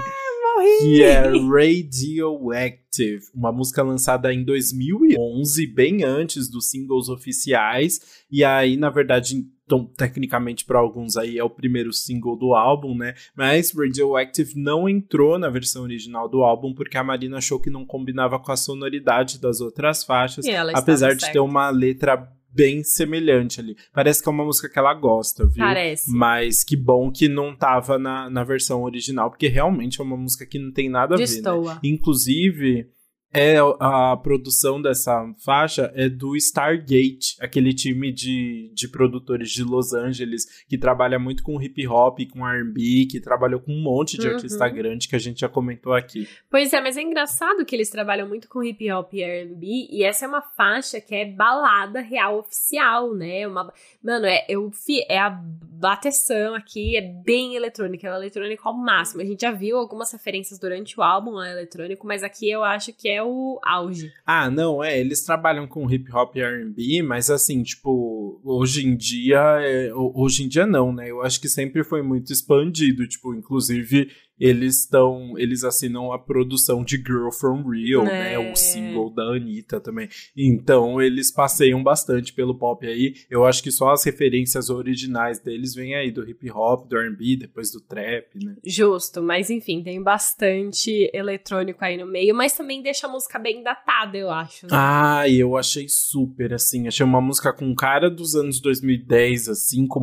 Que 0.80 1.02
é 1.02 1.20
Radioactive, 1.28 3.20
uma 3.34 3.52
música 3.52 3.82
lançada 3.82 4.32
em 4.32 4.42
2011, 4.42 5.66
bem 5.66 6.02
antes 6.02 6.48
dos 6.48 6.70
singles 6.70 7.10
oficiais. 7.10 8.00
E 8.30 8.42
aí, 8.42 8.78
na 8.78 8.88
verdade, 8.88 9.44
então, 9.66 9.84
tecnicamente 9.84 10.64
para 10.64 10.78
alguns 10.78 11.16
aí 11.16 11.36
é 11.36 11.44
o 11.44 11.50
primeiro 11.50 11.92
single 11.92 12.38
do 12.38 12.54
álbum, 12.54 12.96
né? 12.96 13.14
Mas 13.36 13.70
Radioactive 13.74 14.54
não 14.56 14.88
entrou 14.88 15.38
na 15.38 15.50
versão 15.50 15.82
original 15.82 16.26
do 16.26 16.42
álbum 16.42 16.72
porque 16.72 16.96
a 16.96 17.04
Marina 17.04 17.36
achou 17.36 17.60
que 17.60 17.68
não 17.68 17.84
combinava 17.84 18.38
com 18.38 18.50
a 18.50 18.56
sonoridade 18.56 19.38
das 19.38 19.60
outras 19.60 20.04
faixas, 20.04 20.46
apesar 20.74 21.14
de 21.14 21.20
certa. 21.20 21.32
ter 21.34 21.40
uma 21.40 21.68
letra 21.68 22.32
bem 22.54 22.82
semelhante 22.84 23.60
ali. 23.60 23.76
Parece 23.92 24.22
que 24.22 24.28
é 24.28 24.32
uma 24.32 24.44
música 24.44 24.68
que 24.68 24.78
ela 24.78 24.94
gosta, 24.94 25.46
viu? 25.46 25.64
Parece. 25.64 26.10
Mas 26.10 26.62
que 26.62 26.76
bom 26.76 27.10
que 27.10 27.28
não 27.28 27.56
tava 27.56 27.98
na, 27.98 28.28
na 28.28 28.44
versão 28.44 28.82
original, 28.82 29.30
porque 29.30 29.48
realmente 29.48 30.00
é 30.00 30.04
uma 30.04 30.16
música 30.16 30.46
que 30.46 30.58
não 30.58 30.72
tem 30.72 30.88
nada 30.88 31.14
a 31.14 31.18
ver. 31.18 31.24
Né? 31.24 31.26
Destoa. 31.26 31.80
Inclusive, 31.82 32.88
é 33.32 33.56
a 33.80 34.16
produção 34.16 34.80
dessa 34.80 35.26
faixa 35.44 35.90
é 35.94 36.08
do 36.08 36.36
Stargate, 36.36 37.36
aquele 37.40 37.72
time 37.72 38.12
de, 38.12 38.70
de 38.74 38.88
produtores 38.88 39.50
de 39.50 39.62
Los 39.64 39.92
Angeles 39.94 40.64
que 40.68 40.76
trabalha 40.76 41.18
muito 41.18 41.42
com 41.42 41.60
hip 41.60 41.86
hop, 41.88 42.18
com 42.32 42.46
R&B, 42.46 43.06
que 43.10 43.20
trabalhou 43.20 43.60
com 43.60 43.72
um 43.72 43.82
monte 43.82 44.18
de 44.18 44.26
Uhum. 44.28 44.34
artista 44.34 44.68
grande 44.68 45.08
que 45.08 45.16
a 45.16 45.18
gente 45.18 45.40
já 45.40 45.48
comentou 45.48 45.92
aqui. 45.94 46.28
Pois 46.50 46.72
é, 46.72 46.80
mas 46.80 46.96
é 46.96 47.02
engraçado 47.02 47.64
que 47.64 47.74
eles 47.74 47.88
trabalham 47.90 48.28
muito 48.28 48.48
com 48.48 48.62
hip 48.62 48.90
hop 48.92 49.12
e 49.14 49.22
R&B 49.22 49.88
e 49.90 50.02
essa 50.04 50.24
é 50.24 50.28
uma 50.28 50.42
faixa 50.42 51.00
que 51.00 51.14
é 51.14 51.24
balada 51.24 52.00
real 52.00 52.38
oficial, 52.38 53.14
né? 53.14 53.46
Uma, 53.46 53.72
mano, 54.02 54.26
é, 54.26 54.44
eu, 54.48 54.70
fi- 54.70 55.04
é 55.08 55.18
a 55.18 55.30
bateção 55.30 56.54
aqui, 56.54 56.96
é 56.96 57.00
bem 57.00 57.54
eletrônica, 57.56 58.06
é 58.06 58.14
eletrônica 58.14 58.62
ao 58.64 58.74
máximo. 58.74 59.20
A 59.20 59.24
gente 59.24 59.40
já 59.40 59.50
viu 59.50 59.76
algumas 59.76 60.12
referências 60.12 60.58
durante 60.58 60.98
o 60.98 61.02
álbum 61.02 61.30
ao 61.38 61.44
eletrônico, 61.44 62.06
mas 62.06 62.22
aqui 62.22 62.48
eu 62.50 62.62
acho 62.62 62.92
que 62.92 63.08
é 63.08 63.21
o 63.22 63.58
auge. 63.64 64.12
Ah, 64.26 64.50
não, 64.50 64.82
é, 64.82 64.98
eles 64.98 65.24
trabalham 65.24 65.66
com 65.66 65.90
hip 65.90 66.10
hop 66.12 66.36
e 66.36 66.40
R&B, 66.40 67.02
mas 67.02 67.30
assim, 67.30 67.62
tipo, 67.62 68.40
hoje 68.44 68.86
em 68.86 68.96
dia, 68.96 69.40
é, 69.60 69.92
ho- 69.94 70.12
hoje 70.14 70.44
em 70.44 70.48
dia 70.48 70.66
não, 70.66 70.92
né? 70.92 71.10
Eu 71.10 71.22
acho 71.22 71.40
que 71.40 71.48
sempre 71.48 71.82
foi 71.84 72.02
muito 72.02 72.32
expandido, 72.32 73.06
tipo, 73.06 73.34
inclusive 73.34 74.08
eles 74.38 74.80
estão, 74.80 75.38
eles 75.38 75.62
assinam 75.64 76.12
a 76.12 76.18
produção 76.18 76.82
de 76.84 76.96
Girl 76.96 77.30
From 77.30 77.62
Real, 77.68 78.04
né? 78.04 78.34
É. 78.34 78.38
O 78.38 78.56
single 78.56 79.10
da 79.10 79.22
Anitta 79.24 79.80
também. 79.80 80.08
Então, 80.36 81.00
eles 81.00 81.30
passeiam 81.30 81.82
bastante 81.82 82.32
pelo 82.32 82.56
pop 82.56 82.86
aí. 82.86 83.14
Eu 83.30 83.44
acho 83.44 83.62
que 83.62 83.70
só 83.70 83.90
as 83.90 84.04
referências 84.04 84.68
originais 84.70 85.38
deles 85.38 85.74
vêm 85.74 85.94
aí 85.94 86.10
do 86.10 86.28
hip 86.28 86.50
hop, 86.50 86.88
do 86.88 86.96
R&B, 86.98 87.36
depois 87.36 87.70
do 87.70 87.80
trap, 87.80 88.26
né? 88.44 88.56
Justo, 88.64 89.22
mas 89.22 89.50
enfim, 89.50 89.82
tem 89.82 90.02
bastante 90.02 91.10
eletrônico 91.14 91.84
aí 91.84 91.96
no 91.96 92.06
meio, 92.06 92.34
mas 92.34 92.52
também 92.54 92.82
deixa 92.82 93.06
a 93.06 93.10
música 93.10 93.38
bem 93.38 93.62
datada, 93.62 94.16
eu 94.16 94.30
acho. 94.30 94.66
né? 94.66 94.70
Ah, 94.72 95.28
eu 95.28 95.56
achei 95.56 95.86
super, 95.88 96.52
assim. 96.52 96.86
Achei 96.88 97.04
uma 97.04 97.20
música 97.20 97.52
com 97.52 97.74
cara 97.74 98.10
dos 98.10 98.34
anos 98.34 98.60
2010, 98.60 99.48
assim, 99.48 99.86
com 99.86 100.00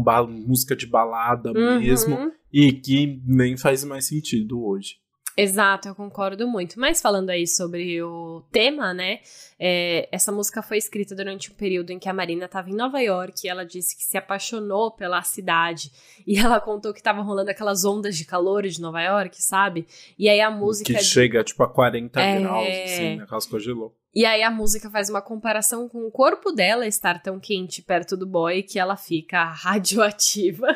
música 0.48 0.76
de 0.76 0.88
balada 0.88 1.52
Uhum. 1.52 1.80
mesmo. 1.80 2.32
E 2.52 2.74
que 2.74 3.22
nem 3.26 3.56
faz 3.58 3.84
mais 3.84 4.08
sentido 4.08 4.64
hoje. 4.66 4.96
Exato, 5.38 5.88
eu 5.88 5.96
concordo 5.96 6.46
muito. 6.48 6.78
Mas 6.80 7.02
falando 7.02 7.30
aí 7.30 7.48
sobre 7.48 8.02
o 8.04 8.44
tema, 8.52 8.94
né? 8.94 9.20
é, 9.60 10.08
essa 10.12 10.32
música 10.32 10.62
foi 10.62 10.78
escrita 10.78 11.14
durante 11.14 11.52
um 11.52 11.56
período 11.56 11.92
em 11.92 12.00
que 12.00 12.08
a 12.08 12.14
Marina 12.14 12.46
estava 12.46 12.70
em 12.70 12.76
Nova 12.76 13.00
York 13.00 13.42
e 13.44 13.50
ela 13.50 13.66
disse 13.66 13.96
que 13.96 14.04
se 14.04 14.18
apaixonou 14.18 14.92
pela 14.92 15.22
cidade. 15.22 15.92
E 16.26 16.38
ela 16.38 16.60
contou 16.62 16.94
que 16.94 17.04
tava 17.04 17.22
rolando 17.22 17.52
aquelas 17.52 17.84
ondas 17.84 18.16
de 18.18 18.26
calor 18.26 18.64
de 18.68 18.80
Nova 18.80 19.02
York, 19.02 19.42
sabe? 19.42 19.86
E 20.18 20.30
aí 20.30 20.40
a 20.40 20.50
música. 20.52 20.94
que 20.94 21.04
chega, 21.04 21.44
tipo, 21.44 21.62
a 21.64 21.68
40 21.68 22.22
É. 22.22 22.40
graus, 22.40 22.68
assim, 22.68 23.16
né? 23.18 23.26
Quase 23.28 23.50
congelou. 23.50 23.96
E 24.14 24.26
aí 24.26 24.42
a 24.42 24.50
música 24.50 24.90
faz 24.90 25.08
uma 25.08 25.22
comparação 25.22 25.88
com 25.88 26.00
o 26.08 26.12
corpo 26.12 26.52
dela 26.52 26.88
estar 26.88 27.22
tão 27.22 27.40
quente 27.40 27.84
perto 27.84 28.18
do 28.18 28.26
boy 28.26 28.64
que 28.64 28.80
ela 28.80 28.98
fica 28.98 29.44
radioativa. 29.54 30.68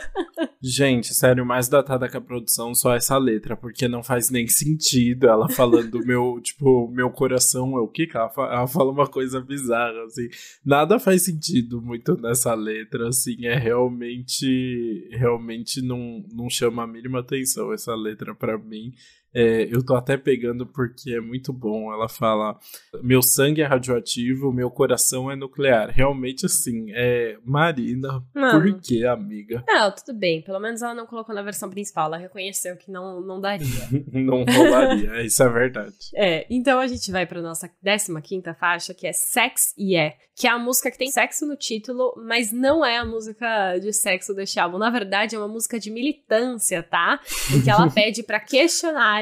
Gente, 0.61 1.13
sério, 1.15 1.43
mais 1.43 1.67
datada 1.67 2.07
que 2.07 2.15
a 2.15 2.21
produção 2.21 2.75
só 2.75 2.95
essa 2.95 3.17
letra, 3.17 3.57
porque 3.57 3.87
não 3.87 4.03
faz 4.03 4.29
nem 4.29 4.47
sentido 4.47 5.27
ela 5.27 5.49
falando 5.49 6.05
meu, 6.05 6.39
tipo, 6.41 6.87
meu 6.89 7.09
coração 7.09 7.75
é 7.77 7.81
o 7.81 7.87
que 7.87 8.07
ela 8.13 8.29
fala? 8.29 8.91
Uma 8.91 9.07
coisa 9.07 9.41
bizarra, 9.41 10.03
assim. 10.03 10.27
Nada 10.63 10.99
faz 10.99 11.25
sentido 11.25 11.81
muito 11.81 12.15
nessa 12.21 12.53
letra, 12.53 13.09
assim, 13.09 13.47
é 13.47 13.57
realmente, 13.57 15.09
realmente 15.11 15.81
não, 15.81 16.23
não 16.31 16.49
chama 16.49 16.83
a 16.83 16.87
mínima 16.87 17.19
atenção 17.19 17.73
essa 17.73 17.95
letra 17.95 18.35
pra 18.35 18.57
mim. 18.57 18.93
É, 19.33 19.67
eu 19.71 19.83
tô 19.83 19.95
até 19.95 20.15
pegando 20.15 20.65
porque 20.65 21.13
é 21.13 21.19
muito 21.19 21.51
bom. 21.51 21.91
Ela 21.91 22.07
fala: 22.07 22.57
meu 23.01 23.21
sangue 23.21 23.61
é 23.61 23.65
radioativo, 23.65 24.51
meu 24.51 24.69
coração 24.69 25.29
é 25.31 25.35
nuclear. 25.35 25.89
Realmente, 25.89 26.45
assim, 26.45 26.91
é. 26.91 27.37
Marina, 27.43 28.23
Não. 28.33 28.51
por 28.61 28.81
que, 28.81 29.05
amiga? 29.05 29.63
Não, 29.67 29.91
tudo 29.91 30.17
bem. 30.17 30.41
Pelo 30.41 30.59
menos 30.59 30.81
ela 30.81 30.93
não 30.93 31.05
colocou 31.05 31.33
na 31.33 31.41
versão 31.41 31.69
principal. 31.69 32.07
Ela 32.07 32.17
reconheceu 32.17 32.75
que 32.77 32.91
não, 32.91 33.21
não 33.21 33.39
daria. 33.39 33.63
Não 34.13 34.43
rolaria, 34.43 35.23
isso 35.23 35.41
é 35.43 35.49
verdade. 35.49 35.95
É, 36.15 36.45
então 36.49 36.79
a 36.79 36.87
gente 36.87 37.11
vai 37.11 37.25
pra 37.25 37.41
nossa 37.41 37.67
15 37.67 38.53
faixa, 38.59 38.93
que 38.93 39.07
é 39.07 39.13
Sex 39.13 39.73
Yeah, 39.77 40.15
que 40.35 40.47
é 40.47 40.49
a 40.49 40.57
música 40.57 40.89
que 40.89 40.97
tem 40.97 41.11
sexo 41.11 41.45
no 41.45 41.55
título, 41.55 42.13
mas 42.25 42.51
não 42.51 42.83
é 42.83 42.97
a 42.97 43.05
música 43.05 43.77
de 43.77 43.93
sexo 43.93 44.33
deste 44.33 44.59
álbum. 44.59 44.77
Na 44.77 44.89
verdade, 44.89 45.35
é 45.35 45.39
uma 45.39 45.47
música 45.47 45.79
de 45.79 45.91
militância, 45.91 46.81
tá? 46.81 47.19
Em 47.53 47.61
que 47.61 47.69
ela 47.69 47.89
pede 47.91 48.23
pra 48.23 48.39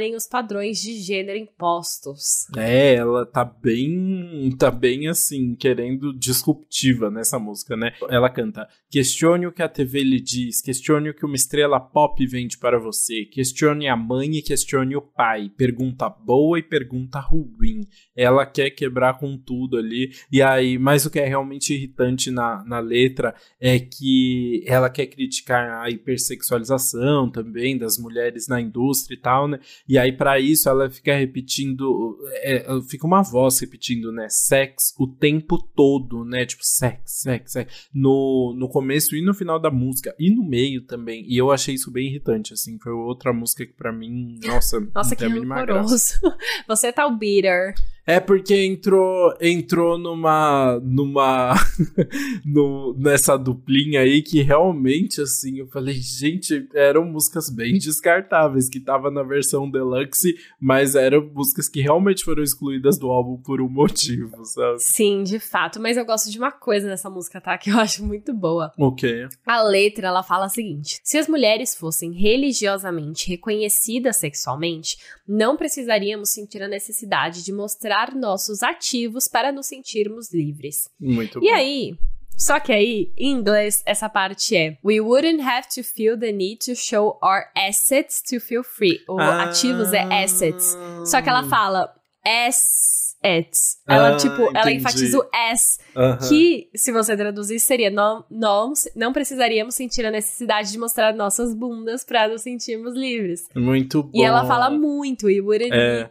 questionarem 0.01 0.15
os 0.15 0.25
padrões 0.25 0.81
de 0.81 0.99
gênero 0.99 1.37
impostos. 1.37 2.47
É, 2.57 2.95
ela 2.95 3.25
tá 3.25 3.45
bem. 3.45 4.49
tá 4.57 4.71
bem 4.71 5.07
assim, 5.07 5.55
querendo 5.55 6.17
disruptiva 6.17 7.11
nessa 7.11 7.37
música, 7.37 7.77
né? 7.77 7.93
Ela 8.09 8.29
canta: 8.29 8.67
Questione 8.89 9.45
o 9.45 9.51
que 9.51 9.61
a 9.61 9.69
TV 9.69 10.03
lhe 10.03 10.19
diz, 10.19 10.61
questione 10.61 11.09
o 11.09 11.13
que 11.13 11.25
uma 11.25 11.35
estrela 11.35 11.79
pop 11.79 12.25
vende 12.25 12.57
para 12.57 12.79
você, 12.79 13.25
questione 13.25 13.87
a 13.87 13.95
mãe 13.95 14.37
e 14.37 14.41
questione 14.41 14.95
o 14.95 15.01
pai. 15.01 15.51
Pergunta 15.55 16.09
boa 16.09 16.57
e 16.57 16.63
pergunta 16.63 17.19
ruim. 17.19 17.81
Ela 18.15 18.45
quer 18.45 18.71
quebrar 18.71 19.19
com 19.19 19.37
tudo 19.37 19.77
ali. 19.77 20.11
E 20.31 20.41
aí, 20.41 20.77
mas 20.77 21.05
o 21.05 21.11
que 21.11 21.19
é 21.19 21.27
realmente 21.27 21.73
irritante 21.73 22.31
na, 22.31 22.63
na 22.65 22.79
letra 22.79 23.35
é 23.59 23.79
que 23.79 24.63
ela 24.65 24.89
quer 24.89 25.07
criticar 25.07 25.83
a 25.83 25.89
hipersexualização 25.89 27.29
também 27.29 27.77
das 27.77 27.97
mulheres 27.97 28.47
na 28.47 28.59
indústria 28.59 29.15
e 29.15 29.19
tal, 29.19 29.47
né? 29.47 29.59
E 29.91 29.97
aí, 29.97 30.13
pra 30.13 30.39
isso, 30.39 30.69
ela 30.69 30.89
fica 30.89 31.13
repetindo. 31.13 32.17
é, 32.43 32.65
fica 32.87 33.05
uma 33.05 33.21
voz 33.21 33.59
repetindo, 33.59 34.09
né? 34.09 34.25
Sex 34.29 34.93
o 34.97 35.05
tempo 35.05 35.61
todo, 35.61 36.23
né? 36.23 36.45
Tipo, 36.45 36.63
sex, 36.63 37.01
sex, 37.07 37.51
sex. 37.51 37.89
No, 37.93 38.55
no 38.57 38.69
começo 38.69 39.17
e 39.17 39.21
no 39.21 39.33
final 39.33 39.59
da 39.59 39.69
música. 39.69 40.15
E 40.17 40.33
no 40.33 40.47
meio 40.47 40.83
também. 40.83 41.25
E 41.27 41.37
eu 41.37 41.51
achei 41.51 41.75
isso 41.75 41.91
bem 41.91 42.07
irritante, 42.07 42.53
assim. 42.53 42.79
Foi 42.79 42.93
outra 42.93 43.33
música 43.33 43.65
que 43.65 43.73
pra 43.73 43.91
mim, 43.91 44.39
nossa, 44.45 44.79
Nossa, 44.95 45.13
que 45.13 45.25
rancoroso. 45.27 46.21
Você 46.69 46.93
tá 46.93 47.05
o 47.05 47.17
bitter. 47.17 47.73
É 48.05 48.19
porque 48.19 48.55
entrou 48.65 49.33
entrou 49.39 49.97
numa 49.97 50.79
numa 50.83 51.53
no, 52.43 52.95
nessa 52.97 53.37
duplinha 53.37 54.01
aí 54.01 54.23
que 54.23 54.41
realmente 54.41 55.21
assim, 55.21 55.59
eu 55.59 55.67
falei, 55.67 55.95
gente, 55.95 56.67
eram 56.73 57.05
músicas 57.05 57.49
bem 57.49 57.77
descartáveis 57.77 58.67
que 58.69 58.79
tava 58.79 59.11
na 59.11 59.21
versão 59.21 59.69
deluxe, 59.69 60.35
mas 60.59 60.95
eram 60.95 61.29
músicas 61.33 61.69
que 61.69 61.79
realmente 61.79 62.23
foram 62.23 62.41
excluídas 62.41 62.97
do 62.97 63.09
álbum 63.11 63.37
por 63.37 63.61
um 63.61 63.69
motivo, 63.69 64.43
sabe? 64.45 64.79
Sim, 64.79 65.23
de 65.23 65.39
fato. 65.39 65.79
Mas 65.79 65.95
eu 65.95 66.05
gosto 66.05 66.31
de 66.31 66.39
uma 66.39 66.51
coisa 66.51 66.87
nessa 66.87 67.09
música, 67.09 67.39
tá? 67.39 67.57
Que 67.57 67.69
eu 67.69 67.77
acho 67.77 68.03
muito 68.03 68.33
boa. 68.33 68.71
OK. 68.77 69.27
A 69.45 69.61
letra, 69.61 70.07
ela 70.07 70.23
fala 70.23 70.47
o 70.47 70.49
seguinte: 70.49 70.99
se 71.03 71.17
as 71.17 71.27
mulheres 71.27 71.75
fossem 71.75 72.11
religiosamente 72.13 73.29
reconhecidas 73.29 74.17
sexualmente, 74.17 74.97
não 75.27 75.55
precisaríamos 75.55 76.31
sentir 76.31 76.63
a 76.63 76.67
necessidade 76.67 77.43
de 77.43 77.53
mostrar 77.53 77.90
nossos 78.15 78.63
ativos 78.63 79.27
para 79.27 79.51
nos 79.51 79.67
sentirmos 79.67 80.33
livres. 80.33 80.89
Muito 80.99 81.39
E 81.43 81.49
bom. 81.49 81.55
aí, 81.55 81.95
só 82.37 82.59
que 82.59 82.71
aí, 82.71 83.11
em 83.17 83.31
inglês, 83.31 83.83
essa 83.85 84.09
parte 84.09 84.55
é 84.55 84.77
We 84.83 84.99
wouldn't 84.99 85.41
have 85.41 85.67
to 85.75 85.83
feel 85.83 86.17
the 86.17 86.31
need 86.31 86.57
to 86.65 86.75
show 86.75 87.19
our 87.23 87.43
assets 87.55 88.21
to 88.29 88.39
feel 88.39 88.63
free. 88.63 88.99
O 89.07 89.19
Ah. 89.19 89.43
ativos 89.43 89.93
é 89.93 90.01
assets. 90.23 90.75
Só 91.05 91.21
que 91.21 91.29
ela 91.29 91.43
fala 91.47 91.93
S. 92.25 93.11
Ets. 93.23 93.77
Ela, 93.87 94.13
Ah, 94.15 94.17
tipo, 94.17 94.41
ela 94.41 94.61
entendi. 94.61 94.77
enfatiza 94.77 95.19
o 95.19 95.29
S, 95.31 95.77
Aham. 95.95 96.17
que, 96.27 96.69
se 96.75 96.91
você 96.91 97.15
traduzir, 97.15 97.59
seria 97.59 97.91
não, 97.91 98.25
não, 98.31 98.73
não 98.95 99.13
precisaríamos 99.13 99.75
sentir 99.75 100.03
a 100.07 100.09
necessidade 100.09 100.71
de 100.71 100.79
mostrar 100.79 101.13
nossas 101.13 101.53
bundas 101.53 102.03
pra 102.03 102.27
nos 102.27 102.41
sentirmos 102.41 102.95
livres. 102.95 103.47
Muito 103.55 104.01
bom. 104.01 104.09
E 104.15 104.23
ela 104.23 104.43
fala 104.47 104.71
muito, 104.71 105.27
we 105.27 105.39
wouldn't, 105.39 105.71
É. 105.71 106.09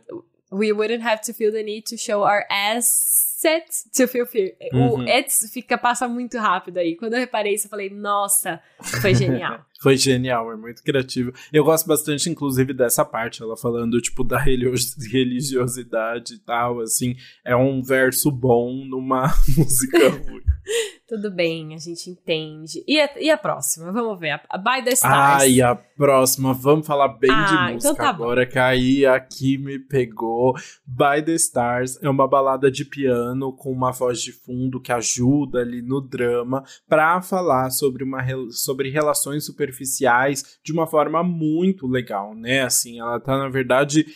we 0.51 0.73
wouldn't 0.73 1.03
have 1.03 1.21
to 1.23 1.33
feel 1.33 1.53
the 1.53 1.63
need 1.63 1.87
to 1.87 1.97
show 1.97 2.25
our 2.25 2.45
assets 2.51 3.89
to 3.95 4.07
feel 4.07 4.27
fear. 4.27 4.53
Uhum. 4.73 5.05
O 5.05 5.09
ets 5.09 5.49
fica, 5.53 5.79
passa 5.79 6.09
muito 6.09 6.39
rápido 6.39 6.79
aí. 6.79 6.97
Quando 6.97 7.15
eu 7.15 7.21
reparei 7.21 7.55
isso, 7.55 7.67
eu 7.67 7.71
falei, 7.71 7.89
nossa, 7.91 8.61
foi 9.01 9.15
genial. 9.15 9.65
Foi 9.83 9.97
genial, 9.97 10.53
é 10.53 10.57
muito 10.57 10.83
criativo. 10.83 11.33
Eu 11.53 11.65
gosto 11.65 11.87
bastante, 11.87 12.29
inclusive, 12.29 12.75
dessa 12.75 13.05
parte, 13.05 13.43
ela 13.43 13.57
falando, 13.57 14.01
tipo, 14.01 14.23
da 14.23 14.39
religios- 14.39 14.95
religiosidade 15.11 16.35
e 16.35 16.39
tal, 16.39 16.81
assim. 16.81 17.15
É 17.45 17.57
um 17.57 17.83
verso 17.83 18.31
bom 18.31 18.85
numa 18.85 19.23
música 19.57 20.09
ruim. 20.11 20.43
Tudo 21.09 21.29
bem, 21.35 21.75
a 21.75 21.79
gente 21.79 22.09
entende. 22.09 22.85
E 22.87 23.01
a, 23.01 23.11
e 23.19 23.31
a 23.31 23.37
próxima? 23.37 23.91
Vamos 23.91 24.21
ver. 24.21 24.31
A, 24.31 24.41
a 24.51 24.57
By 24.59 24.85
the 24.85 24.93
Stars. 24.93 25.43
Ai, 25.43 25.61
a 25.61 25.75
próxima, 25.75 26.55
vamos 26.55 26.87
falar 26.87 27.09
bem 27.09 27.31
Ah, 27.33 27.47
de 27.47 27.55
então 27.55 27.91
música 27.91 27.95
tá 27.97 28.13
bom. 28.13 28.25
agora, 28.25 28.47
que 28.47 28.59
aí 28.59 29.05
aqui 29.05 29.59
me 29.59 29.79
pegou. 29.81 30.55
By 30.87 31.21
the 31.25 31.33
Stars 31.35 31.99
é 32.01 32.09
uma 32.09 32.29
balada 32.29 32.71
de 32.71 32.85
piano 32.85 33.53
com 33.53 33.73
uma 33.73 33.91
voz 33.91 34.21
de 34.23 34.31
fundo 34.31 34.81
que 34.81 34.93
ajuda 34.93 35.59
ali 35.61 35.83
no 35.83 36.01
drama 36.01 36.63
pra 36.89 37.21
falar 37.21 37.71
sobre, 37.71 38.05
uma, 38.05 38.25
sobre 38.53 38.91
relações 38.91 39.45
superficiais 39.71 40.59
de 40.63 40.73
uma 40.73 40.87
forma 40.87 41.23
muito 41.23 41.87
legal, 41.87 42.35
né? 42.35 42.63
Assim, 42.63 43.01
ela 43.01 43.19
tá, 43.21 43.39
na 43.39 43.49
verdade, 43.49 44.07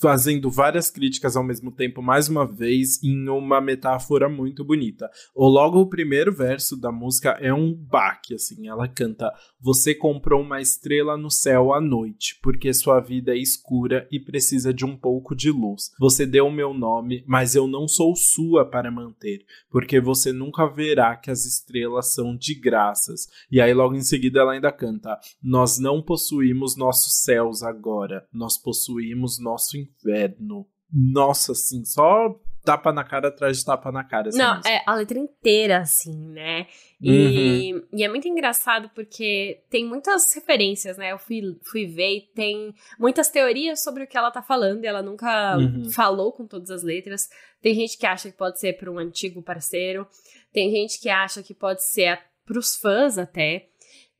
fazendo 0.00 0.50
várias 0.50 0.90
críticas 0.90 1.36
ao 1.36 1.44
mesmo 1.44 1.72
tempo, 1.72 2.00
mais 2.00 2.28
uma 2.28 2.46
vez, 2.46 3.02
em 3.02 3.28
uma 3.28 3.60
metáfora 3.60 4.28
muito 4.28 4.64
bonita. 4.64 5.10
O 5.34 5.48
logo 5.48 5.80
o 5.80 5.88
primeiro 5.88 6.32
verso 6.32 6.76
da 6.76 6.92
música 6.92 7.30
é 7.40 7.52
um 7.52 7.74
baque, 7.74 8.34
assim, 8.34 8.68
ela 8.68 8.86
canta: 8.86 9.32
"Você 9.60 9.94
comprou 9.94 10.40
uma 10.42 10.60
estrela 10.60 11.16
no 11.16 11.30
céu 11.30 11.72
à 11.72 11.80
noite, 11.80 12.38
porque 12.42 12.72
sua 12.72 13.00
vida 13.00 13.32
é 13.32 13.38
escura 13.38 14.06
e 14.10 14.20
precisa 14.20 14.72
de 14.72 14.84
um 14.84 14.96
pouco 14.96 15.34
de 15.34 15.50
luz. 15.50 15.90
Você 15.98 16.24
deu 16.24 16.46
o 16.46 16.52
meu 16.52 16.72
nome, 16.72 17.24
mas 17.26 17.54
eu 17.54 17.66
não 17.66 17.88
sou 17.88 18.14
sua 18.14 18.64
para 18.64 18.90
manter, 18.90 19.44
porque 19.70 20.00
você 20.00 20.32
nunca 20.32 20.66
verá 20.66 21.16
que 21.16 21.30
as 21.30 21.44
estrelas 21.44 22.14
são 22.14 22.36
de 22.36 22.54
graças." 22.54 23.26
E 23.50 23.60
aí 23.60 23.74
logo 23.74 23.94
em 23.94 24.02
seguida 24.02 24.40
ela 24.40 24.52
ainda 24.52 24.70
canta: 24.70 25.18
"Nós 25.42 25.78
não 25.78 26.00
possuímos 26.00 26.76
nossos 26.76 27.24
céus 27.24 27.62
agora, 27.62 28.26
nós 28.32 28.56
possuímos 28.56 29.40
nosso 29.40 29.76
inferno." 29.88 30.66
Nossa, 30.92 31.52
assim, 31.52 31.84
só 31.84 32.34
tapa 32.64 32.92
na 32.92 33.04
cara 33.04 33.28
atrás 33.28 33.58
de 33.58 33.64
tapa 33.64 33.90
na 33.92 34.04
cara. 34.04 34.28
essa 34.28 34.36
Não, 34.38 34.56
música. 34.56 34.68
é 34.70 34.82
a 34.86 34.94
letra 34.94 35.18
inteira, 35.18 35.78
assim, 35.78 36.16
né? 36.30 36.66
E, 37.00 37.74
e 37.92 38.04
é 38.04 38.08
muito 38.08 38.26
engraçado 38.28 38.90
porque 38.94 39.62
tem 39.70 39.86
muitas 39.86 40.34
referências, 40.34 40.98
né? 40.98 41.12
Eu 41.12 41.18
fui, 41.18 41.40
fui 41.64 41.86
ver 41.86 42.16
e 42.16 42.20
tem 42.34 42.74
muitas 42.98 43.28
teorias 43.30 43.82
sobre 43.82 44.02
o 44.04 44.06
que 44.06 44.16
ela 44.18 44.30
tá 44.30 44.42
falando 44.42 44.82
e 44.84 44.86
ela 44.86 45.02
nunca 45.02 45.56
Uhum. 45.56 45.90
falou 45.90 46.32
com 46.32 46.46
todas 46.46 46.70
as 46.70 46.82
letras. 46.82 47.28
Tem 47.62 47.74
gente 47.74 47.96
que 47.96 48.06
acha 48.06 48.30
que 48.30 48.36
pode 48.36 48.58
ser 48.58 48.74
para 48.76 48.90
um 48.90 48.98
antigo 48.98 49.42
parceiro, 49.42 50.06
tem 50.52 50.70
gente 50.70 51.00
que 51.00 51.08
acha 51.08 51.42
que 51.42 51.54
pode 51.54 51.82
ser 51.84 52.18
pros 52.44 52.76
fãs 52.76 53.16
até. 53.18 53.68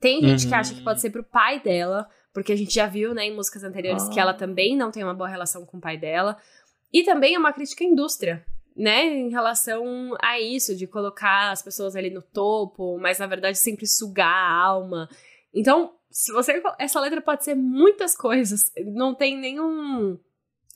Tem 0.00 0.20
gente 0.22 0.46
que 0.46 0.52
Uhum. 0.54 0.58
acha 0.60 0.74
que 0.74 0.82
pode 0.82 1.00
ser 1.00 1.10
pro 1.10 1.24
pai 1.24 1.60
dela, 1.60 2.08
porque 2.32 2.52
a 2.52 2.56
gente 2.56 2.74
já 2.74 2.86
viu, 2.86 3.14
né, 3.14 3.26
em 3.26 3.34
músicas 3.34 3.64
anteriores 3.64 4.04
Ah. 4.04 4.10
que 4.10 4.20
ela 4.20 4.34
também 4.34 4.76
não 4.76 4.90
tem 4.90 5.02
uma 5.02 5.14
boa 5.14 5.28
relação 5.28 5.64
com 5.66 5.78
o 5.78 5.80
pai 5.80 5.96
dela. 5.96 6.36
E 6.92 7.02
também 7.02 7.34
é 7.34 7.38
uma 7.38 7.52
crítica 7.52 7.84
à 7.84 7.86
indústria, 7.86 8.44
né, 8.76 9.04
em 9.04 9.30
relação 9.30 10.16
a 10.22 10.40
isso, 10.40 10.76
de 10.76 10.86
colocar 10.86 11.50
as 11.50 11.62
pessoas 11.62 11.96
ali 11.96 12.10
no 12.10 12.22
topo, 12.22 12.98
mas 12.98 13.18
na 13.18 13.26
verdade 13.26 13.58
sempre 13.58 13.86
sugar 13.86 14.26
a 14.32 14.62
alma. 14.64 15.08
Então, 15.52 15.92
se 16.10 16.32
você. 16.32 16.62
Essa 16.78 17.00
letra 17.00 17.20
pode 17.20 17.44
ser 17.44 17.54
muitas 17.54 18.16
coisas, 18.16 18.72
não 18.86 19.14
tem 19.14 19.36
nenhum. 19.36 20.18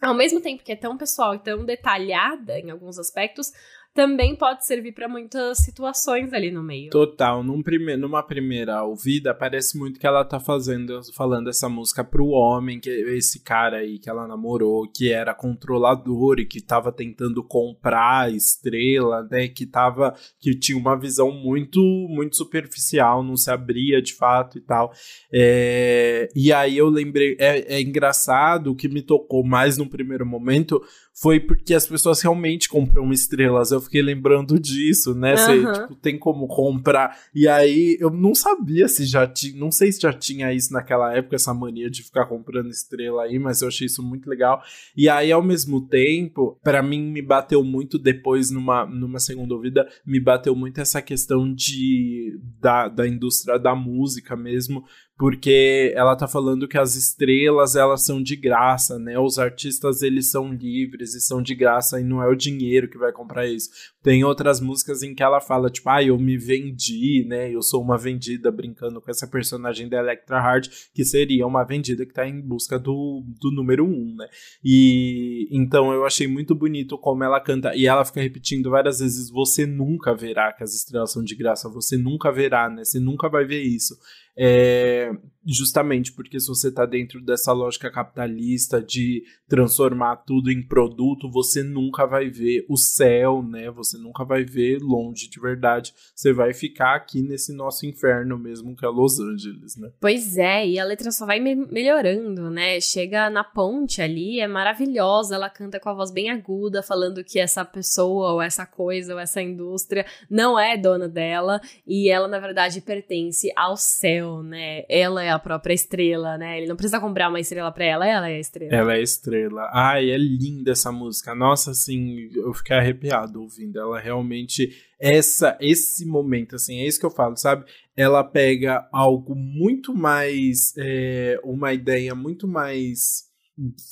Ao 0.01 0.15
mesmo 0.15 0.41
tempo 0.41 0.65
que 0.65 0.73
é 0.73 0.77
tão 0.77 0.97
pessoal 0.97 1.35
e 1.35 1.39
tão 1.39 1.65
detalhada 1.65 2.59
em 2.59 2.71
alguns 2.71 2.99
aspectos, 2.99 3.53
também 3.95 4.35
pode 4.35 4.67
servir 4.67 4.93
para 4.93 5.07
muitas 5.07 5.59
situações 5.59 6.33
ali 6.33 6.51
no 6.51 6.63
meio. 6.63 6.91
Total, 6.91 7.43
num 7.43 7.63
prime 7.63 7.97
numa 7.97 8.23
primeira 8.23 8.83
ouvida, 8.83 9.35
parece 9.35 9.79
muito 9.79 10.01
que 10.01 10.07
ela 10.07 10.25
tá 10.25 10.41
fazendo, 10.41 11.01
falando 11.15 11.51
essa 11.51 11.69
música 11.69 12.03
pro 12.03 12.29
homem, 12.29 12.81
que 12.81 12.89
esse 12.89 13.43
cara 13.43 13.79
aí 13.79 13.99
que 13.99 14.09
ela 14.09 14.27
namorou, 14.27 14.89
que 14.89 15.13
era 15.13 15.35
controlador 15.35 16.39
e 16.39 16.47
que 16.47 16.61
tava 16.61 16.91
tentando 16.91 17.45
comprar 17.45 18.23
a 18.23 18.31
estrela, 18.31 19.27
né? 19.31 19.49
Que 19.49 19.67
tava. 19.67 20.15
que 20.41 20.59
tinha 20.59 20.79
uma 20.79 20.99
visão 20.99 21.31
muito, 21.31 21.81
muito 22.09 22.37
superficial, 22.37 23.23
não 23.23 23.37
se 23.37 23.51
abria 23.51 24.01
de 24.01 24.15
fato 24.15 24.57
e 24.57 24.61
tal. 24.63 24.93
É, 25.31 26.29
e 26.35 26.53
aí 26.53 26.79
eu 26.79 26.89
lembrei, 26.89 27.37
é, 27.39 27.77
é 27.77 27.81
engraçado, 27.81 28.71
o 28.71 28.77
que 28.77 28.89
me 28.89 29.03
tocou 29.03 29.45
mais 29.45 29.77
num 29.77 29.89
primeiro 29.89 30.25
momento 30.25 30.83
foi 31.15 31.39
porque 31.39 31.75
as 31.75 31.87
pessoas 31.87 32.23
realmente 32.23 32.69
compram 32.69 33.13
estrelas. 33.13 33.71
Eu 33.71 33.82
fiquei 33.83 34.01
lembrando 34.01 34.59
disso, 34.59 35.15
né? 35.15 35.37
Você, 35.37 35.59
Aham. 35.59 35.73
tipo, 35.73 35.95
tem 35.97 36.19
como 36.19 36.47
comprar. 36.47 37.19
E 37.35 37.47
aí 37.47 37.97
eu 38.01 38.11
não 38.11 38.35
sabia 38.35 38.89
se 38.89 39.05
já 39.05 39.27
tinha. 39.27 39.59
Não 39.59 39.71
sei 39.71 39.93
se 39.93 40.01
já 40.01 40.13
tinha 40.13 40.53
isso 40.53 40.73
naquela 40.73 41.15
época, 41.15 41.37
essa 41.37 41.53
mania 41.53 41.91
de 41.91 42.03
ficar 42.03 42.27
comprando 42.27 42.71
estrela 42.71 43.25
aí, 43.25 43.39
mas 43.39 43.61
eu 43.61 43.69
achei 43.69 43.87
isso 43.87 44.03
muito 44.03 44.29
legal. 44.29 44.63
E 44.97 45.09
aí, 45.09 45.31
ao 45.31 45.43
mesmo 45.43 45.87
tempo, 45.87 46.59
pra 46.63 46.83
mim 46.83 47.03
me 47.03 47.21
bateu 47.21 47.63
muito 47.63 47.99
depois, 47.99 48.51
numa, 48.51 48.87
numa 48.87 49.19
segunda 49.19 49.55
ouvida, 49.55 49.87
me 50.07 50.21
bateu 50.21 50.55
muito 50.55 50.81
essa 50.81 51.03
questão 51.03 51.53
de 51.53 52.39
da, 52.61 52.89
da 52.89 53.07
indústria 53.07 53.59
da 53.59 53.75
música 53.75 54.37
mesmo. 54.37 54.85
Porque 55.19 55.93
ela 55.95 56.17
tá 56.17 56.27
falando 56.27 56.67
que 56.67 56.79
as 56.79 56.97
estrelas, 56.97 57.77
elas 57.77 58.05
são 58.05 58.23
de 58.23 58.35
graça, 58.35 58.99
né? 58.99 59.19
Os 59.19 59.39
artistas, 59.39 60.03
eles 60.03 60.31
são 60.31 60.53
livres 60.53 61.15
e 61.15 61.21
são 61.21 61.43
de 61.43 61.55
graça 61.55 62.01
e 62.01 62.05
não 62.05 62.23
é 62.23 62.29
o 62.29 62.35
dinheiro 62.35 62.89
que 62.89 62.99
vai 62.99 63.13
comprar 63.13 63.47
isso. 63.47 63.69
Tem 64.03 64.25
outras 64.25 64.61
músicas 64.61 65.03
em 65.03 65.15
que 65.15 65.23
ela 65.23 65.41
fala, 65.41 65.71
tipo, 65.71 65.89
ah, 65.89 66.03
eu 66.03 66.19
me 66.19 66.37
vendi, 66.37 67.25
né? 67.29 67.55
Eu 67.55 67.63
sou 67.63 67.83
uma 67.83 67.97
vendida, 67.97 68.51
brincando 68.51 69.01
com 69.01 69.11
essa 69.11 69.29
personagem 69.29 69.89
da 69.89 69.99
Electra 69.99 70.41
Hard, 70.41 70.67
que 70.93 71.05
seria 71.05 71.47
uma 71.47 71.63
vendida 71.63 72.05
que 72.05 72.13
tá 72.13 72.27
em 72.27 72.41
busca 72.41 72.79
do, 72.79 73.23
do 73.41 73.53
número 73.53 73.85
um, 73.87 74.15
né? 74.17 74.27
E 74.65 75.47
então 75.53 75.93
eu 75.93 76.05
achei 76.05 76.27
muito 76.27 76.55
bonito 76.55 76.99
como 76.99 77.23
ela 77.23 77.41
canta. 77.41 77.77
E 77.77 77.87
ela 77.87 78.05
fica 78.05 78.21
repetindo 78.21 78.71
várias 78.71 78.99
vezes: 78.99 79.31
você 79.31 79.67
nunca 79.67 80.15
verá 80.15 80.53
que 80.53 80.65
as 80.65 80.75
estrelas 80.75 81.13
são 81.13 81.23
de 81.23 81.37
graça, 81.37 81.69
você 81.69 81.97
nunca 81.97 82.33
verá, 82.33 82.69
né? 82.69 82.85
Você 82.85 82.99
nunca 82.99 83.29
vai 83.29 83.45
ver 83.45 83.63
isso. 83.63 83.95
É, 84.37 85.11
justamente 85.47 86.13
porque 86.13 86.39
se 86.39 86.47
você 86.49 86.71
tá 86.71 86.87
dentro 86.87 87.21
dessa 87.21 87.53
lógica 87.53 87.91
capitalista 87.91 88.81
de 88.83 89.23
transformar 89.49 90.17
tudo 90.17 90.51
em 90.51 90.63
produto, 90.67 91.31
você 91.31 91.63
nunca 91.63 92.07
vai 92.07 92.31
ver 92.31 92.65
o 92.69 92.77
céu, 92.77 93.43
né? 93.43 93.71
Você 93.71 93.99
nunca 93.99 94.25
vai 94.25 94.45
ver 94.45 94.79
longe 94.81 95.29
de 95.29 95.41
verdade. 95.41 95.93
Você 96.15 96.33
vai 96.33 96.55
ficar 96.55 96.95
aqui 96.95 97.23
nesse 97.23 97.53
nosso 97.55 97.85
inferno 97.87 98.39
mesmo 98.39 98.77
que 98.77 98.85
é 98.85 98.89
Los 98.89 99.19
Angeles, 99.19 99.77
né? 99.77 99.91
Pois 100.01 100.37
é, 100.39 100.67
e 100.67 100.79
a 100.79 100.85
letra 100.85 101.11
só 101.11 101.27
vai 101.27 101.41
me- 101.41 101.55
melhorando, 101.55 102.51
né? 102.51 102.81
Chega 102.81 103.29
na 103.29 103.45
ponte 103.45 104.01
ali, 104.01 104.41
é 104.41 104.47
maravilhosa, 104.47 105.35
ela 105.35 105.51
canta 105.51 105.81
com 105.81 105.89
a 105.89 105.95
voz 105.95 106.11
bem 106.13 106.31
aguda, 106.31 106.83
falando 106.83 107.25
que 107.25 107.39
essa 107.39 107.65
pessoa, 107.65 108.33
ou 108.33 108.43
essa 108.43 108.65
coisa, 108.65 109.15
ou 109.15 109.21
essa 109.21 109.43
indústria 109.43 110.07
não 110.31 110.59
é 110.59 110.77
dona 110.77 111.09
dela, 111.09 111.61
e 111.87 112.09
ela, 112.09 112.29
na 112.29 112.39
verdade, 112.39 112.81
pertence 112.81 113.53
ao 113.57 113.77
céu, 113.77 114.43
né? 114.43 114.85
Ela 114.89 115.23
é 115.23 115.32
a 115.33 115.39
própria 115.39 115.75
estrela, 115.75 116.39
né? 116.39 116.59
Ele 116.59 116.67
não 116.67 116.77
precisa 116.77 117.01
comprar 117.01 117.29
uma 117.29 117.41
estrela 117.41 117.73
pra 117.73 117.85
ela, 117.85 118.07
ela 118.07 118.29
é 118.29 118.37
a 118.37 118.41
estrela. 118.41 118.75
Ela 118.75 118.97
é 118.97 119.03
estrela. 119.03 119.71
Ai, 119.73 120.11
é 120.11 120.17
linda 120.17 120.73
essa 120.73 120.93
música. 120.93 121.35
Nossa, 121.35 121.73
assim, 121.73 122.31
eu 122.35 122.53
fiquei 122.55 122.77
arrepiado 122.77 123.41
ouvindo. 123.41 123.79
Ela 123.79 123.99
realmente. 123.99 124.71
Essa, 125.01 125.59
esse 125.61 126.07
momento, 126.07 126.55
assim, 126.55 126.79
é 126.79 126.87
isso 126.87 127.01
que 127.01 127.07
eu 127.07 127.11
falo, 127.11 127.37
sabe? 127.37 127.65
Ela 127.97 128.23
pega 128.23 128.89
algo 128.93 129.35
muito 129.35 129.95
mais. 129.95 130.73
é, 130.79 131.41
uma 131.43 131.73
ideia 131.73 132.15
muito 132.15 132.47
mais. 132.47 133.31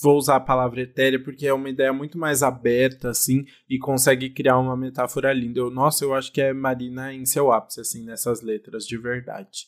Vou 0.02 0.16
usar 0.16 0.36
a 0.36 0.40
palavra 0.40 0.80
etérea 0.80 1.22
porque 1.22 1.46
é 1.46 1.52
uma 1.52 1.68
ideia 1.68 1.92
muito 1.92 2.16
mais 2.16 2.42
aberta, 2.42 3.10
assim, 3.10 3.44
e 3.68 3.78
consegue 3.78 4.30
criar 4.30 4.58
uma 4.58 4.76
metáfora 4.76 5.32
linda. 5.32 5.60
Eu, 5.60 5.70
nossa, 5.70 6.04
eu 6.04 6.14
acho 6.14 6.32
que 6.32 6.40
é 6.40 6.52
Marina 6.52 7.12
em 7.12 7.26
seu 7.26 7.52
ápice, 7.52 7.80
assim, 7.80 8.04
nessas 8.04 8.40
letras, 8.40 8.86
de 8.86 8.96
verdade. 8.96 9.66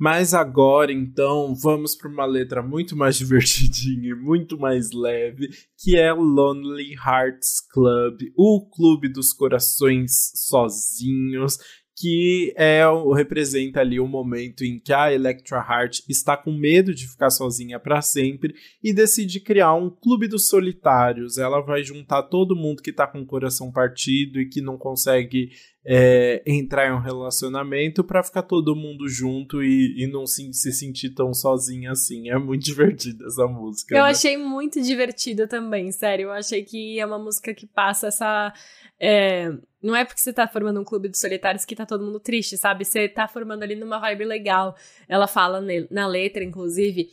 Mas 0.00 0.32
agora, 0.32 0.90
então, 0.90 1.54
vamos 1.54 1.94
para 1.94 2.10
uma 2.10 2.24
letra 2.24 2.62
muito 2.62 2.96
mais 2.96 3.16
divertidinha 3.18 4.12
e 4.12 4.14
muito 4.14 4.58
mais 4.58 4.92
leve, 4.92 5.50
que 5.78 5.94
é 5.94 6.10
Lonely 6.10 6.94
Hearts 6.94 7.60
Club, 7.70 8.22
o 8.34 8.66
clube 8.70 9.12
dos 9.12 9.30
corações 9.34 10.32
sozinhos, 10.34 11.58
que 11.98 12.54
é 12.56 12.80
representa 13.14 13.80
ali 13.80 14.00
o 14.00 14.08
momento 14.08 14.64
em 14.64 14.80
que 14.80 14.90
a 14.90 15.12
Electra 15.12 15.58
Heart 15.58 16.00
está 16.08 16.34
com 16.34 16.50
medo 16.50 16.94
de 16.94 17.06
ficar 17.06 17.28
sozinha 17.28 17.78
para 17.78 18.00
sempre 18.00 18.54
e 18.82 18.94
decide 18.94 19.38
criar 19.38 19.74
um 19.74 19.90
clube 19.90 20.26
dos 20.26 20.48
solitários. 20.48 21.36
Ela 21.36 21.60
vai 21.60 21.84
juntar 21.84 22.22
todo 22.22 22.56
mundo 22.56 22.80
que 22.80 22.90
tá 22.90 23.06
com 23.06 23.20
o 23.20 23.26
coração 23.26 23.70
partido 23.70 24.40
e 24.40 24.48
que 24.48 24.62
não 24.62 24.78
consegue 24.78 25.50
é, 25.84 26.42
entrar 26.46 26.88
em 26.88 26.92
um 26.92 27.00
relacionamento 27.00 28.04
para 28.04 28.22
ficar 28.22 28.42
todo 28.42 28.76
mundo 28.76 29.08
junto 29.08 29.62
e, 29.62 30.04
e 30.04 30.06
não 30.06 30.26
se, 30.26 30.52
se, 30.52 30.72
sentir 30.72 31.10
tão 31.10 31.32
sozinha 31.32 31.92
assim. 31.92 32.28
É 32.28 32.38
muito 32.38 32.62
divertida 32.64 33.24
essa 33.26 33.46
música. 33.46 33.94
Eu 33.94 34.04
né? 34.04 34.10
achei 34.10 34.36
muito 34.36 34.80
divertida 34.80 35.48
também, 35.48 35.90
sério. 35.90 36.24
Eu 36.24 36.32
achei 36.32 36.62
que 36.62 36.98
é 36.98 37.06
uma 37.06 37.18
música 37.18 37.54
que 37.54 37.66
passa 37.66 38.08
essa. 38.08 38.52
É, 38.98 39.50
não 39.82 39.96
é 39.96 40.04
porque 40.04 40.20
você 40.20 40.32
tá 40.32 40.46
formando 40.46 40.80
um 40.80 40.84
clube 40.84 41.08
de 41.08 41.18
solitários 41.18 41.64
que 41.64 41.74
tá 41.74 41.86
todo 41.86 42.04
mundo 42.04 42.20
triste, 42.20 42.58
sabe? 42.58 42.84
Você 42.84 43.08
tá 43.08 43.26
formando 43.26 43.62
ali 43.62 43.74
numa 43.74 43.98
vibe 43.98 44.24
legal. 44.24 44.76
Ela 45.08 45.26
fala 45.26 45.62
na 45.90 46.06
letra, 46.06 46.44
inclusive, 46.44 47.08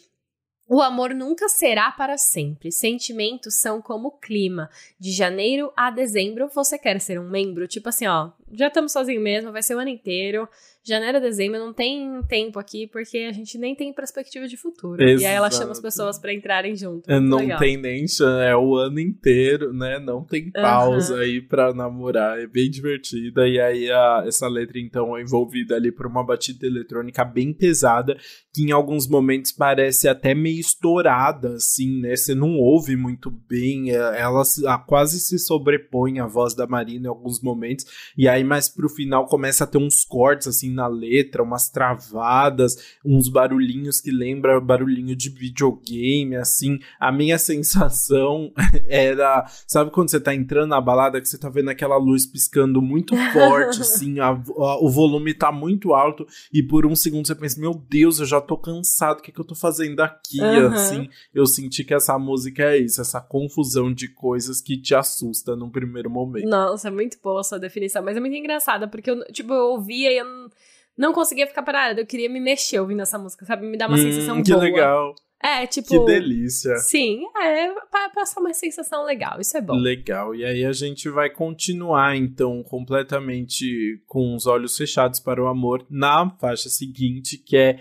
o 0.69 0.81
amor 0.81 1.13
nunca 1.15 1.47
será 1.47 1.89
para 1.91 2.17
sempre. 2.17 2.73
Sentimentos 2.73 3.61
são 3.61 3.81
como 3.81 4.09
o 4.09 4.19
clima. 4.19 4.69
De 4.99 5.11
janeiro 5.11 5.71
a 5.77 5.89
dezembro, 5.89 6.49
você 6.49 6.77
quer 6.77 6.99
ser 6.99 7.19
um 7.19 7.29
membro? 7.29 7.67
Tipo 7.67 7.87
assim, 7.87 8.05
ó, 8.05 8.31
já 8.51 8.67
estamos 8.67 8.91
sozinhos 8.91 9.23
mesmo, 9.23 9.51
vai 9.51 9.63
ser 9.63 9.75
o 9.75 9.79
ano 9.79 9.89
inteiro 9.89 10.47
janeiro 10.87 11.19
dezembro 11.19 11.59
não 11.59 11.73
tem 11.73 12.21
tempo 12.29 12.57
aqui 12.57 12.87
porque 12.87 13.27
a 13.29 13.33
gente 13.33 13.57
nem 13.57 13.75
tem 13.75 13.91
perspectiva 13.91 14.47
de 14.47 14.55
futuro. 14.55 15.03
Exato. 15.03 15.21
E 15.21 15.25
aí 15.25 15.35
ela 15.35 15.51
chama 15.51 15.71
as 15.71 15.81
pessoas 15.81 16.17
para 16.17 16.33
entrarem 16.33 16.75
junto. 16.75 17.11
É, 17.11 17.19
não 17.19 17.39
legal. 17.39 17.59
tem 17.59 17.75
nem 17.75 18.05
é 18.45 18.55
o 18.55 18.75
ano 18.75 18.99
inteiro, 18.99 19.73
né? 19.73 19.99
Não 19.99 20.23
tem 20.23 20.49
pausa 20.49 21.15
uhum. 21.15 21.21
aí 21.21 21.41
para 21.41 21.73
namorar. 21.73 22.39
É 22.39 22.47
bem 22.47 22.69
divertida. 22.69 23.47
E 23.47 23.59
aí 23.59 23.91
a, 23.91 24.23
essa 24.25 24.47
letra 24.47 24.79
então 24.79 25.17
é 25.17 25.21
envolvida 25.21 25.75
ali 25.75 25.91
por 25.91 26.05
uma 26.07 26.23
batida 26.23 26.65
eletrônica 26.65 27.23
bem 27.25 27.51
pesada 27.51 28.17
que 28.53 28.63
em 28.63 28.71
alguns 28.71 29.07
momentos 29.07 29.51
parece 29.51 30.07
até 30.07 30.33
meio 30.33 30.59
estourada, 30.59 31.55
assim, 31.55 32.01
né? 32.01 32.15
Você 32.15 32.33
não 32.33 32.57
ouve 32.57 32.95
muito 32.95 33.29
bem. 33.29 33.91
É, 33.91 34.19
ela 34.19 34.41
quase 34.87 35.19
se 35.19 35.37
sobrepõe 35.37 36.19
à 36.19 36.25
voz 36.25 36.55
da 36.55 36.65
Marina 36.65 37.05
em 37.05 37.09
alguns 37.09 37.41
momentos. 37.41 37.85
E 38.17 38.27
aí 38.27 38.36
mais 38.43 38.69
pro 38.69 38.89
final 38.89 39.25
começa 39.25 39.63
a 39.63 39.67
ter 39.67 39.77
uns 39.77 40.03
cortes 40.03 40.47
assim 40.47 40.73
na 40.73 40.87
letra, 40.87 41.43
umas 41.43 41.69
travadas, 41.69 42.75
uns 43.05 43.29
barulhinhos 43.29 44.01
que 44.01 44.11
lembra 44.11 44.59
barulhinho 44.59 45.15
de 45.15 45.29
videogame, 45.29 46.35
assim. 46.35 46.79
A 46.99 47.11
minha 47.11 47.37
sensação 47.39 48.51
era, 48.87 49.45
sabe 49.67 49.91
quando 49.91 50.09
você 50.09 50.19
tá 50.19 50.33
entrando 50.33 50.69
na 50.69 50.81
balada 50.81 51.21
que 51.21 51.27
você 51.27 51.37
tá 51.37 51.49
vendo 51.49 51.69
aquela 51.69 51.97
luz 51.97 52.25
piscando 52.25 52.81
muito 52.81 53.15
forte, 53.33 53.81
assim, 53.81 54.19
a, 54.19 54.29
a, 54.29 54.83
o 54.83 54.89
volume 54.89 55.33
tá 55.33 55.51
muito 55.51 55.93
alto 55.93 56.25
e 56.53 56.61
por 56.61 56.85
um 56.85 56.95
segundo 56.95 57.27
você 57.27 57.35
pensa, 57.35 57.59
meu 57.59 57.73
Deus, 57.73 58.19
eu 58.19 58.25
já 58.25 58.41
tô 58.41 58.57
cansado, 58.57 59.19
o 59.19 59.21
que 59.21 59.31
que 59.31 59.39
eu 59.39 59.45
tô 59.45 59.55
fazendo 59.55 59.99
aqui? 60.01 60.41
Uhum. 60.41 60.67
Assim, 60.67 61.09
eu 61.33 61.45
senti 61.45 61.83
que 61.83 61.93
essa 61.93 62.17
música 62.17 62.63
é 62.63 62.77
isso, 62.77 63.01
essa 63.01 63.21
confusão 63.21 63.93
de 63.93 64.07
coisas 64.07 64.61
que 64.61 64.79
te 64.79 64.95
assusta 64.95 65.55
num 65.55 65.69
primeiro 65.69 66.09
momento. 66.09 66.47
Nossa, 66.47 66.87
é 66.87 66.91
muito 66.91 67.17
boa 67.21 67.41
a 67.41 67.43
sua 67.43 67.59
definição, 67.59 68.03
mas 68.03 68.17
é 68.17 68.19
muito 68.27 68.39
engraçada, 68.39 68.87
porque 68.87 69.09
eu, 69.09 69.23
tipo, 69.31 69.53
eu 69.53 69.71
ouvia 69.71 70.11
e 70.11 70.17
eu 70.17 70.25
não 70.25 70.49
não 70.97 71.13
conseguia 71.13 71.45
ficar 71.45 71.61
parada. 71.61 72.01
Eu 72.01 72.05
queria 72.05 72.29
me 72.29 72.39
mexer 72.39 72.79
ouvindo 72.79 73.01
essa 73.01 73.19
música, 73.19 73.45
sabe? 73.45 73.67
Me 73.67 73.77
dá 73.77 73.87
uma 73.87 73.95
hum, 73.95 74.01
sensação 74.01 74.41
que 74.41 74.51
boa. 74.51 74.63
Que 74.63 74.71
legal. 74.71 75.15
É, 75.41 75.67
tipo. 75.67 75.87
Que 75.87 75.99
delícia. 75.99 76.75
Sim, 76.77 77.23
é, 77.39 77.71
pra 77.91 78.09
passar 78.09 78.41
uma 78.41 78.53
sensação 78.53 79.05
legal, 79.05 79.39
isso 79.39 79.55
é 79.55 79.61
bom. 79.61 79.75
Legal. 79.75 80.33
E 80.33 80.43
aí 80.43 80.65
a 80.65 80.71
gente 80.71 81.07
vai 81.09 81.29
continuar, 81.29 82.17
então, 82.17 82.63
completamente 82.63 84.01
com 84.07 84.35
os 84.35 84.47
olhos 84.47 84.75
fechados 84.75 85.19
para 85.19 85.41
o 85.41 85.47
amor 85.47 85.85
na 85.89 86.27
faixa 86.39 86.69
seguinte, 86.69 87.37
que 87.37 87.55
é 87.55 87.79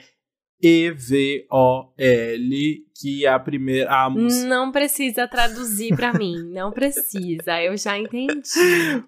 E-V-O-L, 0.66 2.51
que 3.01 3.24
é 3.24 3.28
a 3.28 3.38
primeira. 3.38 3.88
A 3.88 4.10
não 4.10 4.72
precisa 4.72 5.28
traduzir 5.28 5.94
para 5.94 6.12
mim, 6.12 6.43
não 6.52 6.72
precisa, 6.72 7.62
eu 7.62 7.76
já 7.76 7.97
entendi. 7.97 8.43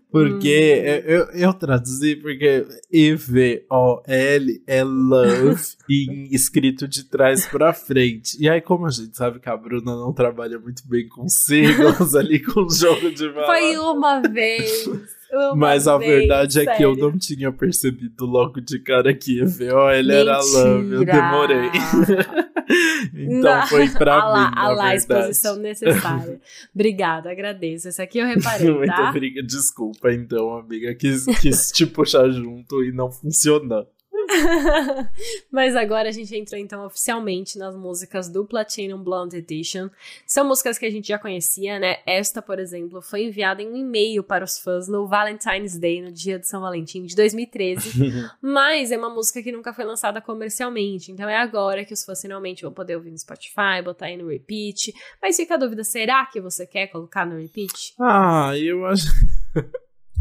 Porque 0.09 1.03
hum. 1.05 1.11
eu, 1.11 1.25
eu 1.33 1.53
traduzi 1.53 2.15
porque 2.15 2.65
E-V-O-L 2.93 4.63
é 4.69 4.85
love 4.85 5.61
e 5.91 6.29
escrito 6.33 6.87
de 6.87 7.03
trás 7.05 7.45
para 7.47 7.73
frente. 7.73 8.41
E 8.41 8.49
aí, 8.49 8.61
como 8.61 8.87
a 8.87 8.91
gente 8.91 9.17
sabe 9.17 9.41
que 9.41 9.49
a 9.49 9.57
Bruna 9.57 9.97
não 9.97 10.13
trabalha 10.13 10.61
muito 10.61 10.87
bem 10.87 11.09
com 11.09 11.29
siglas 11.29 12.15
ali 12.17 12.41
com 12.41 12.61
o 12.61 12.71
jogo 12.71 13.11
de 13.11 13.29
palavras. 13.31 13.59
Foi 13.59 13.79
uma 13.79 14.21
vez. 14.21 15.18
Mas 15.57 15.87
a 15.87 15.99
verdade 15.99 16.55
sério. 16.55 16.71
é 16.71 16.77
que 16.77 16.85
eu 16.85 16.97
não 16.97 17.19
tinha 17.19 17.53
percebido 17.53 18.25
logo 18.25 18.61
de 18.61 18.79
cara 18.79 19.13
que 19.15 19.41
EVO 19.41 19.91
ele 19.91 20.13
era 20.13 20.39
love, 20.39 20.93
eu 20.95 21.05
demorei. 21.05 21.71
então 23.15 23.61
não. 23.61 23.67
foi 23.67 23.89
pra 23.91 24.15
a 24.15 24.17
mim, 24.17 24.33
lá, 24.33 24.53
a 24.55 24.69
lá, 24.69 24.95
exposição 24.95 25.57
necessária. 25.57 26.41
Obrigada, 26.75 27.31
agradeço. 27.31 27.89
Esse 27.89 28.01
aqui 28.01 28.19
eu 28.19 28.27
reparei, 28.27 28.71
Muito 28.73 28.95
tá? 28.95 29.11
obrigada. 29.11 29.47
Desculpa, 29.47 30.13
então, 30.13 30.57
amiga, 30.57 30.95
quis, 30.95 31.25
quis 31.41 31.69
te 31.69 31.87
puxar 31.87 32.31
junto 32.31 32.83
e 32.83 32.93
não 32.93 33.11
funcionou. 33.11 33.87
Mas 35.51 35.75
agora 35.75 36.09
a 36.09 36.13
gente 36.13 36.37
entrou 36.37 36.61
então 36.61 36.85
oficialmente 36.85 37.59
nas 37.59 37.75
músicas 37.75 38.29
do 38.29 38.45
Platinum 38.45 39.03
Blonde 39.03 39.37
Edition. 39.37 39.89
São 40.27 40.47
músicas 40.47 40.79
que 40.79 40.87
a 40.87 40.91
gente 40.91 41.09
já 41.09 41.19
conhecia, 41.19 41.79
né? 41.79 41.99
Esta, 42.07 42.43
por 42.43 42.59
exemplo, 42.59 43.01
foi 43.01 43.25
enviada 43.25 43.63
em 43.63 43.69
um 43.73 43.77
e-mail 43.77 44.23
para 44.23 44.45
os 44.45 44.59
fãs 44.59 44.89
no 44.89 45.07
Valentine's 45.07 45.79
Day, 45.79 46.03
no 46.03 46.13
dia 46.13 46.39
de 46.39 46.47
São 46.47 46.61
Valentim 46.61 47.05
de 47.05 47.17
2013. 47.17 48.29
mas 48.41 48.93
é 48.93 48.99
uma 48.99 49.11
música 49.11 49.43
que 49.43 49.53
nunca 49.53 49.73
foi 49.73 49.85
lançada 49.85 50.21
comercialmente. 50.21 51.11
Então 51.11 51.29
é 51.29 51.37
agora 51.37 51.85
que 51.85 51.95
os 51.95 52.05
fãs 52.05 52.21
finalmente 52.21 52.63
vão 52.63 52.73
poder 52.73 52.97
ouvir 52.97 53.11
no 53.11 53.19
Spotify, 53.19 53.83
botar 53.83 54.07
aí 54.07 54.17
no 54.17 54.29
repeat. 54.29 54.93
Mas 55.23 55.37
fica 55.37 55.55
a 55.55 55.59
dúvida: 55.59 55.83
será 55.85 56.27
que 56.27 56.41
você 56.41 56.67
quer 56.67 56.89
colocar 56.89 57.27
no 57.27 57.39
repeat? 57.39 57.95
Ah, 57.99 58.53
eu 58.57 58.87
acho. 58.87 59.09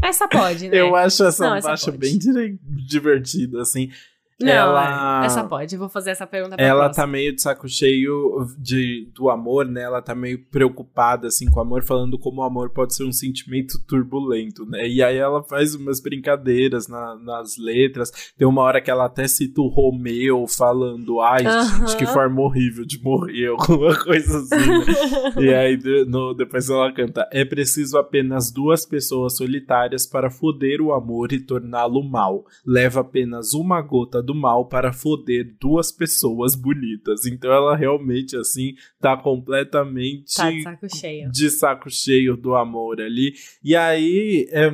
Essa 0.02 0.28
pode, 0.28 0.68
né? 0.68 0.80
Eu 0.80 0.94
acho 0.94 1.24
essa 1.24 1.48
Não, 1.48 1.56
essa 1.56 1.90
bem 1.92 2.18
divertida, 2.62 3.60
assim. 3.60 3.90
Não, 4.40 4.52
ela... 4.52 5.22
É, 5.22 5.26
essa 5.26 5.42
pode, 5.42 5.76
vou 5.76 5.88
fazer 5.88 6.10
essa 6.10 6.26
pergunta 6.26 6.56
pra 6.56 6.64
Ela 6.64 6.84
próxima. 6.84 7.04
tá 7.04 7.10
meio 7.10 7.34
de 7.34 7.42
saco 7.42 7.68
cheio 7.68 8.46
de, 8.56 9.10
do 9.14 9.28
amor, 9.28 9.66
né? 9.66 9.82
Ela 9.82 10.00
tá 10.00 10.14
meio 10.14 10.44
preocupada, 10.46 11.26
assim, 11.26 11.50
com 11.50 11.58
o 11.58 11.62
amor, 11.62 11.82
falando 11.82 12.16
como 12.18 12.40
o 12.40 12.44
amor 12.44 12.70
pode 12.70 12.94
ser 12.94 13.04
um 13.04 13.12
sentimento 13.12 13.78
turbulento, 13.86 14.64
né? 14.64 14.86
E 14.86 15.02
aí 15.02 15.16
ela 15.16 15.42
faz 15.42 15.74
umas 15.74 16.00
brincadeiras 16.00 16.86
na, 16.86 17.16
nas 17.16 17.56
letras. 17.56 18.12
Tem 18.36 18.46
uma 18.46 18.62
hora 18.62 18.80
que 18.80 18.90
ela 18.90 19.06
até 19.06 19.26
cita 19.26 19.60
o 19.60 19.66
Romeu 19.66 20.46
falando, 20.46 21.20
ai, 21.20 21.42
uh 21.44 21.48
-huh. 21.48 21.78
gente, 21.80 21.96
que 21.96 22.06
forma 22.06 22.40
horrível 22.40 22.84
de 22.84 23.02
morrer, 23.02 23.48
alguma 23.58 23.96
coisa 23.98 24.38
assim. 24.38 24.56
Né? 24.56 25.42
e 25.44 25.54
aí 25.54 25.78
no, 26.06 26.32
depois 26.32 26.70
ela 26.70 26.92
canta, 26.92 27.28
é 27.32 27.44
preciso 27.44 27.98
apenas 27.98 28.52
duas 28.52 28.86
pessoas 28.86 29.36
solitárias 29.36 30.06
para 30.06 30.30
foder 30.30 30.80
o 30.80 30.92
amor 30.92 31.32
e 31.32 31.40
torná-lo 31.40 32.02
mal. 32.02 32.44
Leva 32.64 33.00
apenas 33.00 33.52
uma 33.52 33.80
gota 33.82 34.22
do 34.28 34.34
mal 34.34 34.68
para 34.68 34.92
foder 34.92 35.56
duas 35.58 35.90
pessoas 35.90 36.54
bonitas. 36.54 37.24
Então 37.24 37.50
ela 37.50 37.74
realmente, 37.74 38.36
assim, 38.36 38.74
tá 39.00 39.16
completamente. 39.16 40.34
Tá 40.36 40.50
de 40.50 40.62
saco 40.62 40.96
cheio. 40.96 41.30
De 41.30 41.50
saco 41.50 41.90
cheio 41.90 42.36
do 42.36 42.54
amor 42.54 43.00
ali. 43.00 43.32
E 43.64 43.74
aí, 43.74 44.46
é, 44.50 44.70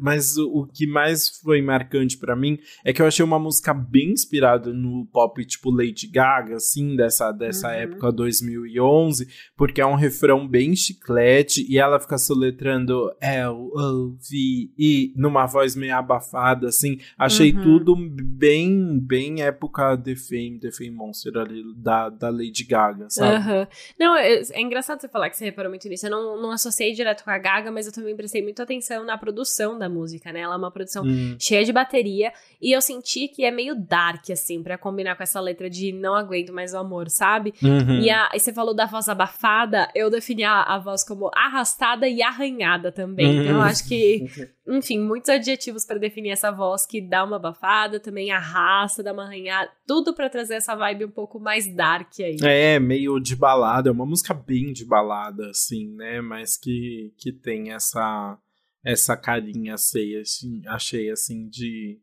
mas 0.00 0.38
o 0.38 0.66
que 0.72 0.86
mais 0.86 1.28
foi 1.40 1.60
marcante 1.60 2.16
para 2.16 2.34
mim 2.34 2.58
é 2.82 2.94
que 2.94 3.02
eu 3.02 3.06
achei 3.06 3.22
uma 3.22 3.38
música 3.38 3.74
bem 3.74 4.12
inspirada 4.12 4.72
no 4.72 5.06
pop 5.12 5.44
tipo 5.44 5.70
Lady 5.70 6.06
Gaga, 6.06 6.56
assim, 6.56 6.96
dessa, 6.96 7.30
dessa 7.30 7.68
uhum. 7.68 7.74
época 7.74 8.10
2011, 8.10 9.28
porque 9.54 9.82
é 9.82 9.86
um 9.86 9.96
refrão 9.96 10.48
bem 10.48 10.74
chiclete 10.74 11.66
e 11.68 11.78
ela 11.78 12.00
fica 12.00 12.16
soletrando 12.16 13.12
L-O-V-E 13.20 15.12
numa 15.14 15.44
voz 15.44 15.76
meio 15.76 15.94
abafada, 15.94 16.68
assim. 16.68 16.98
Achei 17.18 17.52
uhum. 17.52 17.62
tudo 17.62 17.96
bem 18.22 18.93
bem 18.98 19.42
época 19.42 19.96
The 19.96 20.14
Fame, 20.14 20.58
The 20.60 20.70
Fame 20.70 20.90
Monster 20.90 21.36
ali, 21.36 21.62
da, 21.76 22.08
da 22.08 22.30
Lady 22.30 22.64
Gaga, 22.64 23.06
sabe? 23.08 23.50
Uhum. 23.50 23.66
Não, 23.98 24.16
é, 24.16 24.42
é, 24.52 24.60
engraçado 24.60 25.00
você 25.00 25.08
falar 25.08 25.30
que 25.30 25.36
você 25.36 25.44
reparou 25.44 25.70
muito 25.70 25.88
nisso. 25.88 26.06
Eu 26.06 26.10
não, 26.10 26.40
não 26.40 26.50
associei 26.50 26.92
direto 26.92 27.24
com 27.24 27.30
a 27.30 27.38
Gaga, 27.38 27.70
mas 27.70 27.86
eu 27.86 27.92
também 27.92 28.16
prestei 28.16 28.42
muita 28.42 28.62
atenção 28.62 29.04
na 29.04 29.18
produção 29.18 29.78
da 29.78 29.88
música, 29.88 30.32
né? 30.32 30.40
Ela 30.40 30.54
é 30.54 30.58
uma 30.58 30.70
produção 30.70 31.04
hum. 31.04 31.36
cheia 31.38 31.64
de 31.64 31.72
bateria 31.72 32.32
e 32.60 32.72
eu 32.72 32.80
senti 32.80 33.28
que 33.28 33.44
é 33.44 33.50
meio 33.50 33.74
dark, 33.74 34.30
assim, 34.30 34.62
para 34.62 34.78
combinar 34.78 35.16
com 35.16 35.22
essa 35.22 35.40
letra 35.40 35.68
de 35.68 35.92
não 35.92 36.14
aguento 36.14 36.52
mais 36.52 36.74
o 36.74 36.78
amor, 36.78 37.08
sabe? 37.08 37.54
Uhum. 37.62 38.00
E, 38.00 38.10
a, 38.10 38.30
e 38.34 38.40
você 38.40 38.52
falou 38.52 38.74
da 38.74 38.86
voz 38.86 39.08
abafada, 39.08 39.88
eu 39.94 40.10
defini 40.10 40.44
a, 40.44 40.62
a 40.62 40.78
voz 40.78 41.04
como 41.04 41.30
arrastada 41.34 42.08
e 42.08 42.22
arranhada 42.22 42.92
também. 42.92 43.26
Uhum. 43.26 43.42
Então 43.42 43.56
eu 43.56 43.62
acho 43.62 43.86
que, 43.86 44.26
enfim, 44.66 44.98
muitos 44.98 45.28
adjetivos 45.28 45.84
para 45.84 45.98
definir 45.98 46.30
essa 46.30 46.50
voz 46.50 46.86
que 46.86 47.00
dá 47.00 47.22
uma 47.22 47.36
abafada, 47.36 48.00
também 48.00 48.30
arrasta 48.30 49.02
dá 49.02 49.12
uma 49.12 49.24
arranhada, 49.24 49.70
tudo 49.86 50.14
para 50.14 50.30
trazer 50.30 50.54
essa 50.54 50.74
vibe 50.74 51.04
um 51.04 51.10
pouco 51.10 51.38
mais 51.38 51.66
dark 51.74 52.12
aí. 52.20 52.36
É, 52.42 52.78
meio 52.78 53.20
de 53.20 53.36
balada, 53.36 53.90
é 53.90 53.92
uma 53.92 54.06
música 54.06 54.32
bem 54.32 54.72
de 54.72 54.84
balada, 54.84 55.50
assim, 55.50 55.94
né? 55.94 56.20
Mas 56.20 56.56
que, 56.56 57.12
que 57.18 57.32
tem 57.32 57.72
essa 57.72 58.38
essa 58.84 59.16
carinha 59.16 59.76
cheia, 59.78 60.20
assim, 60.20 60.60
achei 60.66 61.10
assim, 61.10 61.48
de 61.48 61.98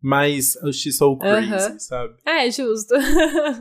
mais 0.00 0.54
She's 0.72 0.98
So 0.98 1.16
Crazy, 1.16 1.80
sabe? 1.80 2.14
É, 2.24 2.50
justo. 2.50 2.94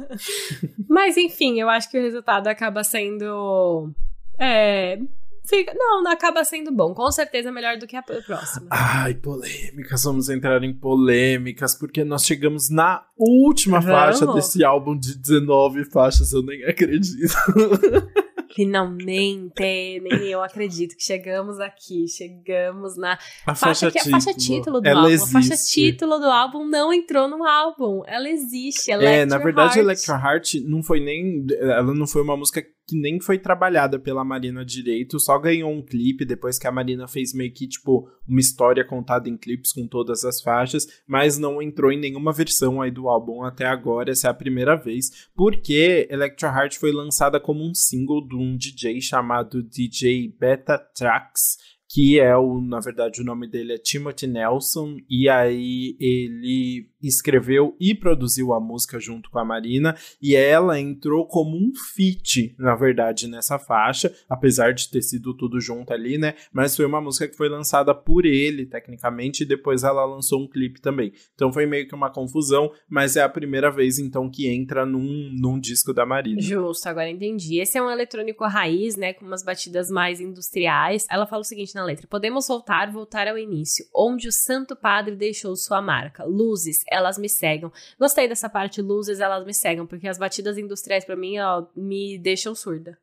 Mas 0.87 1.17
enfim, 1.17 1.59
eu 1.59 1.69
acho 1.69 1.89
que 1.89 1.97
o 1.97 2.01
resultado 2.01 2.47
acaba 2.47 2.83
sendo. 2.83 3.91
É, 4.37 4.99
Fica, 5.45 5.73
não, 5.75 6.01
não 6.01 6.11
acaba 6.11 6.43
sendo 6.43 6.71
bom. 6.71 6.93
Com 6.93 7.11
certeza 7.11 7.51
melhor 7.51 7.77
do 7.77 7.85
que 7.85 7.95
a 7.95 8.01
próxima. 8.01 8.67
Ai, 8.69 9.13
polêmicas. 9.13 10.03
Vamos 10.03 10.29
entrar 10.29 10.63
em 10.63 10.73
polêmicas, 10.73 11.75
porque 11.75 12.03
nós 12.03 12.25
chegamos 12.25 12.69
na 12.69 13.05
última 13.17 13.79
Vamos. 13.79 13.95
faixa 13.95 14.27
desse 14.33 14.63
álbum 14.63 14.97
de 14.97 15.17
19 15.17 15.85
faixas. 15.85 16.31
Eu 16.31 16.43
nem 16.43 16.63
acredito. 16.63 17.33
Finalmente, 18.55 19.51
nem 19.99 20.27
eu 20.29 20.43
acredito 20.43 20.95
que 20.95 21.03
chegamos 21.03 21.59
aqui, 21.59 22.07
chegamos 22.07 22.95
na 22.95 23.17
a 23.47 23.55
faixa, 23.55 23.89
que 23.89 23.97
é 23.97 24.01
a 24.01 24.05
faixa 24.05 24.31
título 24.33 24.79
do 24.79 24.87
álbum. 24.87 25.07
Existe. 25.07 25.29
A 25.29 25.41
faixa 25.41 25.55
título 25.55 26.19
do 26.19 26.25
álbum 26.25 26.65
não 26.65 26.93
entrou 26.93 27.27
no 27.27 27.43
álbum, 27.43 28.03
ela 28.05 28.29
existe. 28.29 28.91
É, 28.91 29.25
na 29.25 29.39
verdade, 29.39 29.79
Heart. 29.79 29.85
Electro 29.85 30.13
Heart 30.13 30.53
não 30.65 30.83
foi 30.83 30.99
nem, 30.99 31.45
ela 31.59 31.95
não 31.95 32.05
foi 32.05 32.21
uma 32.21 32.37
música 32.37 32.63
que 32.87 32.99
nem 32.99 33.19
foi 33.19 33.39
trabalhada 33.39 33.97
pela 33.97 34.23
Marina 34.23 34.65
direito, 34.65 35.19
só 35.19 35.37
ganhou 35.39 35.71
um 35.71 35.81
clipe 35.81 36.25
depois 36.25 36.59
que 36.59 36.67
a 36.67 36.71
Marina 36.71 37.07
fez 37.07 37.33
meio 37.33 37.51
que 37.53 37.67
tipo 37.67 38.09
uma 38.27 38.39
história 38.39 38.83
contada 38.85 39.29
em 39.29 39.37
clipes 39.37 39.71
com 39.71 39.87
todas 39.87 40.23
as 40.25 40.41
faixas, 40.41 40.85
mas 41.07 41.37
não 41.37 41.61
entrou 41.61 41.91
em 41.91 41.99
nenhuma 41.99 42.33
versão 42.33 42.81
aí 42.81 42.91
do 42.91 43.07
álbum 43.07 43.43
até 43.43 43.65
agora, 43.65 44.11
essa 44.11 44.27
é 44.27 44.31
a 44.31 44.33
primeira 44.33 44.75
vez, 44.75 45.29
porque 45.35 46.07
Electro 46.09 46.47
Heart 46.47 46.77
foi 46.77 46.91
lançada 46.91 47.39
como 47.39 47.63
um 47.63 47.73
single 47.73 48.25
de 48.27 48.35
um 48.35 48.57
DJ 48.57 49.01
chamado 49.01 49.63
DJ 49.63 50.35
Beta 50.39 50.77
Tracks 50.77 51.57
que 51.93 52.19
é 52.19 52.35
o, 52.35 52.59
na 52.59 52.79
verdade, 52.79 53.21
o 53.21 53.23
nome 53.23 53.47
dele 53.47 53.73
é 53.73 53.77
Timothy 53.77 54.25
Nelson, 54.25 54.97
e 55.07 55.29
aí 55.29 55.95
ele 55.99 56.89
escreveu 56.99 57.75
e 57.79 57.93
produziu 57.93 58.51
a 58.51 58.59
música 58.59 58.99
junto 58.99 59.29
com 59.29 59.37
a 59.37 59.45
Marina, 59.45 59.95
e 60.19 60.35
ela 60.35 60.79
entrou 60.79 61.27
como 61.27 61.55
um 61.55 61.71
feat, 61.93 62.55
na 62.57 62.75
verdade, 62.75 63.27
nessa 63.27 63.59
faixa, 63.59 64.11
apesar 64.27 64.73
de 64.73 64.89
ter 64.89 65.03
sido 65.03 65.35
tudo 65.35 65.59
junto 65.59 65.93
ali, 65.93 66.17
né? 66.17 66.33
Mas 66.51 66.75
foi 66.75 66.85
uma 66.85 66.99
música 66.99 67.27
que 67.27 67.37
foi 67.37 67.47
lançada 67.47 67.93
por 67.93 68.25
ele, 68.25 68.65
tecnicamente, 68.65 69.43
e 69.43 69.45
depois 69.45 69.83
ela 69.83 70.03
lançou 70.03 70.41
um 70.41 70.47
clipe 70.47 70.81
também. 70.81 71.13
Então 71.35 71.53
foi 71.53 71.67
meio 71.67 71.87
que 71.87 71.93
uma 71.93 72.09
confusão, 72.09 72.71
mas 72.89 73.15
é 73.15 73.21
a 73.21 73.29
primeira 73.29 73.69
vez, 73.69 73.99
então, 73.99 74.31
que 74.31 74.47
entra 74.47 74.83
num, 74.83 75.29
num 75.31 75.59
disco 75.59 75.93
da 75.93 76.07
Marina. 76.07 76.41
Justo, 76.41 76.89
agora 76.89 77.11
entendi. 77.11 77.59
Esse 77.59 77.77
é 77.77 77.83
um 77.83 77.91
eletrônico 77.91 78.43
raiz, 78.45 78.95
né, 78.95 79.13
com 79.13 79.25
umas 79.25 79.43
batidas 79.43 79.91
mais 79.91 80.19
industriais. 80.19 81.05
Ela 81.07 81.27
fala 81.27 81.41
o 81.41 81.45
seguinte 81.45 81.75
na 81.75 81.82
letra: 81.83 82.07
Podemos 82.07 82.47
voltar, 82.47 82.91
voltar 82.91 83.27
ao 83.27 83.37
início, 83.37 83.85
onde 83.95 84.27
o 84.27 84.31
Santo 84.31 84.75
Padre 84.75 85.15
deixou 85.15 85.55
sua 85.55 85.81
marca. 85.81 86.23
Luzes, 86.23 86.83
elas 86.89 87.17
me 87.17 87.29
cegam. 87.29 87.71
Gostei 87.99 88.27
dessa 88.27 88.49
parte, 88.49 88.81
luzes, 88.81 89.19
elas 89.19 89.45
me 89.45 89.53
cegam, 89.53 89.85
porque 89.85 90.07
as 90.07 90.17
batidas 90.17 90.57
industriais 90.57 91.05
para 91.05 91.15
mim, 91.15 91.39
ó, 91.39 91.65
me 91.75 92.17
deixam 92.17 92.55
surda. 92.55 92.97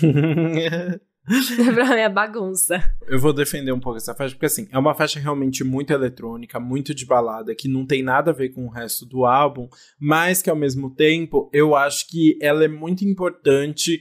pra 1.74 1.84
mim 1.86 2.00
é 2.00 2.08
bagunça. 2.08 2.82
Eu 3.06 3.18
vou 3.18 3.32
defender 3.32 3.72
um 3.72 3.80
pouco 3.80 3.98
essa 3.98 4.14
faixa, 4.14 4.34
porque 4.34 4.46
assim, 4.46 4.68
é 4.70 4.78
uma 4.78 4.94
faixa 4.94 5.20
realmente 5.20 5.62
muito 5.62 5.92
eletrônica, 5.92 6.58
muito 6.58 6.94
de 6.94 7.06
balada, 7.06 7.54
que 7.54 7.68
não 7.68 7.86
tem 7.86 8.02
nada 8.02 8.30
a 8.30 8.34
ver 8.34 8.50
com 8.50 8.66
o 8.66 8.70
resto 8.70 9.06
do 9.06 9.24
álbum, 9.24 9.68
mas 9.98 10.42
que 10.42 10.50
ao 10.50 10.56
mesmo 10.56 10.90
tempo 10.90 11.50
eu 11.52 11.74
acho 11.74 12.08
que 12.08 12.38
ela 12.40 12.64
é 12.64 12.68
muito 12.68 13.04
importante 13.04 14.00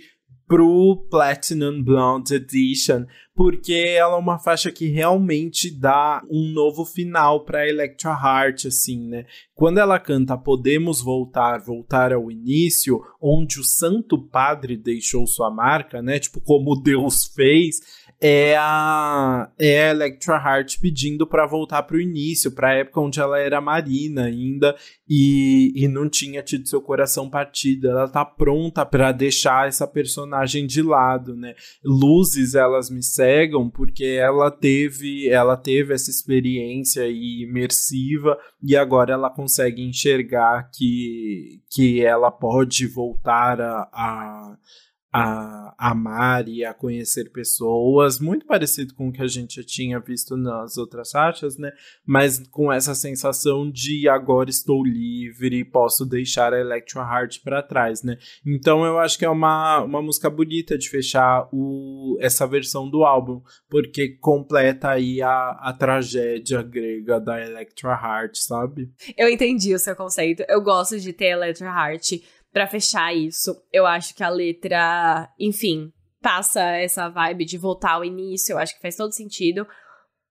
pro 0.49 1.05
Platinum 1.11 1.83
Blonde 1.83 2.33
Edition, 2.33 3.05
porque 3.35 3.71
ela 3.71 4.15
é 4.15 4.19
uma 4.19 4.39
faixa 4.39 4.71
que 4.71 4.87
realmente 4.87 5.69
dá 5.69 6.23
um 6.27 6.51
novo 6.51 6.83
final 6.83 7.45
para 7.45 7.69
Electra 7.69 8.09
Heart, 8.09 8.65
assim, 8.65 9.07
né? 9.07 9.25
Quando 9.53 9.77
ela 9.77 9.99
canta 9.99 10.35
Podemos 10.35 11.03
voltar, 11.03 11.59
voltar 11.59 12.11
ao 12.11 12.31
início, 12.31 12.99
onde 13.21 13.59
o 13.59 13.63
Santo 13.63 14.17
Padre 14.17 14.75
deixou 14.75 15.27
sua 15.27 15.51
marca, 15.51 16.01
né? 16.01 16.17
Tipo, 16.17 16.41
como 16.41 16.81
Deus 16.81 17.25
fez, 17.35 17.75
é 18.21 18.55
a, 18.57 19.49
é 19.57 19.87
a 19.87 19.91
Electra 19.91 20.35
Heart 20.35 20.79
pedindo 20.81 21.25
para 21.25 21.47
voltar 21.47 21.83
para 21.83 21.95
o 21.95 22.01
início, 22.01 22.51
para 22.51 22.69
a 22.69 22.73
época 22.73 22.99
onde 22.99 23.19
ela 23.19 23.39
era 23.39 23.61
marina 23.61 24.25
ainda 24.25 24.75
e, 25.07 25.71
e 25.73 25.87
não 25.87 26.09
tinha 26.09 26.43
tido 26.43 26.67
seu 26.67 26.81
coração 26.81 27.29
partido. 27.29 27.87
Ela 27.87 28.09
tá 28.09 28.25
pronta 28.25 28.85
para 28.85 29.13
deixar 29.13 29.69
essa 29.69 29.87
personagem 29.87 30.67
de 30.67 30.81
lado, 30.81 31.35
né? 31.35 31.55
Luzes 31.83 32.55
elas 32.55 32.89
me 32.89 33.01
cegam 33.01 33.69
porque 33.69 34.03
ela 34.03 34.51
teve, 34.51 35.29
ela 35.29 35.55
teve 35.55 35.93
essa 35.93 36.11
experiência 36.11 37.07
imersiva 37.07 38.37
e 38.61 38.75
agora 38.75 39.13
ela 39.13 39.29
consegue 39.29 39.81
enxergar 39.81 40.69
que, 40.73 41.61
que 41.71 42.03
ela 42.03 42.29
pode 42.29 42.85
voltar 42.85 43.61
a, 43.61 43.87
a 43.93 44.57
a 45.11 45.73
amar 45.77 46.47
e 46.47 46.63
a 46.63 46.73
conhecer 46.73 47.31
pessoas, 47.31 48.19
muito 48.19 48.45
parecido 48.45 48.93
com 48.93 49.07
o 49.07 49.11
que 49.11 49.21
a 49.21 49.27
gente 49.27 49.55
já 49.55 49.63
tinha 49.65 49.99
visto 49.99 50.37
nas 50.37 50.77
outras 50.77 51.11
faixas, 51.11 51.57
né? 51.57 51.71
Mas 52.05 52.39
com 52.49 52.71
essa 52.71 52.93
sensação 52.93 53.69
de 53.71 54.07
agora 54.07 54.49
estou 54.49 54.83
livre, 54.83 55.65
posso 55.65 56.05
deixar 56.05 56.53
a 56.53 56.59
Electro 56.59 56.99
Heart 56.99 57.41
para 57.43 57.63
trás, 57.63 58.03
né? 58.03 58.17
Então 58.45 58.85
eu 58.85 58.99
acho 58.99 59.17
que 59.17 59.25
é 59.25 59.29
uma, 59.29 59.81
uma 59.81 60.01
música 60.01 60.29
bonita 60.29 60.77
de 60.77 60.89
fechar 60.89 61.47
o, 61.51 62.17
essa 62.19 62.45
versão 62.45 62.89
do 62.89 63.03
álbum, 63.03 63.41
porque 63.67 64.09
completa 64.19 64.89
aí 64.89 65.21
a, 65.21 65.57
a 65.61 65.73
tragédia 65.73 66.61
grega 66.61 67.19
da 67.19 67.41
Electro 67.41 67.89
Heart, 67.89 68.35
sabe? 68.35 68.91
Eu 69.17 69.27
entendi 69.27 69.73
o 69.73 69.79
seu 69.79 69.95
conceito. 69.95 70.43
Eu 70.47 70.61
gosto 70.61 70.99
de 70.99 71.11
ter 71.13 71.31
Electro 71.31 71.65
Heart 71.65 72.21
para 72.51 72.67
fechar 72.67 73.15
isso, 73.15 73.55
eu 73.71 73.85
acho 73.85 74.15
que 74.15 74.23
a 74.23 74.29
letra, 74.29 75.31
enfim, 75.39 75.93
passa 76.21 76.61
essa 76.61 77.07
vibe 77.09 77.45
de 77.45 77.57
voltar 77.57 77.93
ao 77.93 78.05
início, 78.05 78.53
eu 78.53 78.57
acho 78.57 78.75
que 78.75 78.81
faz 78.81 78.95
todo 78.95 79.13
sentido. 79.13 79.67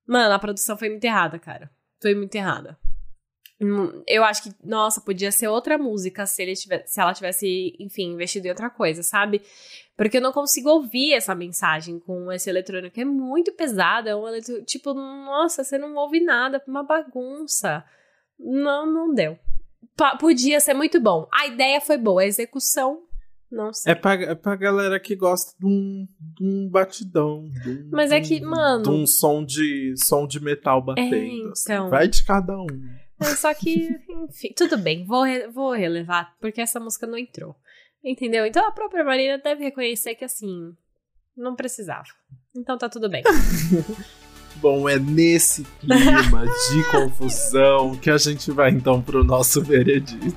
Mano, 0.06 0.34
a 0.34 0.38
produção 0.38 0.76
foi 0.76 0.88
muito 0.88 1.04
errada, 1.04 1.38
cara. 1.38 1.70
Foi 2.00 2.14
muito 2.14 2.34
errada. 2.34 2.78
Eu 4.06 4.22
acho 4.22 4.44
que, 4.44 4.54
nossa, 4.64 5.00
podia 5.00 5.32
ser 5.32 5.48
outra 5.48 5.76
música 5.76 6.24
se, 6.26 6.42
ele 6.42 6.54
tivesse, 6.54 6.92
se 6.92 7.00
ela 7.00 7.12
tivesse, 7.12 7.76
enfim, 7.80 8.12
investido 8.12 8.46
em 8.46 8.50
outra 8.50 8.70
coisa, 8.70 9.02
sabe? 9.02 9.42
Porque 9.96 10.18
eu 10.18 10.20
não 10.20 10.32
consigo 10.32 10.70
ouvir 10.70 11.12
essa 11.12 11.34
mensagem 11.34 11.98
com 11.98 12.30
esse 12.30 12.48
eletrônico. 12.48 13.00
É 13.00 13.04
muito 13.04 13.52
pesado. 13.52 14.08
É 14.08 14.14
um 14.14 14.28
eletrônico, 14.28 14.64
tipo, 14.64 14.94
nossa, 14.94 15.64
você 15.64 15.76
não 15.76 15.94
ouve 15.96 16.20
nada, 16.20 16.62
uma 16.68 16.84
bagunça. 16.84 17.84
Não, 18.38 18.86
não 18.86 19.12
deu 19.12 19.36
podia 20.20 20.60
ser 20.60 20.74
muito 20.74 21.00
bom. 21.00 21.28
A 21.32 21.46
ideia 21.46 21.80
foi 21.80 21.96
boa, 21.96 22.22
a 22.22 22.26
execução, 22.26 23.02
não 23.50 23.72
sei. 23.72 23.92
É 23.92 23.94
pra, 23.94 24.14
é 24.14 24.34
pra 24.34 24.56
galera 24.56 25.00
que 25.00 25.16
gosta 25.16 25.52
de 25.58 25.66
um, 25.66 26.06
de 26.20 26.44
um 26.44 26.68
batidão. 26.68 27.48
De 27.62 27.70
um, 27.70 27.88
Mas 27.90 28.12
é 28.12 28.20
que, 28.20 28.40
mano. 28.40 28.82
De 28.82 28.90
um 28.90 29.06
som 29.06 29.44
de, 29.44 29.94
som 29.96 30.26
de 30.26 30.38
metal 30.40 30.82
batendo. 30.82 31.14
É, 31.14 31.18
assim. 31.18 31.50
então. 31.64 31.82
Assim. 31.84 31.90
Vai 31.90 32.08
de 32.08 32.24
cada 32.24 32.58
um. 32.58 32.66
É, 33.20 33.24
só 33.34 33.52
que, 33.54 33.88
enfim, 34.08 34.52
tudo 34.56 34.78
bem, 34.78 35.04
vou, 35.04 35.24
vou 35.52 35.72
relevar, 35.72 36.36
porque 36.40 36.60
essa 36.60 36.78
música 36.78 37.06
não 37.06 37.18
entrou. 37.18 37.56
Entendeu? 38.04 38.46
Então 38.46 38.66
a 38.66 38.70
própria 38.70 39.02
Marina 39.02 39.38
deve 39.38 39.64
reconhecer 39.64 40.14
que, 40.14 40.24
assim, 40.24 40.72
não 41.36 41.56
precisava. 41.56 42.08
Então 42.54 42.78
tá 42.78 42.88
tudo 42.88 43.08
bem. 43.08 43.24
Bom, 44.60 44.88
é 44.88 44.98
nesse 44.98 45.64
clima 45.80 46.44
de 46.44 46.82
confusão 46.90 47.94
que 47.94 48.10
a 48.10 48.18
gente 48.18 48.50
vai 48.50 48.70
então 48.70 49.00
pro 49.00 49.22
nosso 49.22 49.62
veredito. 49.62 50.36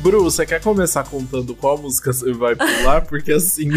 Bru, 0.00 0.22
você 0.22 0.46
quer 0.46 0.62
começar 0.62 1.04
contando 1.04 1.54
qual 1.54 1.76
música 1.76 2.10
você 2.10 2.32
vai 2.32 2.56
pular? 2.56 3.02
Porque 3.02 3.32
assim. 3.32 3.68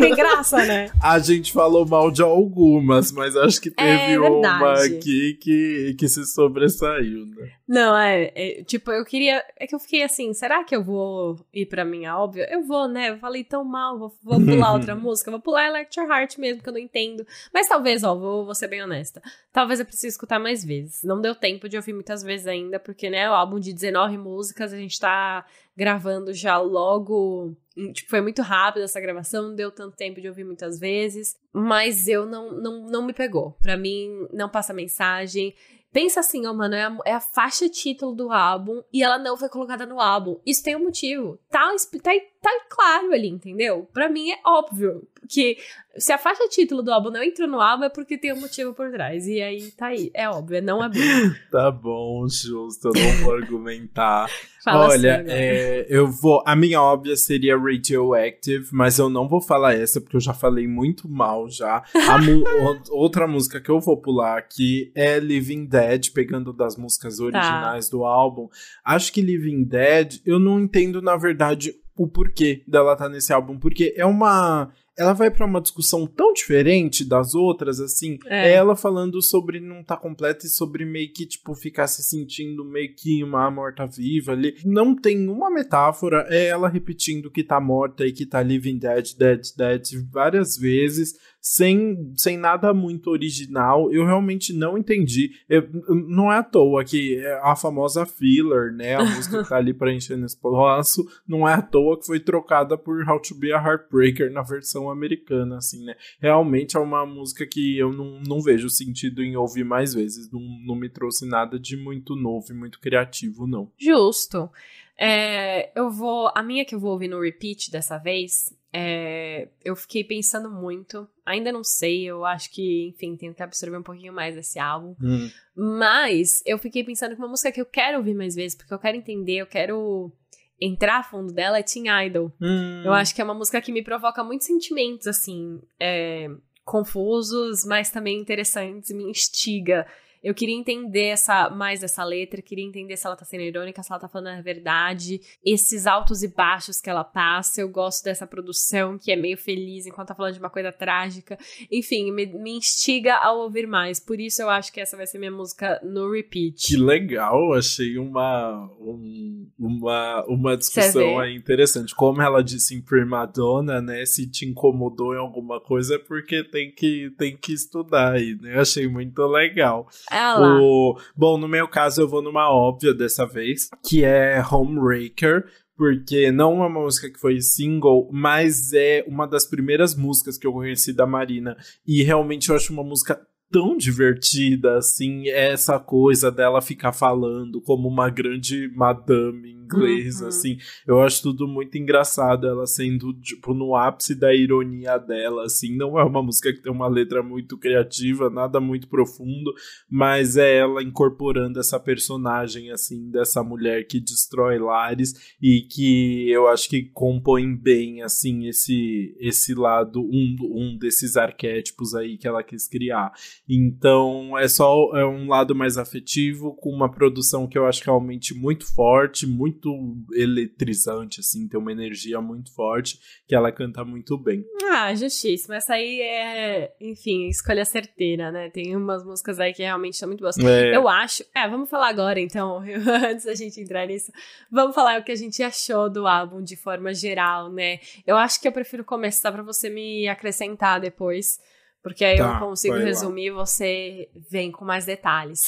Tem 0.00 0.14
graça, 0.14 0.64
né? 0.64 0.88
a 1.02 1.18
gente 1.18 1.52
falou 1.52 1.84
mal 1.84 2.08
de 2.08 2.22
algumas, 2.22 3.10
mas 3.10 3.34
acho 3.34 3.60
que 3.60 3.68
teve 3.68 4.12
é 4.12 4.20
uma 4.20 4.74
aqui 4.74 5.36
que, 5.40 5.96
que 5.98 6.08
se 6.08 6.24
sobressaiu, 6.24 7.26
né? 7.26 7.50
Não, 7.72 7.96
é, 7.96 8.30
é, 8.34 8.64
Tipo, 8.64 8.92
eu 8.92 9.02
queria. 9.02 9.42
É 9.58 9.66
que 9.66 9.74
eu 9.74 9.78
fiquei 9.78 10.02
assim, 10.02 10.34
será 10.34 10.62
que 10.62 10.76
eu 10.76 10.84
vou 10.84 11.40
ir 11.54 11.64
pra 11.64 11.86
minha 11.86 12.14
óbvia? 12.18 12.46
Eu 12.52 12.62
vou, 12.62 12.86
né? 12.86 13.08
Eu 13.08 13.16
falei 13.16 13.42
tão 13.42 13.64
mal, 13.64 13.98
vou, 13.98 14.14
vou 14.22 14.38
pular 14.44 14.74
outra 14.76 14.94
música, 14.94 15.30
vou 15.30 15.40
pular 15.40 15.68
Electro 15.68 16.04
Heart 16.04 16.36
mesmo, 16.36 16.62
que 16.62 16.68
eu 16.68 16.72
não 16.74 16.78
entendo. 16.78 17.26
Mas 17.50 17.68
talvez, 17.68 18.04
ó, 18.04 18.14
vou, 18.14 18.44
vou 18.44 18.54
ser 18.54 18.68
bem 18.68 18.82
honesta. 18.82 19.22
Talvez 19.50 19.80
eu 19.80 19.86
precise 19.86 20.08
escutar 20.08 20.38
mais 20.38 20.62
vezes. 20.62 21.02
Não 21.02 21.18
deu 21.18 21.34
tempo 21.34 21.66
de 21.66 21.78
ouvir 21.78 21.94
muitas 21.94 22.22
vezes 22.22 22.46
ainda, 22.46 22.78
porque, 22.78 23.08
né, 23.08 23.30
o 23.30 23.32
álbum 23.32 23.58
de 23.58 23.72
19 23.72 24.18
músicas, 24.18 24.74
a 24.74 24.76
gente 24.76 25.00
tá 25.00 25.46
gravando 25.74 26.34
já 26.34 26.58
logo. 26.58 27.56
Tipo, 27.94 28.10
foi 28.10 28.20
muito 28.20 28.42
rápido 28.42 28.82
essa 28.82 29.00
gravação, 29.00 29.44
não 29.44 29.54
deu 29.54 29.70
tanto 29.70 29.96
tempo 29.96 30.20
de 30.20 30.28
ouvir 30.28 30.44
muitas 30.44 30.78
vezes. 30.78 31.38
Mas 31.50 32.06
eu 32.06 32.26
não, 32.26 32.52
não, 32.52 32.82
não 32.82 33.02
me 33.06 33.14
pegou. 33.14 33.56
Pra 33.62 33.78
mim, 33.78 34.28
não 34.30 34.50
passa 34.50 34.74
mensagem. 34.74 35.54
Pensa 35.92 36.20
assim, 36.20 36.46
ó, 36.46 36.54
mano, 36.54 36.74
é 36.74 36.84
a, 36.84 36.98
é 37.04 37.12
a, 37.12 37.20
faixa 37.20 37.68
título 37.68 38.14
do 38.14 38.32
álbum 38.32 38.82
e 38.92 39.02
ela 39.02 39.18
não 39.18 39.36
foi 39.36 39.48
colocada 39.48 39.84
no 39.84 40.00
álbum. 40.00 40.40
Isso 40.44 40.62
tem 40.62 40.74
um 40.74 40.84
motivo. 40.84 41.38
Tá, 41.50 41.68
tá, 42.02 42.10
tá 42.42 42.50
claro 42.68 43.12
ali, 43.12 43.28
entendeu? 43.28 43.88
Para 43.92 44.08
mim 44.08 44.30
é 44.30 44.38
óbvio 44.44 45.06
que 45.28 45.56
se 45.96 46.12
a 46.12 46.18
faixa 46.18 46.48
título 46.48 46.82
do 46.82 46.92
álbum 46.92 47.10
não 47.10 47.22
entrou 47.22 47.46
no 47.46 47.60
álbum 47.60 47.84
é 47.84 47.88
porque 47.88 48.16
tem 48.16 48.32
um 48.32 48.40
motivo 48.40 48.72
por 48.72 48.90
trás. 48.90 49.26
E 49.26 49.40
aí 49.40 49.70
tá 49.72 49.86
aí, 49.86 50.10
é 50.14 50.28
óbvio, 50.28 50.56
é 50.56 50.60
não 50.60 50.82
abrir. 50.82 51.40
tá 51.50 51.70
bom, 51.70 52.26
justo, 52.28 52.88
eu 52.88 52.92
não 52.94 53.24
vou 53.24 53.34
argumentar. 53.34 54.28
Olha, 54.66 55.20
assim 55.20 55.26
é, 55.28 55.86
eu 55.88 56.06
vou. 56.06 56.42
A 56.46 56.54
minha 56.54 56.80
óbvia 56.80 57.16
seria 57.16 57.58
Radioactive, 57.58 58.68
mas 58.72 58.98
eu 58.98 59.10
não 59.10 59.28
vou 59.28 59.40
falar 59.40 59.74
essa 59.74 60.00
porque 60.00 60.16
eu 60.16 60.20
já 60.20 60.32
falei 60.32 60.66
muito 60.66 61.08
mal 61.08 61.48
já. 61.48 61.82
outra 62.90 63.26
música 63.26 63.60
que 63.60 63.70
eu 63.70 63.80
vou 63.80 64.00
pular 64.00 64.38
aqui 64.38 64.92
é 64.94 65.18
Living 65.18 65.66
Dead, 65.66 66.10
pegando 66.12 66.52
das 66.52 66.76
músicas 66.76 67.16
tá. 67.16 67.24
originais 67.24 67.88
tá. 67.88 67.96
do 67.96 68.04
álbum. 68.04 68.48
Acho 68.84 69.12
que 69.12 69.20
Living 69.20 69.64
Dead, 69.64 70.20
eu 70.24 70.38
não 70.38 70.60
entendo 70.60 71.02
na 71.02 71.16
verdade 71.16 71.74
o 71.96 72.08
porquê 72.08 72.62
dela 72.66 72.92
estar 72.92 73.04
tá 73.04 73.10
nesse 73.10 73.32
álbum, 73.32 73.58
porque 73.58 73.94
é 73.96 74.06
uma 74.06 74.72
ela 74.96 75.14
vai 75.14 75.30
para 75.30 75.46
uma 75.46 75.60
discussão 75.60 76.06
tão 76.06 76.32
diferente 76.32 77.04
das 77.04 77.34
outras, 77.34 77.80
assim. 77.80 78.18
É. 78.26 78.50
é 78.50 78.54
ela 78.54 78.76
falando 78.76 79.22
sobre 79.22 79.58
não 79.58 79.80
estar 79.80 79.96
tá 79.96 80.02
completa 80.02 80.46
e 80.46 80.50
sobre 80.50 80.84
meio 80.84 81.10
que, 81.12 81.26
tipo, 81.26 81.54
ficar 81.54 81.86
se 81.86 82.02
sentindo 82.02 82.64
meio 82.64 82.94
que 82.94 83.24
uma 83.24 83.50
morta-viva 83.50 84.32
ali. 84.32 84.54
Não 84.64 84.94
tem 84.94 85.28
uma 85.28 85.50
metáfora, 85.50 86.26
é 86.28 86.46
ela 86.46 86.68
repetindo 86.68 87.30
que 87.30 87.42
tá 87.42 87.58
morta 87.58 88.06
e 88.06 88.12
que 88.12 88.26
tá 88.26 88.42
living 88.42 88.78
dead, 88.78 89.16
dead, 89.16 89.40
dead 89.56 89.82
várias 90.10 90.56
vezes 90.56 91.14
sem, 91.42 92.14
sem 92.16 92.38
nada 92.38 92.72
muito 92.72 93.10
original. 93.10 93.92
Eu 93.92 94.06
realmente 94.06 94.52
não 94.52 94.78
entendi. 94.78 95.32
Eu, 95.48 95.68
não 95.88 96.32
é 96.32 96.38
à 96.38 96.42
toa 96.42 96.84
que 96.84 97.16
é 97.16 97.40
a 97.42 97.56
famosa 97.56 98.06
filler, 98.06 98.72
né? 98.72 98.94
A 98.94 99.04
música 99.04 99.42
que 99.42 99.48
tá 99.48 99.56
ali 99.56 99.74
preenchendo 99.74 100.24
espaço, 100.24 101.04
não 101.26 101.48
é 101.48 101.54
à 101.54 101.60
toa 101.60 101.98
que 101.98 102.06
foi 102.06 102.20
trocada 102.20 102.78
por 102.78 103.02
How 103.06 103.20
to 103.20 103.34
Be 103.34 103.52
a 103.52 103.60
Heartbreaker 103.60 104.30
na 104.30 104.42
versão 104.42 104.88
americana, 104.88 105.56
assim, 105.56 105.84
né? 105.84 105.96
Realmente 106.20 106.76
é 106.76 106.80
uma 106.80 107.04
música 107.04 107.44
que 107.44 107.76
eu 107.76 107.92
não, 107.92 108.20
não 108.20 108.40
vejo 108.40 108.70
sentido 108.70 109.20
em 109.20 109.36
ouvir 109.36 109.64
mais 109.64 109.92
vezes. 109.92 110.30
Não, 110.30 110.40
não 110.64 110.76
me 110.76 110.88
trouxe 110.88 111.26
nada 111.26 111.58
de 111.58 111.76
muito 111.76 112.14
novo 112.14 112.46
e 112.50 112.54
muito 112.54 112.78
criativo, 112.78 113.48
não. 113.48 113.68
Justo. 113.76 114.48
É, 114.96 115.76
eu 115.76 115.90
vou. 115.90 116.30
A 116.36 116.42
minha 116.42 116.64
que 116.64 116.76
eu 116.76 116.78
vou 116.78 116.92
ouvir 116.92 117.08
no 117.08 117.20
repeat 117.20 117.72
dessa 117.72 117.98
vez 117.98 118.54
é, 118.72 119.48
eu 119.62 119.76
fiquei 119.76 120.02
pensando 120.02 120.50
muito. 120.50 121.06
Ainda 121.26 121.52
não 121.52 121.62
sei, 121.62 122.04
eu 122.04 122.24
acho 122.24 122.50
que, 122.50 122.88
enfim, 122.88 123.16
tenho 123.16 123.34
que 123.34 123.42
absorver 123.42 123.76
um 123.76 123.82
pouquinho 123.82 124.12
mais 124.12 124.34
desse 124.34 124.58
álbum. 124.58 124.96
Hum. 125.00 125.30
Mas 125.54 126.42
eu 126.46 126.58
fiquei 126.58 126.82
pensando 126.82 127.14
que 127.14 127.20
uma 127.20 127.28
música 127.28 127.52
que 127.52 127.60
eu 127.60 127.66
quero 127.66 127.98
ouvir 127.98 128.14
mais 128.14 128.34
vezes, 128.34 128.56
porque 128.56 128.72
eu 128.72 128.78
quero 128.78 128.96
entender, 128.96 129.36
eu 129.36 129.46
quero 129.46 130.10
entrar 130.58 131.00
a 131.00 131.02
fundo 131.02 131.32
dela, 131.32 131.58
é 131.58 131.62
Teen 131.62 131.84
Idol. 132.06 132.32
Hum. 132.40 132.82
Eu 132.84 132.92
acho 132.92 133.14
que 133.14 133.20
é 133.20 133.24
uma 133.24 133.34
música 133.34 133.60
que 133.60 133.72
me 133.72 133.82
provoca 133.82 134.24
muitos 134.24 134.46
sentimentos, 134.46 135.06
assim, 135.06 135.60
é, 135.78 136.28
confusos, 136.64 137.64
mas 137.66 137.90
também 137.90 138.18
interessantes, 138.18 138.90
me 138.90 139.04
instiga. 139.04 139.86
Eu 140.22 140.34
queria 140.34 140.54
entender 140.54 141.06
essa 141.06 141.50
mais 141.50 141.80
dessa 141.80 142.04
letra, 142.04 142.40
queria 142.40 142.64
entender 142.64 142.96
se 142.96 143.06
ela 143.06 143.16
tá 143.16 143.24
sendo 143.24 143.42
irônica, 143.42 143.82
se 143.82 143.92
ela 143.92 144.00
tá 144.00 144.08
falando 144.08 144.38
a 144.38 144.40
verdade, 144.40 145.20
esses 145.44 145.86
altos 145.86 146.22
e 146.22 146.28
baixos 146.28 146.80
que 146.80 146.88
ela 146.88 147.04
passa. 147.04 147.60
Eu 147.60 147.68
gosto 147.68 148.04
dessa 148.04 148.26
produção 148.26 148.98
que 148.98 149.10
é 149.10 149.16
meio 149.16 149.36
feliz 149.36 149.86
enquanto 149.86 150.08
tá 150.08 150.14
falando 150.14 150.34
de 150.34 150.38
uma 150.38 150.50
coisa 150.50 150.70
trágica. 150.70 151.38
Enfim, 151.70 152.12
me, 152.12 152.26
me 152.26 152.56
instiga 152.56 153.16
a 153.16 153.32
ouvir 153.32 153.66
mais. 153.66 153.98
Por 153.98 154.20
isso 154.20 154.42
eu 154.42 154.48
acho 154.48 154.72
que 154.72 154.80
essa 154.80 154.96
vai 154.96 155.06
ser 155.06 155.18
minha 155.18 155.30
música 155.30 155.80
no 155.82 156.10
repeat. 156.10 156.66
Que 156.66 156.76
legal, 156.76 157.52
achei 157.54 157.98
uma 157.98 158.70
um, 158.80 159.48
uma, 159.58 160.24
uma 160.26 160.56
discussão 160.56 161.18
aí 161.18 161.34
interessante. 161.34 161.94
Como 161.94 162.22
ela 162.22 162.42
disse 162.42 162.74
em 162.74 162.80
Primadonna, 162.80 163.80
né? 163.80 164.04
Se 164.04 164.28
te 164.28 164.46
incomodou 164.46 165.14
em 165.14 165.18
alguma 165.18 165.60
coisa 165.60 165.96
é 165.96 165.98
porque 165.98 166.44
tem 166.44 166.72
que, 166.72 167.10
tem 167.18 167.36
que 167.36 167.52
estudar 167.52 168.12
aí, 168.12 168.36
né? 168.40 168.58
Achei 168.58 168.86
muito 168.86 169.26
legal. 169.26 169.88
Ela. 170.12 170.60
O... 170.60 170.98
Bom, 171.16 171.38
no 171.38 171.48
meu 171.48 171.66
caso 171.66 172.02
eu 172.02 172.08
vou 172.08 172.22
numa 172.22 172.50
óbvia 172.50 172.92
dessa 172.92 173.26
vez, 173.26 173.68
que 173.82 174.04
é 174.04 174.42
Homebreaker 174.50 175.44
porque 175.74 176.30
não 176.30 176.52
é 176.62 176.68
uma 176.68 176.68
música 176.68 177.10
que 177.10 177.18
foi 177.18 177.40
single, 177.40 178.08
mas 178.12 178.72
é 178.72 179.04
uma 179.08 179.26
das 179.26 179.46
primeiras 179.46 179.96
músicas 179.96 180.38
que 180.38 180.46
eu 180.46 180.52
conheci 180.52 180.92
da 180.92 181.06
Marina. 181.06 181.56
E 181.84 182.04
realmente 182.04 182.50
eu 182.50 182.54
acho 182.54 182.72
uma 182.72 182.84
música 182.84 183.20
tão 183.50 183.76
divertida, 183.76 184.78
assim, 184.78 185.28
essa 185.28 185.78
coisa 185.78 186.30
dela 186.30 186.62
ficar 186.62 186.92
falando 186.92 187.60
como 187.60 187.86
uma 187.86 188.08
grande 188.08 188.70
madame 188.74 189.54
inglesa, 189.76 190.24
uhum. 190.24 190.28
assim. 190.28 190.58
Eu 190.86 191.00
acho 191.00 191.22
tudo 191.22 191.46
muito 191.46 191.76
engraçado, 191.78 192.46
ela 192.46 192.66
sendo, 192.66 193.12
tipo, 193.14 193.54
no 193.54 193.74
ápice 193.74 194.14
da 194.14 194.34
ironia 194.34 194.98
dela, 194.98 195.44
assim. 195.44 195.76
Não 195.76 195.98
é 195.98 196.04
uma 196.04 196.22
música 196.22 196.52
que 196.52 196.62
tem 196.62 196.72
uma 196.72 196.88
letra 196.88 197.22
muito 197.22 197.56
criativa, 197.58 198.30
nada 198.30 198.60
muito 198.60 198.88
profundo, 198.88 199.52
mas 199.88 200.36
é 200.36 200.58
ela 200.58 200.82
incorporando 200.82 201.58
essa 201.58 201.78
personagem, 201.78 202.70
assim, 202.70 203.10
dessa 203.10 203.42
mulher 203.42 203.86
que 203.86 204.00
destrói 204.00 204.58
lares 204.58 205.36
e 205.40 205.66
que 205.70 206.30
eu 206.30 206.48
acho 206.48 206.68
que 206.68 206.82
compõe 206.92 207.54
bem, 207.54 208.02
assim, 208.02 208.46
esse, 208.46 209.16
esse 209.20 209.54
lado, 209.54 210.00
um, 210.00 210.36
um 210.42 210.78
desses 210.78 211.16
arquétipos 211.16 211.94
aí 211.94 212.16
que 212.16 212.26
ela 212.26 212.42
quis 212.42 212.68
criar. 212.68 213.12
Então, 213.48 214.36
é 214.38 214.48
só 214.48 214.96
é 214.96 215.04
um 215.04 215.28
lado 215.28 215.54
mais 215.54 215.76
afetivo, 215.76 216.54
com 216.56 216.70
uma 216.70 216.90
produção 216.90 217.46
que 217.46 217.58
eu 217.58 217.66
acho 217.66 217.84
realmente 217.84 218.34
muito 218.34 218.64
forte, 218.74 219.26
muito 219.26 219.61
muito 219.62 220.06
eletrizante, 220.14 221.20
assim, 221.20 221.48
tem 221.48 221.58
uma 221.58 221.72
energia 221.72 222.20
muito 222.20 222.52
forte 222.54 222.98
que 223.26 223.34
ela 223.34 223.52
canta 223.52 223.84
muito 223.84 224.18
bem. 224.18 224.44
Ah, 224.70 224.94
justíssimo. 224.94 225.54
Essa 225.54 225.74
aí 225.74 226.00
é, 226.00 226.74
enfim, 226.80 227.28
escolha 227.28 227.64
certeira, 227.64 228.32
né? 228.32 228.50
Tem 228.50 228.74
umas 228.76 229.04
músicas 229.04 229.38
aí 229.38 229.52
que 229.52 229.62
realmente 229.62 229.96
são 229.96 230.08
muito 230.08 230.20
boas. 230.20 230.36
É. 230.38 230.74
Eu 230.74 230.88
acho. 230.88 231.24
É, 231.34 231.48
vamos 231.48 231.70
falar 231.70 231.88
agora 231.88 232.20
então, 232.20 232.58
antes 233.08 233.24
da 233.24 233.34
gente 233.34 233.60
entrar 233.60 233.86
nisso. 233.86 234.10
Vamos 234.50 234.74
falar 234.74 235.00
o 235.00 235.04
que 235.04 235.12
a 235.12 235.16
gente 235.16 235.42
achou 235.42 235.88
do 235.88 236.06
álbum 236.06 236.42
de 236.42 236.56
forma 236.56 236.92
geral, 236.92 237.52
né? 237.52 237.78
Eu 238.06 238.16
acho 238.16 238.40
que 238.40 238.48
eu 238.48 238.52
prefiro 238.52 238.84
começar 238.84 239.30
para 239.30 239.42
você 239.42 239.70
me 239.70 240.08
acrescentar 240.08 240.80
depois. 240.80 241.38
Porque 241.82 242.04
aí 242.04 242.16
tá, 242.16 242.34
eu 242.34 242.46
consigo 242.46 242.76
resumir 242.76 243.26
e 243.26 243.30
você 243.30 244.08
vem 244.30 244.52
com 244.52 244.64
mais 244.64 244.84
detalhes. 244.84 245.40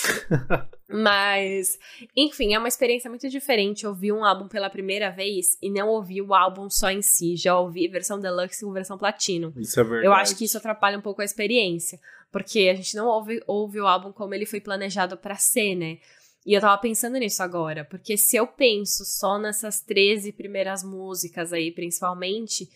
Mas, 0.91 1.79
enfim, 2.17 2.55
é 2.55 2.59
uma 2.59 2.67
experiência 2.67 3.09
muito 3.09 3.29
diferente 3.29 3.87
ouvir 3.87 4.13
um 4.13 4.25
álbum 4.25 4.49
pela 4.49 4.69
primeira 4.69 5.11
vez 5.11 5.57
e 5.63 5.71
não 5.71 5.89
ouvir 5.89 6.23
o 6.23 6.35
álbum 6.35 6.69
só 6.69 6.91
em 6.91 7.03
si. 7.03 7.37
Já 7.37 7.59
ouvi 7.59 7.87
versão 7.87 8.19
deluxe 8.19 8.65
com 8.65 8.73
versão 8.73 8.99
platino. 8.99 9.53
Isso 9.57 9.79
é 9.79 9.85
verdade. 9.85 10.07
Eu 10.07 10.13
acho 10.13 10.37
que 10.37 10.45
isso 10.45 10.59
atrapalha 10.59 10.99
um 10.99 11.03
pouco 11.03 11.23
a 11.23 11.25
experiência. 11.25 12.01
Porque 12.33 12.69
a 12.69 12.75
gente 12.75 12.97
não 12.97 13.07
ouve, 13.07 13.41
ouve 13.47 13.81
o 13.81 13.87
álbum 13.87 14.11
como 14.11 14.35
ele 14.35 14.45
foi 14.45 14.61
planejado 14.61 15.17
para 15.17 15.37
ser, 15.37 15.77
né? 15.77 15.99
E 16.45 16.53
eu 16.53 16.61
tava 16.61 16.77
pensando 16.79 17.17
nisso 17.17 17.43
agora, 17.43 17.85
porque 17.85 18.17
se 18.19 18.37
eu 18.37 18.47
penso 18.47 19.05
só 19.05 19.39
nessas 19.39 19.81
13 19.81 20.33
primeiras 20.33 20.83
músicas 20.83 21.53
aí, 21.53 21.71
principalmente, 21.71 22.69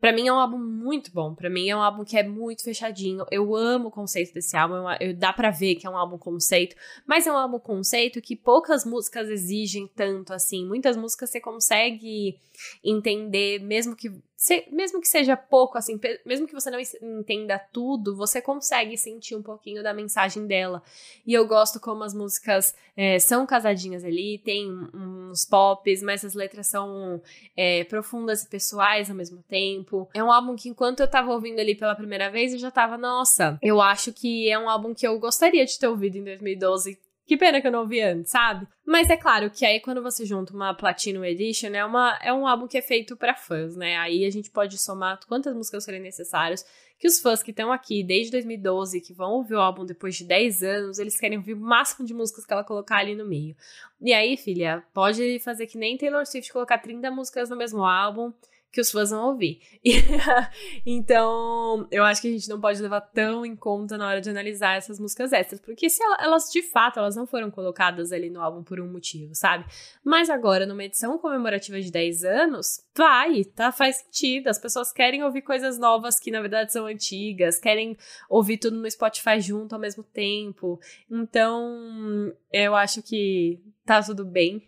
Pra 0.00 0.12
mim 0.12 0.28
é 0.28 0.32
um 0.32 0.38
álbum 0.38 0.58
muito 0.58 1.12
bom. 1.12 1.34
Pra 1.34 1.50
mim 1.50 1.68
é 1.68 1.76
um 1.76 1.82
álbum 1.82 2.04
que 2.04 2.16
é 2.16 2.22
muito 2.22 2.62
fechadinho. 2.62 3.24
Eu 3.30 3.54
amo 3.56 3.88
o 3.88 3.90
conceito 3.90 4.32
desse 4.32 4.56
álbum. 4.56 4.88
Eu, 5.00 5.14
dá 5.14 5.32
pra 5.32 5.50
ver 5.50 5.74
que 5.74 5.86
é 5.86 5.90
um 5.90 5.96
álbum 5.96 6.16
conceito. 6.16 6.76
Mas 7.06 7.26
é 7.26 7.32
um 7.32 7.36
álbum 7.36 7.58
conceito 7.58 8.20
que 8.20 8.36
poucas 8.36 8.84
músicas 8.84 9.28
exigem 9.28 9.88
tanto 9.94 10.32
assim. 10.32 10.66
Muitas 10.66 10.96
músicas 10.96 11.30
você 11.30 11.40
consegue 11.40 12.38
entender, 12.84 13.60
mesmo 13.60 13.96
que 13.96 14.12
se, 14.38 14.68
mesmo 14.70 15.00
que 15.00 15.08
seja 15.08 15.36
pouco, 15.36 15.76
assim, 15.76 15.98
mesmo 16.24 16.46
que 16.46 16.54
você 16.54 16.70
não 16.70 16.78
entenda 17.18 17.58
tudo, 17.58 18.14
você 18.14 18.40
consegue 18.40 18.96
sentir 18.96 19.34
um 19.34 19.42
pouquinho 19.42 19.82
da 19.82 19.92
mensagem 19.92 20.46
dela. 20.46 20.80
E 21.26 21.34
eu 21.34 21.44
gosto 21.44 21.80
como 21.80 22.04
as 22.04 22.14
músicas 22.14 22.72
é, 22.96 23.18
são 23.18 23.44
casadinhas 23.44 24.04
ali, 24.04 24.38
tem 24.38 24.70
uns 24.94 25.44
pops, 25.44 26.04
mas 26.04 26.24
as 26.24 26.34
letras 26.34 26.68
são 26.68 27.20
é, 27.56 27.82
profundas 27.82 28.44
e 28.44 28.48
pessoais 28.48 29.10
ao 29.10 29.16
mesmo 29.16 29.42
tempo. 29.48 30.08
É 30.14 30.22
um 30.22 30.30
álbum 30.30 30.54
que, 30.54 30.68
enquanto 30.68 31.00
eu 31.00 31.10
tava 31.10 31.32
ouvindo 31.32 31.58
ali 31.58 31.74
pela 31.74 31.96
primeira 31.96 32.30
vez, 32.30 32.52
eu 32.52 32.60
já 32.60 32.70
tava, 32.70 32.96
nossa, 32.96 33.58
eu 33.60 33.82
acho 33.82 34.12
que 34.12 34.48
é 34.48 34.56
um 34.56 34.70
álbum 34.70 34.94
que 34.94 35.04
eu 35.04 35.18
gostaria 35.18 35.66
de 35.66 35.76
ter 35.76 35.88
ouvido 35.88 36.16
em 36.16 36.22
2012 36.22 36.96
que 37.28 37.36
pena 37.36 37.60
que 37.60 37.66
eu 37.66 37.70
não 37.70 37.80
ouvi 37.80 38.00
antes, 38.00 38.30
sabe? 38.32 38.66
Mas 38.86 39.10
é 39.10 39.16
claro 39.16 39.50
que 39.50 39.66
aí 39.66 39.80
quando 39.80 40.02
você 40.02 40.24
junta 40.24 40.54
uma 40.54 40.72
Platinum 40.72 41.22
Edition, 41.22 41.68
é, 41.74 41.84
uma, 41.84 42.18
é 42.22 42.32
um 42.32 42.46
álbum 42.46 42.66
que 42.66 42.78
é 42.78 42.80
feito 42.80 43.18
para 43.18 43.34
fãs, 43.34 43.76
né? 43.76 43.98
Aí 43.98 44.24
a 44.24 44.30
gente 44.30 44.50
pode 44.50 44.78
somar 44.78 45.20
quantas 45.28 45.54
músicas 45.54 45.84
forem 45.84 46.00
necessárias, 46.00 46.64
que 46.98 47.06
os 47.06 47.20
fãs 47.20 47.42
que 47.42 47.50
estão 47.50 47.70
aqui 47.70 48.02
desde 48.02 48.32
2012, 48.32 49.02
que 49.02 49.12
vão 49.12 49.32
ouvir 49.32 49.56
o 49.56 49.60
álbum 49.60 49.84
depois 49.84 50.16
de 50.16 50.24
10 50.24 50.62
anos, 50.62 50.98
eles 50.98 51.20
querem 51.20 51.36
ouvir 51.36 51.52
o 51.52 51.60
máximo 51.60 52.06
de 52.06 52.14
músicas 52.14 52.46
que 52.46 52.52
ela 52.52 52.64
colocar 52.64 52.96
ali 52.96 53.14
no 53.14 53.26
meio. 53.26 53.54
E 54.00 54.14
aí, 54.14 54.34
filha, 54.38 54.82
pode 54.94 55.38
fazer 55.40 55.66
que 55.66 55.76
nem 55.76 55.98
Taylor 55.98 56.24
Swift 56.24 56.50
colocar 56.50 56.78
30 56.78 57.10
músicas 57.10 57.50
no 57.50 57.56
mesmo 57.56 57.84
álbum, 57.84 58.32
que 58.70 58.80
os 58.80 58.90
fãs 58.90 59.10
vão 59.10 59.28
ouvir. 59.28 59.60
então, 60.84 61.88
eu 61.90 62.04
acho 62.04 62.20
que 62.20 62.28
a 62.28 62.30
gente 62.30 62.48
não 62.48 62.60
pode 62.60 62.80
levar 62.80 63.00
tão 63.00 63.44
em 63.44 63.56
conta 63.56 63.96
na 63.96 64.06
hora 64.06 64.20
de 64.20 64.28
analisar 64.28 64.76
essas 64.76 65.00
músicas 65.00 65.32
extras, 65.32 65.60
porque 65.60 65.88
se 65.88 66.02
elas, 66.20 66.50
de 66.50 66.62
fato, 66.62 66.98
elas 66.98 67.16
não 67.16 67.26
foram 67.26 67.50
colocadas 67.50 68.12
ali 68.12 68.28
no 68.28 68.42
álbum 68.42 68.62
por 68.62 68.80
um 68.80 68.90
motivo, 68.90 69.34
sabe? 69.34 69.64
Mas 70.04 70.28
agora, 70.28 70.66
numa 70.66 70.84
edição 70.84 71.18
comemorativa 71.18 71.80
de 71.80 71.90
10 71.90 72.24
anos, 72.24 72.82
vai, 72.94 73.44
tá? 73.44 73.72
Faz 73.72 73.96
sentido. 73.96 74.48
As 74.48 74.58
pessoas 74.58 74.92
querem 74.92 75.22
ouvir 75.22 75.42
coisas 75.42 75.78
novas 75.78 76.18
que, 76.18 76.30
na 76.30 76.40
verdade, 76.40 76.72
são 76.72 76.86
antigas, 76.86 77.58
querem 77.58 77.96
ouvir 78.28 78.58
tudo 78.58 78.76
no 78.76 78.90
Spotify 78.90 79.40
junto 79.40 79.74
ao 79.74 79.80
mesmo 79.80 80.02
tempo. 80.02 80.78
Então, 81.10 82.32
eu 82.52 82.74
acho 82.74 83.02
que 83.02 83.62
tá 83.86 84.02
tudo 84.02 84.24
bem. 84.24 84.62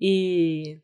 E 0.00 0.80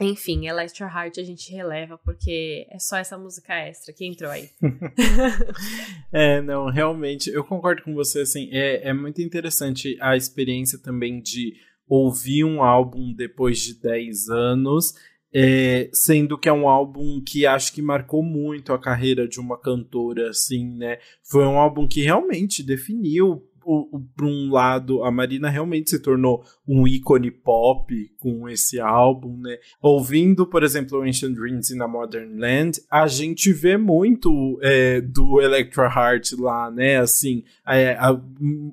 enfim, 0.00 0.46
Electro 0.46 0.86
Heart 0.86 1.18
a 1.18 1.22
gente 1.22 1.52
releva 1.52 1.96
porque 1.98 2.66
é 2.70 2.78
só 2.78 2.96
essa 2.96 3.16
música 3.16 3.54
extra 3.54 3.92
que 3.92 4.04
entrou 4.04 4.30
aí. 4.30 4.50
é, 6.12 6.40
não, 6.40 6.66
realmente, 6.66 7.30
eu 7.30 7.44
concordo 7.44 7.82
com 7.82 7.94
você, 7.94 8.22
assim, 8.22 8.48
é, 8.50 8.88
é 8.88 8.92
muito 8.92 9.22
interessante 9.22 9.96
a 10.00 10.16
experiência 10.16 10.78
também 10.78 11.20
de 11.20 11.54
ouvir 11.88 12.44
um 12.44 12.62
álbum 12.62 13.12
depois 13.14 13.58
de 13.58 13.80
10 13.80 14.28
anos, 14.30 14.94
é, 15.32 15.90
sendo 15.92 16.38
que 16.38 16.48
é 16.48 16.52
um 16.52 16.68
álbum 16.68 17.20
que 17.20 17.46
acho 17.46 17.72
que 17.72 17.82
marcou 17.82 18.22
muito 18.22 18.72
a 18.72 18.78
carreira 18.78 19.28
de 19.28 19.38
uma 19.38 19.58
cantora, 19.58 20.30
assim, 20.30 20.76
né? 20.76 20.98
Foi 21.28 21.44
um 21.44 21.58
álbum 21.58 21.86
que 21.86 22.02
realmente 22.02 22.62
definiu 22.62 23.44
por 23.64 24.26
um 24.26 24.50
lado, 24.50 25.02
a 25.04 25.10
Marina 25.10 25.48
realmente 25.48 25.90
se 25.90 25.98
tornou 25.98 26.44
um 26.66 26.86
ícone 26.86 27.30
pop 27.30 27.94
com 28.18 28.48
esse 28.48 28.80
álbum, 28.80 29.38
né? 29.38 29.58
Ouvindo, 29.80 30.46
por 30.46 30.62
exemplo, 30.62 31.02
Ancient 31.02 31.34
Dreams 31.34 31.70
in 31.70 31.80
a 31.80 31.88
Modern 31.88 32.38
Land, 32.38 32.80
a 32.90 33.06
gente 33.06 33.52
vê 33.52 33.76
muito 33.76 34.58
é, 34.62 35.00
do 35.00 35.40
Electra 35.40 35.84
Heart 35.84 36.32
lá, 36.38 36.70
né? 36.70 36.98
Assim, 36.98 37.44
é, 37.66 37.92
a, 37.94 38.20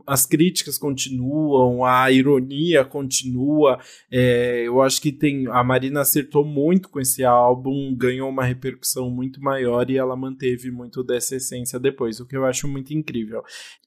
as 0.05 0.25
críticas 0.25 0.77
continuam, 0.77 1.83
a 1.85 2.11
ironia 2.11 2.83
continua. 2.85 3.79
É, 4.11 4.63
eu 4.65 4.81
acho 4.81 5.01
que 5.01 5.11
tem 5.11 5.47
a 5.47 5.63
Marina 5.63 6.01
acertou 6.01 6.45
muito 6.45 6.89
com 6.89 6.99
esse 6.99 7.23
álbum, 7.23 7.95
ganhou 7.95 8.29
uma 8.29 8.43
repercussão 8.43 9.09
muito 9.09 9.41
maior 9.41 9.89
e 9.89 9.97
ela 9.97 10.15
manteve 10.15 10.71
muito 10.71 11.03
dessa 11.03 11.35
essência 11.35 11.79
depois, 11.79 12.19
o 12.19 12.25
que 12.25 12.35
eu 12.35 12.45
acho 12.45 12.67
muito 12.67 12.93
incrível. 12.93 13.43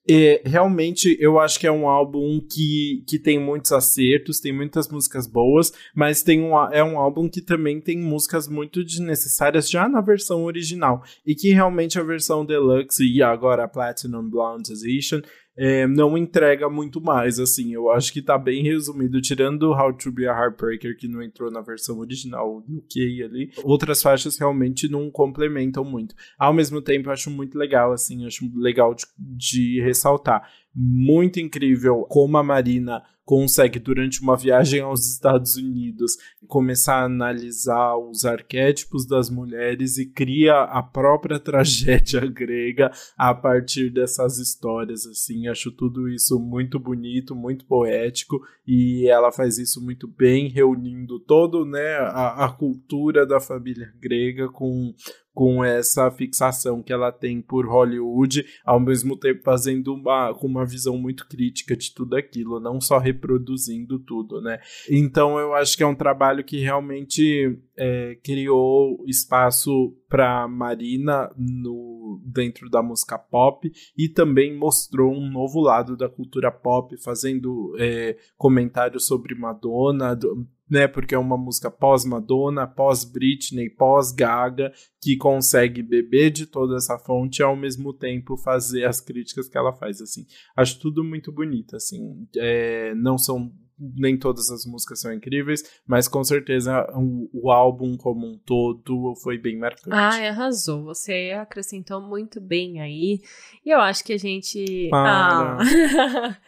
É, 0.08 0.42
realmente, 0.44 0.93
eu 1.18 1.38
acho 1.38 1.58
que 1.58 1.66
é 1.66 1.72
um 1.72 1.88
álbum 1.88 2.40
que, 2.40 3.02
que 3.06 3.18
tem 3.18 3.38
muitos 3.38 3.72
acertos, 3.72 4.40
tem 4.40 4.52
muitas 4.52 4.88
músicas 4.88 5.26
boas, 5.26 5.72
mas 5.94 6.22
tem 6.22 6.40
um, 6.42 6.52
é 6.72 6.82
um 6.82 6.98
álbum 6.98 7.28
que 7.28 7.40
também 7.40 7.80
tem 7.80 7.98
músicas 7.98 8.48
muito 8.48 8.84
desnecessárias 8.84 9.68
já 9.68 9.88
na 9.88 10.00
versão 10.00 10.44
original. 10.44 11.02
E 11.26 11.34
que 11.34 11.52
realmente 11.52 11.98
a 11.98 12.02
versão 12.02 12.44
deluxe 12.44 13.04
e 13.04 13.22
agora 13.22 13.64
a 13.64 13.68
Platinum 13.68 14.28
Blonde 14.28 14.72
Edition 14.72 15.20
é, 15.56 15.86
não 15.86 16.18
entrega 16.18 16.68
muito 16.68 17.00
mais, 17.00 17.38
assim. 17.38 17.72
Eu 17.72 17.90
acho 17.90 18.12
que 18.12 18.20
tá 18.20 18.36
bem 18.36 18.62
resumido, 18.62 19.20
tirando 19.20 19.70
How 19.70 19.92
to 19.96 20.10
Be 20.10 20.26
a 20.26 20.32
Heartbreaker, 20.32 20.96
que 20.96 21.08
não 21.08 21.22
entrou 21.22 21.50
na 21.50 21.60
versão 21.60 21.98
original 21.98 22.58
UK 22.68 23.22
ali. 23.22 23.50
Outras 23.62 24.02
faixas 24.02 24.36
realmente 24.36 24.88
não 24.88 25.10
complementam 25.10 25.84
muito. 25.84 26.14
Ao 26.38 26.52
mesmo 26.52 26.82
tempo, 26.82 27.08
eu 27.08 27.12
acho 27.12 27.30
muito 27.30 27.56
legal, 27.56 27.92
assim, 27.92 28.26
acho 28.26 28.50
legal 28.54 28.94
de, 28.94 29.04
de 29.18 29.80
ressaltar. 29.80 30.48
Muito 30.74 31.38
incrível 31.38 32.04
como 32.08 32.36
a 32.36 32.42
Marina 32.42 33.02
consegue, 33.24 33.78
durante 33.78 34.20
uma 34.20 34.36
viagem 34.36 34.80
aos 34.80 35.08
Estados 35.08 35.56
Unidos, 35.56 36.16
começar 36.46 36.96
a 36.96 37.04
analisar 37.04 37.96
os 37.96 38.24
arquétipos 38.24 39.06
das 39.06 39.30
mulheres 39.30 39.96
e 39.96 40.06
cria 40.06 40.62
a 40.62 40.82
própria 40.82 41.38
tragédia 41.40 42.20
grega 42.26 42.90
a 43.16 43.34
partir 43.34 43.90
dessas 43.90 44.38
histórias, 44.38 45.06
assim, 45.06 45.48
acho 45.48 45.72
tudo 45.72 46.08
isso 46.08 46.38
muito 46.38 46.78
bonito, 46.78 47.34
muito 47.34 47.64
poético, 47.64 48.40
e 48.66 49.08
ela 49.08 49.32
faz 49.32 49.58
isso 49.58 49.82
muito 49.82 50.06
bem, 50.06 50.48
reunindo 50.48 51.18
todo, 51.20 51.64
né, 51.64 51.96
a, 51.96 52.44
a 52.44 52.52
cultura 52.52 53.26
da 53.26 53.40
família 53.40 53.92
grega 54.00 54.48
com 54.48 54.94
com 55.34 55.64
essa 55.64 56.10
fixação 56.12 56.80
que 56.80 56.92
ela 56.92 57.10
tem 57.10 57.42
por 57.42 57.66
Hollywood, 57.66 58.46
ao 58.64 58.78
mesmo 58.78 59.16
tempo 59.16 59.42
fazendo 59.42 59.92
uma, 59.92 60.32
com 60.32 60.46
uma 60.46 60.64
visão 60.64 60.96
muito 60.96 61.26
crítica 61.26 61.76
de 61.76 61.92
tudo 61.92 62.14
aquilo, 62.16 62.60
não 62.60 62.80
só 62.80 62.98
reproduzindo 62.98 63.98
tudo, 63.98 64.40
né? 64.40 64.60
Então 64.88 65.38
eu 65.38 65.52
acho 65.52 65.76
que 65.76 65.82
é 65.82 65.86
um 65.86 65.94
trabalho 65.94 66.44
que 66.44 66.60
realmente 66.60 67.58
é, 67.76 68.16
criou 68.22 69.04
espaço 69.06 69.92
para 70.08 70.46
Marina 70.46 71.28
no, 71.36 72.22
dentro 72.24 72.70
da 72.70 72.80
música 72.80 73.18
pop 73.18 73.68
e 73.98 74.08
também 74.08 74.56
mostrou 74.56 75.12
um 75.12 75.28
novo 75.28 75.60
lado 75.60 75.96
da 75.96 76.08
cultura 76.08 76.52
pop, 76.52 76.96
fazendo 77.02 77.74
é, 77.78 78.16
comentários 78.36 79.06
sobre 79.06 79.34
Madonna, 79.34 80.14
do, 80.14 80.46
né? 80.68 80.88
Porque 80.88 81.14
é 81.14 81.18
uma 81.18 81.36
música 81.36 81.70
pós-Madonna, 81.70 82.66
pós-Britney, 82.66 83.70
pós-Gaga, 83.70 84.72
que 85.00 85.16
consegue 85.16 85.82
beber 85.82 86.30
de 86.30 86.46
toda 86.46 86.76
essa 86.76 86.98
fonte 86.98 87.38
e 87.38 87.42
ao 87.42 87.56
mesmo 87.56 87.92
tempo 87.92 88.36
fazer 88.36 88.84
as 88.84 89.00
críticas 89.00 89.48
que 89.48 89.58
ela 89.58 89.72
faz, 89.72 90.00
assim. 90.00 90.24
Acho 90.56 90.80
tudo 90.80 91.04
muito 91.04 91.32
bonito, 91.32 91.76
assim. 91.76 92.26
É, 92.36 92.94
não 92.94 93.18
são 93.18 93.52
nem 93.78 94.16
todas 94.16 94.48
as 94.50 94.64
músicas 94.64 95.00
são 95.00 95.12
incríveis, 95.12 95.62
mas 95.86 96.06
com 96.06 96.22
certeza 96.22 96.86
o, 96.94 97.28
o, 97.32 97.50
álbum 97.50 97.96
como 97.96 98.26
um 98.26 98.38
todo 98.38 99.14
foi 99.22 99.38
bem 99.38 99.58
marcante. 99.58 99.90
Ah, 99.90 100.28
arrasou. 100.28 100.84
Você 100.84 101.32
acrescentou 101.36 102.00
muito 102.00 102.40
bem 102.40 102.80
aí. 102.80 103.20
E 103.64 103.70
eu 103.70 103.80
acho 103.80 104.04
que 104.04 104.12
a 104.12 104.18
gente. 104.18 104.90
Ah. 104.92 105.58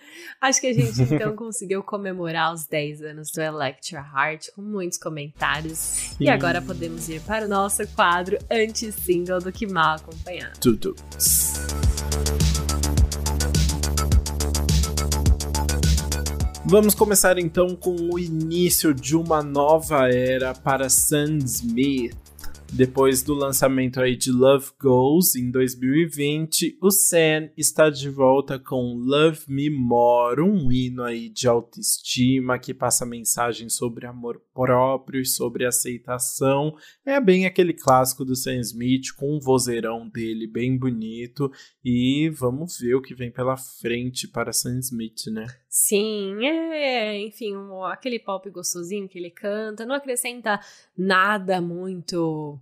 acho 0.40 0.60
que 0.60 0.68
a 0.68 0.74
gente 0.74 1.02
então 1.14 1.34
conseguiu 1.36 1.82
comemorar 1.82 2.54
os 2.54 2.66
10 2.66 3.02
anos 3.02 3.30
do 3.32 3.40
Electra 3.40 3.98
Heart 3.98 4.48
com 4.54 4.62
muitos 4.62 4.98
comentários. 4.98 5.78
Sim. 5.78 6.24
E 6.24 6.28
agora 6.28 6.62
podemos 6.62 7.08
ir 7.08 7.20
para 7.22 7.46
o 7.46 7.48
nosso 7.48 7.86
quadro 7.94 8.38
anti-single 8.50 9.40
do 9.40 9.52
Que 9.52 9.66
Mal 9.66 9.96
Acompanhado. 9.96 10.58
Tudo. 10.60 10.94
Vamos 16.68 16.96
começar 16.96 17.38
então 17.38 17.76
com 17.76 17.94
o 18.12 18.18
início 18.18 18.92
de 18.92 19.16
uma 19.16 19.40
nova 19.40 20.08
era 20.08 20.52
para 20.52 20.88
Sam 20.88 21.38
Smith. 21.44 22.12
Depois 22.72 23.22
do 23.22 23.34
lançamento 23.34 24.00
aí 24.00 24.16
de 24.16 24.32
Love 24.32 24.72
Goes 24.80 25.36
em 25.36 25.48
2020, 25.48 26.76
o 26.82 26.90
Sam 26.90 27.50
está 27.56 27.88
de 27.88 28.10
volta 28.10 28.58
com 28.58 28.94
Love 28.96 29.44
Me 29.48 29.70
More, 29.70 30.42
um 30.42 30.70
hino 30.72 31.04
aí 31.04 31.28
de 31.28 31.46
autoestima 31.46 32.58
que 32.58 32.74
passa 32.74 33.06
mensagem 33.06 33.68
sobre 33.68 34.04
amor 34.04 34.42
próprio 34.52 35.20
e 35.20 35.26
sobre 35.26 35.64
aceitação. 35.64 36.74
É 37.04 37.20
bem 37.20 37.46
aquele 37.46 37.72
clássico 37.72 38.24
do 38.24 38.34
Sam 38.34 38.56
Smith 38.56 39.14
com 39.16 39.36
um 39.36 39.40
vozeirão 39.40 40.08
dele 40.08 40.48
bem 40.48 40.76
bonito 40.76 41.50
e 41.84 42.28
vamos 42.30 42.78
ver 42.80 42.96
o 42.96 43.02
que 43.02 43.14
vem 43.14 43.30
pela 43.30 43.56
frente 43.56 44.26
para 44.26 44.52
Sam 44.52 44.80
Smith, 44.80 45.28
né? 45.28 45.46
Sim, 45.78 46.42
é, 46.42 47.20
enfim, 47.20 47.54
um, 47.54 47.84
aquele 47.84 48.18
pop 48.18 48.48
gostosinho 48.48 49.06
que 49.06 49.18
ele 49.18 49.30
canta, 49.30 49.84
não 49.84 49.94
acrescenta 49.94 50.58
nada 50.96 51.60
muito 51.60 52.58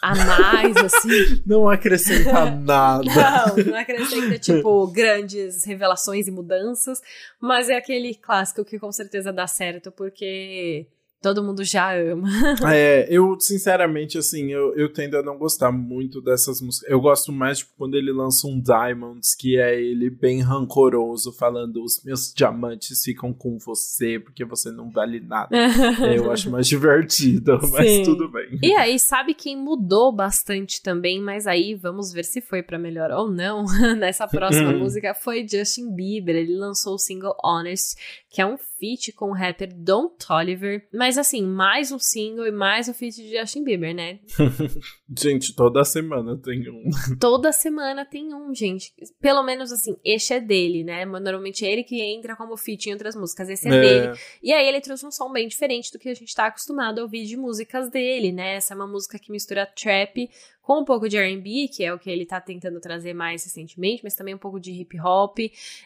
a 0.00 0.14
mais, 0.14 0.76
assim. 0.76 1.42
Não 1.44 1.68
acrescenta 1.68 2.48
nada. 2.54 3.02
Não, 3.02 3.64
não 3.64 3.76
acrescenta, 3.76 4.38
tipo, 4.38 4.86
grandes 4.86 5.64
revelações 5.64 6.28
e 6.28 6.30
mudanças, 6.30 7.02
mas 7.40 7.68
é 7.68 7.76
aquele 7.76 8.14
clássico 8.14 8.64
que 8.64 8.78
com 8.78 8.92
certeza 8.92 9.32
dá 9.32 9.48
certo, 9.48 9.90
porque 9.90 10.86
todo 11.26 11.42
mundo 11.42 11.64
já 11.64 11.92
ama. 11.92 12.28
é, 12.72 13.04
eu, 13.10 13.36
sinceramente, 13.40 14.16
assim, 14.16 14.52
eu, 14.52 14.72
eu 14.76 14.92
tendo 14.92 15.16
a 15.16 15.22
não 15.24 15.36
gostar 15.36 15.72
muito 15.72 16.20
dessas 16.20 16.60
músicas. 16.60 16.88
Eu 16.88 17.00
gosto 17.00 17.32
mais, 17.32 17.58
tipo, 17.58 17.72
quando 17.76 17.96
ele 17.96 18.12
lança 18.12 18.46
um 18.46 18.60
Diamonds, 18.60 19.34
que 19.34 19.58
é 19.58 19.74
ele 19.74 20.08
bem 20.08 20.40
rancoroso, 20.40 21.32
falando: 21.32 21.82
os 21.82 22.00
meus 22.04 22.32
diamantes 22.32 23.02
ficam 23.02 23.32
com 23.32 23.58
você, 23.58 24.20
porque 24.20 24.44
você 24.44 24.70
não 24.70 24.88
vale 24.88 25.18
nada. 25.18 25.50
é, 26.06 26.16
eu 26.16 26.30
acho 26.30 26.48
mais 26.48 26.68
divertido, 26.68 27.58
mas 27.72 27.90
Sim. 27.90 28.02
tudo 28.04 28.30
bem. 28.30 28.60
E 28.62 28.72
aí, 28.76 28.96
sabe 28.96 29.34
quem 29.34 29.56
mudou 29.56 30.12
bastante 30.12 30.80
também, 30.80 31.20
mas 31.20 31.48
aí 31.48 31.74
vamos 31.74 32.12
ver 32.12 32.24
se 32.24 32.40
foi 32.40 32.62
para 32.62 32.78
melhor 32.78 33.10
ou 33.10 33.28
não. 33.28 33.64
Nessa 33.98 34.28
próxima 34.28 34.72
música 34.72 35.12
foi 35.12 35.44
Justin 35.48 35.92
Bieber. 35.92 36.36
Ele 36.36 36.56
lançou 36.56 36.94
o 36.94 36.98
single 36.98 37.34
Honest, 37.42 37.96
que 38.30 38.40
é 38.40 38.46
um 38.46 38.56
feat 38.78 39.12
com 39.12 39.30
o 39.30 39.34
rapper 39.34 39.74
Don 39.74 40.08
Toliver. 40.08 40.86
Mas 40.92 41.15
Mas 41.16 41.28
assim, 41.28 41.42
mais 41.42 41.90
um 41.90 41.98
single 41.98 42.46
e 42.46 42.50
mais 42.50 42.90
um 42.90 42.92
feat 42.92 43.16
de 43.16 43.38
Justin 43.38 43.64
Bieber, 43.64 43.94
né? 43.94 44.20
gente, 45.18 45.56
toda 45.56 45.82
semana 45.82 46.36
tem 46.36 46.68
um. 46.68 46.90
toda 47.18 47.52
semana 47.52 48.04
tem 48.04 48.34
um, 48.34 48.54
gente. 48.54 48.92
Pelo 49.18 49.42
menos 49.42 49.72
assim, 49.72 49.96
este 50.04 50.34
é 50.34 50.40
dele, 50.40 50.84
né? 50.84 51.06
Normalmente 51.06 51.64
é 51.64 51.72
ele 51.72 51.84
que 51.84 52.02
entra 52.02 52.36
como 52.36 52.54
feat 52.58 52.90
em 52.90 52.92
outras 52.92 53.16
músicas, 53.16 53.48
esse 53.48 53.66
é, 53.66 53.74
é, 53.74 53.80
dele. 53.80 54.18
E 54.42 54.52
aí 54.52 54.68
ele 54.68 54.82
trouxe 54.82 55.06
um 55.06 55.10
som 55.10 55.32
bem 55.32 55.48
diferente 55.48 55.90
do 55.90 55.98
que 55.98 56.10
a 56.10 56.14
gente 56.14 56.34
tá 56.34 56.48
acostumado 56.48 56.98
a 56.98 57.04
ouvir 57.04 57.24
de 57.24 57.34
músicas 57.34 57.88
dele, 57.88 58.30
né? 58.30 58.56
Essa 58.56 58.74
é 58.74 58.76
uma 58.76 58.86
música 58.86 59.18
que 59.18 59.32
mistura 59.32 59.64
trap 59.64 60.28
com 60.60 60.80
um 60.82 60.84
pouco 60.84 61.08
de 61.08 61.16
R&B, 61.16 61.68
que 61.74 61.82
é 61.82 61.94
o 61.94 61.98
que 61.98 62.10
ele 62.10 62.26
tá 62.26 62.42
tentando 62.42 62.78
trazer 62.78 63.14
mais 63.14 63.42
recentemente, 63.42 64.02
mas 64.04 64.14
também 64.14 64.34
um 64.34 64.38
pouco 64.38 64.60
de 64.60 64.70
hip 64.70 65.00
hop. 65.00 65.38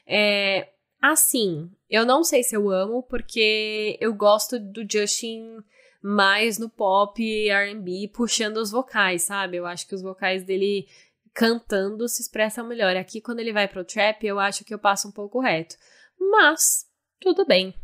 É, 0.04 0.70
assim, 1.00 1.70
eu 1.88 2.04
não 2.04 2.22
sei 2.22 2.42
se 2.42 2.56
eu 2.56 2.70
amo, 2.70 3.02
porque 3.02 3.96
eu 4.00 4.12
gosto 4.14 4.58
do 4.58 4.84
Justin 4.90 5.58
mais 6.02 6.58
no 6.58 6.68
pop 6.68 7.22
R&B, 7.48 8.10
puxando 8.14 8.56
os 8.56 8.70
vocais, 8.70 9.22
sabe? 9.22 9.56
Eu 9.56 9.66
acho 9.66 9.86
que 9.86 9.94
os 9.94 10.02
vocais 10.02 10.42
dele 10.44 10.86
cantando 11.34 12.08
se 12.08 12.22
expressam 12.22 12.66
melhor. 12.66 12.96
Aqui, 12.96 13.20
quando 13.20 13.40
ele 13.40 13.52
vai 13.52 13.68
pro 13.68 13.84
trap, 13.84 14.24
eu 14.24 14.38
acho 14.38 14.64
que 14.64 14.72
eu 14.72 14.78
passo 14.78 15.08
um 15.08 15.12
pouco 15.12 15.40
reto. 15.40 15.76
Mas, 16.18 16.86
tudo 17.20 17.44
bem 17.44 17.74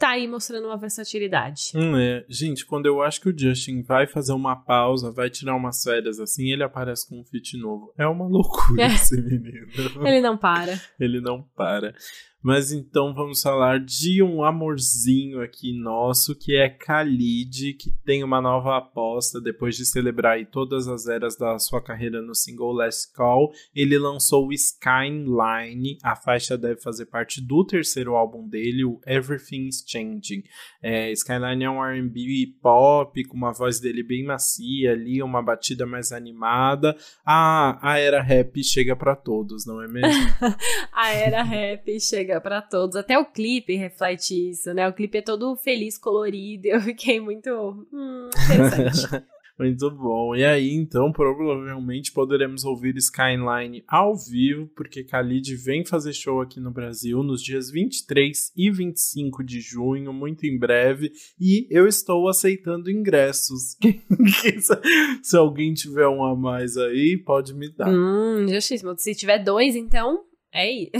tá 0.00 0.12
aí 0.12 0.26
mostrando 0.26 0.66
uma 0.66 0.78
versatilidade. 0.78 1.72
Hum, 1.74 1.94
é. 1.94 2.24
Gente, 2.26 2.64
quando 2.64 2.86
eu 2.86 3.02
acho 3.02 3.20
que 3.20 3.28
o 3.28 3.38
Justin 3.38 3.82
vai 3.82 4.06
fazer 4.06 4.32
uma 4.32 4.56
pausa, 4.56 5.12
vai 5.12 5.28
tirar 5.28 5.54
umas 5.54 5.82
férias 5.82 6.18
assim, 6.18 6.50
ele 6.50 6.64
aparece 6.64 7.06
com 7.06 7.20
um 7.20 7.24
feat 7.24 7.58
novo. 7.58 7.92
É 7.98 8.06
uma 8.06 8.26
loucura 8.26 8.82
é. 8.82 8.86
esse 8.94 9.20
menino. 9.20 9.68
ele 10.06 10.22
não 10.22 10.38
para. 10.38 10.80
ele 10.98 11.20
não 11.20 11.42
para. 11.54 11.94
Mas 12.42 12.72
então 12.72 13.12
vamos 13.12 13.42
falar 13.42 13.78
de 13.80 14.22
um 14.22 14.42
amorzinho 14.42 15.42
aqui 15.42 15.78
nosso, 15.78 16.34
que 16.34 16.56
é 16.56 16.68
Khalid, 16.68 17.74
que 17.74 17.90
tem 18.04 18.24
uma 18.24 18.40
nova 18.40 18.78
aposta 18.78 19.38
depois 19.38 19.76
de 19.76 19.84
celebrar 19.84 20.44
todas 20.46 20.88
as 20.88 21.06
eras 21.06 21.36
da 21.36 21.58
sua 21.58 21.82
carreira 21.82 22.22
no 22.22 22.34
single 22.34 22.72
Last 22.72 23.12
Call. 23.12 23.52
Ele 23.74 23.98
lançou 23.98 24.48
o 24.48 24.52
Skyline, 24.54 25.98
a 26.02 26.16
faixa 26.16 26.56
deve 26.56 26.80
fazer 26.80 27.06
parte 27.06 27.42
do 27.42 27.62
terceiro 27.64 28.16
álbum 28.16 28.48
dele, 28.48 28.84
o 28.84 28.98
Everything's 29.06 29.84
Changing. 29.86 30.42
É, 30.82 31.12
Skyline 31.12 31.64
é 31.64 31.70
um 31.70 31.84
R&B 31.84 32.54
pop, 32.62 33.22
com 33.24 33.36
uma 33.36 33.52
voz 33.52 33.80
dele 33.80 34.02
bem 34.02 34.24
macia 34.24 34.92
ali, 34.92 35.22
uma 35.22 35.42
batida 35.42 35.84
mais 35.84 36.10
animada. 36.10 36.96
Ah, 37.24 37.78
a 37.82 37.98
era 37.98 38.22
rap 38.22 38.62
chega 38.64 38.96
para 38.96 39.14
todos, 39.14 39.66
não 39.66 39.82
é 39.82 39.88
mesmo? 39.88 40.30
a 40.90 41.10
era 41.10 41.42
rap 41.42 42.00
chega 42.00 42.29
chega 42.30 42.40
para 42.40 42.62
todos. 42.62 42.96
Até 42.96 43.18
o 43.18 43.24
clipe 43.24 43.74
reflete 43.74 44.50
isso, 44.50 44.72
né? 44.72 44.88
O 44.88 44.92
clipe 44.92 45.18
é 45.18 45.22
todo 45.22 45.56
feliz, 45.56 45.98
colorido. 45.98 46.66
Eu 46.68 46.80
fiquei 46.80 47.20
muito 47.20 47.50
hum, 47.92 48.30
interessante. 48.44 49.24
Muito 49.58 49.90
bom. 49.90 50.34
E 50.34 50.42
aí, 50.42 50.70
então, 50.70 51.12
provavelmente 51.12 52.12
poderemos 52.12 52.64
ouvir 52.64 52.96
Skyline 52.96 53.84
ao 53.86 54.16
vivo, 54.16 54.66
porque 54.74 55.02
Khalid 55.02 55.54
vem 55.56 55.84
fazer 55.84 56.14
show 56.14 56.40
aqui 56.40 56.58
no 56.58 56.70
Brasil 56.70 57.22
nos 57.22 57.42
dias 57.42 57.70
23 57.70 58.52
e 58.56 58.70
25 58.70 59.44
de 59.44 59.60
junho, 59.60 60.14
muito 60.14 60.46
em 60.46 60.58
breve, 60.58 61.12
e 61.38 61.66
eu 61.68 61.86
estou 61.86 62.26
aceitando 62.26 62.90
ingressos. 62.90 63.76
Se 65.22 65.36
alguém 65.36 65.74
tiver 65.74 66.08
um 66.08 66.24
a 66.24 66.34
mais 66.34 66.78
aí, 66.78 67.18
pode 67.22 67.52
me 67.52 67.70
dar. 67.70 67.90
Hum, 67.90 68.48
justíssimo. 68.48 68.94
Se 68.96 69.14
tiver 69.14 69.44
dois, 69.44 69.76
então, 69.76 70.24
é 70.52 70.62
aí. 70.62 70.90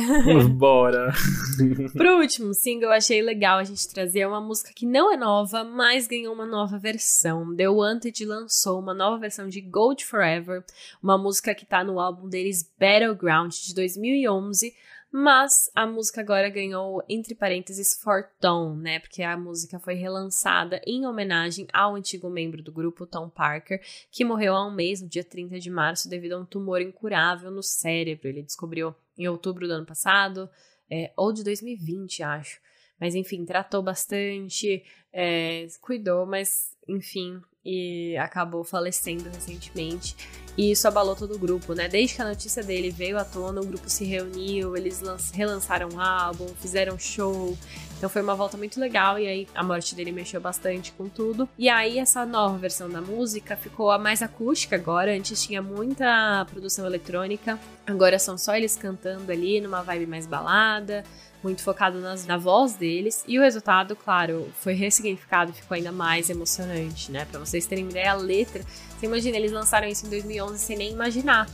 Bora. 0.56 1.12
Pro 1.96 2.20
último 2.20 2.54
single, 2.54 2.88
eu 2.88 2.92
achei 2.92 3.20
legal 3.20 3.58
a 3.58 3.64
gente 3.64 3.88
trazer 3.88 4.26
uma 4.26 4.40
música 4.40 4.72
que 4.74 4.86
não 4.86 5.12
é 5.12 5.16
nova, 5.16 5.64
mas 5.64 6.06
ganhou 6.06 6.32
uma 6.32 6.46
nova 6.46 6.78
versão. 6.78 7.54
The 7.56 7.68
Wanted 7.68 8.24
lançou 8.24 8.78
uma 8.78 8.94
nova 8.94 9.18
versão 9.18 9.48
de 9.48 9.60
Gold 9.60 10.04
Forever, 10.04 10.64
uma 11.02 11.18
música 11.18 11.54
que 11.54 11.66
tá 11.66 11.82
no 11.82 11.98
álbum 11.98 12.28
deles 12.28 12.70
Battleground 12.78 13.52
de 13.52 13.74
2011, 13.74 14.72
mas 15.12 15.70
a 15.74 15.86
música 15.86 16.20
agora 16.20 16.48
ganhou, 16.48 17.02
entre 17.08 17.34
parênteses, 17.34 17.98
Tom, 18.40 18.76
né? 18.76 19.00
Porque 19.00 19.22
a 19.22 19.36
música 19.36 19.80
foi 19.80 19.94
relançada 19.94 20.80
em 20.86 21.04
homenagem 21.04 21.66
ao 21.72 21.96
antigo 21.96 22.30
membro 22.30 22.62
do 22.62 22.70
grupo, 22.70 23.06
Tom 23.06 23.28
Parker, 23.28 23.82
que 24.10 24.24
morreu 24.24 24.54
há 24.54 24.66
um 24.66 24.74
mês, 24.74 25.02
no 25.02 25.08
dia 25.08 25.24
30 25.24 25.58
de 25.58 25.68
março, 25.68 26.08
devido 26.08 26.34
a 26.34 26.38
um 26.38 26.44
tumor 26.44 26.80
incurável 26.80 27.50
no 27.50 27.62
cérebro. 27.62 28.28
Ele 28.28 28.42
descobriu 28.42 28.94
em 29.18 29.26
outubro 29.26 29.66
do 29.66 29.74
ano 29.74 29.86
passado, 29.86 30.48
é, 30.88 31.12
ou 31.16 31.32
de 31.32 31.42
2020, 31.42 32.22
acho. 32.22 32.60
Mas 33.00 33.14
enfim, 33.14 33.44
tratou 33.44 33.82
bastante, 33.82 34.84
é, 35.12 35.66
cuidou, 35.80 36.24
mas 36.24 36.76
enfim, 36.86 37.40
e 37.64 38.16
acabou 38.16 38.64
falecendo 38.64 39.28
recentemente. 39.28 40.16
E 40.56 40.72
isso 40.72 40.86
abalou 40.88 41.14
todo 41.14 41.34
o 41.34 41.38
grupo, 41.38 41.74
né? 41.74 41.88
Desde 41.88 42.16
que 42.16 42.22
a 42.22 42.28
notícia 42.28 42.62
dele 42.62 42.90
veio 42.90 43.18
à 43.18 43.24
tona, 43.24 43.60
o 43.60 43.66
grupo 43.66 43.88
se 43.88 44.04
reuniu, 44.04 44.76
eles 44.76 45.02
relançaram 45.32 45.88
um 45.94 46.00
álbum, 46.00 46.46
fizeram 46.60 46.98
show. 46.98 47.56
Então 47.96 48.08
foi 48.08 48.22
uma 48.22 48.34
volta 48.34 48.56
muito 48.56 48.80
legal 48.80 49.18
e 49.18 49.26
aí 49.26 49.48
a 49.54 49.62
morte 49.62 49.94
dele 49.94 50.10
mexeu 50.10 50.40
bastante 50.40 50.92
com 50.92 51.08
tudo. 51.08 51.48
E 51.58 51.68
aí 51.68 51.98
essa 51.98 52.24
nova 52.26 52.56
versão 52.56 52.88
da 52.88 53.00
música 53.00 53.56
ficou 53.56 53.90
a 53.90 53.98
mais 53.98 54.22
acústica 54.22 54.74
agora. 54.74 55.14
Antes 55.14 55.42
tinha 55.42 55.62
muita 55.62 56.46
produção 56.50 56.86
eletrônica, 56.86 57.58
agora 57.86 58.18
são 58.18 58.36
só 58.36 58.56
eles 58.56 58.76
cantando 58.76 59.30
ali 59.30 59.60
numa 59.60 59.82
vibe 59.82 60.06
mais 60.06 60.26
balada 60.26 61.04
muito 61.42 61.62
focado 61.62 62.00
nas, 62.00 62.26
na 62.26 62.36
voz 62.36 62.74
deles. 62.74 63.24
E 63.26 63.38
o 63.38 63.42
resultado, 63.42 63.96
claro, 63.96 64.48
foi 64.60 64.74
ressignificado 64.74 65.50
e 65.50 65.54
ficou 65.54 65.74
ainda 65.74 65.92
mais 65.92 66.30
emocionante, 66.30 67.10
né? 67.10 67.24
Pra 67.24 67.40
vocês 67.40 67.66
terem 67.66 67.86
ideia, 67.86 68.12
a 68.12 68.16
letra. 68.16 68.62
Você 68.98 69.06
imagina, 69.06 69.36
eles 69.36 69.52
lançaram 69.52 69.88
isso 69.88 70.06
em 70.06 70.10
2011 70.10 70.58
sem 70.58 70.76
nem 70.76 70.92
imaginar. 70.92 71.46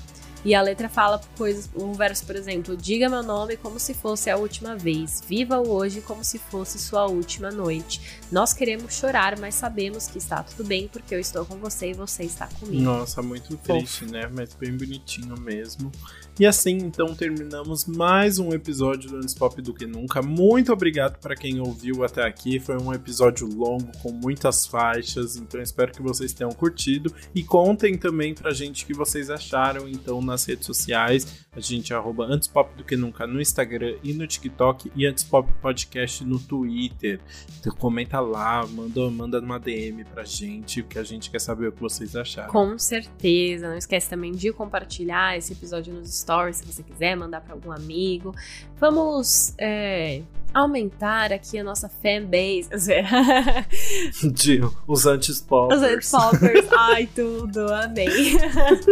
E 0.46 0.54
a 0.54 0.62
letra 0.62 0.88
fala 0.88 1.20
coisas, 1.36 1.68
um 1.74 1.92
verso, 1.92 2.24
por 2.24 2.36
exemplo, 2.36 2.76
diga 2.76 3.08
meu 3.08 3.22
nome 3.22 3.56
como 3.56 3.80
se 3.80 3.92
fosse 3.92 4.30
a 4.30 4.36
última 4.36 4.76
vez, 4.76 5.20
viva 5.26 5.58
o 5.58 5.68
hoje 5.72 6.00
como 6.00 6.22
se 6.22 6.38
fosse 6.38 6.78
sua 6.78 7.04
última 7.06 7.50
noite. 7.50 8.00
Nós 8.30 8.52
queremos 8.52 8.94
chorar, 8.94 9.36
mas 9.40 9.56
sabemos 9.56 10.06
que 10.06 10.18
está 10.18 10.44
tudo 10.44 10.62
bem 10.64 10.86
porque 10.86 11.16
eu 11.16 11.18
estou 11.18 11.44
com 11.44 11.56
você 11.56 11.90
e 11.90 11.94
você 11.94 12.22
está 12.22 12.46
comigo. 12.60 12.80
Nossa, 12.80 13.20
muito 13.22 13.56
triste, 13.56 14.04
né? 14.04 14.30
Mas 14.32 14.54
bem 14.54 14.76
bonitinho 14.76 15.36
mesmo. 15.40 15.90
E 16.38 16.44
assim, 16.44 16.76
então, 16.76 17.14
terminamos 17.14 17.86
mais 17.86 18.38
um 18.38 18.52
episódio 18.52 19.08
do 19.08 19.16
Antes 19.16 19.32
Pop 19.32 19.62
do 19.62 19.72
que 19.72 19.86
Nunca. 19.86 20.20
Muito 20.20 20.70
obrigado 20.70 21.18
para 21.18 21.34
quem 21.34 21.60
ouviu 21.60 22.04
até 22.04 22.26
aqui. 22.26 22.60
Foi 22.60 22.76
um 22.76 22.92
episódio 22.92 23.48
longo, 23.48 23.90
com 24.02 24.12
muitas 24.12 24.66
faixas, 24.66 25.36
então 25.36 25.62
espero 25.62 25.92
que 25.92 26.02
vocês 26.02 26.34
tenham 26.34 26.52
curtido. 26.52 27.10
E 27.34 27.42
contem 27.42 27.96
também 27.96 28.34
pra 28.34 28.52
gente 28.52 28.84
o 28.84 28.86
que 28.86 28.92
vocês 28.92 29.30
acharam, 29.30 29.88
então, 29.88 30.20
nas 30.20 30.44
redes 30.44 30.66
sociais. 30.66 31.46
A 31.56 31.60
gente 31.60 31.94
é 31.94 31.96
Antes 32.28 32.48
Pop 32.48 32.76
do 32.76 32.84
que 32.84 32.98
Nunca 32.98 33.26
no 33.26 33.40
Instagram 33.40 33.96
e 34.04 34.12
no 34.12 34.26
TikTok 34.26 34.92
e 34.94 35.06
Antes 35.06 35.24
Pop 35.24 35.50
Podcast 35.62 36.22
no 36.22 36.38
Twitter. 36.38 37.18
Então 37.58 37.74
comenta 37.76 38.20
lá, 38.20 38.66
manda, 38.66 39.10
manda 39.10 39.40
uma 39.40 39.58
DM 39.58 40.04
pra 40.04 40.22
gente, 40.22 40.82
que 40.82 40.98
a 40.98 41.02
gente 41.02 41.30
quer 41.30 41.40
saber 41.40 41.68
o 41.68 41.72
que 41.72 41.80
vocês 41.80 42.14
acharam. 42.14 42.50
Com 42.50 42.78
certeza. 42.78 43.70
Não 43.70 43.78
esquece 43.78 44.10
também 44.10 44.32
de 44.32 44.52
compartilhar 44.52 45.38
esse 45.38 45.54
episódio 45.54 45.94
nos 45.94 46.10
stories, 46.26 46.56
se 46.56 46.66
você 46.66 46.82
quiser, 46.82 47.16
mandar 47.16 47.40
para 47.40 47.54
algum 47.54 47.70
amigo. 47.70 48.34
Vamos 48.80 49.54
é, 49.56 50.22
aumentar 50.52 51.32
aqui 51.32 51.58
a 51.58 51.64
nossa 51.64 51.88
fanbase. 51.88 52.68
De 54.32 54.60
os 54.86 55.06
anti-poppers. 55.06 55.80
Os 55.80 55.86
anti-poppers. 55.86 56.66
Ai, 56.76 57.08
tudo. 57.14 57.72
Amei. 57.72 58.38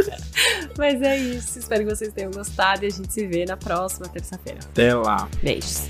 Mas 0.78 1.02
é 1.02 1.19
isso. 1.19 1.59
Espero 1.59 1.85
que 1.85 1.94
vocês 1.94 2.12
tenham 2.12 2.31
gostado 2.31 2.85
e 2.85 2.86
a 2.86 2.90
gente 2.90 3.12
se 3.12 3.27
vê 3.27 3.44
na 3.44 3.56
próxima 3.56 4.09
terça-feira. 4.09 4.61
Até 4.62 4.94
lá. 4.94 5.28
Beijos. 5.43 5.86